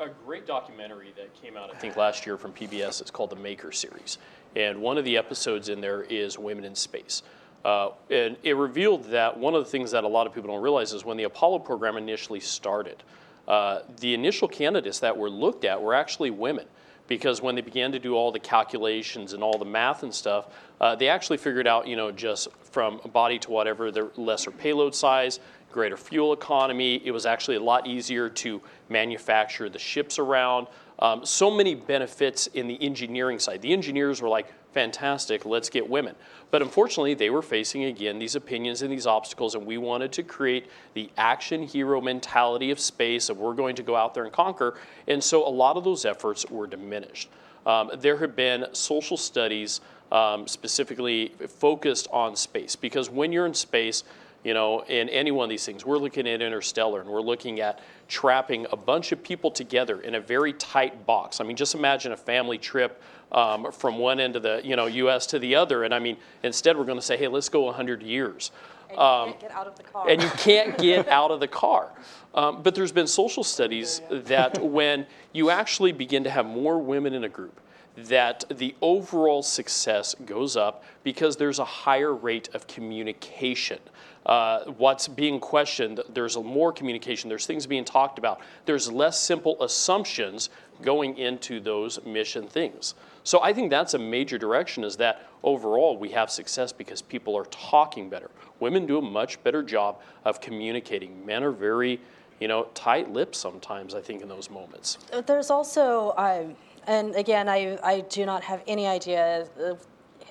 a 0.00 0.08
great 0.26 0.46
documentary 0.46 1.12
that 1.16 1.32
came 1.40 1.56
out, 1.56 1.70
I 1.72 1.78
think, 1.78 1.96
last 1.96 2.26
year 2.26 2.36
from 2.36 2.52
PBS. 2.52 3.00
It's 3.00 3.10
called 3.10 3.30
the 3.30 3.36
Maker 3.36 3.70
series, 3.70 4.18
and 4.56 4.80
one 4.80 4.98
of 4.98 5.04
the 5.04 5.16
episodes 5.16 5.68
in 5.68 5.80
there 5.80 6.02
is 6.02 6.38
women 6.38 6.64
in 6.64 6.74
space. 6.74 7.22
Uh, 7.64 7.90
and 8.10 8.36
it 8.42 8.56
revealed 8.56 9.04
that 9.04 9.36
one 9.36 9.54
of 9.54 9.64
the 9.64 9.70
things 9.70 9.90
that 9.90 10.04
a 10.04 10.08
lot 10.08 10.26
of 10.26 10.34
people 10.34 10.50
don't 10.50 10.62
realize 10.62 10.92
is 10.92 11.04
when 11.04 11.16
the 11.16 11.24
Apollo 11.24 11.60
program 11.60 11.96
initially 11.96 12.40
started, 12.40 13.02
uh, 13.48 13.80
the 14.00 14.12
initial 14.14 14.48
candidates 14.48 15.00
that 15.00 15.16
were 15.16 15.30
looked 15.30 15.64
at 15.64 15.80
were 15.80 15.94
actually 15.94 16.30
women 16.30 16.66
because 17.06 17.42
when 17.42 17.54
they 17.54 17.60
began 17.60 17.92
to 17.92 17.98
do 17.98 18.14
all 18.14 18.32
the 18.32 18.38
calculations 18.38 19.32
and 19.32 19.42
all 19.42 19.58
the 19.58 19.64
math 19.64 20.02
and 20.02 20.14
stuff, 20.14 20.48
uh, 20.80 20.94
they 20.94 21.08
actually 21.08 21.36
figured 21.36 21.66
out, 21.66 21.86
you 21.86 21.96
know, 21.96 22.10
just 22.10 22.48
from 22.62 23.00
body 23.12 23.38
to 23.38 23.50
whatever, 23.50 23.90
the 23.90 24.10
lesser 24.16 24.50
payload 24.50 24.94
size, 24.94 25.40
greater 25.70 25.96
fuel 25.96 26.32
economy. 26.32 27.02
It 27.04 27.10
was 27.10 27.26
actually 27.26 27.56
a 27.56 27.62
lot 27.62 27.86
easier 27.86 28.28
to 28.30 28.62
manufacture 28.88 29.68
the 29.68 29.78
ships 29.78 30.18
around. 30.18 30.66
Um, 31.04 31.26
so 31.26 31.50
many 31.50 31.74
benefits 31.74 32.46
in 32.46 32.66
the 32.66 32.82
engineering 32.82 33.38
side. 33.38 33.60
The 33.60 33.74
engineers 33.74 34.22
were 34.22 34.28
like, 34.30 34.46
fantastic, 34.72 35.44
let's 35.44 35.68
get 35.68 35.86
women. 35.86 36.14
But 36.50 36.62
unfortunately, 36.62 37.12
they 37.12 37.28
were 37.28 37.42
facing 37.42 37.84
again 37.84 38.18
these 38.18 38.36
opinions 38.36 38.80
and 38.80 38.90
these 38.90 39.06
obstacles, 39.06 39.54
and 39.54 39.66
we 39.66 39.76
wanted 39.76 40.12
to 40.12 40.22
create 40.22 40.70
the 40.94 41.10
action 41.18 41.62
hero 41.62 42.00
mentality 42.00 42.70
of 42.70 42.80
space 42.80 43.28
of 43.28 43.36
we're 43.36 43.52
going 43.52 43.76
to 43.76 43.82
go 43.82 43.94
out 43.94 44.14
there 44.14 44.24
and 44.24 44.32
conquer. 44.32 44.78
And 45.06 45.22
so 45.22 45.46
a 45.46 45.50
lot 45.50 45.76
of 45.76 45.84
those 45.84 46.06
efforts 46.06 46.48
were 46.48 46.66
diminished. 46.66 47.28
Um, 47.66 47.90
there 47.98 48.16
have 48.16 48.34
been 48.34 48.64
social 48.72 49.18
studies 49.18 49.82
um, 50.10 50.48
specifically 50.48 51.34
focused 51.46 52.08
on 52.12 52.34
space 52.34 52.76
because 52.76 53.10
when 53.10 53.30
you're 53.30 53.44
in 53.44 53.52
space, 53.52 54.04
you 54.44 54.54
know, 54.54 54.80
in 54.88 55.08
any 55.08 55.30
one 55.30 55.44
of 55.44 55.50
these 55.50 55.64
things. 55.64 55.84
We're 55.84 55.98
looking 55.98 56.28
at 56.28 56.42
interstellar 56.42 57.00
and 57.00 57.08
we're 57.08 57.22
looking 57.22 57.60
at 57.60 57.80
trapping 58.08 58.66
a 58.70 58.76
bunch 58.76 59.10
of 59.10 59.22
people 59.22 59.50
together 59.50 60.00
in 60.00 60.14
a 60.14 60.20
very 60.20 60.52
tight 60.52 61.06
box. 61.06 61.40
I 61.40 61.44
mean, 61.44 61.56
just 61.56 61.74
imagine 61.74 62.12
a 62.12 62.16
family 62.16 62.58
trip 62.58 63.02
um, 63.32 63.72
from 63.72 63.98
one 63.98 64.20
end 64.20 64.36
of 64.36 64.42
the 64.42 64.60
you 64.62 64.76
know 64.76 64.86
U.S. 64.86 65.26
to 65.28 65.38
the 65.38 65.56
other, 65.56 65.84
and 65.84 65.92
I 65.92 65.98
mean, 65.98 66.18
instead 66.42 66.76
we're 66.76 66.84
going 66.84 66.98
to 66.98 67.04
say, 67.04 67.16
hey, 67.16 67.26
let's 67.26 67.48
go 67.48 67.62
100 67.62 68.02
years. 68.02 68.52
And 68.90 69.32
you 69.32 69.38
can't 69.38 69.40
get 69.40 69.50
out 69.50 69.66
of 69.66 69.76
the 69.76 69.82
car. 69.82 70.08
And 70.08 70.22
you 70.22 70.28
can't 70.30 70.78
get 70.90 71.08
out 71.08 71.30
of 71.30 71.40
the 71.40 71.48
car. 71.48 71.90
Um, 72.34 72.62
but 72.62 72.74
there's 72.74 72.92
been 72.92 73.06
social 73.06 73.42
studies 73.42 74.02
that 74.10 74.62
when 74.62 75.06
you 75.32 75.50
actually 75.50 75.92
begin 75.92 76.24
to 76.24 76.30
have 76.30 76.46
more 76.46 76.78
women 76.78 77.14
in 77.14 77.24
a 77.24 77.28
group, 77.28 77.60
that 77.96 78.44
the 78.50 78.74
overall 78.82 79.42
success 79.42 80.14
goes 80.26 80.56
up 80.56 80.82
because 81.04 81.36
there's 81.36 81.60
a 81.60 81.64
higher 81.64 82.12
rate 82.12 82.48
of 82.52 82.66
communication. 82.66 83.78
Uh, 84.26 84.64
what's 84.78 85.06
being 85.06 85.38
questioned, 85.38 86.00
there's 86.14 86.36
more 86.36 86.72
communication, 86.72 87.28
there's 87.28 87.46
things 87.46 87.66
being 87.66 87.84
talked 87.84 88.18
about, 88.18 88.40
there's 88.64 88.90
less 88.90 89.20
simple 89.20 89.62
assumptions 89.62 90.48
going 90.80 91.18
into 91.18 91.60
those 91.60 92.02
mission 92.04 92.48
things. 92.48 92.94
So 93.22 93.42
I 93.42 93.52
think 93.52 93.70
that's 93.70 93.94
a 93.94 93.98
major 93.98 94.38
direction 94.38 94.82
is 94.82 94.96
that 94.96 95.28
overall 95.42 95.96
we 95.98 96.08
have 96.10 96.30
success 96.30 96.72
because 96.72 97.02
people 97.02 97.36
are 97.36 97.44
talking 97.46 98.08
better. 98.08 98.30
Women 98.60 98.86
do 98.86 98.98
a 98.98 99.02
much 99.02 99.42
better 99.44 99.62
job 99.62 100.00
of 100.24 100.40
communicating. 100.40 101.24
Men 101.24 101.42
are 101.42 101.50
very, 101.50 102.00
you 102.40 102.48
know, 102.48 102.68
tight-lipped 102.74 103.34
sometimes, 103.34 103.94
I 103.94 104.00
think, 104.00 104.22
in 104.22 104.28
those 104.28 104.48
moments. 104.48 104.98
There's 105.26 105.50
also, 105.50 106.14
um, 106.16 106.56
and 106.86 107.14
again, 107.14 107.48
I, 107.48 107.78
I 107.82 108.00
do 108.00 108.24
not 108.26 108.42
have 108.44 108.62
any 108.66 108.86
idea 108.86 109.46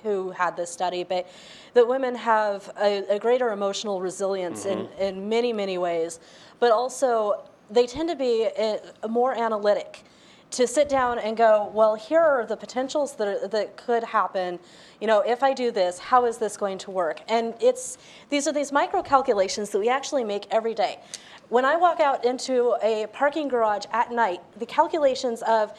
who 0.04 0.30
had 0.30 0.56
this 0.56 0.70
study, 0.70 1.02
but 1.02 1.26
that 1.72 1.88
women 1.88 2.14
have 2.14 2.70
a, 2.80 3.04
a 3.08 3.18
greater 3.18 3.50
emotional 3.50 4.00
resilience 4.00 4.66
in, 4.66 4.88
in 5.00 5.28
many, 5.28 5.52
many 5.52 5.78
ways, 5.78 6.20
but 6.60 6.70
also 6.70 7.42
they 7.70 7.86
tend 7.86 8.08
to 8.10 8.16
be 8.16 8.48
uh, 8.56 9.08
more 9.08 9.36
analytic 9.36 10.04
to 10.50 10.68
sit 10.68 10.88
down 10.88 11.18
and 11.18 11.36
go, 11.36 11.68
well, 11.74 11.96
here 11.96 12.20
are 12.20 12.46
the 12.46 12.56
potentials 12.56 13.16
that, 13.16 13.26
are, 13.26 13.48
that 13.48 13.76
could 13.76 14.04
happen. 14.04 14.60
You 15.00 15.08
know, 15.08 15.20
if 15.20 15.42
I 15.42 15.52
do 15.52 15.72
this, 15.72 15.98
how 15.98 16.26
is 16.26 16.38
this 16.38 16.56
going 16.56 16.78
to 16.78 16.92
work? 16.92 17.22
And 17.28 17.54
it's 17.60 17.98
these 18.28 18.46
are 18.46 18.52
these 18.52 18.70
micro 18.70 19.02
calculations 19.02 19.70
that 19.70 19.80
we 19.80 19.88
actually 19.88 20.22
make 20.22 20.46
every 20.52 20.74
day. 20.74 21.00
When 21.48 21.64
I 21.64 21.76
walk 21.76 21.98
out 21.98 22.24
into 22.24 22.76
a 22.82 23.06
parking 23.12 23.48
garage 23.48 23.84
at 23.92 24.12
night, 24.12 24.40
the 24.58 24.66
calculations 24.66 25.42
of 25.42 25.76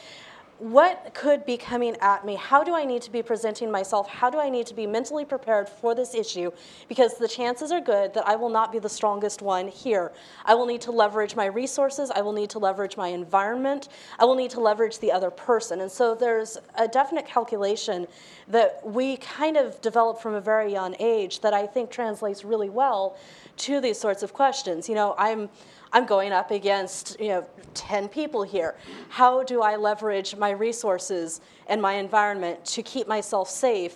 what 0.72 1.14
could 1.14 1.46
be 1.46 1.58
coming 1.58 1.96
at 2.02 2.26
me? 2.26 2.34
How 2.34 2.64
do 2.64 2.74
I 2.74 2.86
need 2.86 3.04
to 3.04 3.12
be 3.12 3.22
presenting 3.22 3.70
myself? 3.70 4.10
How 4.10 4.32
do 4.32 4.40
I 4.40 4.50
need 4.50 4.66
to 4.66 4.74
be 4.74 4.88
mentally 4.88 5.24
prepared 5.24 5.70
for 5.70 5.94
this 5.94 6.16
issue? 6.16 6.50
Because 6.90 7.20
the 7.20 7.28
chances 7.28 7.72
are 7.72 7.80
good 7.80 8.16
that 8.16 8.28
I 8.28 8.36
will 8.36 8.50
not 8.50 8.72
be 8.72 8.80
the 8.80 8.90
strongest 8.90 9.44
one 9.44 9.68
here. 9.68 10.12
I 10.44 10.56
will 10.56 10.66
need 10.66 10.82
to 10.82 10.92
leverage 10.92 11.36
my 11.36 11.46
resources. 11.46 12.10
I 12.10 12.22
will 12.22 12.34
need 12.34 12.50
to 12.50 12.58
leverage 12.58 12.98
my 12.98 13.10
environment. 13.10 13.90
I 14.18 14.26
will 14.26 14.34
need 14.34 14.50
to 14.52 14.60
leverage 14.60 14.98
the 14.98 15.12
other 15.12 15.30
person. 15.30 15.82
And 15.82 15.92
so 15.92 16.16
there's 16.16 16.58
a 16.74 16.88
definite 16.88 17.28
calculation 17.28 18.08
that 18.48 18.82
we 18.84 19.18
kind 19.18 19.58
of 19.58 19.80
develop 19.82 20.20
from 20.20 20.34
a 20.34 20.42
very 20.42 20.72
young 20.72 20.96
age 21.00 21.42
that 21.42 21.54
I 21.54 21.68
think 21.68 21.92
translates 21.92 22.44
really 22.44 22.70
well 22.70 23.18
to 23.58 23.80
these 23.80 24.00
sorts 24.00 24.24
of 24.24 24.34
questions. 24.34 24.90
You 24.90 24.96
know, 24.96 25.14
I'm 25.20 25.48
I'm 25.96 26.06
going 26.06 26.34
up 26.34 26.52
against 26.52 27.18
you 27.22 27.30
know 27.30 27.48
10 27.74 28.10
people 28.10 28.44
here. 28.44 28.76
How 29.08 29.44
do 29.44 29.62
I 29.62 29.78
leverage 29.78 30.36
my 30.36 30.52
resources 30.52 31.40
and 31.68 31.82
my 31.82 31.94
environment 31.94 32.66
to 32.66 32.84
keep 32.84 33.08
myself 33.08 33.50
safe 33.50 33.96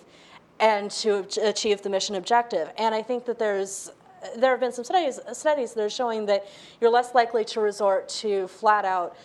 and 0.61 0.89
to 0.91 1.27
achieve 1.41 1.81
the 1.81 1.89
mission 1.89 2.15
objective? 2.15 2.71
And 2.77 2.95
I 2.95 3.01
think 3.01 3.25
that 3.25 3.37
there's 3.37 3.91
there 4.37 4.51
have 4.51 4.61
been 4.61 4.71
some 4.71 4.85
studies 4.85 5.19
studies 5.33 5.73
that 5.73 5.83
are 5.83 5.89
showing 5.89 6.25
that 6.27 6.47
you're 6.79 6.89
less 6.89 7.13
likely 7.13 7.43
to 7.43 7.59
resort 7.59 8.07
to 8.23 8.47
flat 8.47 8.85
out 8.85 9.17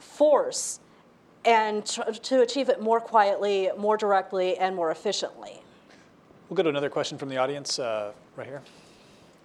force 0.00 0.80
and 1.44 1.84
to 1.84 2.40
achieve 2.40 2.70
it 2.70 2.80
more 2.80 3.00
quietly, 3.00 3.68
more 3.76 3.98
directly, 3.98 4.56
and 4.56 4.74
more 4.74 4.90
efficiently. 4.90 5.62
We'll 6.48 6.56
go 6.56 6.62
to 6.62 6.70
another 6.70 6.88
question 6.88 7.18
from 7.18 7.28
the 7.28 7.36
audience 7.36 7.78
uh, 7.78 8.12
right 8.36 8.46
here. 8.46 8.62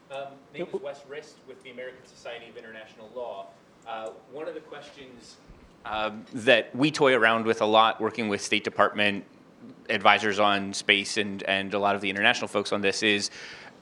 Um, 0.09 0.27
name 0.53 0.67
is 0.73 0.81
Wes 0.81 1.03
Rist 1.09 1.35
with 1.47 1.61
the 1.63 1.71
American 1.71 2.05
Society 2.05 2.47
of 2.49 2.55
International 2.55 3.09
Law. 3.13 3.47
Uh, 3.85 4.11
one 4.31 4.47
of 4.47 4.53
the 4.53 4.61
questions 4.61 5.35
um, 5.85 6.25
that 6.33 6.73
we 6.73 6.91
toy 6.91 7.13
around 7.13 7.45
with 7.45 7.61
a 7.61 7.65
lot, 7.65 7.99
working 7.99 8.29
with 8.29 8.41
State 8.41 8.63
Department 8.63 9.25
advisors 9.89 10.39
on 10.39 10.73
space 10.73 11.17
and, 11.17 11.43
and 11.43 11.73
a 11.73 11.79
lot 11.79 11.93
of 11.93 11.99
the 11.99 12.09
international 12.09 12.47
folks 12.47 12.71
on 12.71 12.79
this, 12.79 13.03
is 13.03 13.31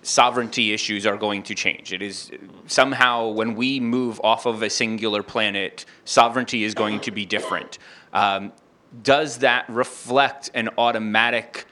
sovereignty 0.01 0.73
issues 0.73 1.05
are 1.05 1.17
going 1.17 1.43
to 1.43 1.53
change. 1.53 1.93
It 1.93 2.01
is 2.01 2.31
somehow 2.65 3.27
when 3.29 3.53
we 3.53 3.79
move 3.79 4.19
off 4.23 4.47
of 4.47 4.63
a 4.63 4.69
singular 4.69 5.21
planet, 5.21 5.85
sovereignty 6.05 6.63
is 6.63 6.73
going 6.73 7.01
to 7.01 7.11
be 7.11 7.25
different. 7.25 7.77
Um, 8.13 8.51
does 9.03 9.39
that 9.39 9.69
reflect 9.69 10.49
an 10.55 10.69
automatic 10.77 11.65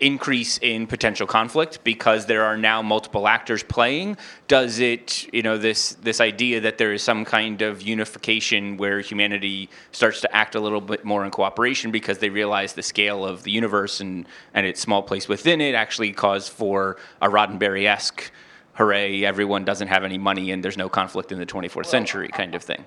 increase 0.00 0.58
in 0.58 0.86
potential 0.86 1.26
conflict 1.26 1.82
because 1.84 2.26
there 2.26 2.44
are 2.44 2.56
now 2.56 2.82
multiple 2.82 3.28
actors 3.28 3.62
playing? 3.62 4.16
Does 4.48 4.80
it, 4.80 5.32
you 5.32 5.42
know, 5.42 5.58
this 5.58 5.94
this 6.02 6.20
idea 6.20 6.60
that 6.60 6.78
there 6.78 6.92
is 6.92 7.02
some 7.02 7.24
kind 7.24 7.62
of 7.62 7.82
unification 7.82 8.76
where 8.76 9.00
humanity 9.00 9.68
starts 9.92 10.20
to 10.22 10.36
act 10.36 10.54
a 10.54 10.60
little 10.60 10.80
bit 10.80 11.04
more 11.04 11.24
in 11.24 11.30
cooperation 11.30 11.90
because 11.90 12.18
they 12.18 12.30
realize 12.30 12.72
the 12.72 12.82
scale 12.82 13.24
of 13.24 13.42
the 13.42 13.50
universe 13.50 14.00
and 14.00 14.26
and 14.54 14.66
its 14.66 14.80
small 14.80 15.02
place 15.02 15.28
within 15.28 15.60
it 15.60 15.74
actually 15.74 16.12
cause 16.12 16.48
for 16.48 16.96
a 17.20 17.28
Roddenberry-esque 17.28 18.30
hooray, 18.74 19.24
everyone 19.24 19.64
doesn't 19.64 19.88
have 19.88 20.04
any 20.04 20.16
money 20.16 20.52
and 20.52 20.64
there's 20.64 20.78
no 20.78 20.88
conflict 20.88 21.32
in 21.32 21.38
the 21.38 21.46
24th 21.46 21.86
century 21.86 22.28
kind 22.28 22.54
of 22.54 22.62
thing. 22.62 22.84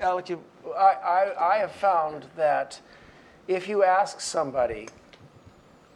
Alec, 0.00 0.28
you, 0.28 0.40
I, 0.76 0.80
I, 0.80 1.54
I 1.54 1.58
have 1.58 1.72
found 1.72 2.26
that 2.36 2.80
if 3.48 3.68
you 3.68 3.82
ask 3.82 4.20
somebody, 4.20 4.88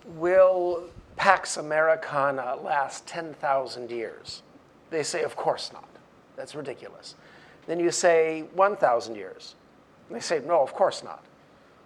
will 0.05 0.85
Pax 1.17 1.57
Americana 1.57 2.57
last 2.63 3.07
10,000 3.07 3.91
years? 3.91 4.43
They 4.91 5.03
say, 5.03 5.23
of 5.23 5.37
course 5.37 5.73
not. 5.73 5.89
That's 6.37 6.55
ridiculous. 6.55 7.15
Then 7.67 7.79
you 7.79 7.91
say 7.91 8.45
1,000 8.55 9.15
years. 9.15 9.55
And 10.09 10.17
they 10.17 10.21
say, 10.21 10.43
no, 10.45 10.61
of 10.61 10.73
course 10.73 11.05
not. 11.05 11.25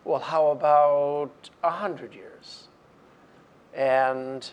Well, 0.05 0.21
how 0.21 0.49
about 0.49 1.51
100 1.61 2.15
years? 2.15 2.69
And, 3.75 4.49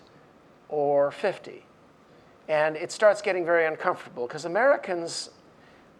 or 0.70 1.12
50? 1.12 1.64
And 2.48 2.76
it 2.76 2.92
starts 2.92 3.22
getting 3.22 3.46
very 3.46 3.66
uncomfortable 3.66 4.28
because 4.28 4.46
Americans, 4.46 5.30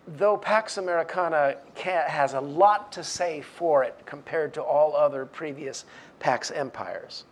though 0.08 0.38
Pax 0.38 0.78
Americana 0.78 1.56
can, 1.76 2.10
has 2.10 2.34
a 2.34 2.42
lot 2.42 2.92
to 2.94 3.04
say 3.04 3.42
for 3.42 3.84
it 3.84 3.98
compared 4.06 4.54
to 4.56 4.62
all 4.62 4.96
other 4.96 5.26
previous 5.26 5.86
Pax 6.20 6.52
empires, 6.52 7.26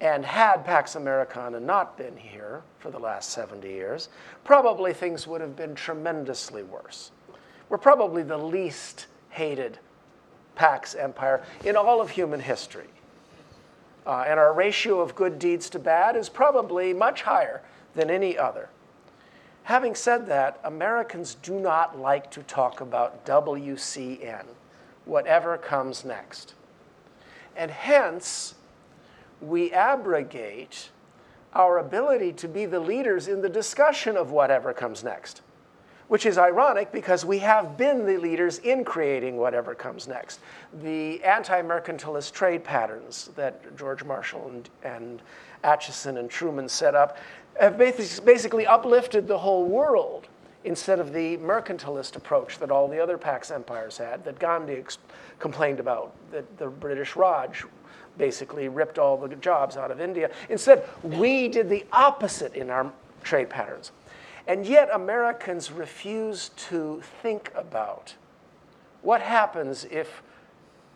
and 0.00 0.24
had 0.24 0.64
Pax 0.64 0.96
Americana 0.96 1.60
not 1.60 1.96
been 1.96 2.16
here 2.16 2.62
for 2.78 2.90
the 2.90 2.98
last 2.98 3.30
70 3.30 3.68
years, 3.68 4.08
probably 4.44 4.92
things 4.92 5.26
would 5.26 5.40
have 5.40 5.56
been 5.56 5.74
tremendously 5.74 6.62
worse. 6.62 7.10
We're 7.68 7.78
probably 7.78 8.22
the 8.22 8.38
least 8.38 9.06
hated 9.30 9.78
Pax 10.54 10.94
empire 10.94 11.42
in 11.64 11.76
all 11.76 12.00
of 12.00 12.10
human 12.10 12.40
history. 12.40 12.86
Uh, 14.06 14.24
and 14.26 14.38
our 14.38 14.52
ratio 14.52 15.00
of 15.00 15.14
good 15.14 15.38
deeds 15.38 15.70
to 15.70 15.78
bad 15.78 16.14
is 16.14 16.28
probably 16.28 16.92
much 16.92 17.22
higher 17.22 17.62
than 17.94 18.10
any 18.10 18.36
other. 18.36 18.68
Having 19.64 19.94
said 19.94 20.26
that, 20.26 20.60
Americans 20.62 21.36
do 21.36 21.58
not 21.58 21.98
like 21.98 22.30
to 22.32 22.42
talk 22.42 22.82
about 22.82 23.24
WCN, 23.24 24.44
whatever 25.06 25.56
comes 25.56 26.04
next. 26.04 26.52
And 27.56 27.70
hence, 27.70 28.56
we 29.48 29.72
abrogate 29.72 30.90
our 31.54 31.78
ability 31.78 32.32
to 32.32 32.48
be 32.48 32.66
the 32.66 32.80
leaders 32.80 33.28
in 33.28 33.40
the 33.40 33.48
discussion 33.48 34.16
of 34.16 34.30
whatever 34.30 34.72
comes 34.72 35.04
next, 35.04 35.42
which 36.08 36.26
is 36.26 36.36
ironic 36.36 36.90
because 36.90 37.24
we 37.24 37.38
have 37.38 37.76
been 37.76 38.04
the 38.04 38.16
leaders 38.16 38.58
in 38.58 38.84
creating 38.84 39.36
whatever 39.36 39.74
comes 39.74 40.08
next. 40.08 40.40
The 40.82 41.22
anti 41.22 41.62
mercantilist 41.62 42.32
trade 42.32 42.64
patterns 42.64 43.30
that 43.36 43.76
George 43.76 44.04
Marshall 44.04 44.48
and, 44.48 44.70
and 44.82 45.22
Acheson 45.62 46.18
and 46.18 46.28
Truman 46.28 46.68
set 46.68 46.94
up 46.94 47.18
have 47.60 47.78
basically 47.78 48.66
uplifted 48.66 49.28
the 49.28 49.38
whole 49.38 49.64
world 49.64 50.26
instead 50.64 50.98
of 50.98 51.12
the 51.12 51.36
mercantilist 51.36 52.16
approach 52.16 52.58
that 52.58 52.70
all 52.70 52.88
the 52.88 52.98
other 52.98 53.18
Pax 53.18 53.50
empires 53.50 53.98
had, 53.98 54.24
that 54.24 54.38
Gandhi 54.38 54.74
ex- 54.74 54.98
complained 55.38 55.78
about, 55.78 56.14
that 56.32 56.58
the 56.58 56.66
British 56.66 57.16
Raj 57.16 57.64
basically 58.18 58.68
ripped 58.68 58.98
all 58.98 59.16
the 59.16 59.34
jobs 59.36 59.76
out 59.76 59.90
of 59.90 60.00
India. 60.00 60.30
Instead, 60.48 60.84
we 61.02 61.48
did 61.48 61.68
the 61.68 61.84
opposite 61.92 62.54
in 62.54 62.70
our 62.70 62.92
trade 63.22 63.50
patterns. 63.50 63.92
And 64.46 64.66
yet, 64.66 64.88
Americans 64.92 65.72
refuse 65.72 66.50
to 66.68 67.02
think 67.22 67.50
about 67.54 68.14
what 69.02 69.20
happens 69.20 69.86
if 69.90 70.22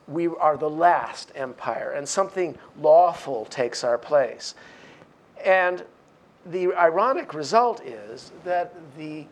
we 0.07 0.27
are 0.27 0.57
the 0.57 0.71
last 0.71 1.33
empire 1.35 1.93
and 1.93 2.09
something 2.09 2.57
lawful 2.81 3.45
takes 3.47 3.85
our 3.85 3.99
place. 3.99 4.55
And 5.45 5.85
the 6.47 6.75
ironic 6.75 7.35
result 7.35 7.83
is 7.85 8.33
that 8.45 8.75
the 8.97 9.27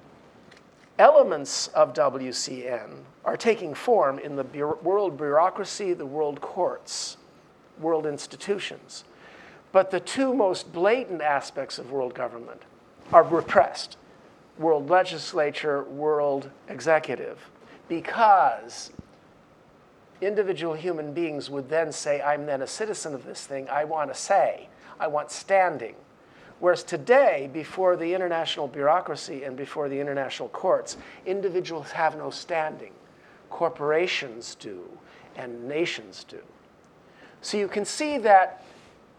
elements 0.98 1.68
of 1.68 1.94
WCN 1.94 2.90
are 3.24 3.36
taking 3.36 3.74
form 3.74 4.18
in 4.18 4.36
the 4.36 4.44
bu- 4.44 4.78
world 4.82 5.16
bureaucracy, 5.16 5.92
the 5.92 6.06
world 6.06 6.40
courts, 6.40 7.16
world 7.80 8.06
institutions. 8.06 9.04
But 9.72 9.90
the 9.90 10.00
two 10.00 10.34
most 10.34 10.72
blatant 10.72 11.22
aspects 11.22 11.78
of 11.78 11.90
world 11.90 12.14
government 12.14 12.62
are 13.12 13.22
repressed 13.22 13.96
world 14.58 14.88
legislature, 14.88 15.84
world 15.84 16.50
executive, 16.68 17.50
because 17.88 18.90
individual 20.20 20.74
human 20.74 21.12
beings 21.12 21.50
would 21.50 21.68
then 21.68 21.92
say, 21.92 22.20
I'm 22.22 22.46
then 22.46 22.62
a 22.62 22.66
citizen 22.66 23.14
of 23.14 23.24
this 23.24 23.46
thing, 23.46 23.68
I 23.68 23.84
want 23.84 24.10
a 24.10 24.14
say, 24.14 24.68
I 24.98 25.08
want 25.08 25.30
standing. 25.30 25.94
Whereas 26.58 26.82
today, 26.82 27.50
before 27.52 27.96
the 27.96 28.14
international 28.14 28.66
bureaucracy 28.66 29.44
and 29.44 29.56
before 29.56 29.90
the 29.90 30.00
international 30.00 30.48
courts, 30.48 30.96
individuals 31.26 31.90
have 31.90 32.16
no 32.16 32.30
standing. 32.30 32.92
Corporations 33.50 34.54
do, 34.54 34.88
and 35.36 35.68
nations 35.68 36.24
do. 36.24 36.40
So 37.46 37.58
you 37.58 37.68
can 37.68 37.84
see 37.84 38.18
that 38.18 38.64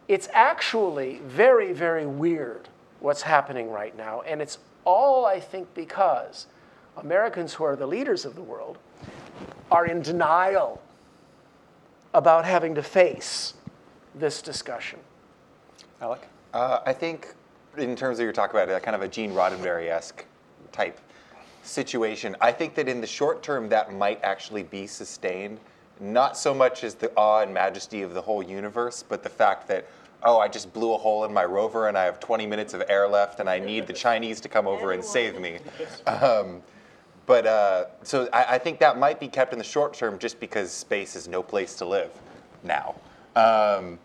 it's 0.09 0.27
actually 0.33 1.21
very, 1.23 1.71
very 1.71 2.05
weird 2.05 2.67
what's 2.99 3.21
happening 3.21 3.71
right 3.71 3.95
now. 3.95 4.19
And 4.19 4.41
it's 4.41 4.57
all, 4.83 5.25
I 5.25 5.39
think, 5.39 5.73
because 5.73 6.47
Americans 6.97 7.53
who 7.53 7.63
are 7.63 7.77
the 7.77 7.87
leaders 7.87 8.25
of 8.25 8.35
the 8.35 8.41
world 8.41 8.79
are 9.71 9.85
in 9.85 10.01
denial 10.01 10.81
about 12.13 12.43
having 12.43 12.75
to 12.75 12.83
face 12.83 13.53
this 14.13 14.41
discussion. 14.41 14.99
Alec? 16.01 16.27
Uh, 16.53 16.81
I 16.85 16.91
think, 16.91 17.33
in 17.77 17.95
terms 17.95 18.19
of 18.19 18.25
your 18.25 18.33
talk 18.33 18.49
about 18.49 18.67
it, 18.67 18.83
kind 18.83 18.93
of 18.93 19.03
a 19.03 19.07
Gene 19.07 19.31
Roddenberry 19.31 19.87
esque 19.87 20.25
type 20.73 20.99
situation, 21.63 22.35
I 22.41 22.51
think 22.51 22.75
that 22.75 22.89
in 22.89 22.99
the 22.99 23.07
short 23.07 23.41
term 23.41 23.69
that 23.69 23.93
might 23.93 24.19
actually 24.21 24.63
be 24.63 24.85
sustained, 24.85 25.61
not 25.99 26.38
so 26.38 26.53
much 26.53 26.84
as 26.84 26.95
the 26.95 27.11
awe 27.15 27.41
and 27.41 27.53
majesty 27.53 28.02
of 28.02 28.14
the 28.14 28.22
whole 28.22 28.44
universe, 28.44 29.03
but 29.07 29.24
the 29.24 29.30
fact 29.30 29.68
that, 29.68 29.88
oh, 30.24 30.40
I 30.40 30.48
just 30.48 30.74
blew 30.74 30.94
a 30.94 30.98
hole 30.98 31.26
in 31.26 31.34
my 31.34 31.45
rover 31.45 31.88
and 31.88 31.98
I 31.98 32.06
have 32.06 32.19
20 32.19 32.45
minutes 32.45 32.74
of 32.74 32.84
air 32.90 33.07
left 33.07 33.40
and 33.40 33.49
I 33.49 33.60
need 33.60 33.88
the 33.88 33.94
Chinese 33.94 34.40
to 34.41 34.49
come 34.49 34.68
over 34.68 34.91
and 34.91 35.03
save 35.03 35.40
me. 35.40 35.60
Um, 36.06 36.61
but 37.26 37.45
uh, 37.45 37.86
so 38.03 38.30
I, 38.32 38.56
I, 38.56 38.57
think 38.57 38.80
that 38.80 38.98
might 38.98 39.19
be 39.19 39.28
kept 39.28 39.52
in 39.52 39.60
the 39.60 39.65
short 39.65 39.94
term 39.94 40.18
just 40.18 40.40
because 40.40 40.72
space 40.72 41.14
is 41.15 41.28
no 41.28 41.44
place 41.44 41.76
to 41.76 41.86
live 41.86 42.10
now. 42.64 42.95
Um, 43.36 43.99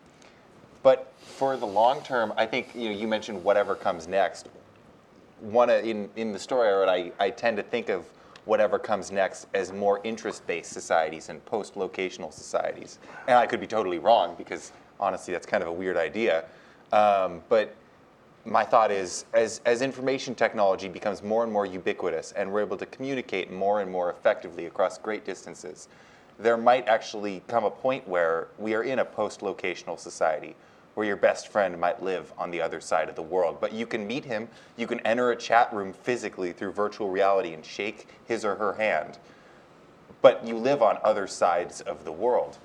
but 0.82 1.12
for 1.20 1.56
the 1.56 1.66
long 1.66 2.02
term, 2.02 2.32
I 2.36 2.47
think 2.47 2.74
you 2.74 2.90
know 2.90 2.97
you 2.97 3.06
mentioned 3.06 3.43
whatever 3.43 3.77
comes 3.77 4.09
next. 4.09 4.48
One 5.40 5.70
in 5.70 6.10
in 6.16 6.32
the 6.32 6.39
story 6.39 6.69
I 6.69 6.73
wrote, 6.73 6.89
I, 6.89 7.12
I 7.24 7.31
tend 7.31 7.56
to 7.59 7.62
think 7.62 7.89
of 7.89 8.05
whatever 8.44 8.78
comes 8.78 9.12
next 9.12 9.47
as 9.55 9.73
more 9.73 10.01
interest-based 10.05 10.73
societies 10.73 11.28
and 11.28 11.44
post-locational 11.47 12.32
societies. 12.32 12.98
And 13.28 13.39
I 13.39 13.47
could 13.47 13.60
be 13.60 13.66
totally 13.66 13.98
wrong 13.98 14.35
because 14.36 14.73
honestly, 14.98 15.32
that's 15.32 15.47
kind 15.47 15.62
of 15.62 15.69
a 15.69 15.73
weird 15.73 15.97
idea. 15.97 16.44
Um, 16.93 17.43
but 17.48 17.74
my 18.44 18.64
thought 18.64 18.90
is 18.90 19.24
as, 19.32 19.60
as 19.64 19.82
information 19.82 20.35
technology 20.35 20.89
becomes 20.89 21.23
more 21.23 21.44
and 21.44 21.52
more 21.52 21.66
ubiquitous 21.66 22.32
and 22.32 22.52
we're 22.52 22.62
able 22.62 22.77
to 22.77 22.86
communicate 22.86 23.52
more 23.52 23.81
and 23.81 23.90
more 23.90 24.10
effectively 24.10 24.66
across 24.66 24.98
great 24.98 25.24
distances, 25.24 25.89
there 26.39 26.56
might 26.56 26.89
actually 26.89 27.43
come 27.47 27.64
a 27.64 27.70
point 27.70 28.06
where 28.09 28.48
we 28.59 28.74
are 28.74 28.82
in 28.82 28.98
a 28.98 29.05
post 29.05 29.40
locational 29.40 29.98
society 29.98 30.56
where 30.94 31.06
your 31.06 31.16
best 31.16 31.48
friend 31.48 31.78
might 31.81 32.02
live 32.02 32.32
on 32.36 32.51
the 32.51 32.60
other 32.60 32.81
side 32.81 33.09
of 33.09 33.16
the 33.16 33.23
world. 33.23 33.59
But 33.60 33.73
you 33.73 33.86
can 33.86 34.06
meet 34.06 34.24
him, 34.24 34.48
you 34.77 34.86
can 34.86 35.01
enter 35.01 35.31
a 35.31 35.36
chat 35.36 35.73
room 35.73 35.93
physically 35.93 36.52
through 36.52 36.73
virtual 36.73 37.10
reality 37.10 37.55
and 37.55 37.64
shake 37.64 38.06
his 38.27 38.44
or 38.44 38.56
her 38.56 38.74
hand. 38.74 39.19
But 40.20 40.47
you 40.47 40.56
live 40.56 40.82
on 40.82 40.98
other 41.02 41.27
sides 41.27 41.81
of 41.81 42.05
the 42.05 42.12
world. 42.12 42.59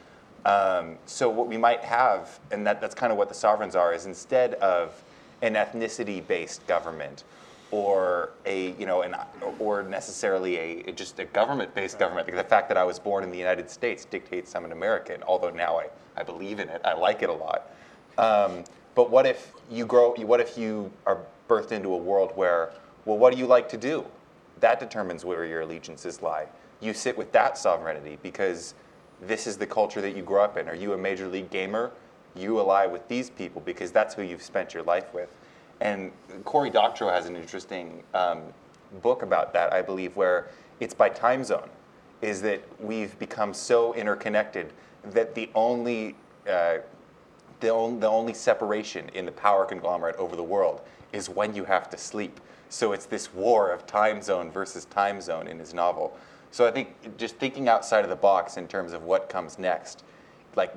Um, 0.45 0.97
so 1.05 1.29
what 1.29 1.47
we 1.47 1.57
might 1.57 1.81
have, 1.81 2.39
and 2.51 2.65
that, 2.67 2.79
that's 2.79 2.95
kind 2.95 3.11
of 3.11 3.17
what 3.17 3.29
the 3.29 3.35
sovereigns 3.35 3.75
are, 3.75 3.93
is 3.93 4.05
instead 4.05 4.53
of 4.55 5.03
an 5.41 5.55
ethnicity-based 5.55 6.65
government 6.67 7.23
or 7.69 8.31
a 8.45 8.71
you 8.79 8.85
know 8.85 9.01
an 9.01 9.13
or 9.59 9.83
necessarily 9.83 10.57
a 10.57 10.91
just 10.93 11.19
a 11.19 11.25
government-based 11.25 11.99
government. 11.99 12.27
The 12.27 12.43
fact 12.43 12.69
that 12.69 12.77
I 12.77 12.83
was 12.83 12.97
born 12.97 13.23
in 13.23 13.29
the 13.29 13.37
United 13.37 13.69
States 13.69 14.05
dictates 14.05 14.55
I'm 14.55 14.65
an 14.65 14.71
American. 14.71 15.21
Although 15.23 15.49
now 15.49 15.77
I, 15.77 15.87
I 16.15 16.23
believe 16.23 16.59
in 16.59 16.69
it, 16.69 16.81
I 16.85 16.93
like 16.93 17.23
it 17.23 17.29
a 17.29 17.33
lot. 17.33 17.69
Um, 18.17 18.63
but 18.95 19.09
what 19.09 19.25
if 19.25 19.51
you 19.69 19.85
grow? 19.85 20.13
What 20.13 20.39
if 20.39 20.57
you 20.57 20.91
are 21.05 21.19
birthed 21.47 21.71
into 21.71 21.93
a 21.93 21.97
world 21.97 22.31
where 22.35 22.71
well, 23.05 23.17
what 23.17 23.31
do 23.31 23.39
you 23.39 23.47
like 23.47 23.69
to 23.69 23.77
do? 23.77 24.05
That 24.59 24.79
determines 24.79 25.23
where 25.23 25.45
your 25.45 25.61
allegiances 25.61 26.21
lie. 26.21 26.47
You 26.81 26.93
sit 26.93 27.17
with 27.17 27.31
that 27.31 27.57
sovereignty 27.57 28.17
because 28.21 28.73
this 29.21 29.47
is 29.47 29.57
the 29.57 29.65
culture 29.65 30.01
that 30.01 30.15
you 30.15 30.23
grew 30.23 30.39
up 30.39 30.57
in. 30.57 30.67
Are 30.67 30.75
you 30.75 30.93
a 30.93 30.97
major 30.97 31.27
league 31.27 31.49
gamer? 31.49 31.91
you 32.37 32.59
ally 32.59 32.85
with 32.85 33.07
these 33.07 33.29
people 33.29 33.61
because 33.61 33.91
that's 33.91 34.13
who 34.13 34.21
you've 34.21 34.41
spent 34.41 34.73
your 34.73 34.83
life 34.83 35.13
with. 35.13 35.29
And 35.79 36.11
Cory 36.43 36.69
Doctorow 36.69 37.09
has 37.09 37.25
an 37.25 37.35
interesting 37.35 38.03
um, 38.13 38.41
book 39.01 39.21
about 39.21 39.53
that, 39.53 39.73
I 39.73 39.81
believe, 39.81 40.15
where 40.15 40.49
it's 40.79 40.93
by 40.93 41.09
time 41.09 41.43
zone, 41.43 41.69
is 42.21 42.41
that 42.41 42.61
we've 42.79 43.17
become 43.19 43.53
so 43.53 43.93
interconnected 43.93 44.73
that 45.03 45.35
the 45.35 45.49
only 45.53 46.15
uh, 46.49 46.77
the, 47.59 47.73
on, 47.73 47.99
the 47.99 48.07
only 48.07 48.33
separation 48.33 49.09
in 49.13 49.25
the 49.25 49.31
power 49.31 49.65
conglomerate 49.65 50.15
over 50.17 50.35
the 50.35 50.43
world 50.43 50.81
is 51.13 51.29
when 51.29 51.55
you 51.55 51.63
have 51.65 51.89
to 51.89 51.97
sleep. 51.97 52.39
So 52.69 52.91
it's 52.91 53.05
this 53.05 53.33
war 53.33 53.71
of 53.71 53.85
time 53.85 54.21
zone 54.21 54.51
versus 54.51 54.85
time 54.85 55.21
zone 55.21 55.47
in 55.47 55.59
his 55.59 55.73
novel. 55.73 56.17
So 56.51 56.67
I 56.67 56.71
think 56.71 57.17
just 57.17 57.37
thinking 57.37 57.67
outside 57.67 58.03
of 58.03 58.09
the 58.09 58.15
box 58.15 58.57
in 58.57 58.67
terms 58.67 58.93
of 58.93 59.03
what 59.03 59.29
comes 59.29 59.57
next, 59.57 60.03
like 60.55 60.73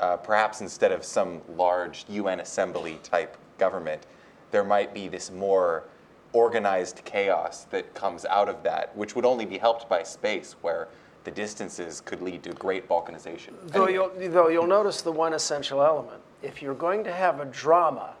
uh, 0.00 0.16
perhaps 0.18 0.60
instead 0.60 0.92
of 0.92 1.04
some 1.04 1.40
large 1.56 2.04
UN 2.08 2.40
assembly 2.40 2.98
type 3.02 3.36
government, 3.58 4.06
there 4.50 4.64
might 4.64 4.94
be 4.94 5.08
this 5.08 5.30
more 5.30 5.84
organized 6.32 7.02
chaos 7.04 7.64
that 7.64 7.94
comes 7.94 8.24
out 8.24 8.48
of 8.48 8.62
that, 8.64 8.94
which 8.96 9.14
would 9.14 9.24
only 9.24 9.46
be 9.46 9.58
helped 9.58 9.88
by 9.88 10.02
space, 10.02 10.56
where 10.62 10.88
the 11.24 11.30
distances 11.30 12.00
could 12.00 12.20
lead 12.20 12.42
to 12.44 12.52
great 12.52 12.88
balkanization. 12.88 13.54
Though, 13.66 13.88
you'll, 13.88 14.12
though 14.28 14.48
you'll 14.48 14.66
notice 14.66 15.00
the 15.00 15.12
one 15.12 15.32
essential 15.32 15.82
element. 15.82 16.20
If 16.42 16.60
you're 16.60 16.74
going 16.74 17.02
to 17.04 17.12
have 17.12 17.40
a 17.40 17.46
drama, 17.46 18.14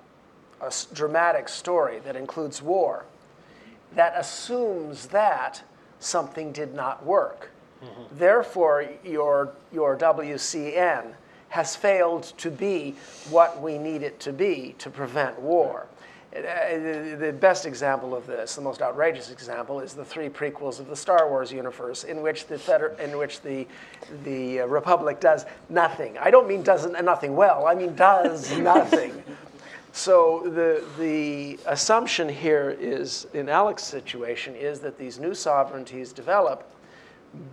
a 0.60 0.72
dramatic 0.94 1.48
story 1.48 1.98
that 2.00 2.16
includes 2.16 2.62
war, 2.62 3.04
that 3.94 4.14
assumes 4.16 5.06
that 5.08 5.62
something 6.00 6.50
did 6.52 6.74
not 6.74 7.04
work. 7.04 7.50
Mm-hmm. 7.82 8.18
Therefore, 8.18 8.88
your, 9.04 9.52
your 9.72 9.96
WCN 9.96 11.12
has 11.50 11.76
failed 11.76 12.24
to 12.38 12.50
be 12.50 12.94
what 13.30 13.60
we 13.62 13.78
need 13.78 14.02
it 14.02 14.18
to 14.20 14.32
be 14.32 14.74
to 14.78 14.90
prevent 14.90 15.38
war. 15.38 15.86
Uh, 16.36 17.16
the 17.16 17.32
best 17.38 17.64
example 17.64 18.12
of 18.12 18.26
this, 18.26 18.56
the 18.56 18.60
most 18.60 18.82
outrageous 18.82 19.30
example, 19.30 19.78
is 19.78 19.94
the 19.94 20.04
three 20.04 20.28
prequels 20.28 20.80
of 20.80 20.88
the 20.88 20.96
Star 20.96 21.28
Wars 21.28 21.52
universe, 21.52 22.02
in 22.02 22.22
which 22.22 22.46
the 22.48 22.58
Feder- 22.58 22.96
in 23.00 23.16
which 23.16 23.40
the 23.42 23.66
the 24.24 24.60
uh, 24.60 24.66
Republic 24.66 25.20
does 25.20 25.46
nothing. 25.68 26.18
I 26.18 26.32
don't 26.32 26.48
mean 26.48 26.64
doesn't 26.64 27.02
nothing 27.04 27.36
well. 27.36 27.66
I 27.66 27.74
mean 27.76 27.94
does 27.94 28.56
nothing. 28.58 29.22
So 29.92 30.42
the 30.46 30.82
the 30.98 31.60
assumption 31.66 32.28
here 32.28 32.76
is, 32.80 33.28
in 33.32 33.48
Alec's 33.48 33.84
situation, 33.84 34.56
is 34.56 34.80
that 34.80 34.98
these 34.98 35.20
new 35.20 35.34
sovereignties 35.34 36.12
develop, 36.12 36.68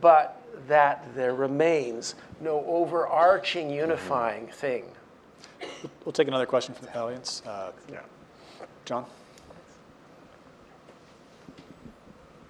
but 0.02 0.42
that 0.68 1.08
there 1.14 1.36
remains 1.36 2.16
no 2.40 2.64
overarching 2.66 3.70
unifying 3.70 4.48
thing. 4.48 4.86
We'll 6.04 6.14
take 6.14 6.28
another 6.28 6.48
question 6.48 6.74
from 6.74 6.88
the 6.88 6.98
audience. 6.98 7.44
Uh, 7.46 7.72
yeah. 7.92 8.00
John? 8.92 9.06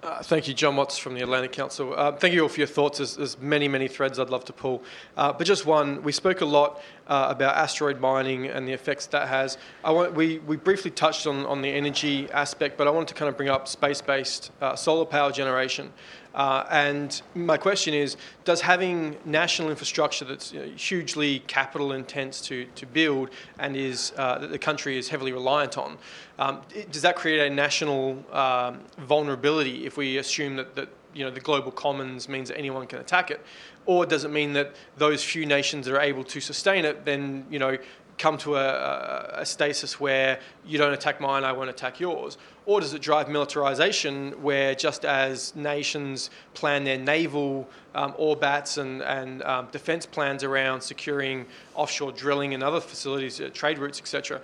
Uh, 0.02 0.20
thank 0.24 0.48
you, 0.48 0.54
John 0.54 0.74
Watts 0.74 0.98
from 0.98 1.14
the 1.14 1.22
Atlantic 1.22 1.52
Council. 1.52 1.94
Uh, 1.96 2.10
thank 2.10 2.34
you 2.34 2.42
all 2.42 2.48
for 2.48 2.58
your 2.58 2.66
thoughts. 2.66 2.98
There's, 2.98 3.14
there's 3.14 3.38
many, 3.38 3.68
many 3.68 3.86
threads 3.86 4.18
I'd 4.18 4.28
love 4.28 4.44
to 4.46 4.52
pull. 4.52 4.82
Uh, 5.16 5.32
but 5.32 5.46
just 5.46 5.66
one, 5.66 6.02
we 6.02 6.10
spoke 6.10 6.40
a 6.40 6.44
lot 6.44 6.82
uh, 7.06 7.28
about 7.30 7.54
asteroid 7.54 8.00
mining 8.00 8.46
and 8.46 8.66
the 8.66 8.72
effects 8.72 9.06
that 9.06 9.28
has. 9.28 9.56
I 9.84 9.92
want, 9.92 10.14
we, 10.14 10.40
we 10.40 10.56
briefly 10.56 10.90
touched 10.90 11.28
on, 11.28 11.46
on 11.46 11.62
the 11.62 11.68
energy 11.68 12.28
aspect, 12.32 12.76
but 12.76 12.88
I 12.88 12.90
wanted 12.90 13.06
to 13.06 13.14
kind 13.14 13.28
of 13.28 13.36
bring 13.36 13.48
up 13.48 13.68
space-based 13.68 14.50
uh, 14.60 14.74
solar 14.74 15.04
power 15.04 15.30
generation. 15.30 15.92
Uh, 16.34 16.64
and 16.70 17.22
my 17.34 17.56
question 17.56 17.94
is, 17.94 18.16
does 18.44 18.60
having 18.60 19.16
national 19.24 19.70
infrastructure 19.70 20.24
that's 20.24 20.52
you 20.52 20.60
know, 20.60 20.72
hugely 20.76 21.40
capital 21.40 21.92
intense 21.92 22.40
to, 22.40 22.64
to 22.74 22.86
build 22.86 23.30
and 23.58 23.76
is 23.76 24.12
uh, 24.16 24.38
that 24.38 24.50
the 24.50 24.58
country 24.58 24.96
is 24.96 25.08
heavily 25.08 25.32
reliant 25.32 25.76
on, 25.76 25.98
um, 26.38 26.60
does 26.90 27.02
that 27.02 27.16
create 27.16 27.50
a 27.50 27.54
national 27.54 28.24
um, 28.32 28.80
vulnerability 28.98 29.86
if 29.86 29.96
we 29.96 30.18
assume 30.18 30.56
that, 30.56 30.74
that 30.74 30.88
you 31.14 31.24
know 31.24 31.30
the 31.30 31.40
global 31.40 31.70
commons 31.70 32.28
means 32.28 32.48
that 32.48 32.56
anyone 32.56 32.86
can 32.86 32.98
attack 32.98 33.30
it, 33.30 33.44
or 33.84 34.06
does 34.06 34.24
it 34.24 34.30
mean 34.30 34.54
that 34.54 34.74
those 34.96 35.22
few 35.22 35.44
nations 35.44 35.86
that 35.86 35.94
are 35.94 36.00
able 36.00 36.24
to 36.24 36.40
sustain 36.40 36.84
it 36.84 37.04
then 37.04 37.44
you 37.50 37.58
know 37.58 37.76
come 38.22 38.38
to 38.38 38.54
a, 38.54 39.40
a, 39.40 39.44
stasis 39.44 39.98
where 39.98 40.38
you 40.64 40.78
don't 40.78 40.92
attack 40.92 41.20
mine, 41.20 41.42
I 41.42 41.50
won't 41.50 41.70
attack 41.70 41.98
yours? 41.98 42.38
Or 42.66 42.80
does 42.80 42.94
it 42.94 43.02
drive 43.02 43.28
militarization 43.28 44.40
where 44.40 44.76
just 44.76 45.04
as 45.04 45.56
nations 45.56 46.30
plan 46.54 46.84
their 46.84 46.98
naval 46.98 47.68
um, 47.96 48.12
orbats 48.12 48.78
and, 48.78 49.02
and 49.02 49.42
um, 49.42 49.66
defense 49.72 50.06
plans 50.06 50.44
around 50.44 50.82
securing 50.82 51.46
offshore 51.74 52.12
drilling 52.12 52.54
and 52.54 52.62
other 52.62 52.80
facilities, 52.80 53.40
uh, 53.40 53.50
trade 53.52 53.78
routes, 53.78 53.98
etc., 53.98 54.40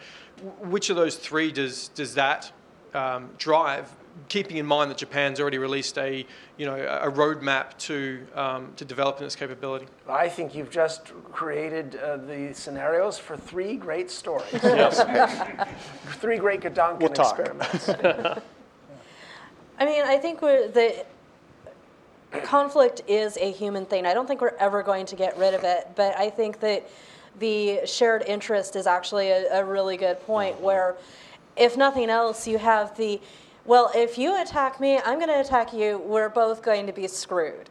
which 0.59 0.91
of 0.91 0.97
those 0.97 1.15
three 1.15 1.53
does, 1.53 1.87
does 1.95 2.15
that 2.15 2.51
um, 2.95 3.31
drive 3.39 3.89
keeping 4.29 4.57
in 4.57 4.67
mind 4.67 4.91
that 4.91 4.99
Japan's 4.99 5.41
already 5.41 5.59
released 5.59 5.97
a, 5.99 6.27
you 6.57 6.67
know, 6.67 6.75
a 6.75 7.11
roadmap 7.11 7.77
to, 7.79 8.27
um, 8.35 8.73
to 8.77 8.85
developing 8.85 9.25
this 9.25 9.37
capability. 9.37 9.87
I 10.09 10.29
think 10.29 10.55
you've 10.55 10.71
just 10.71 11.13
created 11.33 11.97
uh, 11.97 12.17
the 12.17 12.53
scenarios 12.53 13.19
for 13.19 13.37
three 13.37 13.77
great 13.77 14.11
stories. 14.11 14.49
three 16.21 16.39
great 16.39 16.61
Gedanken 16.61 17.01
We'll 17.01 17.09
talk. 17.11 17.39
experiments. 17.39 17.89
I 19.79 19.85
mean, 19.85 20.03
I 20.05 20.19
think 20.19 20.43
we're, 20.43 20.69
the 20.69 21.05
conflict 22.43 23.03
is 23.07 23.37
a 23.39 23.53
human 23.53 23.87
thing. 23.87 24.07
I 24.07 24.15
don't 24.15 24.27
think 24.27 24.41
we're 24.41 24.57
ever 24.59 24.83
going 24.83 25.07
to 25.07 25.17
get 25.17 25.39
rid 25.39 25.55
of 25.55 25.65
it, 25.65 25.89
but 25.95 26.17
I 26.17 26.31
think 26.31 26.61
that 26.61 26.89
the 27.39 27.81
shared 27.87 28.23
interest 28.23 28.75
is 28.75 28.87
actually 28.87 29.29
a, 29.29 29.61
a 29.61 29.65
really 29.65 29.97
good 29.97 30.21
point 30.27 30.61
where, 30.61 30.97
if 31.57 31.77
nothing 31.77 32.11
else, 32.11 32.47
you 32.49 32.59
have 32.59 32.97
the, 32.97 33.21
well, 33.69 33.91
if 33.95 34.17
you 34.17 34.41
attack 34.41 34.81
me, 34.81 34.99
I'm 35.05 35.19
going 35.19 35.29
to 35.29 35.41
attack 35.41 35.75
you, 35.75 35.99
we're 35.99 36.31
both 36.31 36.63
going 36.63 36.87
to 36.87 36.93
be 36.93 37.07
screwed. 37.07 37.69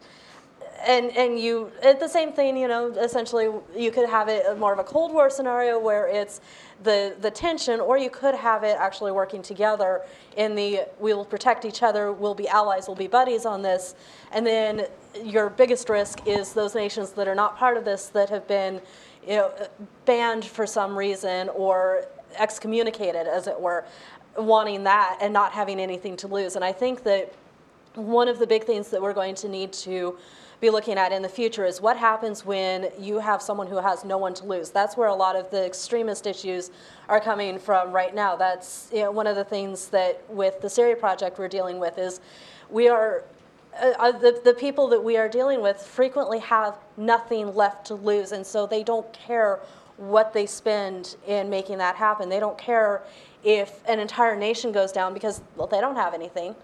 And, 0.85 1.09
and 1.17 1.39
you, 1.39 1.71
it's 1.81 1.99
the 1.99 2.07
same 2.07 2.31
thing, 2.31 2.55
you 2.55 2.67
know, 2.67 2.89
essentially, 2.89 3.49
you 3.75 3.89
could 3.89 4.07
have 4.07 4.29
it 4.29 4.45
uh, 4.45 4.53
more 4.53 4.71
of 4.71 4.77
a 4.77 4.83
Cold 4.83 5.11
War 5.11 5.31
scenario 5.31 5.79
where 5.79 6.07
it's 6.07 6.39
the, 6.83 7.15
the 7.21 7.31
tension, 7.31 7.79
or 7.79 7.97
you 7.97 8.11
could 8.11 8.35
have 8.35 8.63
it 8.63 8.77
actually 8.79 9.11
working 9.11 9.41
together 9.41 10.03
in 10.37 10.53
the 10.53 10.81
we 10.99 11.15
will 11.15 11.25
protect 11.25 11.65
each 11.65 11.81
other, 11.81 12.11
we'll 12.11 12.35
be 12.35 12.47
allies, 12.47 12.85
we'll 12.87 12.95
be 12.95 13.07
buddies 13.07 13.47
on 13.47 13.63
this. 13.63 13.95
And 14.31 14.45
then 14.45 14.85
your 15.23 15.49
biggest 15.49 15.89
risk 15.89 16.27
is 16.27 16.53
those 16.53 16.75
nations 16.75 17.09
that 17.13 17.27
are 17.27 17.33
not 17.33 17.57
part 17.57 17.75
of 17.75 17.85
this 17.85 18.05
that 18.09 18.29
have 18.29 18.47
been 18.47 18.81
you 19.25 19.37
know, 19.37 19.51
banned 20.05 20.45
for 20.45 20.67
some 20.67 20.95
reason 20.95 21.49
or 21.49 22.05
excommunicated, 22.37 23.27
as 23.27 23.47
it 23.47 23.59
were, 23.59 23.85
wanting 24.37 24.83
that 24.83 25.17
and 25.21 25.33
not 25.33 25.51
having 25.51 25.79
anything 25.79 26.15
to 26.17 26.27
lose. 26.27 26.55
And 26.55 26.63
I 26.63 26.71
think 26.71 27.03
that 27.03 27.33
one 27.95 28.27
of 28.27 28.39
the 28.39 28.47
big 28.47 28.63
things 28.63 28.89
that 28.89 29.01
we're 29.01 29.13
going 29.13 29.35
to 29.35 29.49
need 29.49 29.73
to 29.73 30.17
be 30.59 30.69
looking 30.69 30.97
at 30.97 31.11
in 31.11 31.21
the 31.21 31.29
future 31.29 31.65
is 31.65 31.79
what 31.79 31.97
happens 31.97 32.43
when 32.43 32.89
you 32.99 33.19
have 33.19 33.41
someone 33.41 33.67
who 33.67 33.77
has 33.77 34.03
no 34.03 34.17
one 34.17 34.33
to 34.33 34.45
lose. 34.45 34.71
That's 34.71 34.97
where 34.97 35.07
a 35.07 35.13
lot 35.13 35.35
of 35.35 35.51
the 35.51 35.63
extremist 35.63 36.25
issues 36.25 36.71
are 37.09 37.19
coming 37.19 37.59
from 37.59 37.91
right 37.91 38.13
now. 38.13 38.35
That's 38.35 38.89
you 38.91 39.01
know, 39.01 39.11
one 39.11 39.27
of 39.27 39.35
the 39.35 39.43
things 39.43 39.89
that 39.89 40.23
with 40.29 40.59
the 40.61 40.69
Syria 40.69 40.95
project 40.95 41.37
we're 41.37 41.47
dealing 41.47 41.79
with 41.79 41.99
is 41.99 42.21
we 42.69 42.89
are 42.89 43.23
uh, 43.79 43.93
uh, 43.99 44.11
the, 44.11 44.41
the 44.43 44.53
people 44.53 44.87
that 44.87 45.03
we 45.03 45.17
are 45.17 45.29
dealing 45.29 45.61
with 45.61 45.79
frequently 45.79 46.39
have 46.39 46.77
nothing 46.97 47.53
left 47.53 47.85
to 47.87 47.95
lose, 47.95 48.31
and 48.31 48.45
so 48.45 48.65
they 48.65 48.81
don't 48.81 49.11
care 49.13 49.59
what 49.97 50.33
they 50.33 50.45
spend 50.45 51.15
in 51.27 51.49
making 51.49 51.77
that 51.77 51.95
happen. 51.95 52.29
They 52.29 52.39
don't 52.39 52.57
care 52.57 53.03
if 53.43 53.87
an 53.87 53.99
entire 53.99 54.35
nation 54.35 54.71
goes 54.71 54.91
down 54.91 55.13
because 55.13 55.41
well, 55.55 55.67
they 55.67 55.81
don't 55.81 55.95
have 55.95 56.13
anything. 56.13 56.55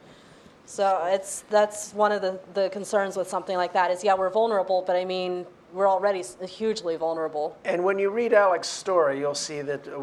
So 0.65 1.05
it's 1.05 1.41
that's 1.49 1.93
one 1.93 2.11
of 2.11 2.21
the, 2.21 2.39
the 2.53 2.69
concerns 2.69 3.17
with 3.17 3.27
something 3.27 3.57
like 3.57 3.73
that 3.73 3.91
is 3.91 4.03
yeah 4.03 4.15
we're 4.15 4.29
vulnerable, 4.29 4.83
but 4.85 4.95
I 4.95 5.05
mean 5.05 5.45
we're 5.73 5.89
already 5.89 6.23
hugely 6.47 6.95
vulnerable. 6.95 7.57
And 7.65 7.83
when 7.83 7.97
you 7.97 8.11
read 8.11 8.33
Alec's 8.33 8.67
story, 8.67 9.19
you'll 9.19 9.33
see 9.33 9.61
that 9.61 9.87
uh, 9.87 9.99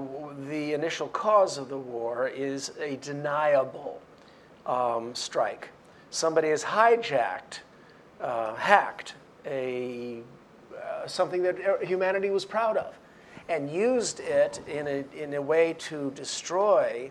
the 0.49 0.73
initial 0.73 1.07
cause 1.09 1.59
of 1.59 1.69
the 1.69 1.79
war 1.79 2.29
is 2.29 2.73
a 2.81 2.97
deniable 2.97 4.01
um, 4.67 5.15
strike. 5.15 5.69
Somebody 6.11 6.49
has 6.49 6.65
hijacked, 6.65 7.61
uh, 8.21 8.55
hacked 8.57 9.15
a 9.47 10.23
uh, 10.77 11.07
something 11.07 11.43
that 11.43 11.57
uh, 11.65 11.79
humanity 11.85 12.31
was 12.31 12.45
proud 12.45 12.77
of, 12.77 12.95
and 13.51 13.69
used 13.69 14.21
it 14.21 14.61
in 14.69 14.87
a 14.87 15.05
in 15.15 15.35
a 15.35 15.43
way 15.43 15.75
to 15.75 16.13
destroy 16.13 17.11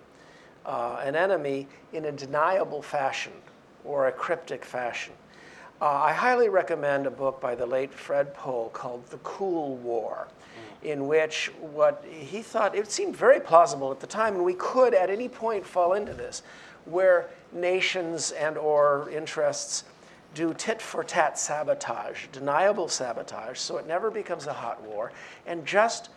uh, 0.65 1.01
an 1.03 1.15
enemy 1.15 1.67
in 1.93 2.05
a 2.05 2.11
deniable 2.11 2.81
fashion 2.81 3.33
or 3.83 4.07
a 4.07 4.11
cryptic 4.11 4.63
fashion. 4.65 5.13
Uh, 5.81 5.85
I 5.85 6.13
highly 6.13 6.49
recommend 6.49 7.05
a 7.05 7.11
book 7.11 7.39
by 7.39 7.55
the 7.55 7.65
late 7.65 7.93
Fred 7.93 8.33
Pohl 8.33 8.69
called 8.69 9.05
The 9.07 9.17
Cool 9.17 9.75
War, 9.77 10.27
in 10.83 11.07
which 11.07 11.51
what 11.59 12.03
he 12.09 12.41
thought, 12.41 12.75
it 12.75 12.91
seemed 12.91 13.15
very 13.15 13.39
plausible 13.39 13.91
at 13.91 13.99
the 13.99 14.07
time, 14.07 14.35
and 14.35 14.43
we 14.43 14.55
could 14.55 14.93
at 14.93 15.09
any 15.09 15.29
point 15.29 15.65
fall 15.65 15.93
into 15.93 16.13
this, 16.13 16.43
where 16.83 17.29
nations 17.53 18.31
and 18.31 18.57
or 18.57 19.09
interests 19.09 19.85
do 20.35 20.53
tit 20.53 20.81
for 20.81 21.03
tat 21.03 21.39
sabotage, 21.39 22.27
deniable 22.33 22.89
sabotage, 22.89 23.57
so 23.57 23.77
it 23.77 23.87
never 23.87 24.11
becomes 24.11 24.47
a 24.47 24.53
hot 24.53 24.81
war, 24.83 25.13
and 25.47 25.65
just 25.65 26.09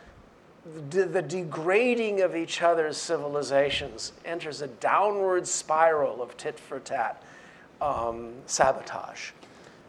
the, 0.90 1.04
the 1.04 1.22
degrading 1.22 2.20
of 2.20 2.36
each 2.36 2.62
other's 2.62 2.96
civilizations 2.96 4.12
enters 4.24 4.62
a 4.62 4.68
downward 4.68 5.46
spiral 5.46 6.22
of 6.22 6.36
tit 6.36 6.58
for 6.58 6.78
tat 6.78 7.22
um, 7.80 8.32
sabotage. 8.46 9.30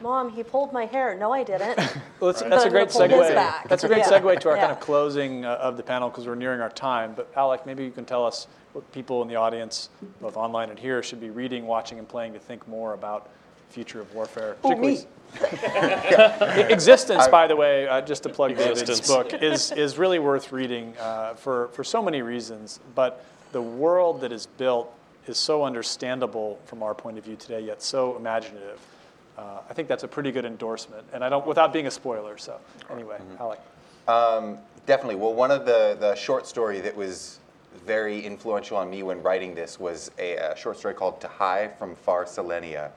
Mom, 0.02 0.30
he 0.32 0.44
pulled 0.44 0.74
my 0.74 0.86
hair. 0.86 1.16
No, 1.18 1.32
I 1.32 1.44
didn't. 1.44 1.78
Well, 2.20 2.32
that's, 2.32 2.42
Right. 2.42 2.50
that's 2.52 2.66
a 2.66 2.70
great 2.70 2.88
we'll 2.96 3.08
pull 3.10 3.22
his 3.24 3.32
segue. 3.36 3.68
That's 3.68 3.84
a 3.84 3.88
great 3.88 3.98
Yeah. 4.00 4.10
segue 4.20 4.40
to 4.40 4.50
our 4.50 4.58
kind 4.58 4.72
of 4.72 4.80
closing 4.80 5.44
uh, 5.46 5.56
of 5.56 5.76
the 5.78 5.84
panel 5.84 6.10
because 6.10 6.26
we're 6.26 6.36
nearing 6.36 6.62
our 6.62 6.70
time. 6.70 7.14
But 7.16 7.30
Alec, 7.36 7.66
maybe 7.66 7.84
you 7.84 7.92
can 7.92 8.06
tell 8.06 8.26
us 8.26 8.48
what 8.72 8.90
people 8.94 9.22
in 9.22 9.28
the 9.28 9.36
audience, 9.36 9.90
both 10.22 10.38
online 10.38 10.70
and 10.70 10.80
here, 10.80 11.04
should 11.04 11.20
be 11.20 11.30
reading, 11.30 11.66
watching, 11.68 12.00
and 12.00 12.08
playing 12.08 12.32
to 12.34 12.40
think 12.40 12.66
more 12.68 12.94
about 12.94 13.30
the 13.68 13.74
future 13.74 14.00
of 14.00 14.14
warfare. 14.16 14.56
Oh, 14.64 14.70
particularly- 14.70 14.96
me. 15.00 15.08
Existence, 16.70 17.28
by 17.28 17.48
the 17.48 17.56
way, 17.56 17.88
uh, 17.88 18.02
just 18.02 18.24
to 18.24 18.30
plug 18.30 18.56
David's 18.56 19.02
book, 19.08 19.34
is, 19.34 19.72
is 19.72 19.98
really 19.98 20.20
worth 20.20 20.52
reading 20.52 20.94
uh, 21.00 21.34
for, 21.34 21.70
for 21.70 21.84
so 21.84 22.02
many 22.02 22.22
reasons. 22.22 22.80
But 22.96 23.26
the 23.52 23.62
world 23.62 24.22
that 24.22 24.32
is 24.32 24.46
built 24.46 24.94
is 25.28 25.38
so 25.38 25.64
understandable 25.64 26.60
from 26.66 26.84
our 26.84 26.94
point 26.94 27.18
of 27.18 27.24
view 27.24 27.36
today, 27.36 27.62
yet 27.62 27.82
so 27.82 28.16
imaginative. 28.16 28.80
Uh, 29.38 29.60
I 29.70 29.74
think 29.74 29.88
that's 29.88 30.04
a 30.04 30.08
pretty 30.08 30.32
good 30.32 30.46
endorsement, 30.46 31.06
and 31.14 31.24
I 31.24 31.30
don't, 31.30 31.46
without 31.48 31.74
being 31.74 31.88
a 31.88 31.92
spoiler. 31.92 32.38
So, 32.38 32.60
anyway, 32.92 33.18
Alec. 33.40 33.60
Um, 34.08 34.58
definitely. 34.86 35.16
Well, 35.16 35.34
one 35.34 35.50
of 35.50 35.66
the, 35.66 35.98
the 36.00 36.14
short 36.16 36.46
story 36.46 36.82
that 36.82 36.96
was 36.96 37.40
very 37.86 38.20
influential 38.24 38.78
on 38.78 38.90
me 38.90 39.02
when 39.04 39.22
writing 39.24 39.56
this 39.56 39.80
was 39.80 40.12
a, 40.20 40.36
a 40.36 40.56
short 40.56 40.78
story 40.78 40.94
called 40.94 41.20
To 41.22 41.28
Hie 41.28 41.70
from 41.80 41.96
Far 41.96 42.26
Cilenia 42.26 42.92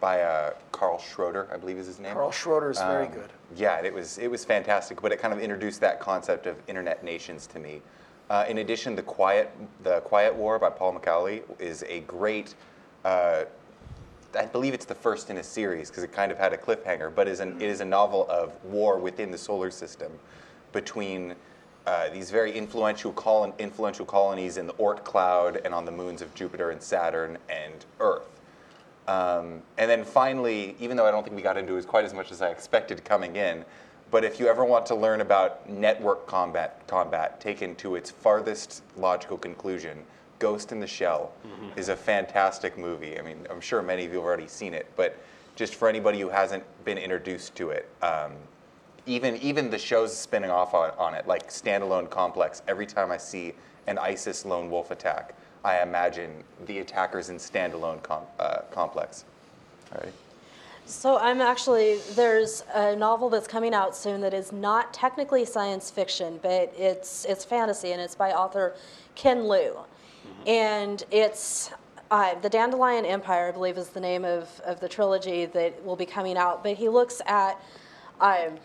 by 0.00 0.22
uh, 0.22 0.52
Karl 0.72 0.98
Schroeder, 0.98 1.48
I 1.52 1.56
believe 1.56 1.78
is 1.78 1.86
his 1.86 1.98
name. 1.98 2.14
Karl 2.14 2.30
Schroeder 2.30 2.70
is 2.70 2.78
very 2.78 3.06
Um, 3.06 3.12
good. 3.12 3.30
Yeah, 3.56 3.80
it 3.80 3.92
was 3.92 4.18
it 4.18 4.30
was 4.30 4.44
fantastic, 4.44 5.00
but 5.00 5.12
it 5.12 5.18
kind 5.18 5.32
of 5.32 5.40
introduced 5.40 5.80
that 5.80 6.00
concept 6.00 6.46
of 6.46 6.56
internet 6.68 7.02
nations 7.04 7.46
to 7.48 7.58
me. 7.58 7.80
Uh, 8.28 8.44
in 8.48 8.58
addition, 8.58 8.96
the 8.96 9.02
Quiet 9.02 9.50
the 9.82 10.00
Quiet 10.00 10.34
War 10.34 10.58
by 10.58 10.70
Paul 10.70 10.98
McAuley 10.98 11.42
is 11.60 11.84
a 11.88 12.00
great. 12.00 12.54
Uh, 13.04 13.44
I 14.38 14.44
believe 14.44 14.74
it's 14.74 14.84
the 14.84 14.94
first 14.94 15.30
in 15.30 15.38
a 15.38 15.42
series 15.42 15.88
because 15.88 16.02
it 16.02 16.12
kind 16.12 16.30
of 16.30 16.36
had 16.36 16.52
a 16.52 16.58
cliffhanger, 16.58 17.14
but 17.14 17.26
is 17.28 17.40
an, 17.40 17.56
it 17.62 17.68
is 17.68 17.80
a 17.80 17.84
novel 17.84 18.26
of 18.28 18.52
war 18.64 18.98
within 18.98 19.30
the 19.30 19.38
solar 19.38 19.70
system 19.70 20.12
between 20.72 21.34
uh, 21.86 22.08
these 22.10 22.30
very 22.30 22.52
influential, 22.52 23.12
colon, 23.12 23.52
influential 23.58 24.04
colonies 24.04 24.56
in 24.58 24.66
the 24.66 24.74
Oort 24.74 25.04
cloud 25.04 25.60
and 25.64 25.72
on 25.72 25.84
the 25.86 25.92
moons 25.92 26.20
of 26.20 26.34
Jupiter 26.34 26.70
and 26.70 26.82
Saturn 26.82 27.38
and 27.48 27.86
Earth. 28.00 28.28
Um, 29.08 29.62
and 29.78 29.88
then 29.88 30.04
finally, 30.04 30.74
even 30.80 30.96
though 30.96 31.06
I 31.06 31.10
don't 31.10 31.22
think 31.22 31.36
we 31.36 31.42
got 31.42 31.56
into 31.56 31.76
it 31.76 31.86
quite 31.86 32.04
as 32.04 32.12
much 32.12 32.32
as 32.32 32.42
I 32.42 32.48
expected 32.50 33.04
coming 33.04 33.36
in, 33.36 33.64
but 34.10 34.24
if 34.24 34.38
you 34.38 34.46
ever 34.48 34.64
want 34.64 34.86
to 34.86 34.94
learn 34.94 35.20
about 35.20 35.68
network 35.68 36.26
combat, 36.26 36.86
combat 36.86 37.40
taken 37.40 37.74
to 37.76 37.96
its 37.96 38.10
farthest 38.10 38.82
logical 38.96 39.36
conclusion, 39.36 40.04
Ghost 40.38 40.70
in 40.70 40.80
the 40.80 40.86
Shell 40.86 41.32
is 41.76 41.88
a 41.88 41.96
fantastic 41.96 42.76
movie. 42.76 43.18
I 43.18 43.22
mean, 43.22 43.46
I'm 43.50 43.60
sure 43.60 43.82
many 43.82 44.04
of 44.04 44.12
you 44.12 44.18
have 44.18 44.26
already 44.26 44.46
seen 44.46 44.74
it, 44.74 44.86
but 44.96 45.18
just 45.54 45.74
for 45.74 45.88
anybody 45.88 46.20
who 46.20 46.28
hasn't 46.28 46.62
been 46.84 46.98
introduced 46.98 47.54
to 47.56 47.70
it, 47.70 47.88
um, 48.02 48.32
even 49.06 49.36
even 49.36 49.70
the 49.70 49.78
shows 49.78 50.16
spinning 50.16 50.50
off 50.50 50.74
on, 50.74 50.90
on 50.98 51.14
it, 51.14 51.26
like 51.26 51.48
Standalone 51.48 52.10
Complex, 52.10 52.62
every 52.68 52.86
time 52.86 53.10
I 53.10 53.16
see 53.16 53.54
an 53.86 53.98
ISIS 53.98 54.44
lone 54.44 54.70
wolf 54.70 54.90
attack, 54.90 55.34
I 55.64 55.82
imagine 55.82 56.44
the 56.66 56.78
attackers 56.78 57.28
in 57.28 57.36
Standalone 57.36 58.02
com- 58.02 58.26
uh, 58.38 58.60
Complex. 58.70 59.24
All 59.92 60.00
right. 60.02 60.12
So 60.86 61.18
I'm 61.18 61.40
actually 61.40 61.98
there's 62.14 62.62
a 62.72 62.94
novel 62.94 63.28
that's 63.28 63.48
coming 63.48 63.74
out 63.74 63.96
soon 63.96 64.20
that 64.20 64.32
is 64.32 64.52
not 64.52 64.94
technically 64.94 65.44
science 65.44 65.90
fiction, 65.90 66.38
but 66.42 66.72
it's 66.78 67.24
it's 67.24 67.44
fantasy 67.44 67.90
and 67.90 68.00
it's 68.00 68.14
by 68.14 68.30
author 68.30 68.76
Ken 69.16 69.48
Liu, 69.48 69.78
and 70.46 71.02
it's 71.10 71.72
uh, 72.12 72.36
the 72.36 72.48
Dandelion 72.48 73.04
Empire, 73.04 73.48
I 73.48 73.50
believe, 73.50 73.78
is 73.78 73.88
the 73.88 74.00
name 74.00 74.24
of 74.24 74.60
of 74.64 74.78
the 74.78 74.88
trilogy 74.88 75.46
that 75.46 75.84
will 75.84 75.96
be 75.96 76.06
coming 76.06 76.36
out. 76.36 76.62
But 76.62 76.76
he 76.76 76.88
looks 76.88 77.20
at 77.26 77.60
um, 78.20 78.58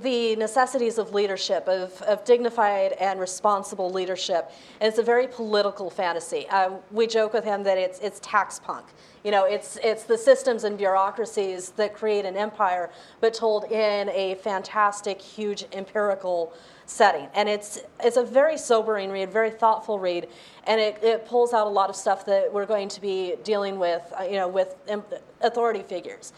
the 0.00 0.36
necessities 0.36 0.98
of 0.98 1.12
leadership, 1.12 1.66
of, 1.66 2.00
of 2.02 2.24
dignified 2.24 2.92
and 2.92 3.18
responsible 3.18 3.90
leadership. 3.90 4.50
And 4.80 4.88
it's 4.88 4.98
a 4.98 5.02
very 5.02 5.26
political 5.26 5.90
fantasy. 5.90 6.46
Uh, 6.48 6.74
we 6.90 7.06
joke 7.06 7.32
with 7.32 7.44
him 7.44 7.64
that 7.64 7.78
it's, 7.78 7.98
it's 7.98 8.20
tax 8.20 8.60
punk. 8.60 8.86
You 9.24 9.30
know, 9.30 9.44
it's, 9.44 9.78
it's 9.82 10.04
the 10.04 10.18
systems 10.18 10.64
and 10.64 10.78
bureaucracies 10.78 11.70
that 11.70 11.94
create 11.94 12.24
an 12.24 12.36
empire, 12.36 12.90
but 13.20 13.34
told 13.34 13.64
in 13.64 14.08
a 14.10 14.36
fantastic, 14.36 15.20
huge 15.20 15.64
empirical 15.72 16.52
setting. 16.86 17.28
And 17.34 17.48
it's, 17.48 17.80
it's 18.02 18.16
a 18.16 18.24
very 18.24 18.58
sobering 18.58 19.10
read, 19.10 19.32
very 19.32 19.50
thoughtful 19.50 19.98
read, 19.98 20.28
and 20.66 20.80
it, 20.80 21.02
it 21.02 21.26
pulls 21.26 21.52
out 21.52 21.66
a 21.66 21.70
lot 21.70 21.88
of 21.88 21.96
stuff 21.96 22.26
that 22.26 22.52
we're 22.52 22.66
going 22.66 22.88
to 22.88 23.00
be 23.00 23.34
dealing 23.44 23.78
with, 23.78 24.02
uh, 24.18 24.24
you 24.24 24.36
know, 24.36 24.48
with 24.48 24.76
um, 24.90 25.04
authority 25.40 25.82
figures. 25.82 26.32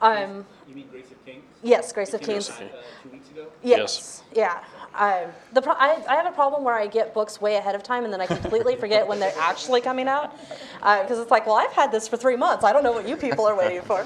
Um, 0.00 0.44
You 0.68 0.74
mean 0.74 0.88
Grace 0.90 1.10
of 1.10 1.24
Kings? 1.24 1.44
yes, 1.62 1.92
Grace 1.92 2.14
of 2.14 2.20
It 2.20 2.24
came 2.24 2.34
Kings. 2.34 2.50
out, 2.50 2.62
uh, 2.62 2.66
Two 3.02 3.08
weeks 3.10 3.30
ago? 3.30 3.46
Yes. 3.62 4.22
Yeah. 4.34 4.60
Um, 4.94 5.30
the 5.52 5.62
pro- 5.62 5.74
I, 5.74 6.02
I 6.08 6.16
have 6.16 6.26
a 6.26 6.32
problem 6.32 6.64
where 6.64 6.74
I 6.74 6.86
get 6.88 7.14
books 7.14 7.40
way 7.40 7.54
ahead 7.56 7.74
of 7.76 7.82
time 7.82 8.04
and 8.04 8.12
then 8.12 8.20
I 8.20 8.26
completely 8.26 8.74
forget 8.76 9.06
when 9.06 9.20
they're 9.20 9.32
actually 9.38 9.80
coming 9.80 10.08
out. 10.08 10.36
Because 10.80 11.18
it's 11.20 11.30
like, 11.30 11.46
well, 11.46 11.54
I've 11.56 11.72
had 11.72 11.92
this 11.92 12.08
for 12.08 12.16
three 12.16 12.36
months. 12.36 12.64
I 12.64 12.72
don't 12.72 12.82
know 12.82 12.90
what 12.92 13.08
you 13.08 13.16
people 13.16 13.46
are 13.46 13.56
waiting 13.56 13.82
for. 13.82 14.04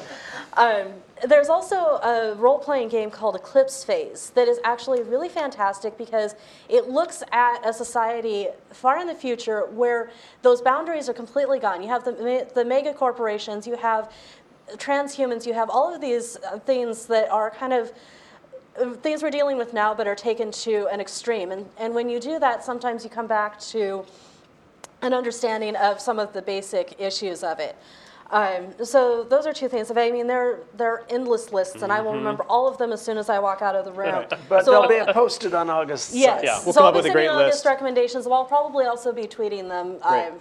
Um, 0.55 0.89
there's 1.27 1.49
also 1.49 1.77
a 1.77 2.35
role 2.35 2.59
playing 2.59 2.89
game 2.89 3.11
called 3.11 3.35
Eclipse 3.35 3.83
Phase 3.83 4.31
that 4.35 4.47
is 4.47 4.59
actually 4.63 5.03
really 5.03 5.29
fantastic 5.31 5.97
because 5.97 6.35
it 6.69 6.89
looks 6.89 7.23
at 7.33 7.67
a 7.67 7.73
society 7.73 8.49
far 8.71 8.99
in 8.99 9.07
the 9.07 9.15
future 9.15 9.63
where 9.71 10.11
those 10.43 10.61
boundaries 10.61 11.09
are 11.09 11.15
completely 11.15 11.59
gone. 11.59 11.83
You 11.83 11.89
have 11.89 12.05
the, 12.05 12.13
me- 12.13 12.43
the 12.55 12.65
mega 12.65 12.93
corporations, 12.93 13.67
you 13.67 13.77
have 13.77 14.13
transhumans, 14.73 15.47
you 15.47 15.55
have 15.55 15.71
all 15.71 15.95
of 15.95 16.01
these 16.01 16.37
uh, 16.37 16.59
things 16.61 17.07
that 17.07 17.31
are 17.31 17.51
kind 17.51 17.73
of 17.73 17.93
uh, 18.81 18.91
things 18.95 19.23
we're 19.23 19.31
dealing 19.31 19.57
with 19.57 19.73
now 19.73 19.95
but 19.95 20.07
are 20.07 20.15
taken 20.17 20.51
to 20.51 20.87
an 20.89 21.01
extreme. 21.01 21.53
And, 21.53 21.67
and 21.79 21.95
when 21.95 22.09
you 22.09 22.19
do 22.21 22.39
that, 22.39 22.65
sometimes 22.65 23.05
you 23.05 23.11
come 23.11 23.27
back 23.27 23.61
to 23.61 24.05
an 25.03 25.13
understanding 25.13 25.77
of 25.77 26.01
some 26.01 26.19
of 26.19 26.33
the 26.33 26.43
basic 26.43 26.99
issues 26.99 27.43
of 27.45 27.61
it. 27.61 27.77
Um, 28.31 28.73
so 28.83 29.23
those 29.23 29.47
are 29.47 29.53
two 29.53 29.69
things. 29.69 29.91
I 29.95 30.11
mean, 30.11 30.27
they're, 30.27 30.61
they're 30.77 31.05
endless 31.11 31.53
lists, 31.53 31.83
and 31.83 31.93
I 31.93 32.01
will 32.01 32.15
remember 32.15 32.43
all 32.45 32.67
of 32.67 32.79
them 32.79 32.91
as 32.91 33.01
soon 33.03 33.19
as 33.19 33.29
I 33.29 33.39
walk 33.39 33.61
out 33.61 33.77
of 33.77 33.85
the 33.85 33.93
room. 33.93 34.25
But 34.49 34.65
So- 34.65 34.87
they'll 34.89 35.05
be 35.07 35.13
posted 35.13 35.55
on 35.55 35.69
August 35.69 36.15
Yes. 36.15 36.41
Yeah, 36.43 36.55
we'll 36.65 36.73
so 36.73 36.81
come 36.81 36.83
I'll 36.85 36.89
up 36.89 36.95
be 36.95 36.99
with 36.99 37.05
a 37.07 37.09
sending 37.11 37.29
great 37.29 37.29
August 37.29 37.59
list. 37.59 37.67
recommendations. 37.67 38.25
Well, 38.25 38.35
I'll 38.41 38.45
probably 38.47 38.87
also 38.87 39.13
be 39.13 39.25
tweeting 39.25 39.69
them 39.69 39.99
Great. 39.99 40.29
um, 40.29 40.33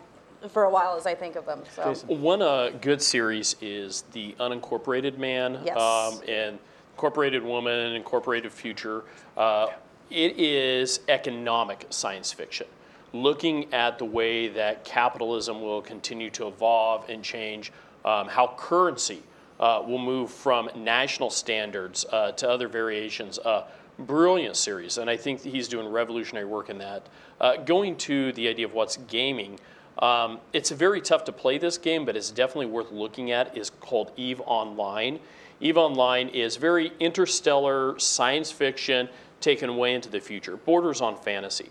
for 0.50 0.64
a 0.64 0.70
while 0.70 0.96
as 0.96 1.06
I 1.06 1.16
think 1.16 1.36
of 1.36 1.46
them. 1.46 1.62
So. 1.76 1.94
One 2.08 2.42
uh, 2.42 2.72
good 2.82 3.02
series 3.02 3.56
is 3.62 4.04
the 4.12 4.36
Unincorporated 4.40 5.18
Man 5.18 5.60
Yes. 5.66 5.78
um, 5.78 6.22
and 6.28 6.60
Incorporated 6.96 7.44
Woman, 7.44 7.74
and 7.74 7.96
Incorporated 7.96 8.52
Future. 8.52 9.04
Uh, 9.36 9.68
it 10.12 10.40
is 10.40 11.00
economic 11.10 11.88
science 11.90 12.32
fiction, 12.32 12.68
looking 13.14 13.74
at 13.74 13.98
the 13.98 14.06
way 14.06 14.48
that 14.50 14.86
capitalism 14.86 15.62
will 15.62 15.82
continue 15.82 16.30
to 16.32 16.48
evolve 16.48 17.10
and 17.10 17.24
change, 17.24 17.72
um, 18.06 18.28
how 18.28 18.54
currency 18.58 19.24
uh, 19.60 19.82
will 19.86 19.98
move 19.98 20.30
from 20.30 20.70
national 20.76 21.30
standards 21.30 22.06
uh, 22.12 22.32
to 22.34 22.48
other 22.48 22.68
variations. 22.68 23.40
Uh, 23.40 23.66
brilliant 24.00 24.56
series, 24.56 24.98
and 24.98 25.10
I 25.10 25.18
think 25.18 25.42
that 25.44 25.50
he's 25.50 25.68
doing 25.68 25.88
revolutionary 25.88 26.48
work 26.48 26.70
in 26.70 26.78
that. 26.80 27.08
Uh, 27.40 27.58
going 27.58 27.96
to 27.98 28.32
the 28.34 28.48
idea 28.48 28.66
of 28.66 28.74
what's 28.74 28.98
gaming. 28.98 29.60
Um, 30.00 30.40
it's 30.54 30.72
very 30.72 31.02
tough 31.02 31.24
to 31.26 31.32
play 31.32 31.58
this 31.58 31.78
game, 31.78 32.06
but 32.06 32.16
it's 32.16 32.32
definitely 32.32 32.66
worth 32.68 32.92
looking 32.92 33.32
at. 33.32 33.56
is 33.58 33.70
called 33.70 34.12
Eve 34.18 34.42
Online. 34.46 35.20
Eve 35.62 35.78
Online 35.78 36.30
is 36.30 36.58
very 36.58 36.92
interstellar 37.00 37.98
science 38.00 38.52
fiction 38.52 39.08
taken 39.40 39.70
away 39.70 39.94
into 39.94 40.10
the 40.10 40.20
future, 40.20 40.58
borders 40.58 41.02
on 41.02 41.16
fantasy. 41.16 41.70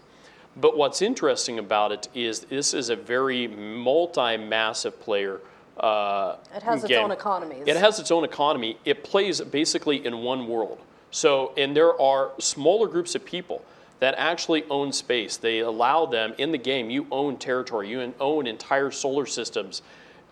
But 0.57 0.77
what's 0.77 1.01
interesting 1.03 1.59
about 1.59 1.93
it 1.93 2.09
is 2.15 2.40
this 2.40 2.74
is 2.74 2.90
a 2.90 2.97
very 2.97 3.49
multi-massive 3.49 5.01
player. 5.01 5.40
Uh, 5.78 6.36
It 6.55 6.62
has 6.62 6.85
its 6.85 6.93
own 6.93 7.11
economies. 7.11 7.65
It 7.66 7.77
has 7.77 7.99
its 7.99 8.11
own 8.11 8.24
economy. 8.24 8.77
It 8.85 9.03
plays 9.03 9.40
basically 9.40 10.05
in 10.05 10.19
one 10.19 10.47
world. 10.47 10.78
So, 11.11 11.53
and 11.57 11.74
there 11.77 11.99
are 12.01 12.32
smaller 12.39 12.86
groups 12.89 13.15
of 13.15 13.24
people 13.24 13.65
that 14.03 14.16
actually 14.19 14.65
own 14.69 14.91
space. 14.93 15.37
They 15.37 15.61
allow 15.61 16.07
them 16.07 16.35
in 16.37 16.51
the 16.51 16.59
game. 16.59 16.91
You 16.91 17.07
own 17.12 17.37
territory. 17.37 17.89
You 17.89 18.12
own 18.19 18.49
entire 18.49 18.91
solar 18.91 19.27
systems, 19.27 19.83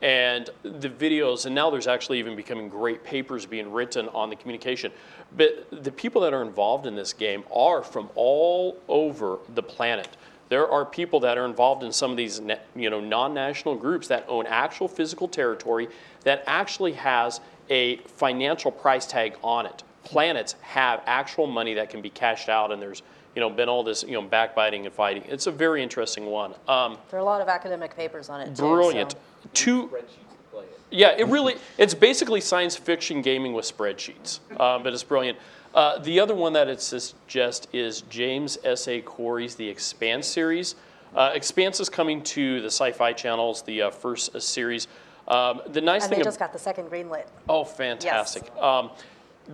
and 0.02 0.50
the 0.64 0.88
videos. 0.88 1.46
And 1.46 1.54
now 1.54 1.70
there's 1.70 1.86
actually 1.86 2.18
even 2.18 2.34
becoming 2.34 2.68
great 2.68 3.04
papers 3.04 3.46
being 3.46 3.70
written 3.70 4.08
on 4.08 4.28
the 4.28 4.34
communication. 4.34 4.90
But 5.36 5.68
the 5.84 5.92
people 5.92 6.20
that 6.22 6.34
are 6.34 6.42
involved 6.42 6.86
in 6.86 6.96
this 6.96 7.12
game 7.12 7.44
are 7.54 7.84
from 7.84 8.10
all 8.16 8.76
over 8.88 9.38
the 9.54 9.62
planet. 9.62 10.16
There 10.48 10.68
are 10.68 10.84
people 10.84 11.20
that 11.20 11.38
are 11.38 11.46
involved 11.46 11.84
in 11.84 11.92
some 11.92 12.10
of 12.10 12.16
these, 12.16 12.40
you 12.74 12.90
know, 12.90 12.98
non-national 12.98 13.76
groups 13.76 14.08
that 14.08 14.24
own 14.26 14.48
actual 14.48 14.88
physical 14.88 15.28
territory 15.28 15.86
that 16.24 16.42
actually 16.48 16.94
has 16.94 17.40
a 17.68 17.98
financial 17.98 18.72
price 18.72 19.06
tag 19.06 19.36
on 19.44 19.64
it. 19.64 19.84
Planets 20.02 20.56
have 20.62 21.02
actual 21.06 21.46
money 21.46 21.74
that 21.74 21.88
can 21.88 22.02
be 22.02 22.10
cashed 22.10 22.48
out, 22.48 22.72
and 22.72 22.82
there's, 22.82 23.04
you 23.34 23.40
know, 23.40 23.50
been 23.50 23.68
all 23.68 23.82
this, 23.84 24.02
you 24.02 24.12
know, 24.12 24.22
backbiting 24.22 24.86
and 24.86 24.94
fighting. 24.94 25.24
It's 25.28 25.46
a 25.46 25.52
very 25.52 25.82
interesting 25.82 26.26
one. 26.26 26.54
Um, 26.66 26.98
There 27.10 27.18
are 27.18 27.22
a 27.22 27.24
lot 27.24 27.40
of 27.40 27.48
academic 27.48 27.94
papers 27.96 28.28
on 28.28 28.40
it 28.40 28.56
too. 28.56 28.62
brilliant. 28.62 29.12
so- 29.12 29.18
Two, 29.54 29.86
Spreadsheets 29.88 30.00
to 30.02 30.36
play 30.52 30.64
it. 30.64 30.78
yeah, 30.90 31.14
it 31.16 31.26
really, 31.28 31.56
it's 31.78 31.94
basically 31.94 32.40
science 32.40 32.76
fiction 32.76 33.22
gaming 33.22 33.54
with 33.54 33.64
spreadsheets, 33.64 34.40
um, 34.60 34.82
but 34.82 34.92
it's 34.92 35.02
brilliant. 35.04 35.38
Uh, 35.74 35.98
the 35.98 36.18
other 36.20 36.34
one 36.34 36.52
that 36.52 36.68
it 36.68 36.80
suggests 36.80 37.68
is 37.72 38.02
James 38.02 38.58
S.A. 38.64 39.00
Corey's 39.00 39.54
The 39.54 39.68
Expanse 39.68 40.26
series. 40.26 40.74
Uh, 41.14 41.30
Expanse 41.34 41.80
is 41.80 41.88
coming 41.88 42.22
to 42.22 42.60
the 42.60 42.66
Sci 42.66 42.90
Fi 42.92 43.12
channels, 43.12 43.62
the 43.62 43.82
uh, 43.82 43.90
first 43.90 44.34
uh, 44.34 44.40
series. 44.40 44.88
Um, 45.28 45.62
the 45.68 45.80
nice 45.80 46.02
And 46.02 46.10
thing 46.10 46.18
they 46.18 46.22
ab- 46.22 46.26
just 46.26 46.38
got 46.40 46.52
the 46.52 46.58
second 46.58 46.90
greenlit. 46.90 47.24
Oh, 47.48 47.62
fantastic. 47.64 48.50
Um, 48.56 48.90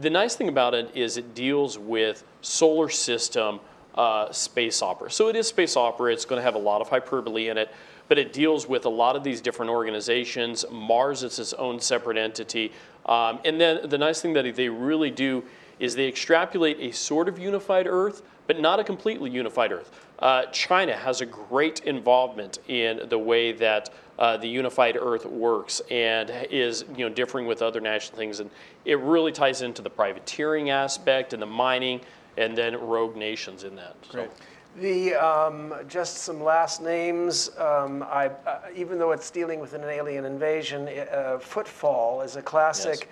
the 0.00 0.10
nice 0.10 0.36
thing 0.36 0.48
about 0.48 0.74
it 0.74 0.90
is 0.94 1.16
it 1.16 1.34
deals 1.34 1.78
with 1.78 2.24
solar 2.42 2.88
system 2.88 3.60
uh, 3.94 4.30
space 4.30 4.82
opera. 4.82 5.10
So 5.10 5.28
it 5.28 5.36
is 5.36 5.48
space 5.48 5.76
opera. 5.76 6.12
It's 6.12 6.24
going 6.24 6.38
to 6.38 6.42
have 6.42 6.54
a 6.54 6.58
lot 6.58 6.80
of 6.80 6.88
hyperbole 6.88 7.48
in 7.48 7.56
it, 7.56 7.72
but 8.08 8.18
it 8.18 8.32
deals 8.32 8.68
with 8.68 8.84
a 8.84 8.90
lot 8.90 9.16
of 9.16 9.24
these 9.24 9.40
different 9.40 9.70
organizations. 9.70 10.64
Mars 10.70 11.22
is 11.22 11.38
its 11.38 11.52
own 11.54 11.80
separate 11.80 12.18
entity. 12.18 12.72
Um, 13.06 13.40
and 13.44 13.60
then 13.60 13.88
the 13.88 13.98
nice 13.98 14.20
thing 14.20 14.32
that 14.34 14.54
they 14.54 14.68
really 14.68 15.10
do 15.10 15.42
is 15.78 15.94
they 15.94 16.08
extrapolate 16.08 16.78
a 16.80 16.92
sort 16.92 17.28
of 17.28 17.38
unified 17.38 17.86
Earth, 17.86 18.22
but 18.46 18.60
not 18.60 18.80
a 18.80 18.84
completely 18.84 19.30
unified 19.30 19.72
Earth. 19.72 19.90
Uh, 20.18 20.46
China 20.46 20.94
has 20.94 21.20
a 21.20 21.26
great 21.26 21.80
involvement 21.80 22.58
in 22.68 23.08
the 23.08 23.18
way 23.18 23.52
that 23.52 23.90
uh, 24.18 24.36
the 24.36 24.48
unified 24.48 24.96
Earth 25.00 25.26
works 25.26 25.80
and 25.90 26.30
is 26.50 26.84
you 26.96 27.08
know 27.08 27.14
differing 27.14 27.46
with 27.46 27.62
other 27.62 27.80
national 27.80 28.18
things, 28.18 28.40
and 28.40 28.50
it 28.84 28.98
really 28.98 29.32
ties 29.32 29.62
into 29.62 29.82
the 29.82 29.90
privateering 29.90 30.70
aspect 30.70 31.32
and 31.32 31.42
the 31.42 31.46
mining, 31.46 32.00
and 32.36 32.56
then 32.56 32.74
rogue 32.80 33.16
nations 33.16 33.64
in 33.64 33.76
that. 33.76 33.94
So- 34.10 34.18
Great. 34.18 34.30
The, 34.78 35.14
um, 35.14 35.72
just 35.88 36.18
some 36.18 36.44
last 36.44 36.82
names, 36.82 37.50
um, 37.56 38.02
I, 38.02 38.30
uh, 38.46 38.58
even 38.74 38.98
though 38.98 39.12
it's 39.12 39.30
dealing 39.30 39.58
with 39.58 39.72
an 39.72 39.82
alien 39.84 40.26
invasion, 40.26 40.86
uh, 40.88 41.38
Footfall 41.38 42.20
is 42.20 42.36
a 42.36 42.42
classic 42.42 43.08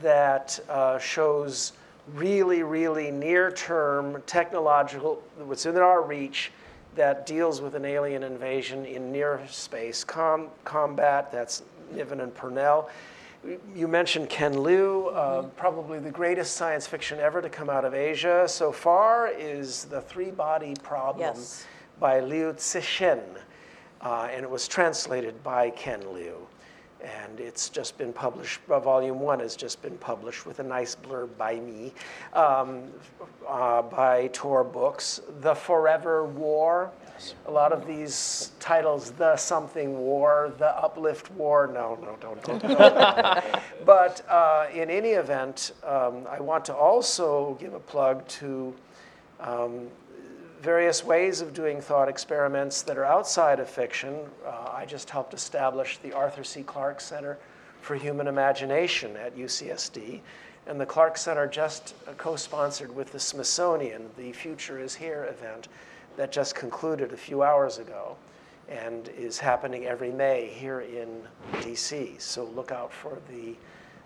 that 0.00 0.58
uh, 0.70 0.98
shows 0.98 1.72
really, 2.14 2.62
really 2.62 3.10
near-term 3.10 4.22
technological, 4.26 5.22
what's 5.44 5.66
in 5.66 5.76
our 5.76 6.00
reach, 6.00 6.50
that 6.94 7.26
deals 7.26 7.60
with 7.60 7.74
an 7.74 7.84
alien 7.84 8.22
invasion 8.22 8.84
in 8.84 9.10
near 9.12 9.40
space 9.48 10.04
com- 10.04 10.48
combat. 10.64 11.32
That's 11.32 11.62
Niven 11.92 12.20
and 12.20 12.34
Pournelle. 12.34 12.88
You 13.74 13.88
mentioned 13.88 14.28
Ken 14.28 14.62
Liu, 14.62 15.08
uh, 15.08 15.42
probably 15.56 15.98
the 15.98 16.10
greatest 16.12 16.54
science 16.56 16.86
fiction 16.86 17.18
ever 17.18 17.42
to 17.42 17.48
come 17.48 17.68
out 17.68 17.84
of 17.84 17.92
Asia 17.92 18.46
so 18.46 18.70
far 18.70 19.28
is 19.28 19.84
The 19.86 20.00
Three 20.00 20.30
Body 20.30 20.74
Problem 20.82 21.34
Yes. 21.34 21.66
by 21.98 22.20
Liu 22.20 22.52
Cixin. 22.52 23.20
Uh, 24.00 24.28
and 24.32 24.44
it 24.44 24.50
was 24.50 24.68
translated 24.68 25.42
by 25.42 25.70
Ken 25.70 26.12
Liu. 26.12 26.46
And 27.02 27.40
it's 27.40 27.68
just 27.68 27.98
been 27.98 28.12
published, 28.12 28.60
uh, 28.70 28.78
volume 28.78 29.18
one 29.18 29.40
has 29.40 29.56
just 29.56 29.82
been 29.82 29.98
published 29.98 30.46
with 30.46 30.60
a 30.60 30.62
nice 30.62 30.94
blurb 30.94 31.36
by 31.36 31.56
me, 31.56 31.92
um, 32.32 32.84
uh, 33.48 33.82
by 33.82 34.28
Tor 34.32 34.62
Books. 34.62 35.20
The 35.40 35.54
Forever 35.54 36.24
War. 36.24 36.92
Yes. 37.14 37.34
A 37.46 37.50
lot 37.50 37.72
of 37.72 37.86
these 37.86 38.52
titles, 38.60 39.10
The 39.10 39.36
Something 39.36 39.98
War, 39.98 40.52
The 40.58 40.76
Uplift 40.78 41.32
War. 41.32 41.68
No, 41.72 41.98
no, 42.00 42.16
don't, 42.20 42.42
don't. 42.44 42.62
don't. 42.62 43.44
but 43.84 44.22
uh, 44.28 44.68
in 44.72 44.88
any 44.88 45.10
event, 45.10 45.72
um, 45.84 46.26
I 46.30 46.40
want 46.40 46.64
to 46.66 46.74
also 46.74 47.56
give 47.60 47.74
a 47.74 47.80
plug 47.80 48.26
to 48.28 48.72
um, 49.40 49.88
various 50.62 51.04
ways 51.04 51.40
of 51.40 51.52
doing 51.52 51.80
thought 51.80 52.08
experiments 52.08 52.82
that 52.82 52.96
are 52.96 53.04
outside 53.04 53.58
of 53.58 53.68
fiction. 53.68 54.20
Uh, 54.46 54.70
I 54.72 54.86
just 54.86 55.10
helped 55.10 55.34
establish 55.34 55.98
the 55.98 56.12
Arthur 56.12 56.44
C. 56.44 56.62
Clarke 56.62 57.00
Center 57.00 57.36
for 57.80 57.96
Human 57.96 58.28
Imagination 58.28 59.16
at 59.16 59.36
UCSD. 59.36 60.20
And 60.68 60.80
the 60.80 60.86
Clarke 60.86 61.18
Center 61.18 61.48
just 61.48 61.96
uh, 62.06 62.12
co-sponsored 62.12 62.94
with 62.94 63.10
the 63.10 63.18
Smithsonian 63.18 64.08
the 64.16 64.30
Future 64.30 64.78
is 64.78 64.94
Here 64.94 65.24
event 65.24 65.66
that 66.16 66.30
just 66.30 66.54
concluded 66.54 67.12
a 67.12 67.16
few 67.16 67.42
hours 67.42 67.78
ago 67.78 68.16
and 68.68 69.08
is 69.18 69.40
happening 69.40 69.86
every 69.86 70.12
May 70.12 70.46
here 70.46 70.82
in 70.82 71.22
DC. 71.54 72.20
So 72.20 72.44
look 72.44 72.70
out 72.70 72.92
for 72.92 73.18
the 73.28 73.56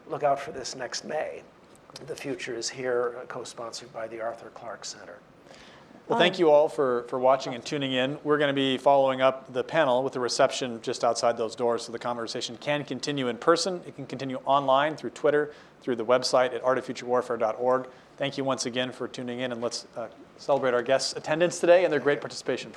look 0.09 0.23
out 0.23 0.41
for 0.41 0.53
this 0.53 0.75
next 0.75 1.05
May. 1.05 1.43
The 2.07 2.17
Future 2.17 2.57
is 2.57 2.71
Here, 2.71 3.19
uh, 3.21 3.27
co-sponsored 3.27 3.93
by 3.93 4.09
the 4.09 4.23
Arthur 4.23 4.49
Clarke 4.55 4.87
Center. 4.87 5.19
Well, 6.09 6.21
thank 6.21 6.39
you 6.39 6.51
all 6.51 6.69
for, 6.69 7.03
for 7.09 7.19
watching 7.19 7.57
and 7.57 7.65
tuning 7.65 7.93
in. 7.93 8.17
We're 8.23 8.39
going 8.39 8.47
to 8.47 8.55
be 8.55 8.79
following 8.79 9.23
up 9.23 9.53
the 9.53 9.65
panel 9.65 10.05
with 10.05 10.15
a 10.15 10.21
reception 10.21 10.81
just 10.81 11.03
outside 11.03 11.37
those 11.37 11.57
doors, 11.57 11.83
so 11.83 11.91
the 11.91 11.99
conversation 11.99 12.57
can 12.59 12.85
continue 12.85 13.27
in 13.27 13.39
person. 13.39 13.81
It 13.89 13.97
can 13.97 14.07
continue 14.07 14.39
online 14.45 14.97
through 14.97 15.11
Twitter, 15.11 15.53
through 15.83 15.97
the 15.97 16.05
website 16.05 16.55
at 16.55 16.63
artoffuturewarfare.org. 16.63 17.89
Thank 18.19 18.39
you 18.39 18.45
once 18.45 18.67
again 18.67 18.93
for 18.93 19.09
tuning 19.09 19.41
in, 19.41 19.51
and 19.51 19.61
let's 19.61 19.89
uh, 19.97 20.07
celebrate 20.37 20.75
our 20.75 20.83
guests' 20.83 21.17
attendance 21.17 21.59
today 21.59 21.83
and 21.83 21.93
their 21.93 21.99
great 21.99 22.21
participation. 22.21 22.73